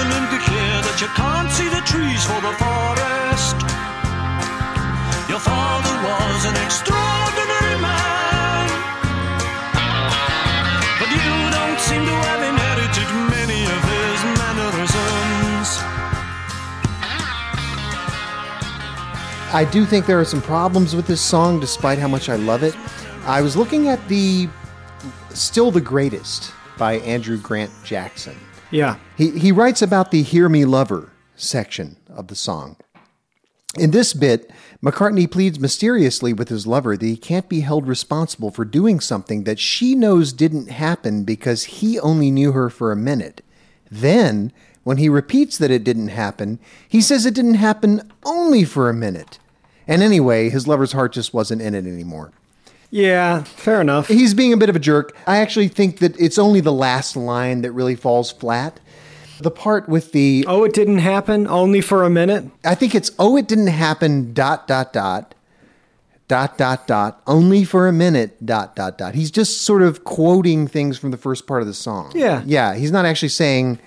It's 0.01 0.09
eminently 0.09 0.41
that 0.83 1.01
you 1.01 1.09
can't 1.13 1.51
see 1.51 1.69
the 1.69 1.83
trees 1.85 2.25
for 2.25 2.41
the 2.41 2.55
forest. 2.57 3.57
Your 5.29 5.41
father 5.41 5.95
was 6.05 6.45
an 6.45 6.57
extraordinary 6.65 7.77
man. 7.81 8.69
But 10.99 11.09
you 11.13 11.33
don't 11.53 11.81
seem 11.81 12.05
to 12.05 12.17
have 12.17 12.41
inherited 12.41 13.09
many 13.29 13.61
of 13.65 13.81
his 13.93 14.19
mannerisms. 14.41 15.69
I 19.53 19.69
do 19.71 19.85
think 19.85 20.07
there 20.07 20.21
are 20.21 20.25
some 20.25 20.43
problems 20.43 20.97
with 20.97 21.07
this 21.07 21.21
song, 21.21 21.61
despite 21.61 21.99
how 21.99 22.09
much 22.09 22.29
I 22.29 22.37
love 22.37 22.63
it. 22.63 22.77
I 23.25 23.43
was 23.43 23.57
looking 23.57 23.89
at 23.89 24.07
the 24.09 24.49
Still 25.31 25.71
the 25.71 25.81
Greatest 25.81 26.53
by 26.79 26.95
Andrew 27.01 27.37
Grant 27.37 27.71
Jackson. 27.85 28.37
Yeah. 28.71 28.97
He, 29.17 29.31
he 29.39 29.53
writes 29.53 29.83
about 29.83 30.11
the 30.11 30.23
Hear 30.23 30.49
Me 30.49 30.65
Lover 30.65 31.13
section 31.37 31.97
of 32.09 32.29
the 32.29 32.37
song. 32.37 32.77
In 33.79 33.93
this 33.93 34.15
bit, 34.15 34.51
McCartney 34.83 35.31
pleads 35.31 35.61
mysteriously 35.61 36.33
with 36.33 36.49
his 36.49 36.67
lover 36.67 36.97
that 36.97 37.07
he 37.07 37.17
can't 37.17 37.49
be 37.49 37.61
held 37.61 37.87
responsible 37.87 38.51
for 38.51 38.65
doing 38.65 38.99
something 38.99 39.45
that 39.45 39.61
she 39.61 39.95
knows 39.95 40.33
didn't 40.33 40.71
happen 40.71 41.23
because 41.25 41.65
he 41.65 41.99
only 42.01 42.31
knew 42.31 42.53
her 42.53 42.69
for 42.69 42.91
a 42.91 42.97
minute. 42.97 43.43
Then, 43.91 44.53
when 44.83 44.97
he 44.97 45.09
repeats 45.09 45.57
that 45.59 45.71
it 45.71 45.85
didn't 45.85 46.09
happen, 46.09 46.59
he 46.89 47.01
says 47.01 47.27
it 47.27 47.35
didn't 47.35 47.55
happen 47.55 48.11
only 48.25 48.65
for 48.65 48.89
a 48.89 48.95
minute. 48.95 49.39
And 49.87 50.03
anyway, 50.03 50.51
his 50.51 50.67
lover's 50.67 50.93
heart 50.93 51.13
just 51.13 51.33
wasn't 51.35 51.63
in 51.63 51.75
it 51.75 51.87
anymore. 51.87 52.33
Yeah, 52.91 53.45
fair 53.45 53.81
enough. 53.81 54.09
He's 54.09 54.35
being 54.35 54.53
a 54.53 54.57
bit 54.57 54.69
of 54.69 54.77
a 54.77 54.81
jerk. 54.81 55.17
I 55.27 55.39
actually 55.39 55.69
think 55.69 55.99
that 55.99 56.19
it's 56.21 56.39
only 56.39 56.61
the 56.61 56.73
last 56.73 57.17
line 57.17 57.63
that 57.63 57.73
really 57.73 57.95
falls 57.95 58.33
flat. 58.33 58.81
The 59.41 59.51
part 59.51 59.89
with 59.89 60.13
the 60.13 60.45
Oh, 60.47 60.65
it 60.65 60.75
didn't 60.75 60.99
happen 60.99 61.47
only 61.47 61.81
for 61.81 62.05
a 62.05 62.11
minute? 62.11 62.45
I 62.65 62.75
think 62.75 62.95
it's 62.95 63.11
oh 63.19 63.37
it 63.37 63.49
didn't 63.49 63.69
happen 63.69 64.35
dot 64.35 64.67
dot 64.67 64.93
dot 64.93 65.35
dot 66.29 66.59
dot 66.59 66.87
dot 66.87 67.23
only 67.27 67.65
for 67.65 67.89
a 67.89 67.93
minute 67.93 68.45
dot 68.45 68.77
dot 68.77 68.99
dot. 68.99 69.15
He's 69.15 69.31
just 69.31 69.63
sort 69.63 69.83
of 69.83 70.05
quoting 70.05 70.67
things 70.69 70.99
from 70.99 71.11
the 71.11 71.17
first 71.17 71.47
part 71.47 71.63
of 71.63 71.69
the 71.69 71.75
song. 71.75 72.13
Yeah. 72.15 72.43
Yeah, 72.45 72.75
he's 72.75 72.93
not 72.93 73.07
actually 73.07 73.31
saying 73.31 73.79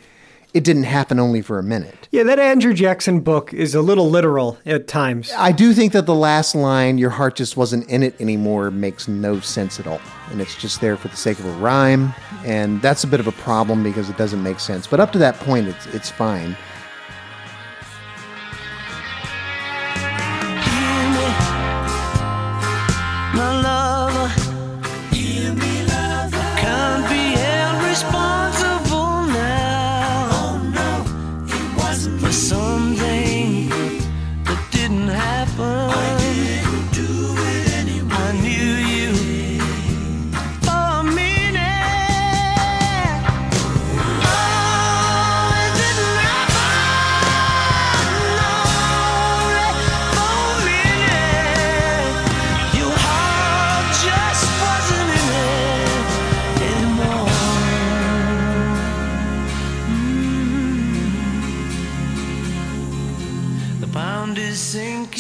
it 0.54 0.64
didn't 0.64 0.84
happen 0.84 1.20
only 1.20 1.42
for 1.42 1.58
a 1.58 1.64
minute. 1.64 2.08
Yeah, 2.12 2.24
that 2.24 2.38
Andrew 2.38 2.74
Jackson 2.74 3.22
book 3.22 3.54
is 3.54 3.74
a 3.74 3.82
little 3.82 4.10
literal 4.10 4.60
at 4.66 4.88
times. 4.88 5.32
I 5.36 5.52
do 5.52 5.74
think 5.74 5.94
that 5.94 6.06
the 6.06 6.14
last 6.14 6.54
line, 6.54 7.00
your 7.00 7.10
heart 7.10 7.36
just 7.36 7.58
wasn't 7.58 7.90
in 7.90 8.04
it 8.04 8.20
anymore, 8.22 8.70
makes 8.70 9.08
no 9.08 9.40
sense 9.40 9.80
at 9.80 9.88
all. 9.88 10.00
And 10.30 10.40
it's 10.42 10.56
just 10.56 10.80
there 10.80 10.96
for 10.96 11.08
the 11.08 11.16
sake 11.16 11.40
of 11.40 11.46
a 11.46 11.52
rhyme. 11.54 12.14
And 12.46 12.82
that's 12.82 13.04
a 13.04 13.08
bit 13.08 13.20
of 13.20 13.28
a 13.28 13.32
problem 13.32 13.82
because 13.84 14.10
it 14.10 14.18
doesn't 14.18 14.44
make 14.44 14.60
sense. 14.60 14.86
But 14.86 15.00
up 15.00 15.12
to 15.14 15.18
that 15.20 15.36
point, 15.38 15.68
it's, 15.68 15.88
it's 15.88 16.10
fine. 16.12 16.56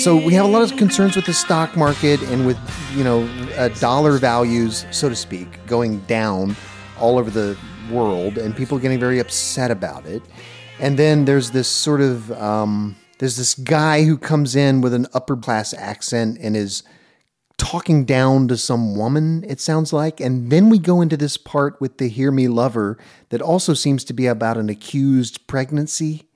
So 0.04 0.18
we 0.18 0.34
have 0.34 0.44
a 0.44 0.50
lot 0.50 0.70
of 0.70 0.78
concerns 0.78 1.16
with 1.16 1.26
the 1.26 1.34
stock 1.34 1.78
market 1.78 2.22
and 2.24 2.46
with, 2.46 2.60
you 2.94 3.06
know, 3.06 3.24
uh, 3.56 3.70
dollar 3.80 4.18
values, 4.18 4.86
so 4.92 5.08
to 5.08 5.16
speak, 5.16 5.66
going 5.66 6.00
down 6.00 6.58
all 7.00 7.18
over 7.18 7.30
the 7.30 7.58
world 7.90 8.38
and 8.38 8.54
people 8.54 8.78
getting 8.80 9.00
very 9.00 9.20
upset 9.20 9.72
about 9.72 10.06
it. 10.06 10.22
And 10.82 11.00
then 11.00 11.24
there's 11.24 11.52
this 11.52 11.70
sort 11.70 12.02
of, 12.02 12.30
um, 12.34 12.98
there's 13.20 13.38
this 13.38 13.56
guy 13.56 14.04
who 14.04 14.18
comes 14.18 14.58
in 14.58 14.82
with 14.82 14.94
an 14.94 15.08
upper 15.14 15.38
class 15.38 15.74
accent 15.74 16.38
and 16.42 16.58
is 16.58 16.84
talking 17.56 18.04
down 18.04 18.50
to 18.50 18.58
some 18.58 18.98
woman, 18.98 19.46
it 19.48 19.62
sounds 19.62 19.94
like. 19.94 20.20
And 20.20 20.52
then 20.52 20.68
we 20.68 20.80
go 20.80 21.00
into 21.00 21.16
this 21.16 21.38
part 21.38 21.80
with 21.80 21.98
the 21.98 22.10
Hear 22.10 22.30
Me 22.30 22.50
Lover 22.50 22.98
that 23.30 23.42
also 23.42 23.74
seems 23.74 24.04
to 24.04 24.14
be 24.14 24.28
about 24.28 24.58
an 24.58 24.68
accused 24.68 25.48
pregnancy, 25.48 26.28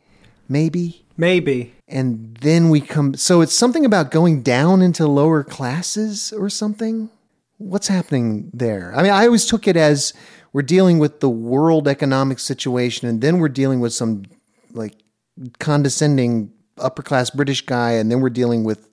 maybe. 0.48 1.04
Maybe. 1.18 1.74
And 1.88 2.38
then 2.42 2.70
we 2.70 2.82
come. 2.82 3.16
So 3.16 3.42
it's 3.42 3.56
something 3.56 3.86
about 3.86 4.12
going 4.12 4.44
down 4.44 4.82
into 4.82 5.08
lower 5.08 5.44
classes 5.44 6.34
or 6.34 6.50
something? 6.50 7.10
What's 7.58 7.88
happening 7.88 8.52
there? 8.54 8.94
I 8.96 9.02
mean, 9.02 9.12
I 9.12 9.26
always 9.26 9.46
took 9.46 9.68
it 9.68 9.78
as 9.78 10.14
we're 10.54 10.62
dealing 10.62 11.00
with 11.00 11.20
the 11.20 11.30
world 11.30 11.88
economic 11.88 12.40
situation 12.40 13.08
and 13.08 13.22
then 13.22 13.40
we're 13.40 13.50
dealing 13.50 13.80
with 13.80 13.94
some 13.94 14.24
like 14.74 14.94
condescending 15.60 16.52
upper 16.78 17.02
class 17.02 17.30
British 17.30 17.66
guy 17.66 17.92
and 17.92 18.12
then 18.12 18.22
we're 18.22 18.30
dealing 18.30 18.64
with 18.64 18.90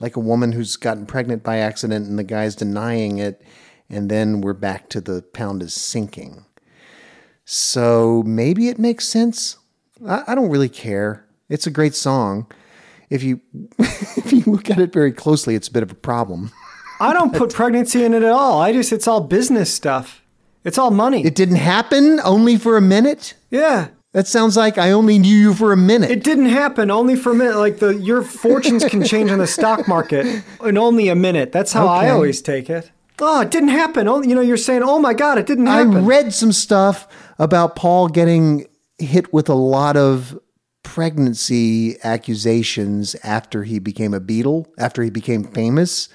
like 0.00 0.16
a 0.16 0.20
woman 0.20 0.52
who's 0.52 0.76
gotten 0.76 1.06
pregnant 1.06 1.42
by 1.42 1.58
accident 1.58 2.06
and 2.06 2.18
the 2.18 2.24
guy's 2.24 2.54
denying 2.54 3.18
it 3.18 3.42
and 3.90 4.10
then 4.10 4.40
we're 4.40 4.52
back 4.52 4.88
to 4.90 5.00
the 5.00 5.22
pound 5.32 5.62
is 5.62 5.74
sinking. 5.74 6.44
So 7.44 8.22
maybe 8.26 8.68
it 8.68 8.78
makes 8.78 9.08
sense. 9.08 9.56
I, 10.06 10.24
I 10.28 10.34
don't 10.34 10.50
really 10.50 10.68
care. 10.68 11.24
It's 11.48 11.66
a 11.66 11.70
great 11.70 11.94
song. 11.94 12.50
If 13.10 13.22
you 13.22 13.40
if 13.78 14.32
you 14.32 14.42
look 14.46 14.70
at 14.70 14.78
it 14.78 14.92
very 14.92 15.12
closely, 15.12 15.54
it's 15.54 15.68
a 15.68 15.72
bit 15.72 15.82
of 15.82 15.90
a 15.90 15.94
problem. 15.96 16.52
I 17.00 17.12
don't 17.12 17.32
put 17.34 17.54
pregnancy 17.54 18.04
in 18.04 18.12
it 18.12 18.22
at 18.24 18.32
all. 18.32 18.60
I 18.60 18.72
just, 18.72 18.92
it's 18.92 19.06
all 19.06 19.20
business 19.20 19.72
stuff. 19.72 20.22
It's 20.64 20.78
all 20.78 20.90
money. 20.90 21.24
It 21.24 21.36
didn't 21.36 21.56
happen 21.56 22.20
only 22.24 22.56
for 22.56 22.76
a 22.76 22.80
minute. 22.82 23.34
yeah. 23.50 23.88
That 24.14 24.26
sounds 24.26 24.56
like 24.56 24.78
I 24.78 24.90
only 24.90 25.18
knew 25.18 25.36
you 25.36 25.52
for 25.52 25.70
a 25.70 25.76
minute. 25.76 26.10
It 26.10 26.24
didn't 26.24 26.46
happen 26.46 26.90
only 26.90 27.14
for 27.14 27.30
a 27.30 27.34
minute. 27.34 27.56
Like 27.56 27.78
the 27.78 27.90
your 27.90 28.22
fortunes 28.22 28.82
can 28.84 29.04
change 29.04 29.30
on 29.30 29.38
the 29.38 29.46
stock 29.46 29.86
market 29.86 30.42
in 30.64 30.78
only 30.78 31.08
a 31.08 31.14
minute. 31.14 31.52
That's 31.52 31.72
how 31.74 31.86
I 31.86 32.08
always 32.08 32.40
take 32.40 32.70
it. 32.70 32.90
Oh, 33.20 33.42
it 33.42 33.50
didn't 33.50 33.68
happen. 33.68 34.08
Oh, 34.08 34.22
you 34.22 34.34
know, 34.34 34.40
you're 34.40 34.56
saying, 34.56 34.82
"Oh 34.82 34.98
my 34.98 35.12
God, 35.12 35.36
it 35.36 35.46
didn't 35.46 35.66
happen." 35.66 35.94
I 35.94 36.00
read 36.00 36.32
some 36.32 36.52
stuff 36.52 37.06
about 37.38 37.76
Paul 37.76 38.08
getting 38.08 38.66
hit 38.98 39.30
with 39.32 39.50
a 39.50 39.54
lot 39.54 39.96
of 39.98 40.38
pregnancy 40.88 42.02
accusations 42.02 43.14
after 43.22 43.62
he 43.64 43.78
became 43.78 44.14
a 44.14 44.20
Beatle, 44.20 44.66
after 44.78 45.02
he 45.02 45.10
became 45.10 45.44
famous 45.44 46.08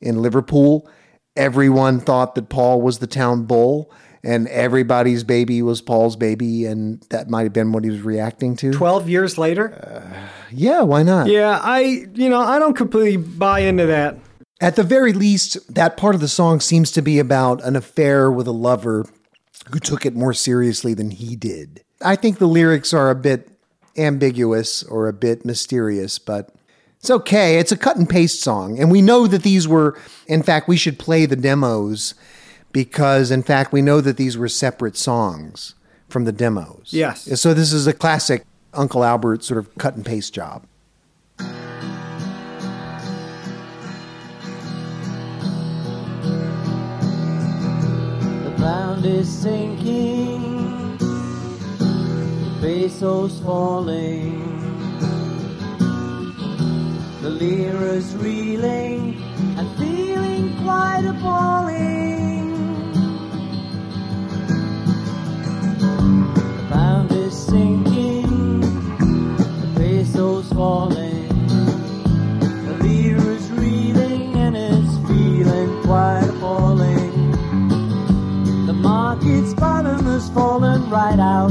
in 0.00 0.22
Liverpool. 0.22 0.88
Everyone 1.34 1.98
thought 1.98 2.36
that 2.36 2.48
Paul 2.48 2.80
was 2.80 3.00
the 3.00 3.08
town 3.08 3.46
bull 3.46 3.92
and 4.22 4.46
everybody's 4.46 5.24
baby 5.24 5.60
was 5.62 5.82
Paul's 5.82 6.14
baby, 6.14 6.64
and 6.64 7.02
that 7.10 7.28
might 7.28 7.42
have 7.42 7.52
been 7.52 7.72
what 7.72 7.82
he 7.82 7.90
was 7.90 8.02
reacting 8.02 8.54
to. 8.54 8.70
Twelve 8.70 9.08
years 9.08 9.36
later. 9.36 9.74
Uh, 9.74 10.28
yeah, 10.52 10.82
why 10.82 11.02
not? 11.02 11.26
Yeah, 11.26 11.58
I, 11.60 12.06
you 12.14 12.28
know, 12.28 12.38
I 12.38 12.60
don't 12.60 12.76
completely 12.76 13.16
buy 13.16 13.60
into 13.60 13.86
that. 13.86 14.18
At 14.60 14.76
the 14.76 14.84
very 14.84 15.12
least, 15.12 15.74
that 15.74 15.96
part 15.96 16.14
of 16.14 16.20
the 16.20 16.28
song 16.28 16.60
seems 16.60 16.92
to 16.92 17.02
be 17.02 17.18
about 17.18 17.64
an 17.64 17.74
affair 17.74 18.30
with 18.30 18.46
a 18.46 18.52
lover 18.52 19.06
who 19.72 19.80
took 19.80 20.06
it 20.06 20.14
more 20.14 20.34
seriously 20.34 20.94
than 20.94 21.10
he 21.10 21.34
did. 21.34 21.82
I 22.00 22.14
think 22.14 22.38
the 22.38 22.46
lyrics 22.46 22.94
are 22.94 23.10
a 23.10 23.16
bit 23.16 23.48
ambiguous 23.96 24.82
or 24.82 25.08
a 25.08 25.12
bit 25.12 25.44
mysterious, 25.44 26.18
but 26.18 26.54
it's 26.98 27.10
okay. 27.10 27.58
It's 27.58 27.72
a 27.72 27.76
cut 27.76 27.96
and 27.96 28.08
paste 28.08 28.40
song. 28.42 28.78
And 28.78 28.90
we 28.90 29.02
know 29.02 29.26
that 29.26 29.42
these 29.42 29.66
were, 29.66 29.98
in 30.26 30.42
fact, 30.42 30.68
we 30.68 30.76
should 30.76 30.98
play 30.98 31.26
the 31.26 31.36
demos 31.36 32.14
because, 32.70 33.30
in 33.30 33.42
fact, 33.42 33.72
we 33.72 33.82
know 33.82 34.00
that 34.00 34.16
these 34.16 34.38
were 34.38 34.48
separate 34.48 34.96
songs 34.96 35.74
from 36.08 36.24
the 36.24 36.32
demos. 36.32 36.90
Yes. 36.90 37.40
So 37.40 37.54
this 37.54 37.72
is 37.72 37.86
a 37.86 37.92
classic 37.92 38.44
Uncle 38.72 39.02
Albert 39.04 39.44
sort 39.44 39.58
of 39.58 39.74
cut 39.76 39.96
and 39.96 40.06
paste 40.06 40.32
job. 40.32 40.64
The 41.38 41.44
pound 48.58 49.04
is 49.04 49.28
sinking, 49.28 50.56
the 50.56 50.61
peso's 52.62 53.40
falling, 53.40 54.38
the 57.20 57.28
lira's 57.28 58.14
reeling 58.14 59.20
and 59.58 59.68
feeling 59.78 60.56
quite 60.62 61.02
appalling. 61.04 62.52
The 66.56 66.66
pound 66.70 67.10
is 67.10 67.36
sinking, 67.36 68.60
the 68.60 69.72
peso's 69.74 70.48
falling, 70.52 71.28
the 72.38 72.78
lira's 72.80 73.50
reeling 73.50 74.36
and 74.36 74.56
it's 74.56 74.96
feeling 75.08 75.82
quite 75.82 76.28
appalling. 76.28 77.32
The 78.66 78.72
market's 78.72 79.52
bottom 79.54 80.04
has 80.04 80.30
fallen 80.30 80.88
right 80.88 81.18
out, 81.18 81.50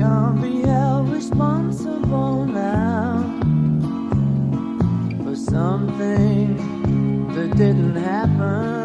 Can't 0.00 0.40
be 0.40 0.62
held 0.62 1.10
responsible 1.10 2.46
now 2.46 3.20
for 5.22 5.36
something 5.36 6.56
that 7.34 7.54
didn't 7.54 7.96
happen. 7.96 8.79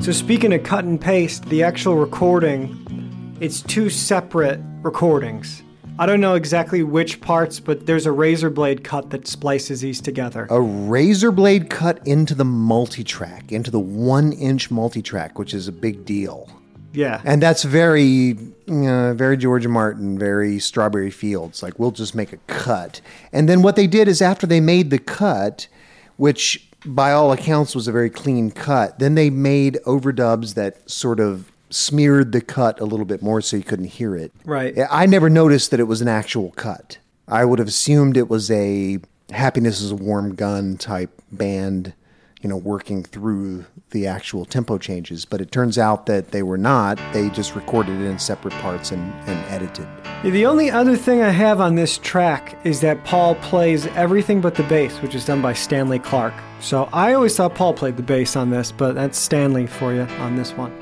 So 0.00 0.12
speaking 0.12 0.54
of 0.54 0.62
cut 0.62 0.84
and 0.84 0.98
paste, 0.98 1.44
the 1.44 1.62
actual 1.62 1.94
recording 1.96 3.36
it's 3.38 3.60
two 3.60 3.90
separate 3.90 4.58
recordings. 4.82 5.62
I 5.98 6.06
don't 6.06 6.22
know 6.22 6.36
exactly 6.36 6.82
which 6.82 7.20
parts, 7.20 7.60
but 7.60 7.84
there's 7.84 8.06
a 8.06 8.12
razor 8.12 8.48
blade 8.48 8.82
cut 8.82 9.10
that 9.10 9.26
splices 9.26 9.82
these 9.82 10.00
together. 10.00 10.46
A 10.48 10.60
razor 10.60 11.30
blade 11.30 11.68
cut 11.68 12.06
into 12.06 12.34
the 12.34 12.46
multi-track, 12.46 13.52
into 13.52 13.70
the 13.70 13.78
one-inch 13.78 14.70
multi-track, 14.70 15.38
which 15.38 15.52
is 15.52 15.68
a 15.68 15.72
big 15.72 16.06
deal. 16.06 16.48
Yeah. 16.94 17.20
And 17.24 17.42
that's 17.42 17.64
very, 17.64 18.38
uh, 18.68 19.12
very 19.12 19.36
George 19.36 19.66
Martin, 19.66 20.18
very 20.18 20.58
Strawberry 20.60 21.10
Fields. 21.10 21.62
Like 21.62 21.78
we'll 21.78 21.90
just 21.90 22.14
make 22.14 22.32
a 22.32 22.38
cut. 22.46 23.02
And 23.32 23.50
then 23.50 23.60
what 23.60 23.76
they 23.76 23.86
did 23.86 24.08
is 24.08 24.22
after 24.22 24.46
they 24.46 24.60
made 24.60 24.88
the 24.88 24.98
cut, 24.98 25.68
which 26.16 26.69
by 26.84 27.12
all 27.12 27.32
accounts 27.32 27.74
was 27.74 27.88
a 27.88 27.92
very 27.92 28.10
clean 28.10 28.50
cut, 28.50 28.98
then 28.98 29.14
they 29.14 29.30
made 29.30 29.78
overdubs 29.86 30.54
that 30.54 30.90
sort 30.90 31.20
of 31.20 31.50
smeared 31.70 32.32
the 32.32 32.40
cut 32.40 32.80
a 32.80 32.84
little 32.84 33.06
bit 33.06 33.22
more 33.22 33.40
so 33.40 33.56
you 33.56 33.62
couldn't 33.62 33.86
hear 33.86 34.16
it. 34.16 34.32
Right. 34.44 34.76
I 34.90 35.06
never 35.06 35.30
noticed 35.30 35.70
that 35.70 35.80
it 35.80 35.84
was 35.84 36.00
an 36.00 36.08
actual 36.08 36.50
cut. 36.52 36.98
I 37.28 37.44
would 37.44 37.58
have 37.58 37.68
assumed 37.68 38.16
it 38.16 38.28
was 38.28 38.50
a 38.50 38.98
Happiness 39.30 39.80
is 39.80 39.92
a 39.92 39.96
Warm 39.96 40.34
Gun 40.34 40.76
type 40.76 41.22
band, 41.30 41.94
you 42.42 42.48
know, 42.48 42.56
working 42.56 43.02
through 43.02 43.66
the 43.90 44.06
actual 44.06 44.44
tempo 44.44 44.78
changes. 44.78 45.24
But 45.24 45.40
it 45.40 45.52
turns 45.52 45.78
out 45.78 46.06
that 46.06 46.30
they 46.30 46.42
were 46.42 46.58
not. 46.58 46.98
They 47.12 47.28
just 47.30 47.54
recorded 47.54 48.00
it 48.00 48.04
in 48.04 48.18
separate 48.18 48.54
parts 48.54 48.92
and, 48.92 49.12
and 49.28 49.38
edited. 49.50 49.86
The 50.22 50.46
only 50.46 50.70
other 50.70 50.96
thing 50.96 51.22
I 51.22 51.30
have 51.30 51.60
on 51.60 51.74
this 51.74 51.98
track 51.98 52.58
is 52.64 52.80
that 52.80 53.04
Paul 53.04 53.34
plays 53.36 53.86
everything 53.88 54.40
but 54.40 54.54
the 54.54 54.62
bass, 54.64 55.00
which 55.02 55.14
is 55.14 55.24
done 55.24 55.42
by 55.42 55.52
Stanley 55.52 55.98
Clarke. 55.98 56.34
So 56.60 56.88
I 56.92 57.14
always 57.14 57.36
thought 57.36 57.54
Paul 57.54 57.74
played 57.74 57.96
the 57.96 58.02
bass 58.02 58.36
on 58.36 58.50
this, 58.50 58.72
but 58.72 58.94
that's 58.94 59.18
Stanley 59.18 59.66
for 59.66 59.92
you 59.92 60.02
on 60.02 60.36
this 60.36 60.52
one. 60.52 60.72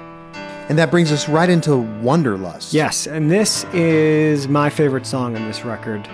And 0.69 0.77
that 0.79 0.91
brings 0.91 1.11
us 1.11 1.29
right 1.29 1.49
into 1.49 1.77
Wanderlust. 2.03 2.75
Yes, 2.75 3.07
and 3.07 3.31
this 3.31 3.65
is 3.73 4.49
my 4.49 4.69
favorite 4.69 5.07
song 5.07 5.35
on 5.35 5.47
this 5.47 5.65
record. 5.65 6.07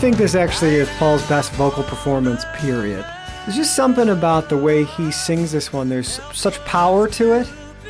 Think 0.00 0.16
this 0.16 0.34
actually 0.34 0.76
is 0.76 0.88
Paul's 0.92 1.22
best 1.28 1.52
vocal 1.52 1.82
performance, 1.82 2.46
period. 2.54 3.04
There's 3.44 3.56
just 3.56 3.76
something 3.76 4.08
about 4.08 4.48
the 4.48 4.56
way 4.56 4.84
he 4.84 5.10
sings 5.10 5.52
this 5.52 5.74
one. 5.74 5.90
There's 5.90 6.22
such 6.32 6.58
power 6.64 7.06
to 7.08 7.34
it. 7.34 7.46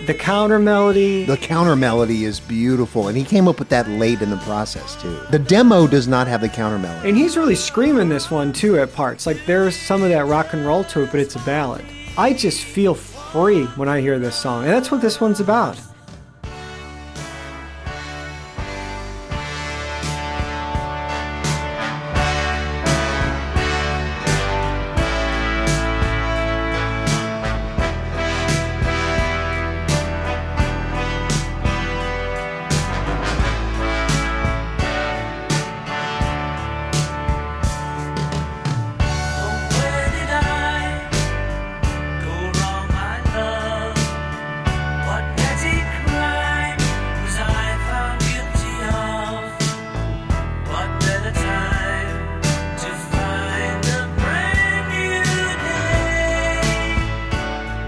The 0.06 0.14
counter 0.14 0.58
melody. 0.58 1.24
The 1.24 1.36
counter 1.36 1.76
melody 1.76 2.24
is 2.24 2.40
beautiful, 2.40 3.06
and 3.06 3.16
he 3.16 3.22
came 3.22 3.46
up 3.46 3.60
with 3.60 3.68
that 3.68 3.88
late 3.88 4.22
in 4.22 4.30
the 4.30 4.38
process, 4.38 5.00
too. 5.00 5.20
The 5.30 5.38
demo 5.38 5.86
does 5.86 6.08
not 6.08 6.26
have 6.26 6.40
the 6.40 6.48
counter 6.48 6.80
melody. 6.80 7.10
And 7.10 7.16
he's 7.16 7.36
really 7.36 7.54
screaming 7.54 8.08
this 8.08 8.28
one 8.28 8.52
too 8.52 8.76
at 8.80 8.92
parts. 8.92 9.24
Like 9.24 9.46
there's 9.46 9.76
some 9.76 10.02
of 10.02 10.08
that 10.08 10.26
rock 10.26 10.52
and 10.52 10.66
roll 10.66 10.82
to 10.84 11.04
it, 11.04 11.12
but 11.12 11.20
it's 11.20 11.36
a 11.36 11.40
ballad. 11.40 11.84
I 12.18 12.32
just 12.32 12.64
feel 12.64 12.96
free 12.96 13.66
when 13.76 13.88
I 13.88 14.00
hear 14.00 14.18
this 14.18 14.34
song. 14.34 14.64
And 14.64 14.72
that's 14.72 14.90
what 14.90 15.00
this 15.00 15.20
one's 15.20 15.38
about. 15.38 15.78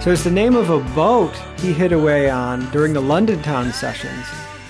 So 0.03 0.11
it's 0.11 0.25
the 0.25 0.33
name 0.33 0.57
of 0.57 0.71
a 0.71 0.81
boat 0.97 1.33
he 1.61 1.73
hid 1.73 1.93
away 1.93 2.29
on 2.29 2.69
during 2.73 2.93
the 2.93 3.01
London 3.01 3.41
Town 3.41 3.73
sessions. 3.73 4.27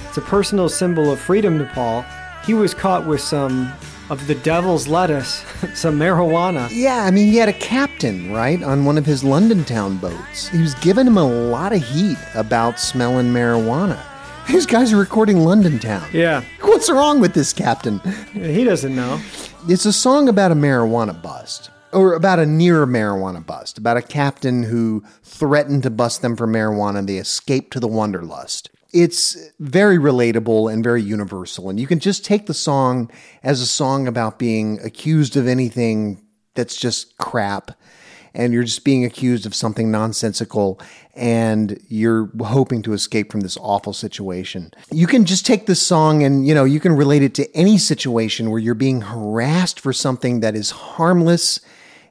It's 0.07 0.19
a 0.19 0.21
personal 0.21 0.69
symbol 0.69 1.11
of 1.11 1.19
freedom 1.21 1.59
to 1.59 1.65
Paul. 1.65 2.05
He 2.45 2.53
was 2.53 2.75
caught 2.75 3.07
with 3.07 3.23
some 3.23 3.73
of 4.11 4.27
the 4.27 4.35
devil's 4.35 4.89
lettuce, 4.89 5.43
some 5.75 5.99
marijuana. 5.99 6.69
Yeah, 6.71 7.05
I 7.05 7.11
mean, 7.11 7.33
he 7.33 7.39
had 7.39 7.49
a 7.49 7.55
captain, 7.55 8.31
right, 8.31 8.63
on 8.63 8.85
one 8.85 8.99
of 8.99 9.07
his 9.07 9.25
London 9.25 9.65
town 9.65 9.97
boats. 9.97 10.49
He 10.49 10.59
was 10.59 10.75
giving 10.75 11.07
him 11.07 11.17
a 11.17 11.27
lot 11.27 11.73
of 11.73 11.83
heat 11.83 12.19
about 12.35 12.79
smelling 12.79 13.29
marijuana. 13.29 13.99
These 14.49 14.67
guys 14.67 14.93
are 14.93 14.99
recording 14.99 15.39
London 15.39 15.79
Town. 15.79 16.07
Yeah, 16.13 16.45
What's 16.61 16.91
wrong 16.91 17.21
with 17.21 17.33
this 17.33 17.55
captain? 17.55 18.01
he 18.35 18.65
doesn't 18.65 18.95
know. 18.95 19.19
It's 19.67 19.87
a 19.87 19.95
song 19.95 20.29
about 20.29 20.53
a 20.53 20.57
marijuana 20.57 21.23
bust, 21.23 21.71
or 21.93 22.15
about 22.15 22.39
a 22.39 22.47
near 22.47 22.87
marijuana 22.87 23.45
bust, 23.45 23.79
about 23.79 23.97
a 23.97 24.03
captain 24.03 24.65
who 24.65 25.05
threatened 25.23 25.83
to 25.83 25.91
bust 25.91 26.23
them 26.23 26.37
for 26.37 26.47
marijuana. 26.47 27.07
They 27.07 27.19
escaped 27.19 27.73
to 27.73 27.81
the 27.81 27.89
Wanderlust. 27.89 28.71
It's 28.93 29.37
very 29.59 29.97
relatable 29.97 30.73
and 30.73 30.85
very 30.85 31.03
universal, 31.03 31.71
and 31.71 31.81
you 31.81 31.87
can 31.87 31.99
just 31.99 32.25
take 32.25 32.47
the 32.47 32.55
song 32.55 33.11
as 33.43 33.61
a 33.61 33.67
song 33.67 34.07
about 34.07 34.39
being 34.39 34.81
accused 34.81 35.37
of 35.37 35.47
anything 35.47 36.23
that's 36.55 36.77
just 36.77 37.17
crap 37.17 37.73
and 38.35 38.53
you're 38.53 38.65
just 38.65 38.85
being 38.85 39.05
accused 39.05 39.47
of 39.47 39.55
something 39.55 39.91
nonsensical 39.91 40.81
and 41.15 41.79
you're 41.89 42.31
hoping 42.41 42.83
to 42.83 42.93
escape 42.93 43.31
from 43.31 43.41
this 43.41 43.59
awful 43.59 43.93
situation. 43.93 44.73
You 44.91 45.07
can 45.07 45.25
just 45.25 45.45
take 45.45 45.67
this 45.67 45.83
song 45.85 46.23
and, 46.23 46.47
you 46.47 46.55
know, 46.55 46.65
you 46.65 46.81
can 46.81 46.93
relate 46.93 47.23
it 47.23 47.35
to 47.35 47.57
any 47.57 47.79
situation 47.79 48.51
where 48.51 48.59
you're 48.59 48.75
being 48.75 49.03
harassed 49.03 49.79
for 49.79 49.93
something 49.93 50.41
that 50.41 50.55
is 50.55 50.71
harmless 50.71 51.61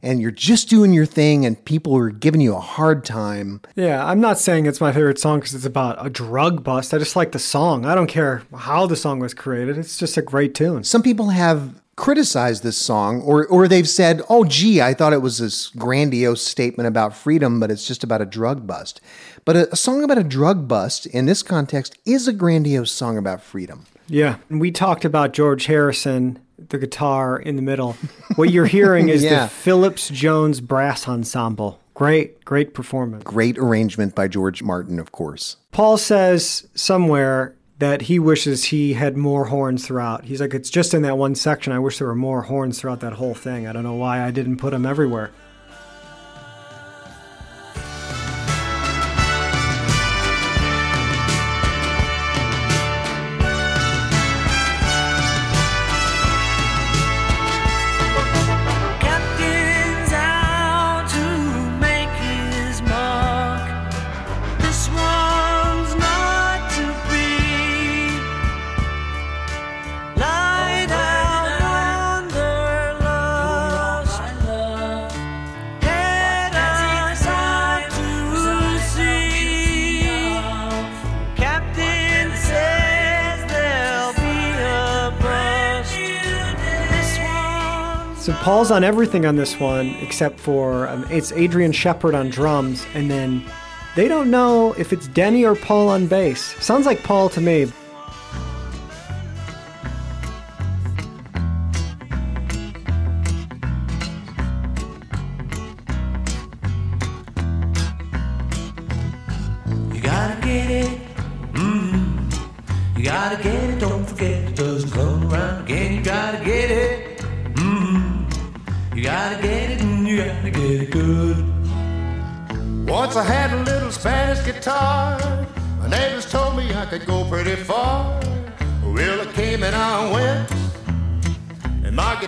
and 0.04 0.22
you're 0.22 0.32
just 0.32 0.70
doing 0.70 0.94
your 0.94 1.06
thing 1.06 1.46
and 1.46 1.64
people 1.66 1.96
are 1.96 2.10
giving 2.10 2.42
you 2.42 2.56
a 2.56 2.60
hard 2.60 3.06
time. 3.06 3.62
Yeah, 3.76 4.06
I'm 4.06 4.20
not 4.20 4.38
saying 4.38 4.66
it's 4.66 4.82
my 4.82 4.92
favorite 4.92 5.20
song 5.20 5.40
because 5.40 5.54
it's 5.54 5.66
about 5.66 6.04
a 6.06 6.10
drug 6.10 6.64
bust. 6.64 6.94
I 6.94 6.98
just 6.98 7.16
like 7.16 7.32
the 7.32 7.40
song. 7.40 7.86
I 7.86 7.96
don't 7.96 8.08
care 8.08 8.44
how 8.56 8.88
the 8.88 8.96
song 8.96 9.20
was 9.20 9.34
created. 9.34 9.78
It's 9.78 9.98
just 9.98 10.18
a 10.18 10.22
great 10.22 10.56
tune. 10.56 10.84
Some 10.84 11.04
people 11.04 11.30
have 11.30 11.82
criticized 11.96 12.64
this 12.64 12.78
song 12.78 13.22
or 13.22 13.46
or 13.48 13.68
they've 13.68 13.88
said, 13.88 14.22
"Oh 14.30 14.44
gee, 14.44 14.82
I 14.82 14.94
thought 14.94 15.14
it 15.14 15.22
was 15.22 15.38
this 15.38 15.68
grandiose 15.70 16.42
statement 16.42 16.88
about 16.88 17.16
freedom, 17.16 17.60
but 17.60 17.70
it's 17.70 17.86
just 17.86 18.04
about 18.04 18.22
a 18.22 18.26
drug 18.26 18.66
bust." 18.66 19.02
But 19.46 19.56
a, 19.56 19.74
a 19.74 19.76
song 19.76 20.04
about 20.04 20.18
a 20.18 20.24
drug 20.24 20.68
bust 20.68 21.06
in 21.06 21.26
this 21.26 21.44
context 21.44 21.98
is 22.06 22.28
a 22.28 22.34
grandiose 22.34 22.92
song 22.92 23.18
about 23.18 23.42
freedom. 23.42 23.86
Yeah, 24.08 24.38
and 24.50 24.60
we 24.60 24.72
talked 24.72 25.06
about 25.06 25.34
George 25.34 25.68
Harrison, 25.68 26.40
the 26.70 26.78
guitar 26.78 27.38
in 27.38 27.56
the 27.56 27.62
middle. 27.62 27.96
What 28.36 28.52
you're 28.52 28.66
hearing 28.66 29.10
is 29.10 29.24
Yeah. 29.24 29.44
the 29.46 29.50
Phillips 29.50 30.10
Jones 30.10 30.62
Brass 30.62 31.08
Ensemble. 31.08 31.80
Great, 31.94 32.44
great 32.46 32.74
performance. 32.74 33.24
Great 33.24 33.58
arrangement 33.58 34.16
by 34.16 34.28
George 34.28 34.64
Martin, 34.64 34.98
of 35.00 35.12
course. 35.12 35.58
Paul 35.72 35.98
says 35.98 36.68
somewhere 36.74 37.56
that 37.80 38.04
he 38.04 38.20
wishes 38.20 38.66
he 38.66 38.94
had 38.94 39.18
more 39.18 39.46
horns 39.46 39.86
throughout. 39.86 40.26
He's 40.26 40.40
like, 40.42 40.54
it's 40.54 40.70
just 40.70 40.94
in 40.94 41.02
that 41.02 41.18
one 41.18 41.36
section. 41.36 41.74
I 41.74 41.80
wish 41.80 41.98
there 41.98 42.08
were 42.08 42.16
more 42.16 42.44
horns 42.44 42.80
throughout 42.80 43.00
that 43.02 43.14
whole 43.14 43.34
thing. 43.34 43.68
I 43.68 43.74
don't 43.74 43.84
know 43.84 43.96
why 43.96 44.22
I 44.24 44.32
didn't 44.32 44.58
put 44.58 44.70
them 44.72 44.86
everywhere. 44.86 45.32
Paul's 88.42 88.72
on 88.72 88.84
everything 88.84 89.28
on 89.28 89.36
this 89.36 89.60
one 89.60 89.90
except 90.02 90.40
for 90.40 90.88
um, 90.88 91.06
it's 91.12 91.32
Adrian 91.32 91.72
Sheppard 91.72 92.16
on 92.16 92.32
drums, 92.32 92.84
and 92.96 93.10
then 93.10 93.46
they 93.96 94.08
don't 94.08 94.32
know 94.32 94.74
if 94.80 94.92
it's 94.92 95.08
Denny 95.10 95.46
or 95.46 95.56
Paul 95.56 95.90
on 95.90 96.08
bass. 96.08 96.56
Sounds 96.60 96.88
like 96.88 97.04
Paul 97.04 97.30
to 97.30 97.40
me. 97.40 97.72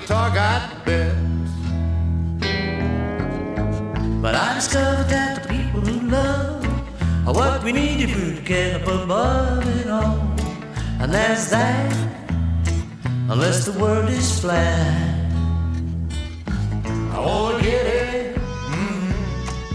Guitar 0.04 0.30
got 0.32 0.86
bent. 0.86 1.50
But 4.22 4.36
I 4.36 4.56
discovered 4.56 5.08
that 5.08 5.44
the 5.44 5.48
people 5.48 5.80
who 5.80 6.10
love 6.10 6.66
are 7.26 7.34
what 7.34 7.64
we 7.64 7.72
need 7.72 8.02
if 8.02 8.14
we 8.14 8.42
get 8.42 8.82
up 8.82 8.88
above 8.88 9.66
it 9.80 9.90
all. 9.90 10.20
And 11.00 11.10
that's 11.10 11.50
that, 11.52 11.96
unless 13.30 13.66
the 13.66 13.80
world 13.80 14.10
is 14.10 14.42
flat. 14.42 15.32
I 17.14 17.20
wanna 17.20 17.64
get 17.64 17.86
it. 17.86 18.40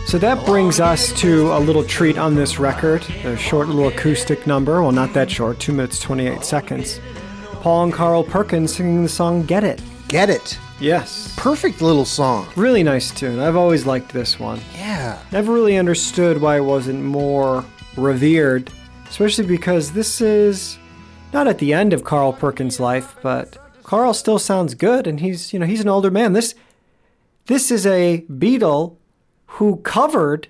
So 0.06 0.18
that 0.18 0.44
brings 0.44 0.78
us 0.78 1.10
to 1.22 1.52
a 1.52 1.58
little 1.58 1.84
treat 1.84 2.18
on 2.18 2.34
this 2.34 2.58
record, 2.58 3.02
a 3.24 3.34
short 3.38 3.68
little 3.68 3.88
acoustic 3.88 4.46
number. 4.46 4.82
Well, 4.82 4.92
not 4.92 5.14
that 5.14 5.30
short, 5.30 5.58
2 5.58 5.72
minutes 5.72 5.98
28 6.00 6.44
seconds. 6.44 7.00
Paul 7.62 7.84
and 7.84 7.92
Carl 7.94 8.24
Perkins 8.24 8.74
singing 8.74 9.02
the 9.02 9.08
song 9.08 9.44
Get 9.44 9.64
It. 9.64 9.80
Get 10.08 10.30
it. 10.30 10.58
Yes. 10.80 11.34
Perfect 11.36 11.82
little 11.82 12.04
song. 12.06 12.48
Really 12.56 12.82
nice 12.82 13.10
tune. 13.10 13.38
I've 13.38 13.56
always 13.56 13.84
liked 13.84 14.12
this 14.12 14.40
one. 14.40 14.60
Yeah. 14.74 15.18
Never 15.32 15.52
really 15.52 15.76
understood 15.76 16.40
why 16.40 16.56
it 16.56 16.64
wasn't 16.64 17.02
more 17.04 17.64
revered, 17.96 18.70
especially 19.08 19.46
because 19.46 19.92
this 19.92 20.20
is 20.20 20.78
not 21.32 21.46
at 21.46 21.58
the 21.58 21.74
end 21.74 21.92
of 21.92 22.04
Carl 22.04 22.32
Perkins' 22.32 22.80
life, 22.80 23.16
but 23.22 23.58
Carl 23.82 24.14
still 24.14 24.38
sounds 24.38 24.74
good 24.74 25.06
and 25.06 25.20
he's, 25.20 25.52
you 25.52 25.58
know, 25.58 25.66
he's 25.66 25.80
an 25.82 25.88
older 25.88 26.10
man. 26.10 26.32
This 26.32 26.54
this 27.46 27.70
is 27.70 27.86
a 27.86 28.24
Beatle 28.30 28.96
who 29.46 29.76
covered 29.78 30.48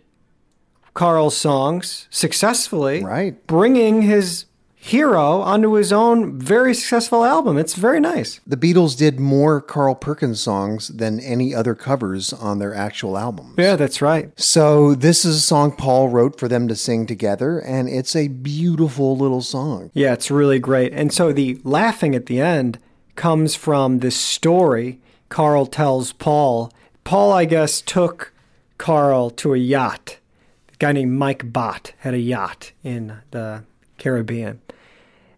Carl's 0.94 1.36
songs 1.36 2.06
successfully, 2.10 3.02
Right. 3.04 3.44
bringing 3.46 4.02
his 4.02 4.44
hero 4.80 5.40
onto 5.40 5.72
his 5.72 5.92
own 5.92 6.38
very 6.38 6.72
successful 6.72 7.24
album. 7.24 7.58
It's 7.58 7.74
very 7.74 8.00
nice. 8.00 8.40
The 8.46 8.56
Beatles 8.56 8.96
did 8.96 9.20
more 9.20 9.60
Carl 9.60 9.94
Perkins 9.94 10.40
songs 10.40 10.88
than 10.88 11.20
any 11.20 11.54
other 11.54 11.74
covers 11.74 12.32
on 12.32 12.58
their 12.58 12.74
actual 12.74 13.18
albums. 13.18 13.56
Yeah, 13.58 13.76
that's 13.76 14.00
right. 14.00 14.30
So 14.40 14.94
this 14.94 15.24
is 15.24 15.36
a 15.36 15.40
song 15.40 15.72
Paul 15.72 16.08
wrote 16.08 16.38
for 16.38 16.48
them 16.48 16.68
to 16.68 16.76
sing 16.76 17.06
together, 17.06 17.58
and 17.58 17.88
it's 17.88 18.16
a 18.16 18.28
beautiful 18.28 19.16
little 19.16 19.42
song. 19.42 19.90
Yeah, 19.94 20.12
it's 20.12 20.30
really 20.30 20.58
great. 20.58 20.92
And 20.92 21.12
so 21.12 21.32
the 21.32 21.60
laughing 21.64 22.14
at 22.14 22.26
the 22.26 22.40
end 22.40 22.78
comes 23.16 23.54
from 23.54 23.98
this 23.98 24.16
story 24.16 25.00
Carl 25.28 25.66
tells 25.66 26.12
Paul. 26.12 26.72
Paul, 27.04 27.32
I 27.32 27.44
guess, 27.44 27.80
took 27.80 28.32
Carl 28.78 29.30
to 29.30 29.54
a 29.54 29.58
yacht. 29.58 30.18
A 30.72 30.76
guy 30.78 30.92
named 30.92 31.12
Mike 31.12 31.52
Bott 31.52 31.92
had 31.98 32.14
a 32.14 32.18
yacht 32.18 32.72
in 32.82 33.18
the 33.30 33.64
Caribbean. 33.98 34.60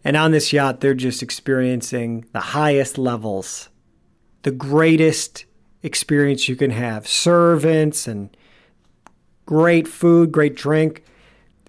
And 0.05 0.17
on 0.17 0.31
this 0.31 0.53
yacht, 0.53 0.81
they're 0.81 0.95
just 0.95 1.23
experiencing 1.23 2.25
the 2.33 2.41
highest 2.41 2.97
levels, 2.97 3.69
the 4.43 4.51
greatest 4.51 5.45
experience 5.83 6.49
you 6.49 6.57
can 6.57 6.71
have. 6.71 7.07
Servants 7.07 8.07
and 8.07 8.35
great 9.47 9.87
food, 9.87 10.33
great 10.33 10.55
drink. 10.55 11.05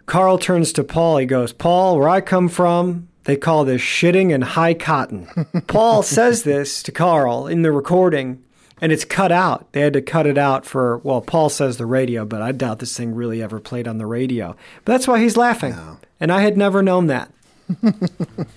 Carl 0.06 0.38
turns 0.38 0.74
to 0.74 0.84
Paul. 0.84 1.18
He 1.18 1.26
goes, 1.26 1.54
Paul, 1.54 1.98
where 1.98 2.10
I 2.10 2.22
come 2.22 2.48
from, 2.48 3.08
they 3.26 3.38
call 3.38 3.66
this 3.66 3.82
shitting 3.82 4.34
and 4.34 4.44
high 4.44 4.74
cotton. 4.74 5.28
Paul 5.68 6.04
says 6.04 6.44
this 6.44 6.82
to 6.84 6.92
Carl 6.92 7.48
in 7.48 7.62
the 7.62 7.72
recording, 7.72 8.44
and 8.80 8.92
it's 8.92 9.06
cut 9.06 9.32
out. 9.32 9.72
They 9.74 9.82
had 9.82 9.94
to 9.94 10.02
cut 10.02 10.26
it 10.26 10.38
out 10.38 10.66
for, 10.66 10.98
well, 11.00 11.22
Paul 11.22 11.50
says 11.50 11.78
the 11.78 11.86
radio, 11.86 12.26
but 12.26 12.42
I 12.42 12.52
doubt 12.52 12.80
this 12.80 12.98
thing 12.98 13.14
really 13.14 13.42
ever 13.44 13.60
played 13.60 13.88
on 13.88 14.00
the 14.00 14.06
radio. 14.08 14.56
But 14.86 14.94
that's 14.94 15.08
why 15.08 15.20
he's 15.22 15.38
laughing. 15.38 15.74
And 16.20 16.32
I 16.32 16.42
had 16.42 16.58
never 16.58 16.82
known 16.82 17.08
that. 17.08 17.32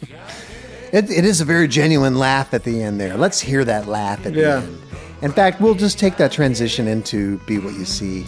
It, 0.92 1.10
it 1.10 1.24
is 1.24 1.40
a 1.40 1.44
very 1.44 1.66
genuine 1.66 2.14
laugh 2.20 2.54
at 2.54 2.62
the 2.62 2.80
end 2.80 3.00
there. 3.00 3.16
Let's 3.16 3.40
hear 3.40 3.64
that 3.64 3.88
laugh 3.88 4.24
at 4.26 4.32
Yeah. 4.32 4.60
the 4.60 4.66
end. 4.66 4.78
In 5.22 5.32
fact, 5.32 5.60
we'll 5.60 5.74
just 5.74 5.98
take 5.98 6.16
that 6.18 6.30
transition 6.30 6.86
into 6.86 7.38
Be 7.46 7.58
What 7.58 7.74
You 7.74 7.84
See. 7.84 8.24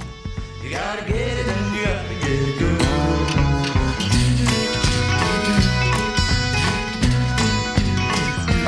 You 0.64 0.70
gotta 0.70 1.02
get 1.02 1.14
it 1.16 1.46
and 1.46 1.76
you 1.76 1.84
gotta 1.84 2.14
get 2.20 2.48
it 2.48 2.58
good. 2.58 3.86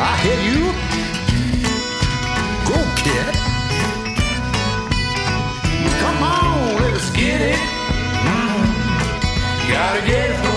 I 0.00 0.16
hear 0.22 0.40
you. 0.48 0.72
Go, 2.68 2.78
kid. 3.02 3.34
Come 6.00 6.22
on, 6.22 6.76
let's 6.82 7.10
get 7.10 7.40
it. 7.40 7.58
You 9.66 9.74
gotta 9.74 10.00
get 10.06 10.30
it, 10.30 10.47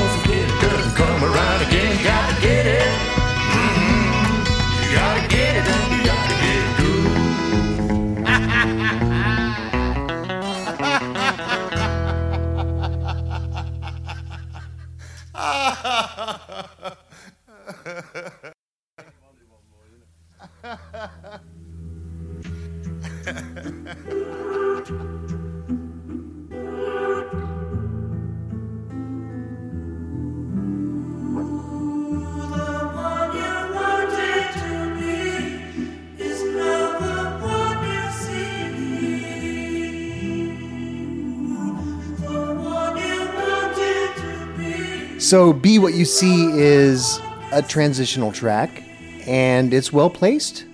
So, 45.31 45.53
Be 45.53 45.79
What 45.79 45.93
You 45.93 46.03
See 46.03 46.51
is 46.51 47.21
a 47.53 47.61
transitional 47.61 48.33
track, 48.33 48.83
and 49.25 49.73
it's 49.73 49.93
well 49.93 50.09
placed. 50.09 50.65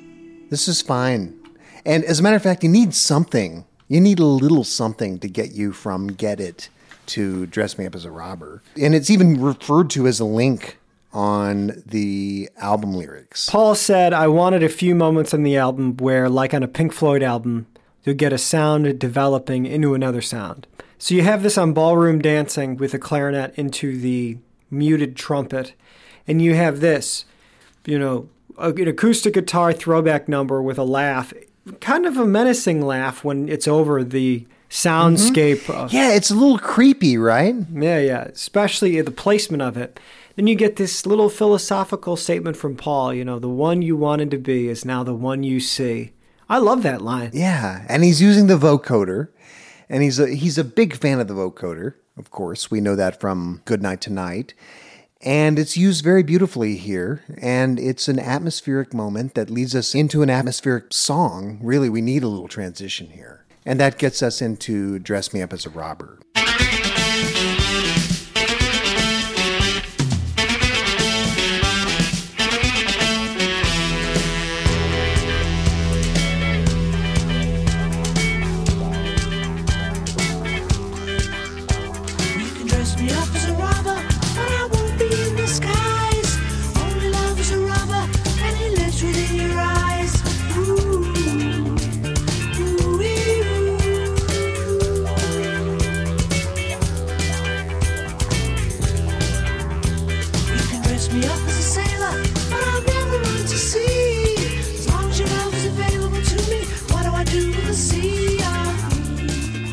This 0.49 0.67
is 0.67 0.81
fine. 0.81 1.39
And 1.85 2.03
as 2.03 2.19
a 2.19 2.23
matter 2.23 2.37
of 2.37 2.41
fact, 2.41 2.63
you 2.63 2.69
need 2.69 2.95
something. 2.95 3.65
You 3.87 4.01
need 4.01 4.17
a 4.17 4.25
little 4.25 4.63
something 4.63 5.19
to 5.19 5.27
get 5.27 5.51
you 5.51 5.73
from 5.73 6.07
Get 6.07 6.39
It 6.39 6.69
to 7.05 7.45
Dress 7.45 7.77
Me 7.77 7.85
Up 7.85 7.93
as 7.93 8.03
a 8.03 8.09
Robber. 8.09 8.63
And 8.75 8.95
it's 8.95 9.11
even 9.11 9.39
referred 9.39 9.91
to 9.91 10.07
as 10.07 10.19
a 10.19 10.25
link 10.25 10.79
on 11.13 11.83
the 11.85 12.49
album 12.57 12.95
lyrics. 12.95 13.47
Paul 13.47 13.75
said, 13.75 14.11
I 14.11 14.27
wanted 14.27 14.63
a 14.63 14.69
few 14.69 14.95
moments 14.95 15.35
on 15.35 15.43
the 15.43 15.55
album 15.55 15.97
where, 15.97 16.29
like 16.29 16.55
on 16.55 16.63
a 16.63 16.67
Pink 16.67 16.93
Floyd 16.93 17.21
album, 17.21 17.67
you'll 18.03 18.15
get 18.15 18.33
a 18.33 18.39
sound 18.39 18.97
developing 18.97 19.67
into 19.67 19.93
another 19.93 20.23
sound. 20.23 20.65
So 20.97 21.13
you 21.13 21.21
have 21.21 21.43
this 21.43 21.59
on 21.59 21.73
Ballroom 21.73 22.23
Dancing 22.23 22.75
with 22.75 22.95
a 22.95 22.97
clarinet 22.97 23.53
into 23.55 23.99
the 23.99 24.39
muted 24.69 25.15
trumpet, 25.15 25.73
and 26.27 26.41
you 26.41 26.53
have 26.55 26.79
this, 26.79 27.25
you 27.85 27.97
know, 27.97 28.29
an 28.57 28.87
acoustic 28.87 29.33
guitar 29.33 29.73
throwback 29.73 30.27
number 30.27 30.61
with 30.61 30.77
a 30.77 30.83
laugh, 30.83 31.33
kind 31.79 32.05
of 32.05 32.17
a 32.17 32.25
menacing 32.25 32.81
laugh 32.81 33.23
when 33.23 33.47
it's 33.49 33.67
over 33.67 34.03
the 34.03 34.45
soundscape 34.69 35.61
mm-hmm. 35.63 35.71
of 35.71 35.93
Yeah, 35.93 36.13
it's 36.13 36.31
a 36.31 36.35
little 36.35 36.59
creepy, 36.59 37.17
right? 37.17 37.55
yeah, 37.73 37.99
yeah, 37.99 38.23
especially 38.23 38.99
the 39.01 39.11
placement 39.11 39.61
of 39.61 39.77
it. 39.77 39.99
Then 40.35 40.47
you 40.47 40.55
get 40.55 40.75
this 40.75 41.05
little 41.05 41.29
philosophical 41.29 42.15
statement 42.15 42.57
from 42.57 42.75
Paul, 42.75 43.13
you 43.13 43.25
know, 43.25 43.39
the 43.39 43.49
one 43.49 43.81
you 43.81 43.95
wanted 43.95 44.29
to 44.31 44.37
be 44.37 44.67
is 44.67 44.85
now 44.85 45.03
the 45.03 45.15
one 45.15 45.43
you 45.43 45.59
see. 45.59 46.11
I 46.49 46.59
love 46.59 46.83
that 46.83 47.01
line. 47.01 47.31
Yeah, 47.33 47.85
and 47.89 48.03
he's 48.03 48.21
using 48.21 48.47
the 48.47 48.57
vocoder, 48.57 49.29
and 49.89 50.03
he's 50.03 50.19
a 50.19 50.29
he's 50.29 50.57
a 50.57 50.63
big 50.63 50.95
fan 50.95 51.19
of 51.19 51.27
the 51.27 51.33
vocoder. 51.33 51.95
Of 52.17 52.31
course, 52.31 52.71
we 52.71 52.81
know 52.81 52.95
that 52.95 53.19
from 53.19 53.61
Good 53.65 53.81
Night 53.81 54.01
Tonight. 54.01 54.53
And 55.21 55.57
it's 55.57 55.75
used 55.75 56.03
very 56.03 56.21
beautifully 56.21 56.77
here. 56.77 57.23
And 57.41 57.79
it's 57.79 58.07
an 58.07 58.19
atmospheric 58.19 58.93
moment 58.93 59.33
that 59.33 59.49
leads 59.49 59.75
us 59.75 59.95
into 59.95 60.21
an 60.21 60.29
atmospheric 60.29 60.93
song. 60.93 61.59
Really, 61.61 61.89
we 61.89 62.01
need 62.01 62.23
a 62.23 62.27
little 62.27 62.47
transition 62.47 63.09
here. 63.09 63.45
And 63.65 63.79
that 63.79 63.97
gets 63.97 64.21
us 64.21 64.41
into 64.41 64.99
Dress 64.99 65.33
Me 65.33 65.41
Up 65.41 65.53
as 65.53 65.65
a 65.65 65.69
Robber. 65.69 66.19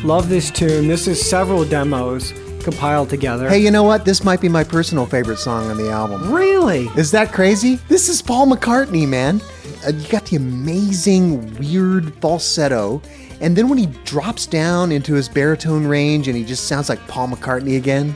Love 0.05 0.29
this 0.29 0.51
tune. 0.51 0.87
This 0.87 1.07
is 1.07 1.19
several 1.27 1.65
demos 1.65 2.31
compiled 2.61 3.09
together. 3.09 3.49
Hey, 3.49 3.57
you 3.57 3.71
know 3.71 3.81
what? 3.81 4.05
This 4.05 4.23
might 4.23 4.39
be 4.39 4.47
my 4.47 4.63
personal 4.63 5.07
favorite 5.07 5.39
song 5.39 5.67
on 5.71 5.77
the 5.77 5.89
album. 5.89 6.31
really? 6.31 6.85
Is 6.95 7.09
that 7.09 7.31
crazy? 7.33 7.79
This 7.87 8.07
is 8.07 8.21
Paul 8.21 8.45
McCartney, 8.45 9.07
man. 9.07 9.41
Uh, 9.83 9.89
you 9.89 10.07
got 10.09 10.23
the 10.27 10.35
amazing, 10.35 11.55
weird 11.55 12.13
falsetto, 12.21 13.01
and 13.41 13.55
then 13.55 13.67
when 13.67 13.79
he 13.79 13.87
drops 14.03 14.45
down 14.45 14.91
into 14.91 15.15
his 15.15 15.27
baritone 15.27 15.87
range 15.87 16.27
and 16.27 16.37
he 16.37 16.45
just 16.45 16.67
sounds 16.67 16.87
like 16.87 16.99
Paul 17.07 17.29
McCartney 17.29 17.75
again, 17.75 18.15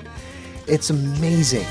it's 0.67 0.91
amazing. 0.91 1.65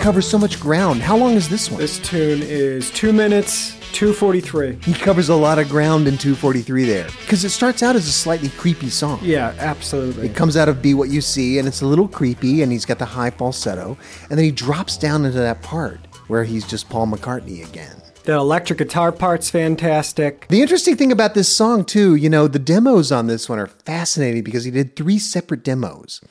Covers 0.00 0.26
so 0.26 0.38
much 0.38 0.58
ground. 0.58 1.02
How 1.02 1.16
long 1.16 1.34
is 1.34 1.48
this 1.48 1.70
one? 1.70 1.78
This 1.78 1.98
tune 1.98 2.42
is 2.42 2.90
two 2.90 3.12
minutes, 3.12 3.72
243. 3.92 4.78
He 4.82 4.94
covers 4.94 5.28
a 5.28 5.34
lot 5.34 5.58
of 5.58 5.68
ground 5.68 6.08
in 6.08 6.16
243 6.16 6.84
there. 6.86 7.04
Because 7.20 7.44
it 7.44 7.50
starts 7.50 7.82
out 7.82 7.96
as 7.96 8.08
a 8.08 8.12
slightly 8.12 8.48
creepy 8.48 8.88
song. 8.88 9.20
Yeah, 9.22 9.54
absolutely. 9.58 10.28
It 10.28 10.34
comes 10.34 10.56
out 10.56 10.70
of 10.70 10.80
Be 10.80 10.94
What 10.94 11.10
You 11.10 11.20
See, 11.20 11.58
and 11.58 11.68
it's 11.68 11.82
a 11.82 11.86
little 11.86 12.08
creepy, 12.08 12.62
and 12.62 12.72
he's 12.72 12.86
got 12.86 12.98
the 12.98 13.04
high 13.04 13.28
falsetto, 13.28 13.98
and 14.30 14.38
then 14.38 14.44
he 14.44 14.50
drops 14.50 14.96
down 14.96 15.26
into 15.26 15.38
that 15.38 15.60
part 15.60 16.00
where 16.28 16.44
he's 16.44 16.66
just 16.66 16.88
Paul 16.88 17.06
McCartney 17.06 17.68
again. 17.68 18.00
The 18.24 18.34
electric 18.34 18.78
guitar 18.78 19.12
part's 19.12 19.50
fantastic. 19.50 20.46
The 20.48 20.62
interesting 20.62 20.96
thing 20.96 21.12
about 21.12 21.34
this 21.34 21.48
song, 21.54 21.84
too, 21.84 22.14
you 22.14 22.30
know, 22.30 22.48
the 22.48 22.58
demos 22.58 23.12
on 23.12 23.26
this 23.26 23.50
one 23.50 23.58
are 23.58 23.66
fascinating 23.66 24.44
because 24.44 24.64
he 24.64 24.70
did 24.70 24.96
three 24.96 25.18
separate 25.18 25.62
demos. 25.62 26.22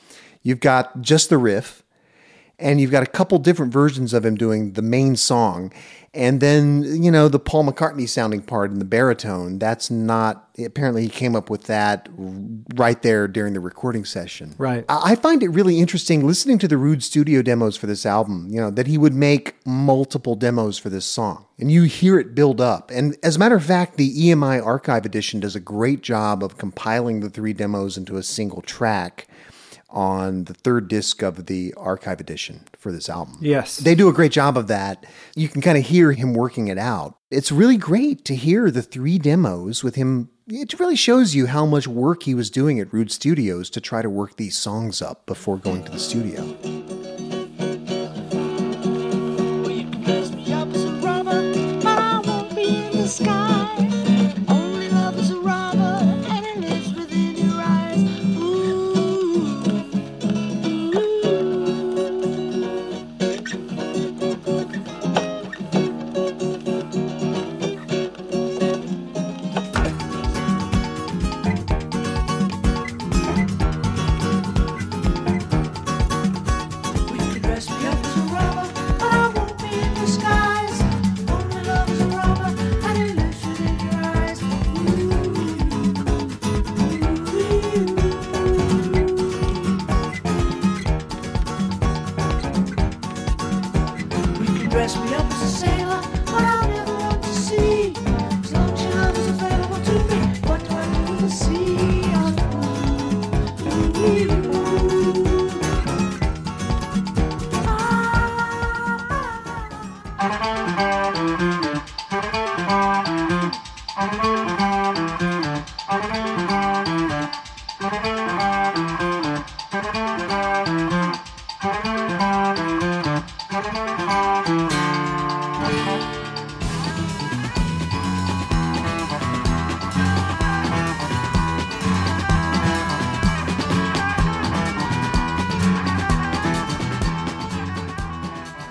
You've 0.42 0.60
got 0.60 1.02
just 1.02 1.30
the 1.30 1.38
riff, 1.38 1.84
and 2.60 2.80
you've 2.80 2.90
got 2.90 3.02
a 3.02 3.06
couple 3.06 3.38
different 3.38 3.72
versions 3.72 4.12
of 4.12 4.24
him 4.24 4.36
doing 4.36 4.72
the 4.72 4.82
main 4.82 5.16
song. 5.16 5.72
And 6.12 6.40
then, 6.40 7.00
you 7.00 7.10
know, 7.10 7.28
the 7.28 7.38
Paul 7.38 7.64
McCartney 7.64 8.08
sounding 8.08 8.42
part 8.42 8.72
in 8.72 8.80
the 8.80 8.84
baritone, 8.84 9.60
that's 9.60 9.92
not, 9.92 10.48
apparently 10.58 11.02
he 11.02 11.08
came 11.08 11.36
up 11.36 11.48
with 11.48 11.64
that 11.64 12.08
right 12.74 13.00
there 13.00 13.28
during 13.28 13.52
the 13.52 13.60
recording 13.60 14.04
session. 14.04 14.56
Right. 14.58 14.84
I 14.88 15.12
I 15.12 15.14
find 15.14 15.42
it 15.42 15.48
really 15.48 15.78
interesting 15.78 16.26
listening 16.26 16.58
to 16.58 16.68
the 16.68 16.76
Rude 16.76 17.04
studio 17.04 17.42
demos 17.42 17.76
for 17.76 17.86
this 17.86 18.04
album, 18.04 18.48
you 18.50 18.60
know, 18.60 18.70
that 18.72 18.88
he 18.88 18.98
would 18.98 19.14
make 19.14 19.54
multiple 19.64 20.34
demos 20.34 20.78
for 20.78 20.90
this 20.90 21.06
song. 21.06 21.46
And 21.60 21.70
you 21.70 21.84
hear 21.84 22.18
it 22.18 22.34
build 22.34 22.60
up. 22.60 22.90
And 22.90 23.16
as 23.22 23.36
a 23.36 23.38
matter 23.38 23.54
of 23.54 23.64
fact, 23.64 23.96
the 23.96 24.12
EMI 24.12 24.64
archive 24.64 25.06
edition 25.06 25.38
does 25.38 25.54
a 25.54 25.60
great 25.60 26.02
job 26.02 26.42
of 26.42 26.58
compiling 26.58 27.20
the 27.20 27.30
three 27.30 27.52
demos 27.52 27.96
into 27.96 28.16
a 28.16 28.22
single 28.24 28.62
track 28.62 29.28
on 29.90 30.44
the 30.44 30.54
third 30.54 30.88
disc 30.88 31.22
of 31.22 31.46
the 31.46 31.74
archive 31.76 32.20
edition 32.20 32.64
for 32.76 32.92
this 32.92 33.08
album. 33.08 33.38
Yes. 33.40 33.78
They 33.78 33.94
do 33.94 34.08
a 34.08 34.12
great 34.12 34.32
job 34.32 34.56
of 34.56 34.68
that. 34.68 35.04
You 35.34 35.48
can 35.48 35.60
kind 35.60 35.76
of 35.76 35.86
hear 35.86 36.12
him 36.12 36.32
working 36.34 36.68
it 36.68 36.78
out. 36.78 37.16
It's 37.30 37.52
really 37.52 37.76
great 37.76 38.24
to 38.26 38.34
hear 38.34 38.70
the 38.70 38.82
three 38.82 39.18
demos 39.18 39.82
with 39.82 39.96
him. 39.96 40.30
It 40.48 40.78
really 40.80 40.96
shows 40.96 41.34
you 41.34 41.46
how 41.46 41.66
much 41.66 41.86
work 41.86 42.24
he 42.24 42.34
was 42.34 42.50
doing 42.50 42.80
at 42.80 42.92
Rude 42.92 43.12
Studios 43.12 43.70
to 43.70 43.80
try 43.80 44.02
to 44.02 44.10
work 44.10 44.36
these 44.36 44.56
songs 44.56 45.00
up 45.00 45.26
before 45.26 45.56
going 45.56 45.84
to 45.84 45.92
the 45.92 45.98
studio. 45.98 47.39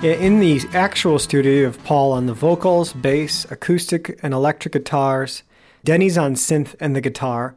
In 0.09 0.39
the 0.39 0.59
actual 0.73 1.19
studio, 1.19 1.67
of 1.67 1.83
Paul 1.83 2.13
on 2.13 2.25
the 2.25 2.33
vocals, 2.33 2.93
bass, 2.93 3.45
acoustic, 3.51 4.19
and 4.23 4.33
electric 4.33 4.73
guitars. 4.73 5.43
Denny's 5.83 6.17
on 6.17 6.33
synth 6.33 6.73
and 6.79 6.95
the 6.95 7.01
guitar. 7.01 7.53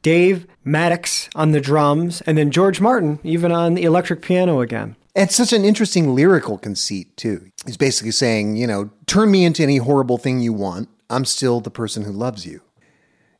Dave 0.00 0.46
Mattacks 0.64 1.28
on 1.34 1.50
the 1.50 1.60
drums, 1.60 2.22
and 2.22 2.38
then 2.38 2.50
George 2.50 2.80
Martin 2.80 3.18
even 3.22 3.52
on 3.52 3.74
the 3.74 3.82
electric 3.82 4.22
piano 4.22 4.62
again. 4.62 4.96
It's 5.14 5.34
such 5.34 5.52
an 5.52 5.62
interesting 5.62 6.14
lyrical 6.14 6.56
conceit, 6.56 7.14
too. 7.18 7.50
He's 7.66 7.76
basically 7.76 8.12
saying, 8.12 8.56
you 8.56 8.66
know, 8.66 8.88
turn 9.04 9.30
me 9.30 9.44
into 9.44 9.62
any 9.62 9.76
horrible 9.76 10.16
thing 10.16 10.40
you 10.40 10.54
want. 10.54 10.88
I'm 11.10 11.26
still 11.26 11.60
the 11.60 11.70
person 11.70 12.04
who 12.04 12.12
loves 12.12 12.46
you. 12.46 12.62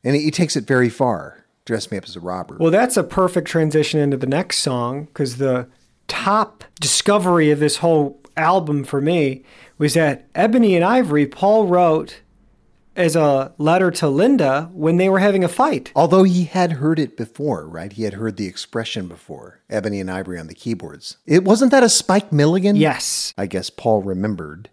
And 0.03 0.15
he 0.15 0.29
takes 0.29 0.55
it 0.55 0.67
very 0.67 0.89
far. 0.89 1.45
Dress 1.65 1.89
me 1.89 1.97
up 1.97 2.03
as 2.03 2.15
a 2.15 2.19
robber. 2.19 2.57
Well, 2.59 2.69
that's 2.69 2.95
a 2.95 3.03
perfect 3.03 3.47
transition 3.47 3.99
into 3.99 4.17
the 4.17 4.27
next 4.27 4.59
song 4.59 5.05
because 5.05 5.37
the 5.37 5.67
top 6.07 6.63
discovery 6.79 7.49
of 7.49 7.59
this 7.59 7.77
whole 7.77 8.20
album 8.37 8.83
for 8.83 9.01
me 9.01 9.43
was 9.77 9.93
that 9.95 10.27
Ebony 10.35 10.75
and 10.75 10.85
Ivory, 10.85 11.25
Paul 11.25 11.67
wrote 11.67 12.21
as 12.95 13.15
a 13.15 13.53
letter 13.57 13.89
to 13.89 14.07
Linda 14.07 14.69
when 14.73 14.97
they 14.97 15.09
were 15.09 15.19
having 15.19 15.43
a 15.43 15.49
fight. 15.49 15.91
Although 15.95 16.23
he 16.23 16.43
had 16.43 16.73
heard 16.73 16.99
it 16.99 17.15
before, 17.15 17.67
right? 17.67 17.91
He 17.91 18.03
had 18.03 18.13
heard 18.13 18.37
the 18.37 18.47
expression 18.47 19.07
before, 19.07 19.61
Ebony 19.69 19.99
and 19.99 20.11
Ivory 20.11 20.37
on 20.37 20.47
the 20.47 20.53
keyboards. 20.53 21.17
It 21.25 21.43
wasn't 21.43 21.71
that 21.71 21.83
a 21.83 21.89
Spike 21.89 22.31
Milligan? 22.31 22.75
Yes. 22.75 23.33
I 23.37 23.45
guess 23.45 23.69
Paul 23.69 24.01
remembered. 24.01 24.69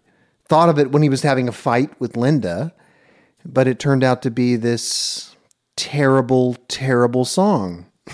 Thought 0.47 0.69
of 0.69 0.79
it 0.79 0.91
when 0.91 1.03
he 1.03 1.09
was 1.09 1.21
having 1.21 1.47
a 1.47 1.53
fight 1.53 1.97
with 1.99 2.17
Linda, 2.17 2.73
but 3.45 3.67
it 3.67 3.79
turned 3.79 4.03
out 4.03 4.21
to 4.23 4.31
be 4.31 4.55
this 4.55 5.35
terrible, 5.75 6.55
terrible 6.67 7.23
song 7.23 7.85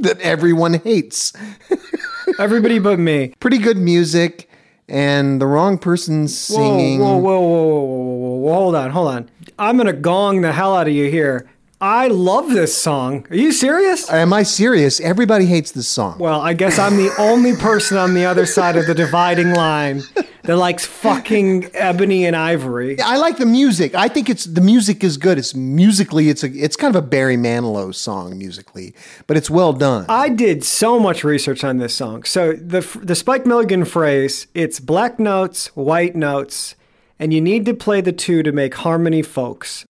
that 0.00 0.18
everyone 0.20 0.74
hates. 0.74 1.32
Everybody 2.38 2.78
but 2.78 2.98
me. 2.98 3.34
Pretty 3.40 3.58
good 3.58 3.78
music, 3.78 4.48
and 4.88 5.40
the 5.40 5.46
wrong 5.46 5.78
person 5.78 6.28
singing. 6.28 7.00
Whoa, 7.00 7.16
whoa, 7.16 7.40
whoa, 7.40 7.40
whoa, 7.40 7.80
whoa, 7.80 7.82
whoa, 7.82 8.14
whoa, 8.16 8.36
whoa, 8.36 8.54
hold 8.54 8.74
on, 8.74 8.90
hold 8.90 9.08
on. 9.08 9.30
I'm 9.58 9.76
gonna 9.76 9.92
gong 9.92 10.40
the 10.42 10.52
hell 10.52 10.74
out 10.76 10.86
of 10.86 10.92
you 10.92 11.10
here. 11.10 11.48
I 11.80 12.08
love 12.08 12.50
this 12.50 12.76
song. 12.76 13.24
Are 13.30 13.36
you 13.36 13.52
serious? 13.52 14.10
Am 14.10 14.32
I 14.32 14.42
serious? 14.42 15.00
Everybody 15.00 15.46
hates 15.46 15.70
this 15.70 15.86
song. 15.86 16.18
Well, 16.18 16.40
I 16.40 16.52
guess 16.52 16.76
I'm 16.76 16.96
the 16.96 17.12
only 17.18 17.54
person 17.54 17.96
on 17.96 18.14
the 18.14 18.24
other 18.24 18.46
side 18.46 18.76
of 18.76 18.86
the 18.86 18.94
dividing 18.94 19.52
line 19.52 20.02
that 20.48 20.56
likes 20.56 20.86
fucking 20.86 21.68
ebony 21.74 22.24
and 22.24 22.34
ivory. 22.34 22.98
I 23.02 23.18
like 23.18 23.36
the 23.36 23.44
music. 23.44 23.94
I 23.94 24.08
think 24.08 24.30
it's 24.30 24.44
the 24.44 24.62
music 24.62 25.04
is 25.04 25.18
good. 25.18 25.36
It's 25.36 25.54
musically, 25.54 26.30
it's 26.30 26.42
a, 26.42 26.50
it's 26.50 26.74
kind 26.74 26.96
of 26.96 27.04
a 27.04 27.06
Barry 27.06 27.36
Manilow 27.36 27.94
song 27.94 28.38
musically, 28.38 28.94
but 29.26 29.36
it's 29.36 29.50
well 29.50 29.74
done. 29.74 30.06
I 30.08 30.30
did 30.30 30.64
so 30.64 30.98
much 30.98 31.22
research 31.22 31.64
on 31.64 31.76
this 31.76 31.94
song. 31.94 32.22
So 32.24 32.54
the 32.54 32.80
the 33.02 33.14
Spike 33.14 33.44
Milligan 33.44 33.84
phrase, 33.84 34.46
it's 34.54 34.80
black 34.80 35.18
notes, 35.18 35.66
white 35.76 36.16
notes, 36.16 36.76
and 37.18 37.34
you 37.34 37.42
need 37.42 37.66
to 37.66 37.74
play 37.74 38.00
the 38.00 38.12
two 38.12 38.42
to 38.42 38.50
make 38.50 38.74
harmony, 38.76 39.20
folks. 39.20 39.84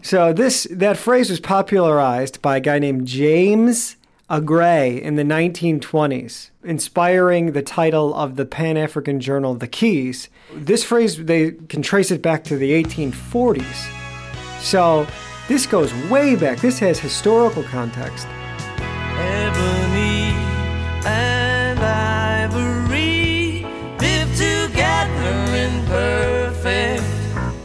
So 0.00 0.32
this 0.32 0.66
that 0.70 0.96
phrase 0.96 1.28
was 1.28 1.40
popularized 1.40 2.40
by 2.40 2.56
a 2.56 2.60
guy 2.60 2.78
named 2.78 3.06
James 3.06 3.96
Aggrey 4.34 5.00
in 5.00 5.14
the 5.14 5.22
1920s, 5.22 6.50
inspiring 6.64 7.52
the 7.52 7.62
title 7.62 8.12
of 8.12 8.34
the 8.34 8.44
Pan-African 8.44 9.20
journal 9.20 9.54
The 9.54 9.68
Keys. 9.68 10.28
This 10.52 10.82
phrase 10.82 11.24
they 11.24 11.52
can 11.52 11.82
trace 11.82 12.10
it 12.10 12.20
back 12.20 12.42
to 12.44 12.56
the 12.56 12.72
1840s. 12.82 13.88
So 14.58 15.06
this 15.46 15.66
goes 15.66 15.94
way 16.10 16.34
back. 16.34 16.58
This 16.58 16.80
has 16.80 16.98
historical 16.98 17.62
context. 17.62 18.26
Ebony 19.16 20.34
and 21.06 21.78
ivory 21.78 23.64
live 24.00 24.30
together 24.32 25.36
in 25.54 25.86
perfect 25.86 27.04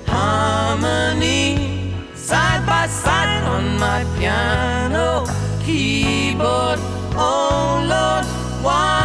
harmony, 0.07 1.95
side 2.13 2.63
by 2.67 2.85
side 2.85 3.43
on 3.45 3.79
my 3.79 4.03
piano 4.19 4.78
keyboard. 6.39 6.79
Oh 7.15 7.83
Lord, 7.83 8.25
why 8.63 8.98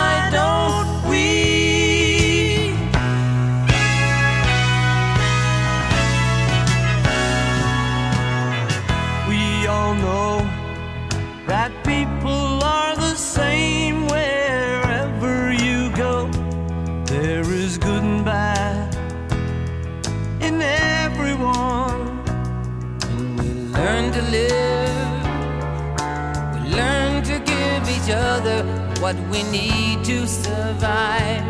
other 28.14 28.64
what 29.00 29.16
we 29.30 29.42
need 29.44 30.04
to 30.04 30.26
survive. 30.26 31.44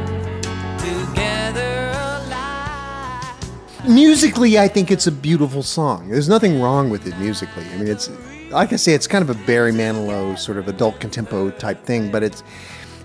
Together 0.78 1.84
musically, 3.88 4.58
I 4.58 4.68
think 4.68 4.90
it's 4.90 5.06
a 5.06 5.12
beautiful 5.12 5.62
song. 5.62 6.08
There's 6.08 6.28
nothing 6.28 6.60
wrong 6.60 6.90
with 6.90 7.06
it 7.06 7.16
musically. 7.18 7.64
I 7.72 7.76
mean, 7.76 7.88
it's 7.88 8.10
like 8.50 8.72
I 8.72 8.76
say, 8.76 8.94
it's 8.94 9.06
kind 9.06 9.28
of 9.28 9.30
a 9.30 9.46
Barry 9.46 9.72
Manilow 9.72 10.38
sort 10.38 10.58
of 10.58 10.68
adult 10.68 11.00
contempo 11.00 11.56
type 11.58 11.84
thing, 11.84 12.10
but 12.10 12.22
it's 12.22 12.42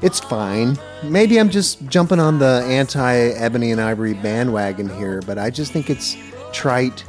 it's 0.01 0.19
fine. 0.19 0.77
Maybe 1.03 1.39
I'm 1.39 1.49
just 1.49 1.85
jumping 1.87 2.19
on 2.19 2.39
the 2.39 2.63
anti 2.67 3.13
Ebony 3.13 3.71
and 3.71 3.81
Ivory 3.81 4.13
bandwagon 4.13 4.89
here, 4.97 5.21
but 5.25 5.37
I 5.37 5.49
just 5.49 5.71
think 5.71 5.89
it's 5.89 6.15
trite. 6.53 7.03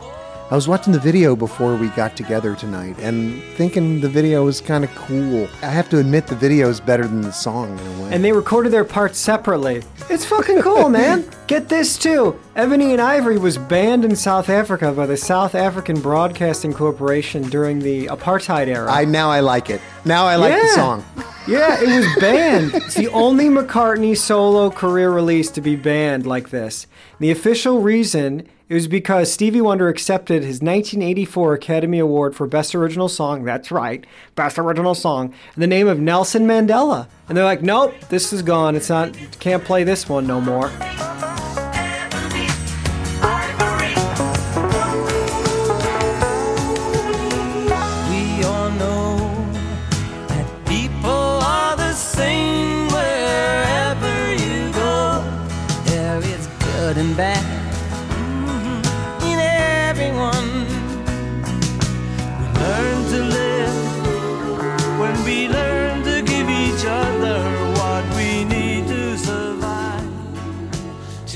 I 0.51 0.57
was 0.57 0.67
watching 0.67 0.93
the 0.93 0.99
video 0.99 1.37
before 1.37 1.77
we 1.77 1.91
got 1.91 2.17
together 2.17 2.57
tonight 2.57 2.99
and 2.99 3.41
thinking 3.55 4.01
the 4.01 4.09
video 4.09 4.45
was 4.45 4.61
kind 4.61 4.83
of 4.83 4.93
cool. 4.97 5.49
I 5.63 5.67
have 5.67 5.89
to 5.91 5.99
admit 5.99 6.27
the 6.27 6.35
video 6.35 6.69
is 6.69 6.81
better 6.81 7.07
than 7.07 7.21
the 7.21 7.31
song 7.31 7.79
in 7.79 7.87
a 7.87 8.03
way. 8.03 8.09
And 8.13 8.25
they 8.25 8.33
recorded 8.33 8.73
their 8.73 8.85
parts 8.85 9.17
separately. 9.17 9.85
It's 10.09 10.25
fucking 10.25 10.61
cool, 10.63 10.89
man. 11.01 11.25
Get 11.47 11.69
this 11.69 11.97
too. 11.97 12.37
Ebony 12.57 12.91
and 12.91 13.01
Ivory 13.01 13.39
was 13.39 13.59
banned 13.59 14.05
in 14.05 14.17
South 14.17 14.49
Africa 14.49 14.91
by 14.91 15.07
the 15.07 15.17
South 15.17 15.55
African 15.55 16.01
Broadcasting 16.01 16.73
Corporation 16.73 17.45
during 17.45 17.79
the 17.79 18.07
apartheid 18.07 18.67
era. 18.67 18.91
I 18.91 19.05
now 19.05 19.31
I 19.31 19.39
like 19.39 19.71
it. 19.71 19.81
Now 20.05 20.25
I 20.25 20.35
like 20.35 20.61
the 20.61 20.69
song. 20.69 21.05
Yeah, 21.49 21.81
it 21.83 21.89
was 21.89 22.07
banned. 22.21 22.75
It's 22.75 22.95
the 22.95 23.09
only 23.09 23.49
McCartney 23.49 24.17
solo 24.17 24.71
career 24.71 25.11
release 25.11 25.51
to 25.53 25.61
be 25.61 25.75
banned 25.75 26.27
like 26.27 26.51
this. 26.51 26.87
The 27.19 27.31
official 27.31 27.81
reason 27.81 28.47
it 28.71 28.75
was 28.75 28.87
because 28.87 29.33
Stevie 29.33 29.61
Wonder 29.61 29.89
accepted 29.89 30.45
his 30.45 30.63
1984 30.63 31.55
Academy 31.55 31.99
Award 31.99 32.37
for 32.37 32.47
Best 32.47 32.73
Original 32.73 33.09
Song. 33.09 33.43
That's 33.43 33.73
right, 33.73 34.07
Best 34.37 34.61
Original 34.61 34.95
Song. 34.95 35.35
In 35.57 35.61
the 35.61 35.67
name 35.67 35.89
of 35.89 35.99
Nelson 35.99 36.47
Mandela, 36.47 37.09
and 37.29 37.37
they're 37.37 37.45
like, 37.45 37.63
nope, 37.63 37.93
this 38.11 38.33
is 38.33 38.43
gone. 38.43 38.77
It's 38.77 38.89
not. 38.89 39.13
Can't 39.41 39.65
play 39.65 39.83
this 39.83 40.09
one 40.09 40.25
no 40.25 40.41
more. 40.41 40.71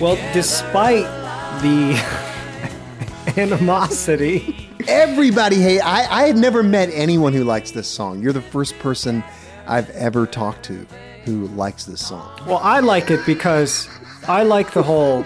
Well, 0.00 0.16
despite 0.32 1.04
the 1.62 1.94
animosity. 3.40 4.68
Everybody 4.86 5.56
hate. 5.60 5.80
I, 5.80 6.04
I 6.22 6.26
had 6.26 6.36
never 6.36 6.62
met 6.62 6.90
anyone 6.92 7.32
who 7.32 7.44
likes 7.44 7.70
this 7.70 7.88
song. 7.88 8.22
You're 8.22 8.32
the 8.32 8.42
first 8.42 8.78
person 8.78 9.24
I've 9.66 9.88
ever 9.90 10.26
talked 10.26 10.64
to 10.66 10.86
who 11.24 11.46
likes 11.48 11.84
this 11.86 12.06
song. 12.06 12.38
Well, 12.46 12.58
I 12.62 12.80
like 12.80 13.10
it 13.10 13.24
because 13.24 13.88
I 14.28 14.42
like 14.42 14.72
the 14.72 14.82
whole 14.82 15.24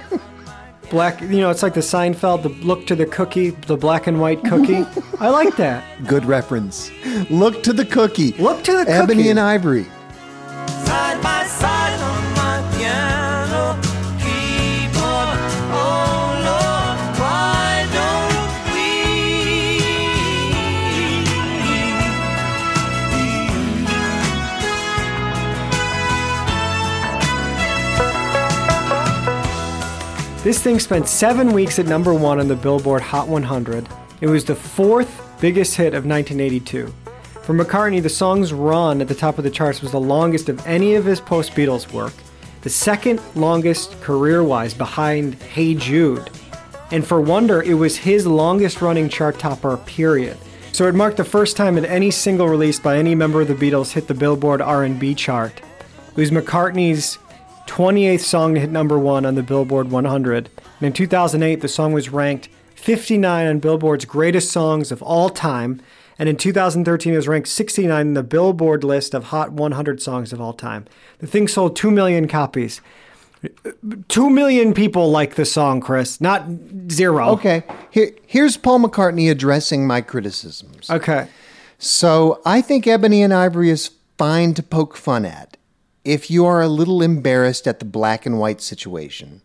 black. 0.91 1.21
You 1.21 1.41
know, 1.41 1.51
it's 1.51 1.63
like 1.63 1.75
the 1.75 1.81
Seinfeld, 1.81 2.43
the 2.45 2.51
look 2.51 2.87
to 2.87 2.95
the 2.95 3.07
cookie, 3.07 3.51
the 3.51 3.77
black 3.77 4.07
and 4.07 4.21
white 4.21 4.43
cookie. 4.45 4.85
I 5.19 5.31
like 5.31 5.57
that. 5.57 5.85
Good 6.07 6.25
reference. 6.25 6.91
Look 7.31 7.63
to 7.65 7.73
the 7.73 7.85
cookie. 7.85 8.33
Look 8.33 8.63
to 8.65 8.73
the 8.85 8.91
Ebony 8.91 9.23
cookie. 9.23 9.31
and 9.31 9.41
Ivory. 9.41 9.87
This 30.49 30.63
thing 30.63 30.81
spent 30.81 31.07
seven 31.07 31.53
weeks 31.53 31.79
at 31.79 31.85
number 31.85 32.15
one 32.15 32.41
on 32.41 32.49
the 32.49 32.57
Billboard 32.57 33.03
Hot 33.03 33.29
100. 33.29 33.87
It 34.23 34.29
was 34.29 34.47
the 34.47 34.55
fourth 34.55 35.39
biggest 35.43 35.75
hit 35.77 35.89
of 35.89 36.07
1982. 36.07 36.87
For 37.43 37.53
McCartney, 37.53 38.03
the 38.03 38.09
song's 38.09 38.55
run 38.55 39.03
at 39.03 39.09
the 39.09 39.15
top 39.15 39.37
of 39.37 39.45
the 39.45 39.51
charts 39.51 39.83
was 39.83 39.93
the 39.93 40.01
longest 40.01 40.49
of 40.49 40.67
any 40.67 40.95
of 40.95 41.05
his 41.05 41.21
post 41.21 41.53
Beatles 41.53 41.93
work, 41.93 42.15
the 42.63 42.71
second 42.71 43.21
longest 43.35 44.01
career 44.01 44.43
wise 44.43 44.73
behind 44.73 45.35
Hey 45.35 45.75
Jude. 45.75 46.31
And 46.93 47.07
for 47.07 47.21
Wonder, 47.21 47.63
it 47.63 47.75
was 47.75 47.99
his 47.99 48.27
longest 48.27 48.81
running 48.81 49.11
chart 49.11 49.39
topper, 49.39 49.77
period. 49.77 50.39
So 50.73 50.89
it 50.89 50.95
marked 50.95 51.19
the 51.19 51.25
first 51.25 51.59
time 51.59 51.75
that 51.75 51.85
any 51.91 52.11
single 52.11 52.49
released 52.49 52.83
by 52.83 52.97
any 52.97 53.15
member 53.15 53.43
of 53.43 53.49
the 53.49 53.55
Beatles 53.55 53.93
hit 53.93 54.09
the 54.09 54.15
Billboard 54.15 54.63
R&B 54.63 55.15
chart. 55.15 55.61
It 56.09 56.17
was 56.17 56.31
McCartney's 56.31 57.19
28th 57.69 58.21
song 58.21 58.55
to 58.55 58.61
hit 58.61 58.71
number 58.71 58.99
one 58.99 59.25
on 59.25 59.35
the 59.37 59.43
Billboard 59.43 59.91
100. 59.91 60.49
And 60.81 60.87
in 60.87 60.93
2008, 60.93 61.61
the 61.61 61.69
song 61.69 61.93
was 61.93 62.09
ranked 62.09 62.49
59 62.75 63.47
on 63.47 63.59
Billboard's 63.59 64.05
greatest 64.05 64.51
songs 64.51 64.91
of 64.91 65.03
all 65.03 65.29
time. 65.29 65.81
And 66.19 66.29
in 66.29 66.37
2013, 66.37 67.13
it 67.13 67.17
was 67.17 67.29
ranked 67.29 67.49
69 67.49 68.01
in 68.01 68.15
the 68.15 68.23
Billboard 68.23 68.83
list 68.83 69.15
of 69.15 69.25
Hot 69.25 69.53
100 69.53 70.03
songs 70.03 70.33
of 70.33 70.41
all 70.41 70.53
time. 70.53 70.87
The 71.19 71.27
thing 71.27 71.47
sold 71.47 71.77
2 71.77 71.91
million 71.91 72.27
copies. 72.27 72.81
2 74.09 74.31
million 74.31 74.75
people 74.75 75.11
like 75.11 75.37
the 75.37 75.45
song, 75.45 75.81
Chris, 75.81 76.21
not 76.21 76.45
zero. 76.91 77.29
Okay, 77.29 77.63
here, 77.91 78.11
here's 78.27 78.57
Paul 78.57 78.81
McCartney 78.81 79.31
addressing 79.31 79.87
my 79.87 80.01
criticisms. 80.01 80.91
Okay. 80.91 81.29
So 81.79 82.41
I 82.45 82.61
think 82.61 82.89
Ebony 82.89 83.23
and 83.23 83.33
Ivory 83.33 83.71
is 83.71 83.93
fine 84.17 84.55
to 84.55 84.63
poke 84.65 84.97
fun 84.97 85.25
at 85.25 85.58
if 86.09 86.31
you 86.31 86.47
are 86.47 86.63
a 86.63 86.69
little 86.69 87.03
embarrassed 87.03 87.69
at 87.69 87.81
the 87.81 87.85
black 87.85 88.25
and 88.25 88.39
white 88.39 88.63
situation. 88.63 89.43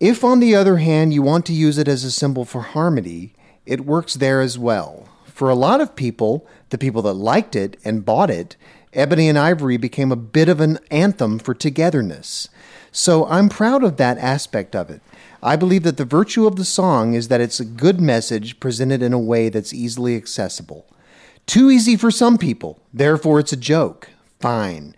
If, 0.00 0.24
on 0.24 0.40
the 0.40 0.54
other 0.54 0.78
hand, 0.78 1.12
you 1.12 1.20
want 1.20 1.44
to 1.44 1.52
use 1.52 1.76
it 1.76 1.88
as 1.88 2.04
a 2.04 2.10
symbol 2.10 2.46
for 2.46 2.62
harmony, 2.62 3.34
it 3.66 3.84
works 3.84 4.14
there 4.14 4.40
as 4.40 4.58
well. 4.58 5.06
For 5.26 5.50
a 5.50 5.54
lot 5.54 5.82
of 5.82 5.94
people, 5.94 6.46
the 6.70 6.78
people 6.78 7.02
that 7.02 7.12
liked 7.12 7.54
it 7.54 7.78
and 7.84 8.02
bought 8.02 8.30
it, 8.30 8.56
Ebony 8.94 9.28
and 9.28 9.38
Ivory 9.38 9.76
became 9.76 10.10
a 10.10 10.16
bit 10.16 10.48
of 10.48 10.58
an 10.58 10.78
anthem 10.90 11.38
for 11.38 11.52
togetherness. 11.52 12.48
So 12.90 13.26
I'm 13.26 13.50
proud 13.50 13.84
of 13.84 13.98
that 13.98 14.16
aspect 14.16 14.74
of 14.74 14.88
it. 14.88 15.02
I 15.42 15.54
believe 15.54 15.82
that 15.82 15.98
the 15.98 16.06
virtue 16.06 16.46
of 16.46 16.56
the 16.56 16.64
song 16.64 17.12
is 17.12 17.28
that 17.28 17.42
it's 17.42 17.60
a 17.60 17.64
good 17.66 18.00
message 18.00 18.58
presented 18.58 19.02
in 19.02 19.12
a 19.12 19.18
way 19.18 19.50
that's 19.50 19.74
easily 19.74 20.16
accessible. 20.16 20.86
Too 21.44 21.70
easy 21.70 21.94
for 21.94 22.10
some 22.10 22.38
people, 22.38 22.80
therefore 22.94 23.38
it's 23.38 23.52
a 23.52 23.56
joke. 23.58 24.08
Fine. 24.40 24.94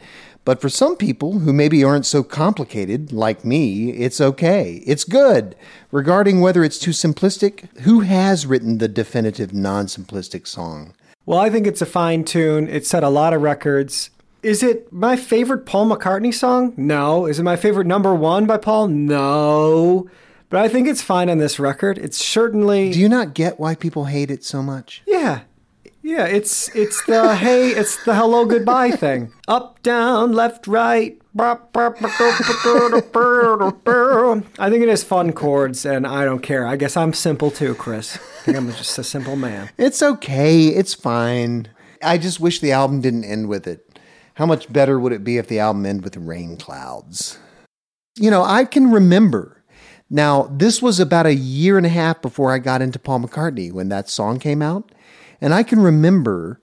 But 0.47 0.60
for 0.60 0.68
some 0.68 0.94
people 0.97 1.40
who 1.40 1.52
maybe 1.52 1.82
aren't 1.82 2.06
so 2.06 2.23
complicated, 2.23 3.12
like 3.12 3.44
me, 3.44 3.90
it's 3.90 4.20
okay. 4.20 4.81
It's 4.86 5.02
good. 5.02 5.56
Regarding 5.90 6.40
whether 6.40 6.62
it's 6.62 6.78
too 6.78 6.93
simplistic, 6.93 7.68
who 7.81 8.01
has 8.02 8.47
written 8.47 8.78
the 8.78 8.86
definitive 8.86 9.52
non 9.52 9.86
simplistic 9.86 10.47
song? 10.47 10.94
Well, 11.27 11.40
I 11.40 11.51
think 11.51 11.66
it's 11.66 11.82
a 11.82 11.86
fine 11.86 12.23
tune. 12.23 12.68
It 12.68 12.86
set 12.86 13.02
a 13.02 13.09
lot 13.09 13.35
of 13.35 13.43
records. 13.43 14.10
Is 14.44 14.62
it 14.62 14.93
my 14.93 15.16
favorite 15.16 15.66
Paul 15.66 15.89
McCartney 15.90 16.32
song? 16.32 16.74
No. 16.77 17.27
Is 17.27 17.40
it 17.40 17.43
my 17.43 17.56
favorite 17.56 17.89
number 17.89 18.14
one 18.14 18.47
by 18.47 18.59
Paul? 18.59 18.86
No. 18.86 20.09
But 20.48 20.60
I 20.60 20.68
think 20.68 20.86
it's 20.86 21.02
fine 21.02 21.28
on 21.28 21.39
this 21.39 21.59
record. 21.59 21.98
It's 21.98 22.24
certainly. 22.24 22.93
Do 22.93 23.01
you 23.01 23.09
not 23.09 23.35
get 23.35 23.59
why 23.59 23.74
people 23.74 24.05
hate 24.05 24.31
it 24.31 24.44
so 24.44 24.62
much? 24.62 25.02
Yeah. 25.09 25.40
Yeah, 26.07 26.27
it's 26.27 26.69
it's 26.73 27.05
the 27.07 27.35
hey, 27.35 27.70
it's 27.70 28.05
the 28.05 28.15
hello 28.15 28.45
goodbye 28.45 28.93
thing. 28.93 29.33
Up, 29.49 29.83
down, 29.83 30.35
left, 30.35 30.69
right. 30.69 31.20
I 31.37 31.59
think 34.70 34.83
it 34.85 34.89
has 34.89 35.03
fun 35.03 35.33
chords, 35.33 35.85
and 35.85 36.07
I 36.07 36.24
don't 36.24 36.45
care. 36.45 36.65
I 36.65 36.77
guess 36.77 36.97
I'm 36.97 37.12
simple 37.12 37.51
too, 37.51 37.74
Chris. 37.74 38.19
I 38.19 38.43
think 38.45 38.57
I'm 38.57 38.69
just 38.69 38.97
a 39.01 39.03
simple 39.03 39.35
man. 39.35 39.69
It's 39.78 40.01
okay. 40.01 40.69
It's 40.69 40.95
fine. 40.95 41.70
I 42.01 42.19
just 42.19 42.39
wish 42.39 42.61
the 42.61 42.70
album 42.70 43.01
didn't 43.01 43.24
end 43.24 43.49
with 43.49 43.66
it. 43.66 43.99
How 44.35 44.47
much 44.47 44.73
better 44.73 45.01
would 45.01 45.12
it 45.12 45.24
be 45.24 45.39
if 45.39 45.49
the 45.49 45.59
album 45.59 45.85
ended 45.87 46.05
with 46.05 46.16
rain 46.16 46.57
clouds? 46.57 47.41
You 48.15 48.31
know, 48.31 48.45
I 48.45 48.65
can 48.65 48.93
remember. 48.93 49.65
Now, 50.09 50.45
this 50.53 50.81
was 50.81 51.01
about 51.01 51.27
a 51.27 51.35
year 51.35 51.77
and 51.77 51.85
a 51.85 51.89
half 51.89 52.23
before 52.23 52.53
I 52.53 52.61
got 52.61 52.81
into 52.81 53.01
Paul 53.01 53.23
McCartney 53.23 53.73
when 53.73 53.89
that 53.89 54.09
song 54.09 54.39
came 54.39 54.62
out. 54.62 54.93
And 55.41 55.55
I 55.55 55.63
can 55.63 55.81
remember 55.81 56.61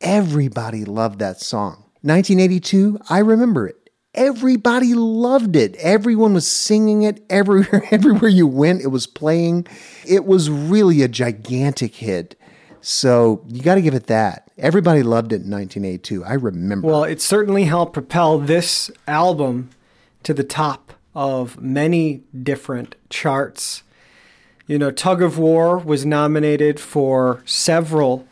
everybody 0.00 0.84
loved 0.84 1.18
that 1.20 1.40
song. 1.40 1.84
1982, 2.02 2.98
I 3.08 3.18
remember 3.18 3.66
it. 3.68 3.76
Everybody 4.14 4.92
loved 4.94 5.56
it. 5.56 5.74
Everyone 5.76 6.34
was 6.34 6.46
singing 6.46 7.02
it 7.02 7.24
everywhere. 7.30 7.84
Everywhere 7.90 8.30
you 8.30 8.46
went, 8.46 8.82
it 8.82 8.88
was 8.88 9.06
playing. 9.06 9.66
It 10.06 10.24
was 10.26 10.50
really 10.50 11.02
a 11.02 11.08
gigantic 11.08 11.94
hit. 11.96 12.36
So 12.82 13.44
you 13.46 13.62
got 13.62 13.76
to 13.76 13.82
give 13.82 13.94
it 13.94 14.08
that. 14.08 14.50
Everybody 14.58 15.02
loved 15.02 15.32
it 15.32 15.42
in 15.42 15.50
1982. 15.50 16.24
I 16.24 16.34
remember. 16.34 16.88
Well, 16.88 17.04
it 17.04 17.20
certainly 17.20 17.64
helped 17.64 17.92
propel 17.92 18.38
this 18.38 18.90
album 19.06 19.70
to 20.24 20.34
the 20.34 20.44
top 20.44 20.92
of 21.14 21.60
many 21.60 22.24
different 22.42 22.96
charts. 23.08 23.82
You 24.72 24.78
know, 24.78 24.90
Tug 24.90 25.20
of 25.20 25.36
War 25.36 25.76
was 25.76 26.06
nominated 26.06 26.80
for 26.80 27.42
several 27.44 28.26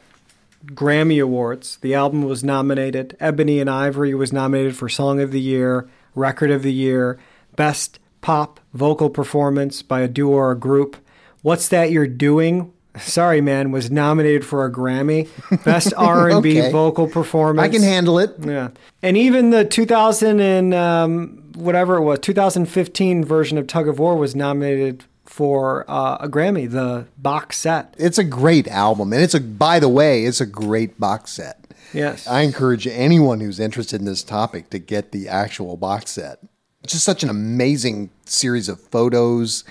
Grammy 0.68 1.22
Awards. 1.22 1.76
The 1.82 1.92
album 1.92 2.22
was 2.22 2.42
nominated. 2.42 3.14
Ebony 3.20 3.60
and 3.60 3.68
Ivory 3.68 4.14
was 4.14 4.32
nominated 4.32 4.74
for 4.74 4.88
Song 4.88 5.20
of 5.20 5.32
the 5.32 5.40
Year, 5.40 5.86
Record 6.14 6.50
of 6.50 6.62
the 6.62 6.72
Year, 6.72 7.18
Best 7.56 7.98
Pop 8.22 8.58
Vocal 8.72 9.10
Performance 9.10 9.82
by 9.82 10.00
a 10.00 10.08
Duo 10.08 10.32
or 10.32 10.52
a 10.52 10.58
Group. 10.58 10.96
What's 11.42 11.68
That 11.68 11.90
You're 11.90 12.06
Doing? 12.06 12.72
Sorry, 12.96 13.42
man, 13.42 13.70
was 13.70 13.90
nominated 13.90 14.42
for 14.42 14.64
a 14.64 14.72
Grammy. 14.72 15.28
Best 15.66 15.92
R&B 15.94 16.58
Okay. 16.58 16.72
Vocal 16.72 17.06
Performance. 17.06 17.62
I 17.62 17.68
can 17.68 17.82
handle 17.82 18.18
it. 18.18 18.34
Yeah, 18.40 18.70
and 19.02 19.14
even 19.18 19.50
the 19.50 19.66
2000 19.66 20.40
and 20.40 20.72
um, 20.72 21.42
whatever 21.54 21.96
it 21.96 22.02
was, 22.02 22.18
2015 22.20 23.26
version 23.26 23.58
of 23.58 23.66
Tug 23.66 23.88
of 23.88 23.98
War 23.98 24.16
was 24.16 24.34
nominated 24.34 25.04
for 25.30 25.88
uh, 25.88 26.16
a 26.20 26.28
Grammy, 26.28 26.68
the 26.68 27.06
box 27.16 27.56
set. 27.56 27.94
It's 27.96 28.18
a 28.18 28.24
great 28.24 28.66
album. 28.66 29.12
And 29.12 29.22
it's 29.22 29.32
a, 29.32 29.40
by 29.40 29.78
the 29.78 29.88
way, 29.88 30.24
it's 30.24 30.40
a 30.40 30.46
great 30.46 30.98
box 30.98 31.30
set. 31.30 31.72
Yes, 31.94 32.26
I 32.26 32.40
encourage 32.40 32.86
anyone 32.86 33.40
who's 33.40 33.60
interested 33.60 34.00
in 34.00 34.06
this 34.06 34.22
topic 34.24 34.70
to 34.70 34.78
get 34.78 35.12
the 35.12 35.28
actual 35.28 35.76
box 35.76 36.10
set. 36.12 36.40
It's 36.82 36.92
just 36.92 37.04
such 37.04 37.22
an 37.22 37.30
amazing 37.30 38.10
series 38.26 38.68
of 38.68 38.80
photos 38.80 39.64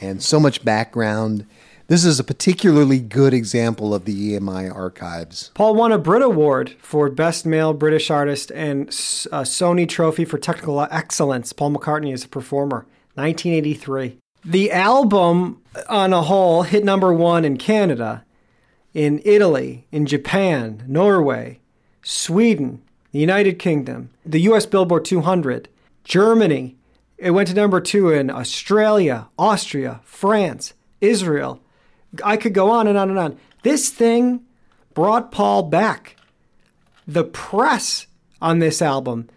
and 0.00 0.22
so 0.22 0.40
much 0.40 0.64
background. 0.64 1.46
This 1.86 2.04
is 2.04 2.18
a 2.18 2.24
particularly 2.24 2.98
good 2.98 3.34
example 3.34 3.94
of 3.94 4.06
the 4.06 4.32
EMI 4.32 4.74
archives. 4.74 5.50
Paul 5.54 5.74
won 5.74 5.92
a 5.92 5.98
Brit 5.98 6.22
Award 6.22 6.76
for 6.80 7.10
Best 7.10 7.44
Male 7.44 7.74
British 7.74 8.10
Artist 8.10 8.50
and 8.52 8.88
a 8.88 9.44
Sony 9.44 9.86
Trophy 9.86 10.24
for 10.24 10.38
Technical 10.38 10.80
Excellence. 10.80 11.52
Paul 11.52 11.72
McCartney 11.72 12.12
is 12.12 12.24
a 12.24 12.28
performer, 12.28 12.86
1983. 13.14 14.18
The 14.44 14.70
album, 14.72 15.62
on 15.88 16.12
a 16.12 16.22
whole, 16.22 16.62
hit 16.62 16.84
number 16.84 17.12
one 17.12 17.44
in 17.44 17.56
Canada, 17.56 18.24
in 18.92 19.22
Italy, 19.24 19.86
in 19.90 20.06
Japan, 20.06 20.84
Norway, 20.86 21.60
Sweden, 22.02 22.82
the 23.12 23.18
United 23.18 23.58
Kingdom, 23.58 24.10
the 24.26 24.40
US 24.42 24.66
Billboard 24.66 25.04
200, 25.04 25.68
Germany. 26.04 26.76
It 27.16 27.30
went 27.30 27.48
to 27.48 27.54
number 27.54 27.80
two 27.80 28.10
in 28.10 28.30
Australia, 28.30 29.28
Austria, 29.38 30.00
France, 30.04 30.74
Israel. 31.00 31.60
I 32.22 32.36
could 32.36 32.52
go 32.52 32.70
on 32.70 32.86
and 32.86 32.98
on 32.98 33.08
and 33.08 33.18
on. 33.18 33.38
This 33.62 33.88
thing 33.88 34.44
brought 34.92 35.32
Paul 35.32 35.64
back. 35.64 36.16
The 37.06 37.24
press 37.24 38.06
on 38.42 38.58
this 38.58 38.82
album, 38.82 39.28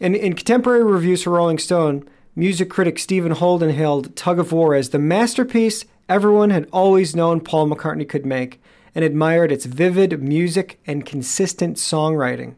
in, 0.00 0.14
in 0.14 0.34
contemporary 0.34 0.84
reviews 0.84 1.22
for 1.22 1.30
Rolling 1.30 1.58
Stone, 1.58 2.08
music 2.36 2.68
critic 2.68 2.98
Stephen 2.98 3.32
Holden 3.32 3.70
hailed 3.70 4.14
Tug 4.14 4.38
of 4.38 4.52
War 4.52 4.74
as 4.74 4.90
the 4.90 4.98
masterpiece 4.98 5.86
everyone 6.08 6.50
had 6.50 6.68
always 6.72 7.16
known 7.16 7.40
Paul 7.40 7.68
McCartney 7.68 8.08
could 8.08 8.26
make 8.26 8.60
and 8.94 9.04
admired 9.04 9.50
its 9.50 9.64
vivid 9.64 10.22
music 10.22 10.78
and 10.86 11.06
consistent 11.06 11.78
songwriting. 11.78 12.54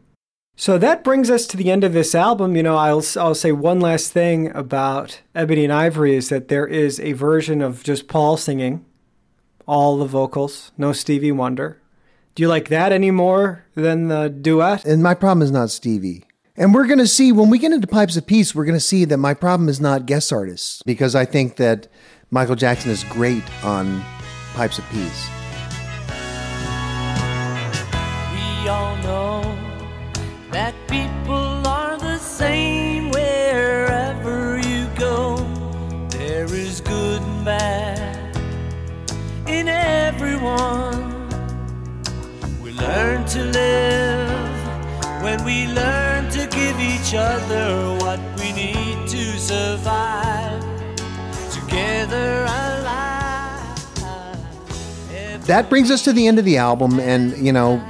So 0.57 0.77
that 0.77 1.05
brings 1.05 1.29
us 1.29 1.47
to 1.47 1.57
the 1.57 1.71
end 1.71 1.85
of 1.85 1.93
this 1.93 2.13
album. 2.13 2.57
You 2.57 2.63
know, 2.63 2.75
I'll, 2.75 3.03
I'll 3.17 3.33
say 3.33 3.53
one 3.53 3.79
last 3.79 4.11
thing 4.11 4.53
about 4.53 5.21
Ebony 5.33 5.63
and 5.63 5.71
Ivory 5.71 6.15
is 6.15 6.27
that 6.27 6.49
there 6.49 6.67
is 6.67 6.99
a 6.99 7.13
version 7.13 7.61
of 7.61 7.81
just 7.81 8.09
Paul 8.09 8.35
singing 8.35 8.85
all 9.65 9.97
the 9.97 10.05
vocals, 10.05 10.71
no 10.77 10.91
Stevie 10.91 11.31
Wonder. 11.31 11.81
Do 12.35 12.43
you 12.43 12.49
like 12.49 12.67
that 12.69 12.91
any 12.91 13.11
more 13.11 13.65
than 13.75 14.09
the 14.09 14.29
duet? 14.29 14.83
And 14.83 15.01
my 15.01 15.13
problem 15.13 15.41
is 15.41 15.51
not 15.51 15.69
Stevie. 15.69 16.25
And 16.59 16.73
we're 16.73 16.87
going 16.87 16.99
to 16.99 17.07
see 17.07 17.31
when 17.31 17.49
we 17.49 17.57
get 17.57 17.71
into 17.71 17.87
Pipes 17.87 18.17
of 18.17 18.27
Peace, 18.27 18.53
we're 18.53 18.65
going 18.65 18.75
to 18.75 18.81
see 18.81 19.05
that 19.05 19.15
my 19.15 19.33
problem 19.33 19.69
is 19.69 19.79
not 19.79 20.05
guest 20.05 20.33
artists 20.33 20.83
because 20.83 21.15
I 21.15 21.23
think 21.23 21.55
that 21.55 21.87
Michael 22.31 22.57
Jackson 22.57 22.91
is 22.91 23.05
great 23.05 23.43
on 23.63 24.03
Pipes 24.55 24.77
of 24.77 24.83
Peace. 24.89 25.29
We 28.33 28.67
all 28.67 28.97
know 28.97 29.41
that 30.51 30.75
people 30.89 31.65
are 31.65 31.97
the 31.97 32.17
same 32.17 33.09
wherever 33.11 34.59
you 34.59 34.89
go. 34.97 35.37
There 36.09 36.53
is 36.53 36.81
good 36.81 37.21
and 37.21 37.45
bad 37.45 38.35
in 39.47 39.69
everyone. 39.69 41.29
We 42.61 42.73
learn 42.73 43.23
to 43.27 43.45
live 43.45 44.08
when 45.21 45.43
we 45.43 45.67
learn 45.67 46.29
to 46.31 46.47
give 46.47 46.79
each 46.79 47.13
other 47.13 47.97
what 48.03 48.19
we 48.39 48.51
need 48.53 49.07
to 49.07 49.39
survive. 49.39 50.63
Together 51.51 52.43
alive. 52.43 53.77
That 55.45 55.69
brings 55.69 55.89
us 55.91 56.03
to 56.03 56.13
the 56.13 56.27
end 56.27 56.39
of 56.39 56.45
the 56.45 56.57
album. 56.57 56.99
And, 56.99 57.35
you 57.37 57.51
know, 57.51 57.81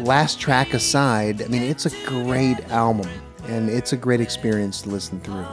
last 0.00 0.40
track 0.40 0.74
aside, 0.74 1.42
I 1.42 1.46
mean, 1.46 1.62
it's 1.62 1.86
a 1.86 2.06
great 2.06 2.60
album 2.70 3.08
and 3.46 3.68
it's 3.68 3.92
a 3.92 3.96
great 3.96 4.20
experience 4.20 4.82
to 4.82 4.90
listen 4.90 5.20
through. 5.20 5.46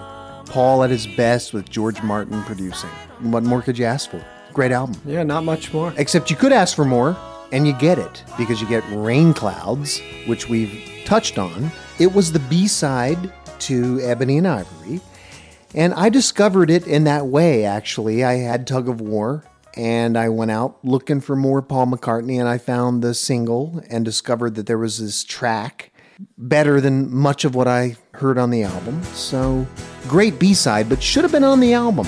Paul 0.47 0.83
at 0.83 0.89
his 0.89 1.07
best 1.07 1.53
with 1.53 1.69
George 1.69 2.01
Martin 2.03 2.41
producing. 2.43 2.89
What 3.19 3.43
more 3.43 3.61
could 3.61 3.77
you 3.77 3.85
ask 3.85 4.09
for? 4.09 4.25
Great 4.53 4.71
album. 4.71 4.99
Yeah, 5.05 5.23
not 5.23 5.45
much 5.45 5.71
more. 5.71 5.93
Except 5.97 6.29
you 6.29 6.35
could 6.35 6.51
ask 6.51 6.75
for 6.75 6.83
more, 6.83 7.15
and 7.51 7.67
you 7.67 7.73
get 7.73 7.99
it 7.99 8.23
because 8.37 8.61
you 8.61 8.67
get 8.67 8.83
Rain 8.91 9.33
Clouds, 9.33 10.01
which 10.25 10.49
we've 10.49 10.89
touched 11.05 11.37
on. 11.37 11.71
It 11.99 12.13
was 12.13 12.31
the 12.31 12.39
B 12.39 12.67
side 12.67 13.31
to 13.59 13.99
Ebony 14.01 14.37
and 14.37 14.47
Ivory. 14.47 15.01
And 15.73 15.93
I 15.93 16.09
discovered 16.09 16.69
it 16.69 16.87
in 16.87 17.05
that 17.05 17.27
way, 17.27 17.63
actually. 17.63 18.23
I 18.23 18.33
had 18.33 18.67
Tug 18.67 18.89
of 18.89 18.99
War, 18.99 19.43
and 19.75 20.17
I 20.17 20.29
went 20.29 20.51
out 20.51 20.83
looking 20.83 21.21
for 21.21 21.35
more 21.35 21.61
Paul 21.61 21.87
McCartney, 21.87 22.39
and 22.39 22.49
I 22.49 22.57
found 22.57 23.01
the 23.01 23.13
single 23.13 23.81
and 23.89 24.03
discovered 24.03 24.55
that 24.55 24.65
there 24.65 24.77
was 24.77 24.99
this 24.99 25.23
track 25.23 25.91
better 26.37 26.81
than 26.81 27.13
much 27.13 27.45
of 27.45 27.55
what 27.55 27.67
I 27.67 27.95
heard 28.13 28.37
on 28.37 28.49
the 28.49 28.63
album. 28.63 29.01
So, 29.13 29.65
great 30.07 30.39
B 30.39 30.53
side, 30.53 30.89
but 30.89 31.01
should 31.01 31.23
have 31.23 31.31
been 31.31 31.43
on 31.43 31.59
the 31.59 31.73
album. 31.73 32.07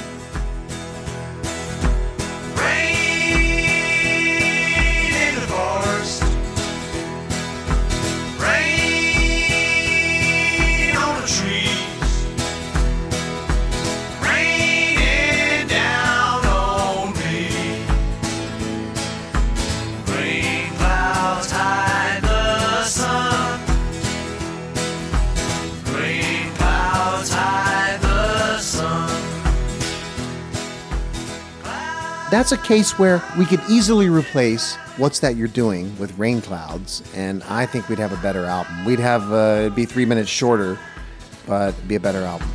A 32.53 32.57
case 32.57 32.99
where 32.99 33.21
we 33.37 33.45
could 33.45 33.61
easily 33.67 34.09
replace 34.09 34.75
What's 34.97 35.19
That 35.19 35.35
You're 35.35 35.47
Doing 35.47 35.97
with 35.97 36.15
Rain 36.19 36.39
Clouds, 36.39 37.01
and 37.15 37.41
I 37.43 37.65
think 37.65 37.89
we'd 37.89 37.97
have 37.97 38.13
a 38.13 38.21
better 38.21 38.45
album. 38.45 38.85
We'd 38.85 38.99
have, 38.99 39.33
uh, 39.33 39.61
it'd 39.61 39.75
be 39.75 39.85
three 39.85 40.05
minutes 40.05 40.29
shorter, 40.29 40.77
but 41.47 41.73
it'd 41.73 41.87
be 41.87 41.95
a 41.95 41.99
better 41.99 42.21
album. 42.21 42.47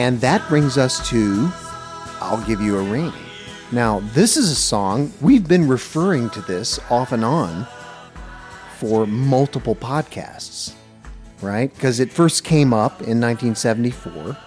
And 0.00 0.18
that 0.22 0.48
brings 0.48 0.78
us 0.78 1.06
to 1.10 1.52
I'll 2.22 2.42
Give 2.46 2.62
You 2.62 2.78
a 2.78 2.82
Ring. 2.82 3.12
Now, 3.70 4.00
this 4.14 4.38
is 4.38 4.50
a 4.50 4.54
song, 4.54 5.12
we've 5.20 5.46
been 5.46 5.68
referring 5.68 6.30
to 6.30 6.40
this 6.40 6.80
off 6.90 7.12
and 7.12 7.22
on 7.22 7.66
for 8.78 9.06
multiple 9.06 9.74
podcasts, 9.74 10.72
right? 11.42 11.70
Because 11.74 12.00
it 12.00 12.10
first 12.10 12.44
came 12.44 12.72
up 12.72 12.92
in 13.02 13.20
1974. 13.20 14.38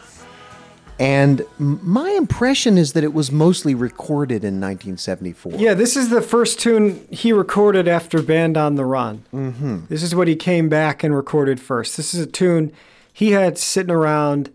And 0.98 1.46
my 1.60 2.10
impression 2.10 2.80
is 2.80 2.94
that 2.94 3.04
it 3.04 3.14
was 3.14 3.32
mostly 3.32 3.76
recorded 3.76 4.44
in 4.44 4.60
1974. 4.60 5.52
Yeah, 5.58 5.76
this 5.76 5.96
is 5.96 6.10
the 6.10 6.24
first 6.24 6.60
tune 6.60 7.08
he 7.12 7.32
recorded 7.32 7.88
after 7.88 8.24
Band 8.24 8.58
on 8.58 8.74
the 8.74 8.86
Run. 8.86 9.24
Mm-hmm. 9.32 9.86
This 9.88 10.02
is 10.02 10.16
what 10.16 10.28
he 10.28 10.36
came 10.36 10.68
back 10.68 11.04
and 11.04 11.16
recorded 11.16 11.60
first. 11.60 11.96
This 11.96 12.16
is 12.16 12.22
a 12.22 12.28
tune 12.28 12.74
he 13.14 13.32
had 13.32 13.60
sitting 13.60 13.92
around, 13.92 14.50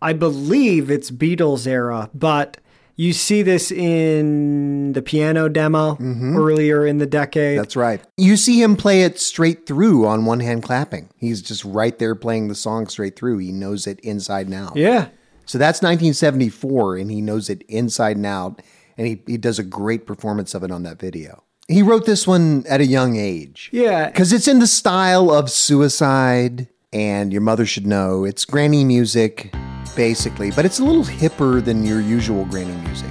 I 0.00 0.12
believe 0.12 0.90
it's 0.90 1.10
Beatles 1.10 1.66
era, 1.66 2.10
but 2.14 2.58
you 2.96 3.12
see 3.12 3.42
this 3.42 3.70
in 3.70 4.92
the 4.92 5.02
piano 5.02 5.48
demo 5.48 5.94
mm-hmm. 5.94 6.36
earlier 6.36 6.84
in 6.84 6.98
the 6.98 7.06
decade. 7.06 7.58
That's 7.58 7.76
right. 7.76 8.00
You 8.16 8.36
see 8.36 8.60
him 8.60 8.76
play 8.76 9.02
it 9.02 9.20
straight 9.20 9.66
through 9.66 10.06
on 10.06 10.24
one 10.24 10.40
hand 10.40 10.64
clapping. 10.64 11.08
He's 11.16 11.40
just 11.40 11.64
right 11.64 11.96
there 11.98 12.16
playing 12.16 12.48
the 12.48 12.56
song 12.56 12.88
straight 12.88 13.14
through. 13.14 13.38
He 13.38 13.52
knows 13.52 13.86
it 13.86 14.00
inside 14.00 14.46
and 14.46 14.54
out. 14.54 14.76
yeah. 14.76 15.08
So 15.46 15.56
that's 15.56 15.80
1974, 15.80 16.98
and 16.98 17.10
he 17.10 17.22
knows 17.22 17.48
it 17.48 17.62
inside 17.68 18.18
and 18.18 18.26
out, 18.26 18.60
and 18.98 19.06
he, 19.06 19.22
he 19.26 19.38
does 19.38 19.58
a 19.58 19.62
great 19.62 20.06
performance 20.06 20.54
of 20.54 20.62
it 20.62 20.70
on 20.70 20.82
that 20.82 21.00
video. 21.00 21.42
He 21.68 21.82
wrote 21.82 22.04
this 22.04 22.26
one 22.26 22.66
at 22.68 22.82
a 22.82 22.86
young 22.86 23.16
age. 23.16 23.70
Yeah. 23.72 24.08
Because 24.10 24.30
it's 24.30 24.46
in 24.46 24.58
the 24.58 24.66
style 24.66 25.30
of 25.30 25.50
suicide 25.50 26.68
and 26.92 27.32
Your 27.32 27.42
Mother 27.42 27.66
Should 27.66 27.86
Know. 27.86 28.24
It's 28.24 28.44
granny 28.44 28.84
music, 28.84 29.52
basically, 29.94 30.50
but 30.50 30.64
it's 30.64 30.78
a 30.78 30.84
little 30.84 31.04
hipper 31.04 31.64
than 31.64 31.84
your 31.84 32.00
usual 32.00 32.44
granny 32.46 32.74
music. 32.82 33.10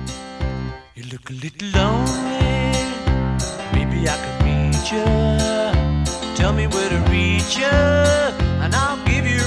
You 0.95 1.03
look 1.11 1.29
a 1.29 1.33
little 1.33 1.69
lonely. 1.69 2.73
Maybe 3.73 4.07
I 4.09 4.17
meet 4.43 4.91
you. 4.91 5.05
Tell 6.35 6.53
me 6.53 6.67
where 6.67 6.89
to 6.89 7.11
reach 7.11 7.57
you, 7.57 7.65
and 7.65 8.73
I'll 8.75 9.03
give 9.05 9.25
you. 9.27 9.41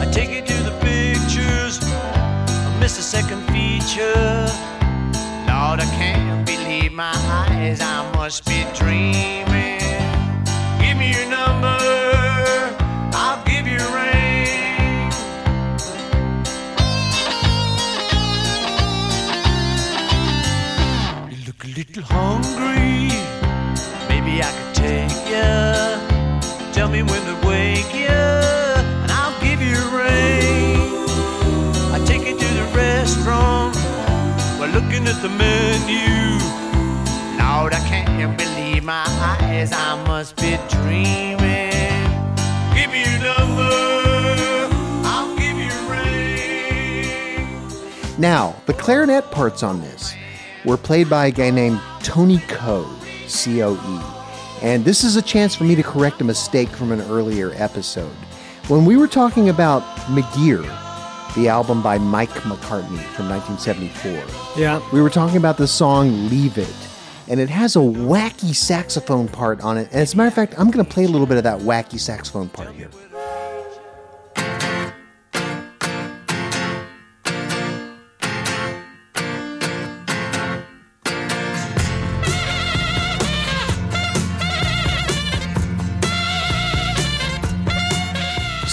I 0.00 0.10
take 0.12 0.30
you 0.30 0.42
to 0.42 0.62
the 0.62 0.76
pictures. 0.80 1.78
I 1.82 2.76
miss 2.80 2.98
a 2.98 3.02
second 3.02 3.42
feature. 3.46 4.46
Lord, 5.48 5.80
I 5.80 5.88
can't 5.96 6.46
believe 6.46 6.92
my 6.92 7.12
eyes. 7.14 7.80
I 7.80 8.10
must 8.14 8.44
be 8.44 8.64
dreaming. 8.74 9.80
Give 10.80 10.96
me 10.98 11.12
your 11.12 11.30
number. 11.30 11.69
Little 21.88 22.02
hungry. 22.02 23.08
Maybe 24.08 24.42
I 24.42 24.50
could 24.56 24.74
take 24.74 25.16
you. 25.32 26.72
Tell 26.74 26.88
me 26.90 27.02
when 27.02 27.22
to 27.24 27.36
wake 27.46 27.94
you, 27.94 28.24
and 29.02 29.10
I'll 29.10 29.40
give 29.40 29.62
you 29.62 29.74
a 29.74 29.88
ring. 29.96 31.08
I 31.94 31.98
take 32.04 32.26
you 32.28 32.38
to 32.38 32.48
the 32.60 32.66
restaurant. 32.76 33.76
We're 34.58 34.72
looking 34.78 35.06
at 35.06 35.22
the 35.22 35.30
menu. 35.30 36.38
Lord, 37.40 37.72
I 37.72 37.80
can't 37.88 38.36
believe 38.36 38.84
my 38.84 39.06
eyes. 39.40 39.72
I 39.72 40.02
must 40.06 40.36
be 40.36 40.58
dreaming. 40.68 42.04
Give 42.76 42.90
me 42.92 43.00
your 43.08 43.20
number. 43.30 43.72
I'll 45.08 45.34
give 45.36 45.56
you 45.56 45.70
a 45.70 45.84
ring. 45.96 47.48
Now, 48.18 48.54
the 48.66 48.74
clarinet 48.74 49.30
parts 49.30 49.62
on 49.62 49.80
this 49.80 50.14
were 50.64 50.76
played 50.76 51.08
by 51.08 51.26
a 51.26 51.30
guy 51.30 51.50
named 51.50 51.80
Tony 52.02 52.38
Coe, 52.48 52.88
C 53.26 53.62
O 53.62 53.74
E. 53.74 54.64
And 54.64 54.84
this 54.84 55.04
is 55.04 55.16
a 55.16 55.22
chance 55.22 55.54
for 55.54 55.64
me 55.64 55.74
to 55.74 55.82
correct 55.82 56.20
a 56.20 56.24
mistake 56.24 56.68
from 56.68 56.92
an 56.92 57.00
earlier 57.02 57.52
episode. 57.54 58.12
When 58.68 58.84
we 58.84 58.96
were 58.96 59.08
talking 59.08 59.48
about 59.48 59.82
McGear, 60.08 60.62
the 61.34 61.48
album 61.48 61.82
by 61.82 61.96
Mike 61.98 62.28
McCartney 62.30 63.02
from 63.14 63.28
1974, 63.28 64.60
Yeah. 64.60 64.80
we 64.92 65.00
were 65.00 65.10
talking 65.10 65.36
about 65.38 65.56
the 65.56 65.66
song 65.66 66.28
Leave 66.28 66.58
It. 66.58 66.68
And 67.28 67.38
it 67.38 67.48
has 67.48 67.76
a 67.76 67.80
wacky 67.80 68.54
saxophone 68.54 69.28
part 69.28 69.60
on 69.60 69.78
it. 69.78 69.88
And 69.92 70.00
as 70.02 70.14
a 70.14 70.16
matter 70.16 70.26
of 70.28 70.34
fact, 70.34 70.54
I'm 70.58 70.68
going 70.70 70.84
to 70.84 70.90
play 70.92 71.04
a 71.04 71.08
little 71.08 71.28
bit 71.28 71.36
of 71.36 71.44
that 71.44 71.60
wacky 71.60 72.00
saxophone 72.00 72.48
part 72.48 72.72
here. 72.72 72.88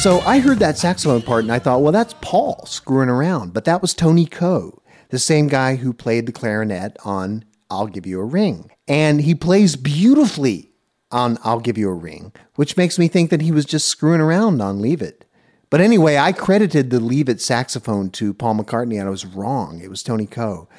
So 0.08 0.22
I 0.22 0.40
heard 0.40 0.60
that 0.60 0.78
saxophone 0.78 1.22
part 1.22 1.44
and 1.44 1.52
I 1.52 1.60
thought, 1.60 1.82
well, 1.82 1.92
that's 1.92 2.16
Paul 2.22 2.66
screwing 2.66 3.10
around. 3.10 3.54
But 3.54 3.66
that 3.66 3.82
was 3.82 3.94
Tony 3.94 4.26
Coe, 4.26 4.82
the 5.10 5.20
same 5.20 5.50
guy 5.50 5.76
who 5.76 5.92
played 5.92 6.26
the 6.26 6.32
clarinet 6.32 6.96
on 7.04 7.44
I'll 7.70 7.88
Give 7.88 8.06
You 8.06 8.22
a 8.22 8.24
Ring. 8.24 8.72
And 8.88 9.20
he 9.20 9.36
plays 9.36 9.76
beautifully 9.76 10.72
on 11.12 11.38
I'll 11.44 11.60
Give 11.60 11.78
You 11.78 11.90
a 11.90 11.94
Ring, 11.94 12.32
which 12.56 12.78
makes 12.78 12.98
me 12.98 13.10
think 13.10 13.32
that 13.32 13.42
he 13.42 13.52
was 13.52 13.66
just 13.66 13.90
screwing 13.90 14.22
around 14.22 14.62
on 14.62 14.82
Leave 14.82 15.02
It. 15.02 15.26
But 15.70 15.82
anyway, 15.82 16.16
I 16.16 16.32
credited 16.32 16.90
the 16.90 17.02
Leave 17.02 17.28
It 17.28 17.42
saxophone 17.42 18.10
to 18.12 18.34
Paul 18.34 18.56
McCartney 18.56 18.98
and 18.98 19.10
I 19.10 19.12
was 19.12 19.26
wrong. 19.26 19.82
It 19.82 19.90
was 19.90 20.04
Tony 20.04 20.26
Coe. 20.26 20.70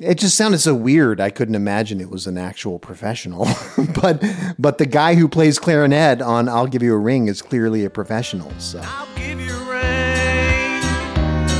It 0.00 0.14
just 0.18 0.36
sounded 0.36 0.58
so 0.58 0.76
weird. 0.76 1.20
I 1.20 1.30
couldn't 1.30 1.56
imagine 1.56 2.00
it 2.00 2.08
was 2.08 2.28
an 2.28 2.38
actual 2.38 2.78
professional. 2.78 3.48
but 4.00 4.22
but 4.56 4.78
the 4.78 4.86
guy 4.86 5.16
who 5.16 5.26
plays 5.26 5.58
clarinet 5.58 6.22
on 6.22 6.48
"I'll 6.48 6.68
Give 6.68 6.84
You 6.84 6.94
a 6.94 6.98
Ring" 6.98 7.26
is 7.26 7.42
clearly 7.42 7.84
a 7.84 7.90
professional. 7.90 8.52
So 8.60 8.80
I'll 8.80 9.08
give 9.16 9.40
you 9.40 9.56
rain. 9.68 10.82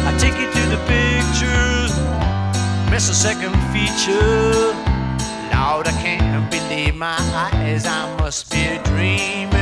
I 0.06 0.16
take 0.20 0.34
you 0.34 0.46
to 0.46 0.66
the 0.70 0.78
pictures. 0.86 1.92
Miss 2.92 3.10
a 3.10 3.14
second 3.14 3.54
feature. 3.72 4.72
Lord, 5.50 5.88
I 5.88 5.98
can't 6.00 6.48
believe 6.48 6.94
my 6.94 7.16
eyes. 7.18 7.86
I 7.86 8.16
must 8.20 8.52
be 8.52 8.78
dreaming. 8.84 9.57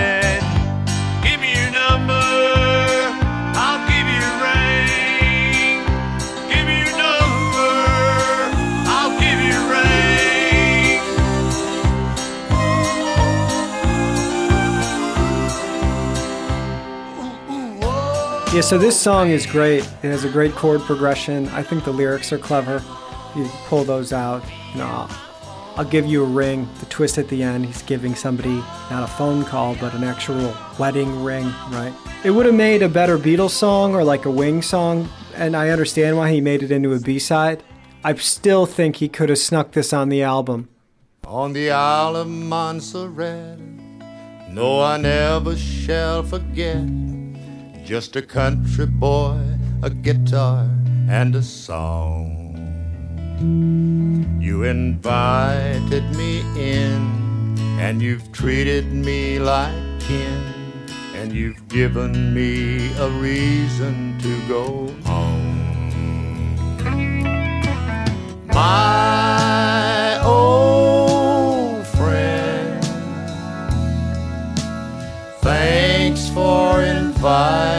Yeah, 18.57 18.63
so 18.63 18.79
this 18.79 18.99
song 18.99 19.29
is 19.29 19.45
great. 19.45 19.85
It 20.03 20.09
has 20.09 20.25
a 20.25 20.31
great 20.31 20.53
chord 20.53 20.81
progression. 20.81 21.47
I 21.49 21.63
think 21.63 21.85
the 21.85 21.91
lyrics 21.91 22.33
are 22.33 22.39
clever. 22.39 22.83
You 23.37 23.47
pull 23.67 23.85
those 23.85 24.15
out. 24.15 24.43
Know, 24.75 24.87
I'll, 24.87 25.11
I'll 25.77 25.85
give 25.85 26.07
you 26.07 26.23
a 26.25 26.27
ring. 26.27 26.67
The 26.81 26.87
twist 26.87 27.19
at 27.19 27.29
the 27.29 27.43
end, 27.43 27.67
he's 27.67 27.83
giving 27.83 28.15
somebody 28.15 28.65
not 28.91 29.03
a 29.03 29.07
phone 29.09 29.45
call, 29.45 29.75
but 29.75 29.93
an 29.93 30.05
actual 30.05 30.57
wedding 30.79 31.23
ring, 31.23 31.45
right? 31.69 31.93
It 32.25 32.31
would 32.31 32.47
have 32.47 32.55
made 32.55 32.81
a 32.81 32.89
better 32.89 33.19
Beatles 33.19 33.51
song 33.51 33.95
or 33.95 34.03
like 34.03 34.25
a 34.25 34.31
Wing 34.31 34.63
song, 34.63 35.11
and 35.35 35.55
I 35.55 35.69
understand 35.69 36.17
why 36.17 36.33
he 36.33 36.41
made 36.41 36.63
it 36.63 36.71
into 36.71 36.95
a 36.95 36.99
B 36.99 37.19
side. 37.19 37.63
I 38.03 38.15
still 38.15 38.65
think 38.65 38.97
he 38.97 39.09
could 39.11 39.29
have 39.29 39.39
snuck 39.39 39.73
this 39.73 39.93
on 39.93 40.09
the 40.09 40.23
album. 40.23 40.71
on 41.27 41.53
the 41.53 41.73
Isle 41.73 42.17
of 42.17 42.29
Montserrat. 42.29 43.59
No, 44.49 44.81
I 44.81 44.97
never 44.97 45.55
shall 45.59 46.23
forget. 46.23 47.06
Just 47.87 48.17
a 48.17 48.23
country 48.23 48.85
boy, 48.85 49.39
a 49.81 49.91
guitar, 49.91 50.69
and 51.09 51.37
a 51.37 51.43
song. 51.43 52.59
You 54.41 54.65
invited 54.65 56.03
me 56.17 56.41
in, 56.59 57.55
and 57.79 58.03
you've 58.03 58.33
treated 58.33 58.93
me 58.93 59.39
like 59.39 60.01
kin, 60.01 60.43
and 61.15 61.33
you've 61.33 61.69
given 61.69 62.35
me 62.35 62.93
a 62.99 63.09
reason 63.09 64.19
to 64.19 64.49
go 64.49 64.93
home. 65.05 66.57
My 68.49 70.21
old 70.25 71.87
friend, 71.87 72.85
thanks 75.41 76.29
for 76.31 76.83
inviting 76.83 77.76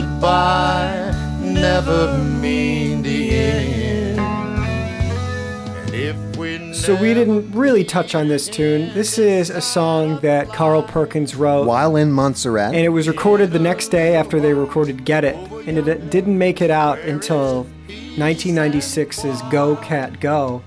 goodbye 0.00 1.12
never 1.40 2.16
mean 2.18 3.02
the 3.02 3.30
end. 3.30 4.20
And 4.20 5.94
if 5.94 6.36
we 6.36 6.72
So 6.72 6.94
we 6.94 7.14
didn't 7.14 7.50
really 7.50 7.82
touch 7.82 8.14
on 8.14 8.28
this 8.28 8.46
tune. 8.46 8.94
This 8.94 9.18
is 9.18 9.50
a 9.50 9.60
song 9.60 10.20
that 10.20 10.50
Carl 10.50 10.84
Perkins 10.84 11.34
wrote. 11.34 11.66
while 11.66 11.96
in 11.96 12.12
Montserrat, 12.12 12.74
and 12.74 12.84
it 12.84 12.90
was 12.90 13.08
recorded 13.08 13.50
the 13.50 13.58
next 13.58 13.88
day 13.88 14.14
after 14.14 14.38
they 14.38 14.54
recorded 14.54 15.04
Get 15.04 15.24
It, 15.24 15.36
and 15.66 15.76
it 15.76 16.10
didn't 16.10 16.38
make 16.38 16.62
it 16.62 16.70
out 16.70 17.00
until 17.00 17.66
1996's 17.88 19.42
Go 19.50 19.74
Cat 19.76 20.20
Go. 20.20 20.62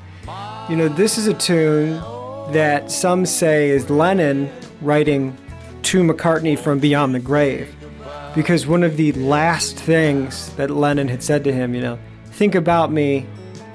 You 0.68 0.76
know, 0.76 0.90
this 0.90 1.18
is 1.18 1.28
a 1.28 1.34
tune 1.34 2.02
that 2.52 2.92
some 2.92 3.26
say 3.26 3.70
is 3.70 3.90
Lennon 3.90 4.52
writing 4.82 5.38
to 5.84 6.04
McCartney 6.04 6.60
from 6.60 6.80
beyond 6.80 7.16
the 7.16 7.20
grave. 7.22 7.74
Because 8.36 8.66
one 8.66 8.84
of 8.84 8.96
the 8.98 9.12
last 9.14 9.78
things 9.78 10.50
that 10.56 10.70
Lennon 10.70 11.08
had 11.10 11.22
said 11.22 11.44
to 11.44 11.52
him, 11.54 11.74
you 11.76 11.82
know, 11.82 12.00
think 12.32 12.56
about 12.56 12.92
me 12.92 13.26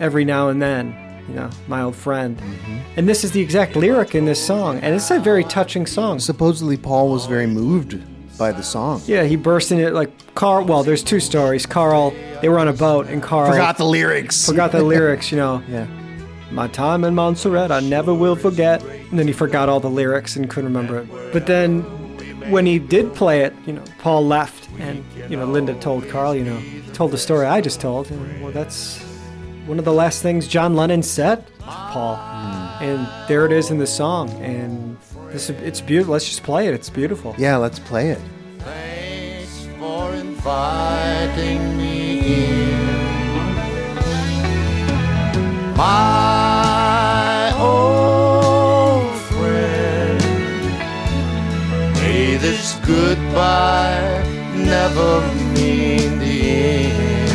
every 0.00 0.24
now 0.24 0.48
and 0.48 0.62
then, 0.62 0.96
you 1.28 1.34
know, 1.34 1.50
my 1.68 1.82
old 1.82 1.94
friend. 1.96 2.38
Mm-hmm. 2.38 2.78
And 2.96 3.08
this 3.08 3.22
is 3.24 3.32
the 3.32 3.40
exact 3.40 3.76
lyric 3.76 4.14
in 4.14 4.24
this 4.24 4.44
song, 4.44 4.78
and 4.80 4.94
it's 4.94 5.10
a 5.10 5.20
very 5.20 5.44
touching 5.44 5.84
song. 5.86 6.18
supposedly 6.20 6.76
Paul 6.78 7.10
was 7.10 7.26
very 7.26 7.46
moved 7.46 8.00
by 8.38 8.52
the 8.52 8.62
song. 8.62 9.02
Yeah, 9.06 9.24
he 9.24 9.36
burst 9.36 9.72
in 9.72 9.78
it 9.80 9.92
like 9.92 10.10
Carl. 10.34 10.64
Well, 10.64 10.82
there's 10.82 11.02
two 11.02 11.20
stories. 11.20 11.66
Carl, 11.66 12.12
they 12.40 12.48
were 12.48 12.58
on 12.58 12.68
a 12.68 12.72
boat, 12.72 13.06
and 13.08 13.22
Carl 13.22 13.50
Forgot 13.50 13.76
the 13.78 13.84
lyrics. 13.86 14.46
forgot 14.46 14.72
the 14.72 14.82
lyrics. 14.82 15.30
You 15.30 15.36
know, 15.38 15.62
Yeah. 15.68 15.86
my 16.50 16.68
time 16.68 17.04
in 17.04 17.14
Montserrat, 17.14 17.70
I 17.72 17.80
never 17.80 18.14
will 18.14 18.36
forget. 18.36 18.82
And 19.10 19.18
then 19.18 19.26
he 19.26 19.32
forgot 19.32 19.68
all 19.68 19.80
the 19.80 19.90
lyrics 19.90 20.36
and 20.36 20.48
couldn't 20.50 20.72
remember 20.72 20.98
it. 20.98 21.32
But 21.32 21.46
then, 21.46 21.82
when 22.50 22.66
he 22.66 22.78
did 22.78 23.14
play 23.14 23.42
it, 23.42 23.54
you 23.66 23.72
know, 23.72 23.84
Paul 23.98 24.26
left, 24.26 24.68
and 24.78 25.04
you 25.28 25.36
know, 25.36 25.46
Linda 25.46 25.74
told 25.80 26.08
Carl, 26.08 26.34
you 26.34 26.44
know, 26.44 26.60
told 26.92 27.10
the 27.10 27.18
story 27.18 27.46
I 27.46 27.60
just 27.60 27.80
told. 27.80 28.10
And, 28.10 28.42
well, 28.42 28.52
that's 28.52 28.98
one 29.66 29.78
of 29.78 29.84
the 29.84 29.92
last 29.92 30.22
things 30.22 30.46
John 30.46 30.76
Lennon 30.76 31.02
said 31.02 31.46
to 31.46 31.52
Paul, 31.64 32.16
hmm. 32.16 32.84
and 32.84 33.28
there 33.28 33.46
it 33.46 33.52
is 33.52 33.70
in 33.70 33.78
the 33.78 33.86
song. 33.86 34.30
And 34.42 34.96
this, 35.30 35.50
it's 35.50 35.80
beautiful. 35.80 36.12
Let's 36.12 36.26
just 36.26 36.42
play 36.42 36.68
it. 36.68 36.74
It's 36.74 36.90
beautiful. 36.90 37.34
Yeah, 37.38 37.56
let's 37.56 37.78
play 37.78 38.10
it. 38.10 38.20
Thanks 38.58 39.66
for 39.78 40.12
inviting 40.14 41.76
me 41.76 42.44
in. 42.44 42.96
My 45.76 46.45
this 52.66 52.74
goodbye 52.86 54.24
never 54.56 55.20
mean 55.54 56.18
the 56.18 56.36
end. 56.50 57.30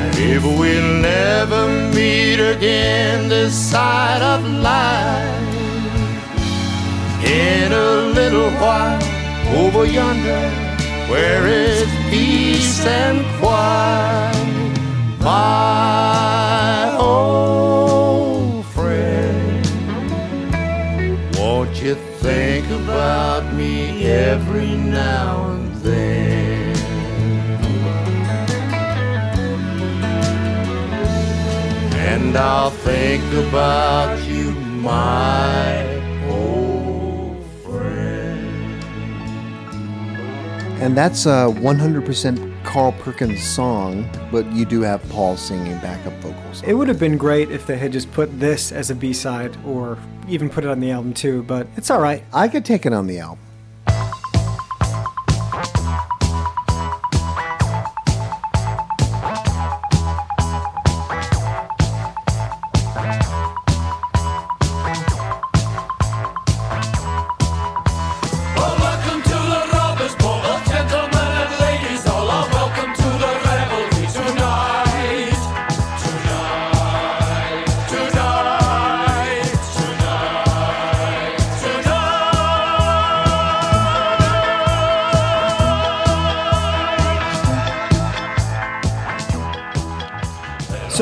And 0.00 0.14
if 0.18 0.42
we'll 0.42 1.02
never 1.02 1.62
meet 1.94 2.40
again 2.40 3.28
this 3.28 3.54
side 3.54 4.22
of 4.22 4.40
life, 4.44 5.44
in 7.22 7.72
a 7.72 7.92
little 8.18 8.50
while 8.62 9.02
over 9.60 9.84
yonder 9.84 10.48
where 11.10 11.46
is 11.46 11.88
peace 12.08 12.84
and 12.86 13.24
quiet 13.38 14.36
my 15.20 16.96
old 16.98 18.64
friend 18.66 19.66
won't 21.36 21.82
you 21.82 21.94
think 22.22 22.55
about 22.86 23.52
me 23.52 24.06
every 24.06 24.76
now 24.76 25.50
and 25.50 25.74
then. 25.82 26.76
And 32.10 32.36
I'll 32.36 32.70
think 32.70 33.24
about 33.48 34.22
you 34.28 34.52
my 34.52 35.84
old 36.28 37.44
friend. 37.64 38.84
And 40.80 40.96
that's 40.96 41.26
uh, 41.26 41.50
a 41.50 41.52
100% 41.52 42.55
Carl 42.76 42.92
Perkins 42.92 43.42
song, 43.42 44.06
but 44.30 44.44
you 44.52 44.66
do 44.66 44.82
have 44.82 45.02
Paul 45.08 45.38
singing 45.38 45.78
backup 45.78 46.12
vocals. 46.20 46.62
It 46.62 46.74
would 46.74 46.88
have 46.88 46.98
been 46.98 47.16
great 47.16 47.50
if 47.50 47.66
they 47.66 47.78
had 47.78 47.90
just 47.90 48.12
put 48.12 48.38
this 48.38 48.70
as 48.70 48.90
a 48.90 48.94
B 48.94 49.14
side 49.14 49.56
or 49.64 49.96
even 50.28 50.50
put 50.50 50.62
it 50.62 50.68
on 50.68 50.80
the 50.80 50.90
album 50.90 51.14
too, 51.14 51.42
but 51.44 51.66
it's 51.78 51.90
all 51.90 52.02
right. 52.02 52.22
I 52.34 52.48
could 52.48 52.66
take 52.66 52.84
it 52.84 52.92
on 52.92 53.06
the 53.06 53.18
album. 53.18 53.45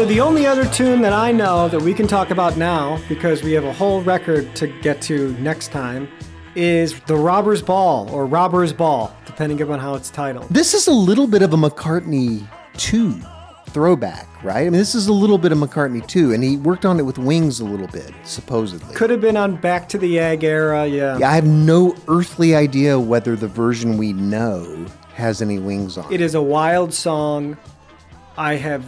So 0.04 0.08
the 0.08 0.20
only 0.20 0.44
other 0.44 0.66
tune 0.66 1.00
that 1.00 1.14
I 1.14 1.32
know 1.32 1.66
that 1.70 1.80
we 1.80 1.94
can 1.94 2.06
talk 2.06 2.28
about 2.28 2.58
now, 2.58 3.00
because 3.08 3.42
we 3.42 3.52
have 3.52 3.64
a 3.64 3.72
whole 3.72 4.02
record 4.02 4.54
to 4.56 4.66
get 4.66 5.00
to 5.00 5.32
next 5.38 5.68
time, 5.72 6.08
is 6.54 7.00
The 7.06 7.16
Robber's 7.16 7.62
Ball 7.62 8.10
or 8.10 8.26
Robber's 8.26 8.74
Ball, 8.74 9.16
depending 9.24 9.62
upon 9.62 9.78
how 9.78 9.94
it's 9.94 10.10
titled. 10.10 10.50
This 10.50 10.74
is 10.74 10.88
a 10.88 10.92
little 10.92 11.26
bit 11.26 11.40
of 11.40 11.54
a 11.54 11.56
McCartney 11.56 12.46
2 12.76 13.18
throwback, 13.70 14.28
right? 14.44 14.58
I 14.58 14.64
mean, 14.64 14.72
this 14.72 14.94
is 14.94 15.06
a 15.06 15.12
little 15.14 15.38
bit 15.38 15.52
of 15.52 15.58
McCartney 15.58 16.06
2, 16.06 16.34
and 16.34 16.44
he 16.44 16.58
worked 16.58 16.84
on 16.84 17.00
it 17.00 17.04
with 17.04 17.16
Wings 17.16 17.60
a 17.60 17.64
little 17.64 17.88
bit, 17.88 18.12
supposedly. 18.24 18.94
Could 18.94 19.08
have 19.08 19.22
been 19.22 19.38
on 19.38 19.56
Back 19.56 19.88
to 19.88 19.96
the 19.96 20.18
Egg 20.18 20.44
era, 20.44 20.86
yeah. 20.86 21.16
Yeah, 21.16 21.30
I 21.30 21.34
have 21.34 21.46
no 21.46 21.96
earthly 22.08 22.54
idea 22.54 23.00
whether 23.00 23.36
the 23.36 23.48
version 23.48 23.96
we 23.96 24.12
know 24.12 24.84
has 25.14 25.40
any 25.40 25.58
wings 25.58 25.96
on 25.96 26.12
it. 26.12 26.16
It 26.16 26.20
is 26.20 26.34
a 26.34 26.42
wild 26.42 26.92
song. 26.92 27.56
I 28.36 28.56
have 28.56 28.84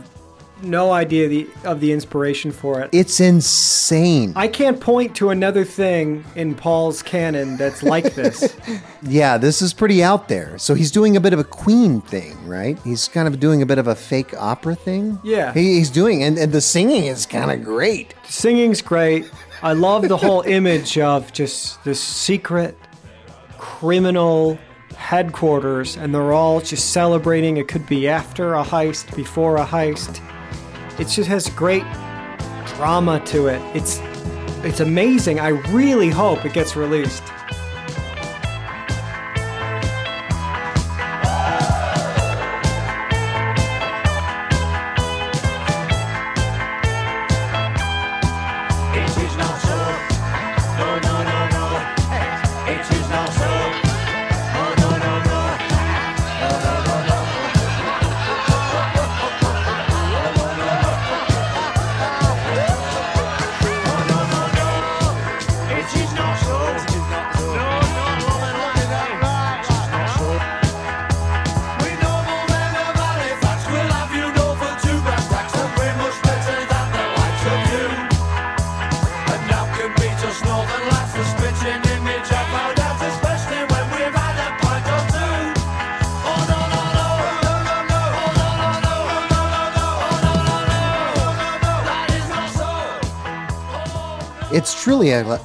no 0.63 0.93
idea 0.93 1.29
the, 1.29 1.49
of 1.65 1.81
the 1.81 1.93
inspiration 1.93 2.51
for 2.51 2.81
it. 2.81 2.91
It's 2.93 3.21
insane. 3.21 4.33
I 4.37 4.49
can't 4.49 4.81
point 4.81 5.15
to 5.17 5.31
another 5.31 5.65
thing 5.65 6.25
in 6.35 6.55
Paul's 6.55 7.03
canon 7.03 7.57
that's 7.57 7.83
like 7.83 8.15
this. 8.15 8.57
Yeah, 9.03 9.39
this 9.39 9.63
is 9.63 9.73
pretty 9.73 10.03
out 10.03 10.27
there. 10.27 10.59
So 10.59 10.75
he's 10.75 10.91
doing 10.91 11.17
a 11.17 11.21
bit 11.21 11.33
of 11.33 11.39
a 11.39 11.45
Queen 11.45 12.01
thing, 12.01 12.45
right? 12.45 12.77
He's 12.83 13.07
kind 13.07 13.29
of 13.29 13.39
doing 13.39 13.63
a 13.63 13.67
bit 13.67 13.79
of 13.79 13.87
a 13.87 13.95
fake 13.95 14.35
opera 14.37 14.75
thing. 14.75 15.21
Yeah. 15.23 15.53
He, 15.53 15.77
he's 15.77 15.91
doing, 15.91 16.25
and, 16.25 16.37
and 16.37 16.51
the 16.51 16.61
singing 16.61 17.05
is 17.05 17.25
kind 17.25 17.53
of 17.53 17.63
great. 17.65 18.15
Singing's 18.25 18.83
great. 18.83 19.31
I 19.63 19.75
love 19.75 20.09
the 20.09 20.17
whole 20.17 20.41
image 20.47 20.99
of 20.99 21.33
just 21.33 21.85
this 21.85 22.01
secret 22.01 22.77
criminal 23.59 24.59
headquarters, 24.97 25.97
and 25.97 26.13
they're 26.13 26.33
all 26.33 26.61
just 26.61 26.93
celebrating. 26.93 27.59
It 27.59 27.69
could 27.69 27.87
be 27.87 28.09
after 28.09 28.55
a 28.55 28.65
heist, 28.65 29.15
before 29.15 29.57
a 29.57 29.65
heist. 29.65 30.21
It 30.99 31.09
just 31.09 31.29
has 31.29 31.49
great 31.51 31.85
drama 32.77 33.21
to 33.27 33.49
it. 33.49 33.61
It's 33.77 34.01
it's 34.65 34.81
amazing. 34.81 35.39
I 35.39 35.49
really 35.71 36.09
hope 36.09 36.45
it 36.45 36.53
gets 36.53 36.75
released. 36.75 37.23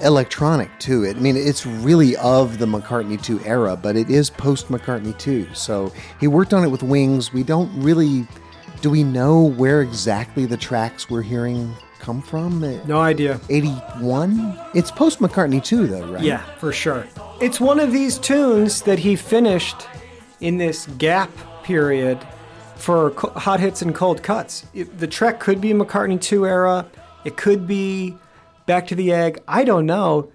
Electronic 0.02 0.69
too. 0.80 1.06
I 1.07 1.14
mean, 1.14 1.35
it's 1.38 1.65
really 1.65 2.15
of 2.18 2.57
the 2.57 2.65
McCartney 2.65 3.22
2 3.22 3.41
era, 3.45 3.76
but 3.76 3.95
it 3.95 4.10
is 4.10 4.30
post 4.30 4.68
McCartney 4.68 5.18
2. 5.18 5.53
So 5.53 5.91
he 6.19 6.27
worked 6.27 6.53
on 6.53 6.64
it 6.64 6.69
with 6.69 6.84
Wings. 6.84 7.31
We 7.34 7.43
don't 7.43 7.72
really. 7.81 8.27
Do 8.81 8.89
we 8.89 9.03
know 9.03 9.43
where 9.43 9.81
exactly 9.81 10.45
the 10.48 10.57
tracks 10.57 11.07
we're 11.10 11.22
hearing 11.22 11.72
come 11.99 12.19
from? 12.22 12.61
No 12.88 12.99
idea. 12.99 13.39
81? 13.49 14.57
It's 14.73 14.89
post 14.89 15.19
McCartney 15.19 15.64
2, 15.64 15.85
though, 15.88 16.07
right? 16.07 16.23
Yeah, 16.23 16.41
for 16.57 16.73
sure. 16.73 17.06
It's 17.39 17.60
one 17.60 17.80
of 17.80 17.91
these 17.91 18.18
tunes 18.18 18.81
that 18.81 18.98
he 18.99 19.15
finished 19.15 19.88
in 20.39 20.57
this 20.57 20.88
gap 20.98 21.30
period 21.64 22.18
for 22.76 23.14
hot 23.35 23.60
hits 23.60 23.84
and 23.84 23.93
cold 23.93 24.23
cuts. 24.23 24.65
It- 24.73 24.98
the 24.98 25.06
track 25.07 25.39
could 25.39 25.61
be 25.61 25.73
McCartney 25.73 26.19
2 26.19 26.48
era, 26.48 26.88
it 27.23 27.38
could 27.38 27.68
be 27.68 28.18
Back 28.72 28.88
to 28.88 28.95
the 28.95 29.11
Egg. 29.11 29.38
I 29.49 29.65
don't 29.65 29.85
know. 29.85 30.31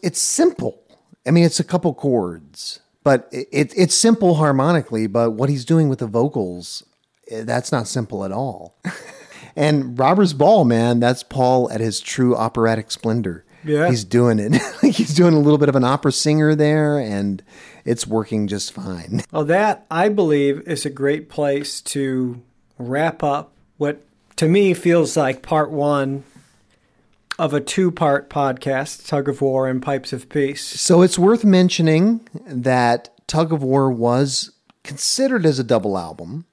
It's 0.00 0.20
simple. 0.20 0.80
I 1.26 1.32
mean, 1.32 1.42
it's 1.42 1.58
a 1.58 1.64
couple 1.64 1.92
chords, 1.92 2.78
but 3.02 3.28
it, 3.32 3.48
it, 3.50 3.72
it's 3.76 3.96
simple 3.96 4.36
harmonically, 4.36 5.08
but 5.08 5.32
what 5.32 5.48
he's 5.48 5.64
doing 5.64 5.88
with 5.88 5.98
the 5.98 6.06
vocals, 6.06 6.84
eh, 7.28 7.42
that's 7.42 7.72
not 7.72 7.88
simple 7.88 8.24
at 8.24 8.30
all. 8.30 8.78
and 9.56 9.98
Robber's 9.98 10.34
Ball, 10.34 10.64
man, 10.64 11.00
that's 11.00 11.24
Paul 11.24 11.68
at 11.72 11.80
his 11.80 11.98
true 11.98 12.36
operatic 12.36 12.92
splendor. 12.92 13.44
Yeah. 13.64 13.90
He's 13.90 14.04
doing 14.04 14.38
it. 14.38 14.62
he's 14.82 15.12
doing 15.12 15.34
a 15.34 15.40
little 15.40 15.58
bit 15.58 15.68
of 15.68 15.74
an 15.74 15.82
opera 15.82 16.12
singer 16.12 16.54
there, 16.54 16.96
and 16.96 17.42
it's 17.84 18.06
working 18.06 18.46
just 18.46 18.72
fine. 18.72 19.24
Well, 19.32 19.46
that, 19.46 19.84
I 19.90 20.10
believe, 20.10 20.60
is 20.60 20.86
a 20.86 20.90
great 20.90 21.28
place 21.28 21.80
to 21.80 22.40
wrap 22.78 23.24
up 23.24 23.50
what 23.78 24.00
to 24.36 24.46
me 24.46 24.74
feels 24.74 25.16
like 25.16 25.42
part 25.42 25.72
one 25.72 26.22
of 27.40 27.54
a 27.54 27.60
two 27.60 27.90
part 27.90 28.28
podcast 28.28 29.08
Tug 29.08 29.26
of 29.26 29.40
War 29.40 29.66
and 29.66 29.80
Pipes 29.80 30.12
of 30.12 30.28
Peace. 30.28 30.62
So 30.62 31.00
it's 31.00 31.18
worth 31.18 31.42
mentioning 31.42 32.28
that 32.46 33.08
Tug 33.26 33.50
of 33.50 33.62
War 33.62 33.90
was 33.90 34.52
considered 34.84 35.46
as 35.46 35.58
a 35.58 35.64
double 35.64 35.96
album. 35.96 36.44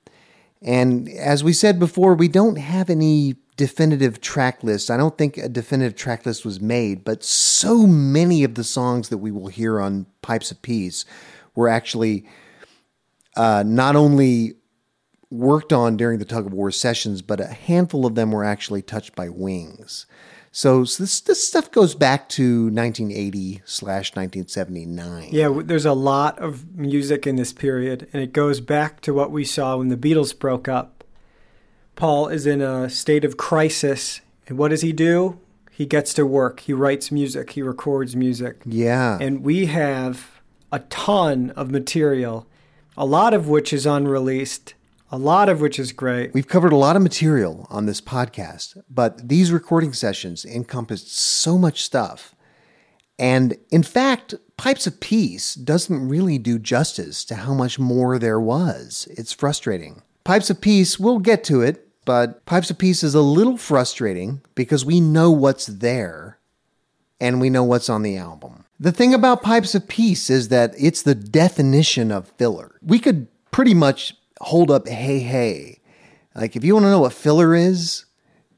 And 0.61 1.09
as 1.09 1.43
we 1.43 1.51
said 1.51 1.77
before, 1.77 2.15
we 2.15 2.29
don't 2.29 2.55
have 2.55 2.89
any 2.89 3.35
definitive 3.57 4.21
track 4.21 4.63
list. 4.63 4.89
I 4.89 4.95
don't 4.95 5.17
think 5.17 5.37
a 5.37 5.49
definitive 5.49 5.97
track 5.97 6.25
list 6.25 6.45
was 6.45 6.61
made, 6.61 7.03
but 7.03 7.21
so 7.21 7.85
many 7.85 8.45
of 8.45 8.55
the 8.55 8.63
songs 8.63 9.09
that 9.09 9.17
we 9.17 9.29
will 9.29 9.47
hear 9.47 9.81
on 9.81 10.05
Pipes 10.21 10.51
of 10.51 10.61
Peace 10.61 11.03
were 11.53 11.67
actually 11.67 12.25
uh, 13.35 13.61
not 13.67 13.97
only 13.97 14.53
worked 15.29 15.73
on 15.73 15.97
during 15.97 16.19
the 16.19 16.25
tug 16.25 16.45
of 16.45 16.53
war 16.53 16.71
sessions, 16.71 17.21
but 17.21 17.41
a 17.41 17.47
handful 17.47 18.05
of 18.05 18.15
them 18.15 18.31
were 18.31 18.45
actually 18.45 18.81
touched 18.81 19.15
by 19.15 19.27
Wings. 19.27 20.05
So, 20.57 20.85
so 20.85 21.03
this 21.03 21.21
this 21.21 21.47
stuff 21.47 21.69
goes 21.69 21.93
back 21.93 22.29
to 22.29 22.63
1980 22.63 23.61
slash 23.63 24.15
1979. 24.15 25.29
Yeah, 25.31 25.61
there's 25.63 25.85
a 25.85 25.93
lot 25.93 26.39
of 26.39 26.75
music 26.75 27.27
in 27.27 27.35
this 27.35 27.53
period, 27.53 28.07
and 28.11 28.23
it 28.23 28.33
goes 28.33 28.59
back 28.59 28.99
to 29.01 29.13
what 29.13 29.29
we 29.29 29.45
saw 29.45 29.77
when 29.77 29.89
the 29.89 29.95
Beatles 29.95 30.37
broke 30.37 30.67
up. 30.67 31.03
Paul 31.95 32.29
is 32.29 32.47
in 32.47 32.63
a 32.63 32.89
state 32.89 33.23
of 33.23 33.37
crisis, 33.37 34.21
and 34.47 34.57
what 34.57 34.69
does 34.69 34.81
he 34.81 34.93
do? 34.93 35.39
He 35.69 35.85
gets 35.85 36.11
to 36.15 36.25
work. 36.25 36.61
He 36.61 36.73
writes 36.73 37.11
music. 37.11 37.51
He 37.51 37.61
records 37.61 38.15
music. 38.15 38.63
Yeah. 38.65 39.19
And 39.21 39.43
we 39.43 39.67
have 39.67 40.41
a 40.71 40.79
ton 40.79 41.51
of 41.51 41.69
material, 41.69 42.47
a 42.97 43.05
lot 43.05 43.35
of 43.35 43.47
which 43.47 43.71
is 43.71 43.85
unreleased, 43.85 44.73
a 45.11 45.17
lot 45.17 45.49
of 45.49 45.61
which 45.61 45.79
is 45.79 45.91
great. 45.91 46.33
We've 46.33 46.47
covered 46.47 46.73
a 46.73 46.77
lot 46.77 46.95
of 46.95 47.01
material 47.01 47.67
on 47.69 47.85
this 47.85 48.01
podcast, 48.01 48.81
but 48.89 49.29
these 49.29 49.51
recording 49.51 49.93
sessions 49.93 50.45
encompassed 50.45 51.15
so 51.15 51.57
much 51.57 51.83
stuff. 51.83 52.35
And 53.19 53.57
in 53.71 53.83
fact, 53.83 54.35
Pipes 54.57 54.85
of 54.85 54.99
Peace 54.99 55.55
doesn't 55.55 56.07
really 56.07 56.37
do 56.37 56.59
justice 56.59 57.23
to 57.25 57.35
how 57.35 57.53
much 57.53 57.79
more 57.79 58.19
there 58.19 58.39
was. 58.39 59.07
It's 59.11 59.33
frustrating. 59.33 60.01
Pipes 60.23 60.49
of 60.49 60.61
Peace, 60.61 60.99
we'll 60.99 61.19
get 61.19 61.43
to 61.45 61.61
it, 61.61 61.87
but 62.05 62.45
Pipes 62.45 62.69
of 62.69 62.77
Peace 62.77 63.03
is 63.03 63.15
a 63.15 63.21
little 63.21 63.57
frustrating 63.57 64.41
because 64.55 64.85
we 64.85 64.99
know 64.99 65.31
what's 65.31 65.65
there 65.65 66.37
and 67.19 67.41
we 67.41 67.49
know 67.49 67.63
what's 67.63 67.89
on 67.89 68.03
the 68.03 68.17
album. 68.17 68.65
The 68.79 68.91
thing 68.91 69.13
about 69.13 69.41
Pipes 69.41 69.73
of 69.73 69.87
Peace 69.87 70.29
is 70.29 70.49
that 70.49 70.73
it's 70.77 71.01
the 71.01 71.15
definition 71.15 72.11
of 72.11 72.29
filler. 72.37 72.75
We 72.81 72.99
could 72.99 73.27
pretty 73.51 73.73
much 73.73 74.15
hold 74.41 74.71
up 74.71 74.87
Hey 74.87 75.19
Hey. 75.19 75.79
Like, 76.35 76.55
if 76.55 76.63
you 76.63 76.73
want 76.75 76.85
to 76.85 76.91
know 76.91 76.99
what 77.01 77.13
filler 77.13 77.55
is, 77.55 78.05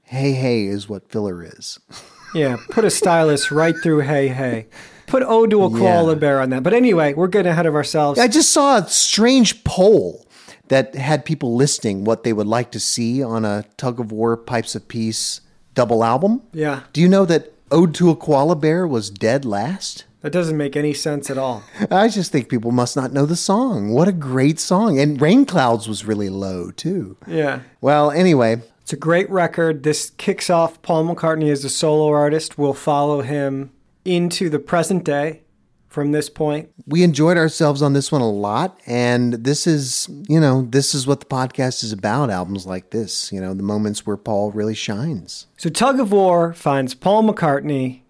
Hey 0.04 0.34
Hey 0.34 0.66
is 0.66 0.88
what 0.90 1.10
filler 1.10 1.44
is. 1.44 1.80
Yeah, 2.36 2.58
put 2.70 2.86
a 2.86 2.92
stylus 2.92 3.52
right 3.52 3.74
through 3.82 4.02
Hey 4.02 4.28
Hey. 4.28 4.68
Put 5.08 5.24
Ode 5.24 5.50
to 5.50 5.64
a 5.64 5.70
Koala 5.72 6.14
Yeah. 6.14 6.20
Bear 6.20 6.42
on 6.42 6.52
that. 6.52 6.62
But 6.62 6.74
anyway, 6.76 7.16
we're 7.16 7.26
getting 7.28 7.52
ahead 7.52 7.66
of 7.66 7.74
ourselves. 7.74 8.20
I 8.20 8.28
just 8.28 8.52
saw 8.52 8.78
a 8.78 8.88
strange 8.88 9.64
poll 9.64 10.28
that 10.68 10.94
had 10.94 11.26
people 11.26 11.56
listing 11.56 12.04
what 12.04 12.24
they 12.24 12.32
would 12.32 12.46
like 12.46 12.70
to 12.74 12.80
see 12.80 13.24
on 13.24 13.46
a 13.46 13.66
Tug 13.78 14.00
of 14.00 14.12
War 14.12 14.38
Pipes 14.38 14.76
of 14.76 14.88
Peace 14.88 15.42
double 15.74 16.04
album. 16.04 16.44
Yeah. 16.54 16.82
Do 16.94 17.02
you 17.02 17.08
know 17.10 17.26
that 17.26 17.52
Ode 17.72 17.96
to 17.96 18.12
a 18.12 18.16
Koala 18.16 18.56
Bear 18.56 18.86
was 18.88 19.10
dead 19.10 19.44
last? 19.46 20.06
That 20.22 20.32
doesn't 20.34 20.58
make 20.58 20.76
any 20.76 20.94
sense 20.94 21.30
at 21.30 21.38
all. 21.38 21.64
I 21.90 22.10
just 22.10 22.32
think 22.32 22.50
people 22.50 22.72
must 22.72 22.96
not 22.96 23.14
know 23.14 23.26
the 23.26 23.38
song. 23.38 23.92
What 23.92 24.08
a 24.10 24.12
great 24.12 24.60
song. 24.60 25.00
And 25.00 25.22
Rain 25.22 25.46
Clouds 25.46 25.88
was 25.88 26.04
really 26.06 26.28
low, 26.30 26.72
too. 26.72 27.16
Yeah. 27.26 27.62
Well, 27.80 28.12
anyway, 28.12 28.62
It's 28.90 28.94
a 28.94 28.98
great 28.98 29.30
record. 29.30 29.84
This 29.84 30.10
kicks 30.18 30.50
off 30.50 30.82
Paul 30.82 31.06
McCartney 31.06 31.52
as 31.52 31.64
a 31.64 31.70
solo 31.70 32.08
artist. 32.12 32.58
We'll 32.58 32.74
follow 32.74 33.22
him 33.22 33.70
into 34.04 34.50
the 34.50 34.58
present 34.58 35.04
day 35.04 35.44
from 35.90 36.12
this 36.12 36.28
point. 36.28 36.72
We 36.88 37.04
enjoyed 37.04 37.38
ourselves 37.38 37.84
on 37.84 37.94
this 37.94 38.12
one 38.12 38.22
a 38.22 38.30
lot. 38.30 38.80
And 38.88 39.34
this 39.34 39.68
is, 39.68 40.10
you 40.28 40.40
know, 40.40 40.64
this 40.64 40.96
is 40.96 41.06
what 41.06 41.20
the 41.20 41.28
podcast 41.28 41.84
is 41.84 41.92
about 41.92 42.32
albums 42.32 42.66
like 42.66 42.90
this, 42.90 43.32
you 43.32 43.40
know, 43.40 43.54
the 43.54 43.62
moments 43.62 44.08
where 44.08 44.18
Paul 44.18 44.52
really 44.54 44.74
shines. 44.74 45.46
So 45.58 45.70
Tug 45.70 46.00
of 46.00 46.12
War 46.12 46.52
finds 46.54 46.96
Paul 46.96 47.24
McCartney 47.24 48.02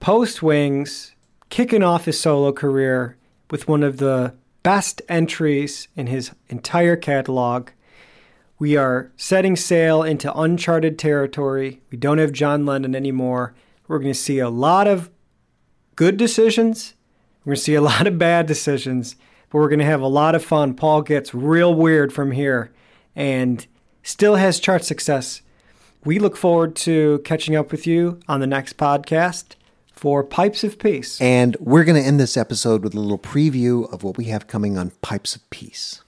post 0.00 0.42
Wings, 0.42 1.14
kicking 1.48 1.82
off 1.82 2.04
his 2.06 2.18
solo 2.18 2.52
career 2.52 3.16
with 3.50 3.68
one 3.68 3.82
of 3.82 3.98
the 3.98 4.34
best 4.62 5.00
entries 5.08 5.88
in 5.94 6.08
his 6.08 6.32
entire 6.48 6.96
catalog. 6.96 7.70
We 8.58 8.76
are 8.76 9.12
setting 9.16 9.54
sail 9.54 10.02
into 10.02 10.36
uncharted 10.36 10.98
territory. 10.98 11.82
We 11.90 11.98
don't 11.98 12.18
have 12.18 12.32
John 12.32 12.66
Lennon 12.66 12.96
anymore. 12.96 13.54
We're 13.86 13.98
going 13.98 14.12
to 14.12 14.18
see 14.18 14.38
a 14.38 14.48
lot 14.48 14.88
of 14.88 15.10
good 15.94 16.16
decisions. 16.16 16.94
We're 17.44 17.50
going 17.50 17.56
to 17.56 17.62
see 17.62 17.74
a 17.74 17.80
lot 17.92 18.06
of 18.06 18.18
bad 18.18 18.46
decisions, 18.46 19.14
but 19.50 19.58
we're 19.58 19.68
going 19.68 19.78
to 19.78 19.84
have 19.84 20.00
a 20.00 20.08
lot 20.08 20.34
of 20.34 20.44
fun. 20.44 20.74
Paul 20.74 21.02
gets 21.02 21.34
real 21.34 21.74
weird 21.74 22.12
from 22.12 22.32
here 22.32 22.72
and 23.14 23.66
still 24.02 24.36
has 24.36 24.58
chart 24.58 24.84
success. 24.84 25.42
We 26.04 26.18
look 26.18 26.36
forward 26.36 26.76
to 26.76 27.20
catching 27.24 27.56
up 27.56 27.70
with 27.70 27.86
you 27.86 28.20
on 28.28 28.40
the 28.40 28.46
next 28.46 28.76
podcast 28.76 29.54
for 29.96 30.22
Pipes 30.22 30.62
of 30.62 30.78
Peace. 30.78 31.20
And 31.20 31.56
we're 31.58 31.84
going 31.84 32.00
to 32.00 32.06
end 32.06 32.20
this 32.20 32.36
episode 32.36 32.84
with 32.84 32.94
a 32.94 33.00
little 33.00 33.18
preview 33.18 33.90
of 33.92 34.04
what 34.04 34.18
we 34.18 34.24
have 34.26 34.46
coming 34.46 34.76
on 34.76 34.90
Pipes 35.00 35.34
of 35.34 35.48
Peace. 35.50 36.02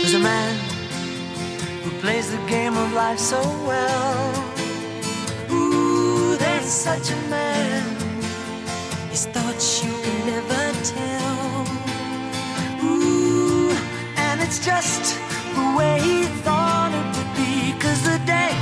There's 0.00 0.14
a 0.14 0.18
man 0.18 0.56
who 1.82 1.90
plays 2.00 2.30
the 2.30 2.36
game 2.46 2.76
of 2.76 2.92
life 2.92 3.18
so 3.18 3.40
well. 3.66 4.11
Such 6.72 7.10
a 7.10 7.16
man. 7.28 7.84
His 9.10 9.26
thoughts 9.26 9.84
you 9.84 9.92
can 10.02 10.26
never 10.26 10.64
tell. 10.82 11.66
Ooh, 12.82 13.70
and 14.16 14.40
it's 14.40 14.58
just 14.58 15.20
the 15.54 15.76
way 15.76 16.00
he 16.00 16.24
thought 16.42 16.90
it 17.00 17.06
would 17.16 17.32
be. 17.36 17.78
Cause 17.78 18.02
the 18.02 18.18
day 18.24 18.52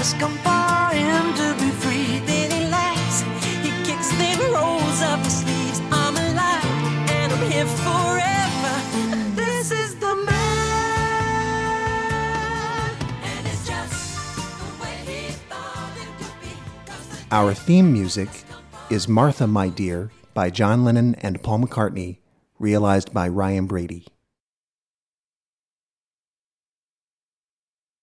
has 0.00 0.14
come 0.14 0.36
for 0.38 0.96
him 0.96 1.34
to 1.40 1.54
be 1.62 1.70
free. 1.82 2.20
Then 2.26 2.50
he 2.50 2.66
laughs, 2.70 3.20
he 3.62 3.70
kicks, 3.84 4.08
then 4.16 4.40
rolls 4.50 5.02
up 5.02 5.20
his 5.22 5.40
sleeves. 5.42 5.80
I'm 5.92 6.16
alive 6.16 6.64
and 7.10 7.32
I'm 7.32 7.50
here 7.50 7.66
forever. 7.66 8.11
Our 17.32 17.54
theme 17.54 17.90
music 17.90 18.28
is 18.90 19.08
Martha, 19.08 19.46
My 19.46 19.70
Dear 19.70 20.10
by 20.34 20.50
John 20.50 20.84
Lennon 20.84 21.14
and 21.14 21.42
Paul 21.42 21.60
McCartney, 21.60 22.18
realized 22.58 23.14
by 23.14 23.26
Ryan 23.26 23.64
Brady. 23.64 24.06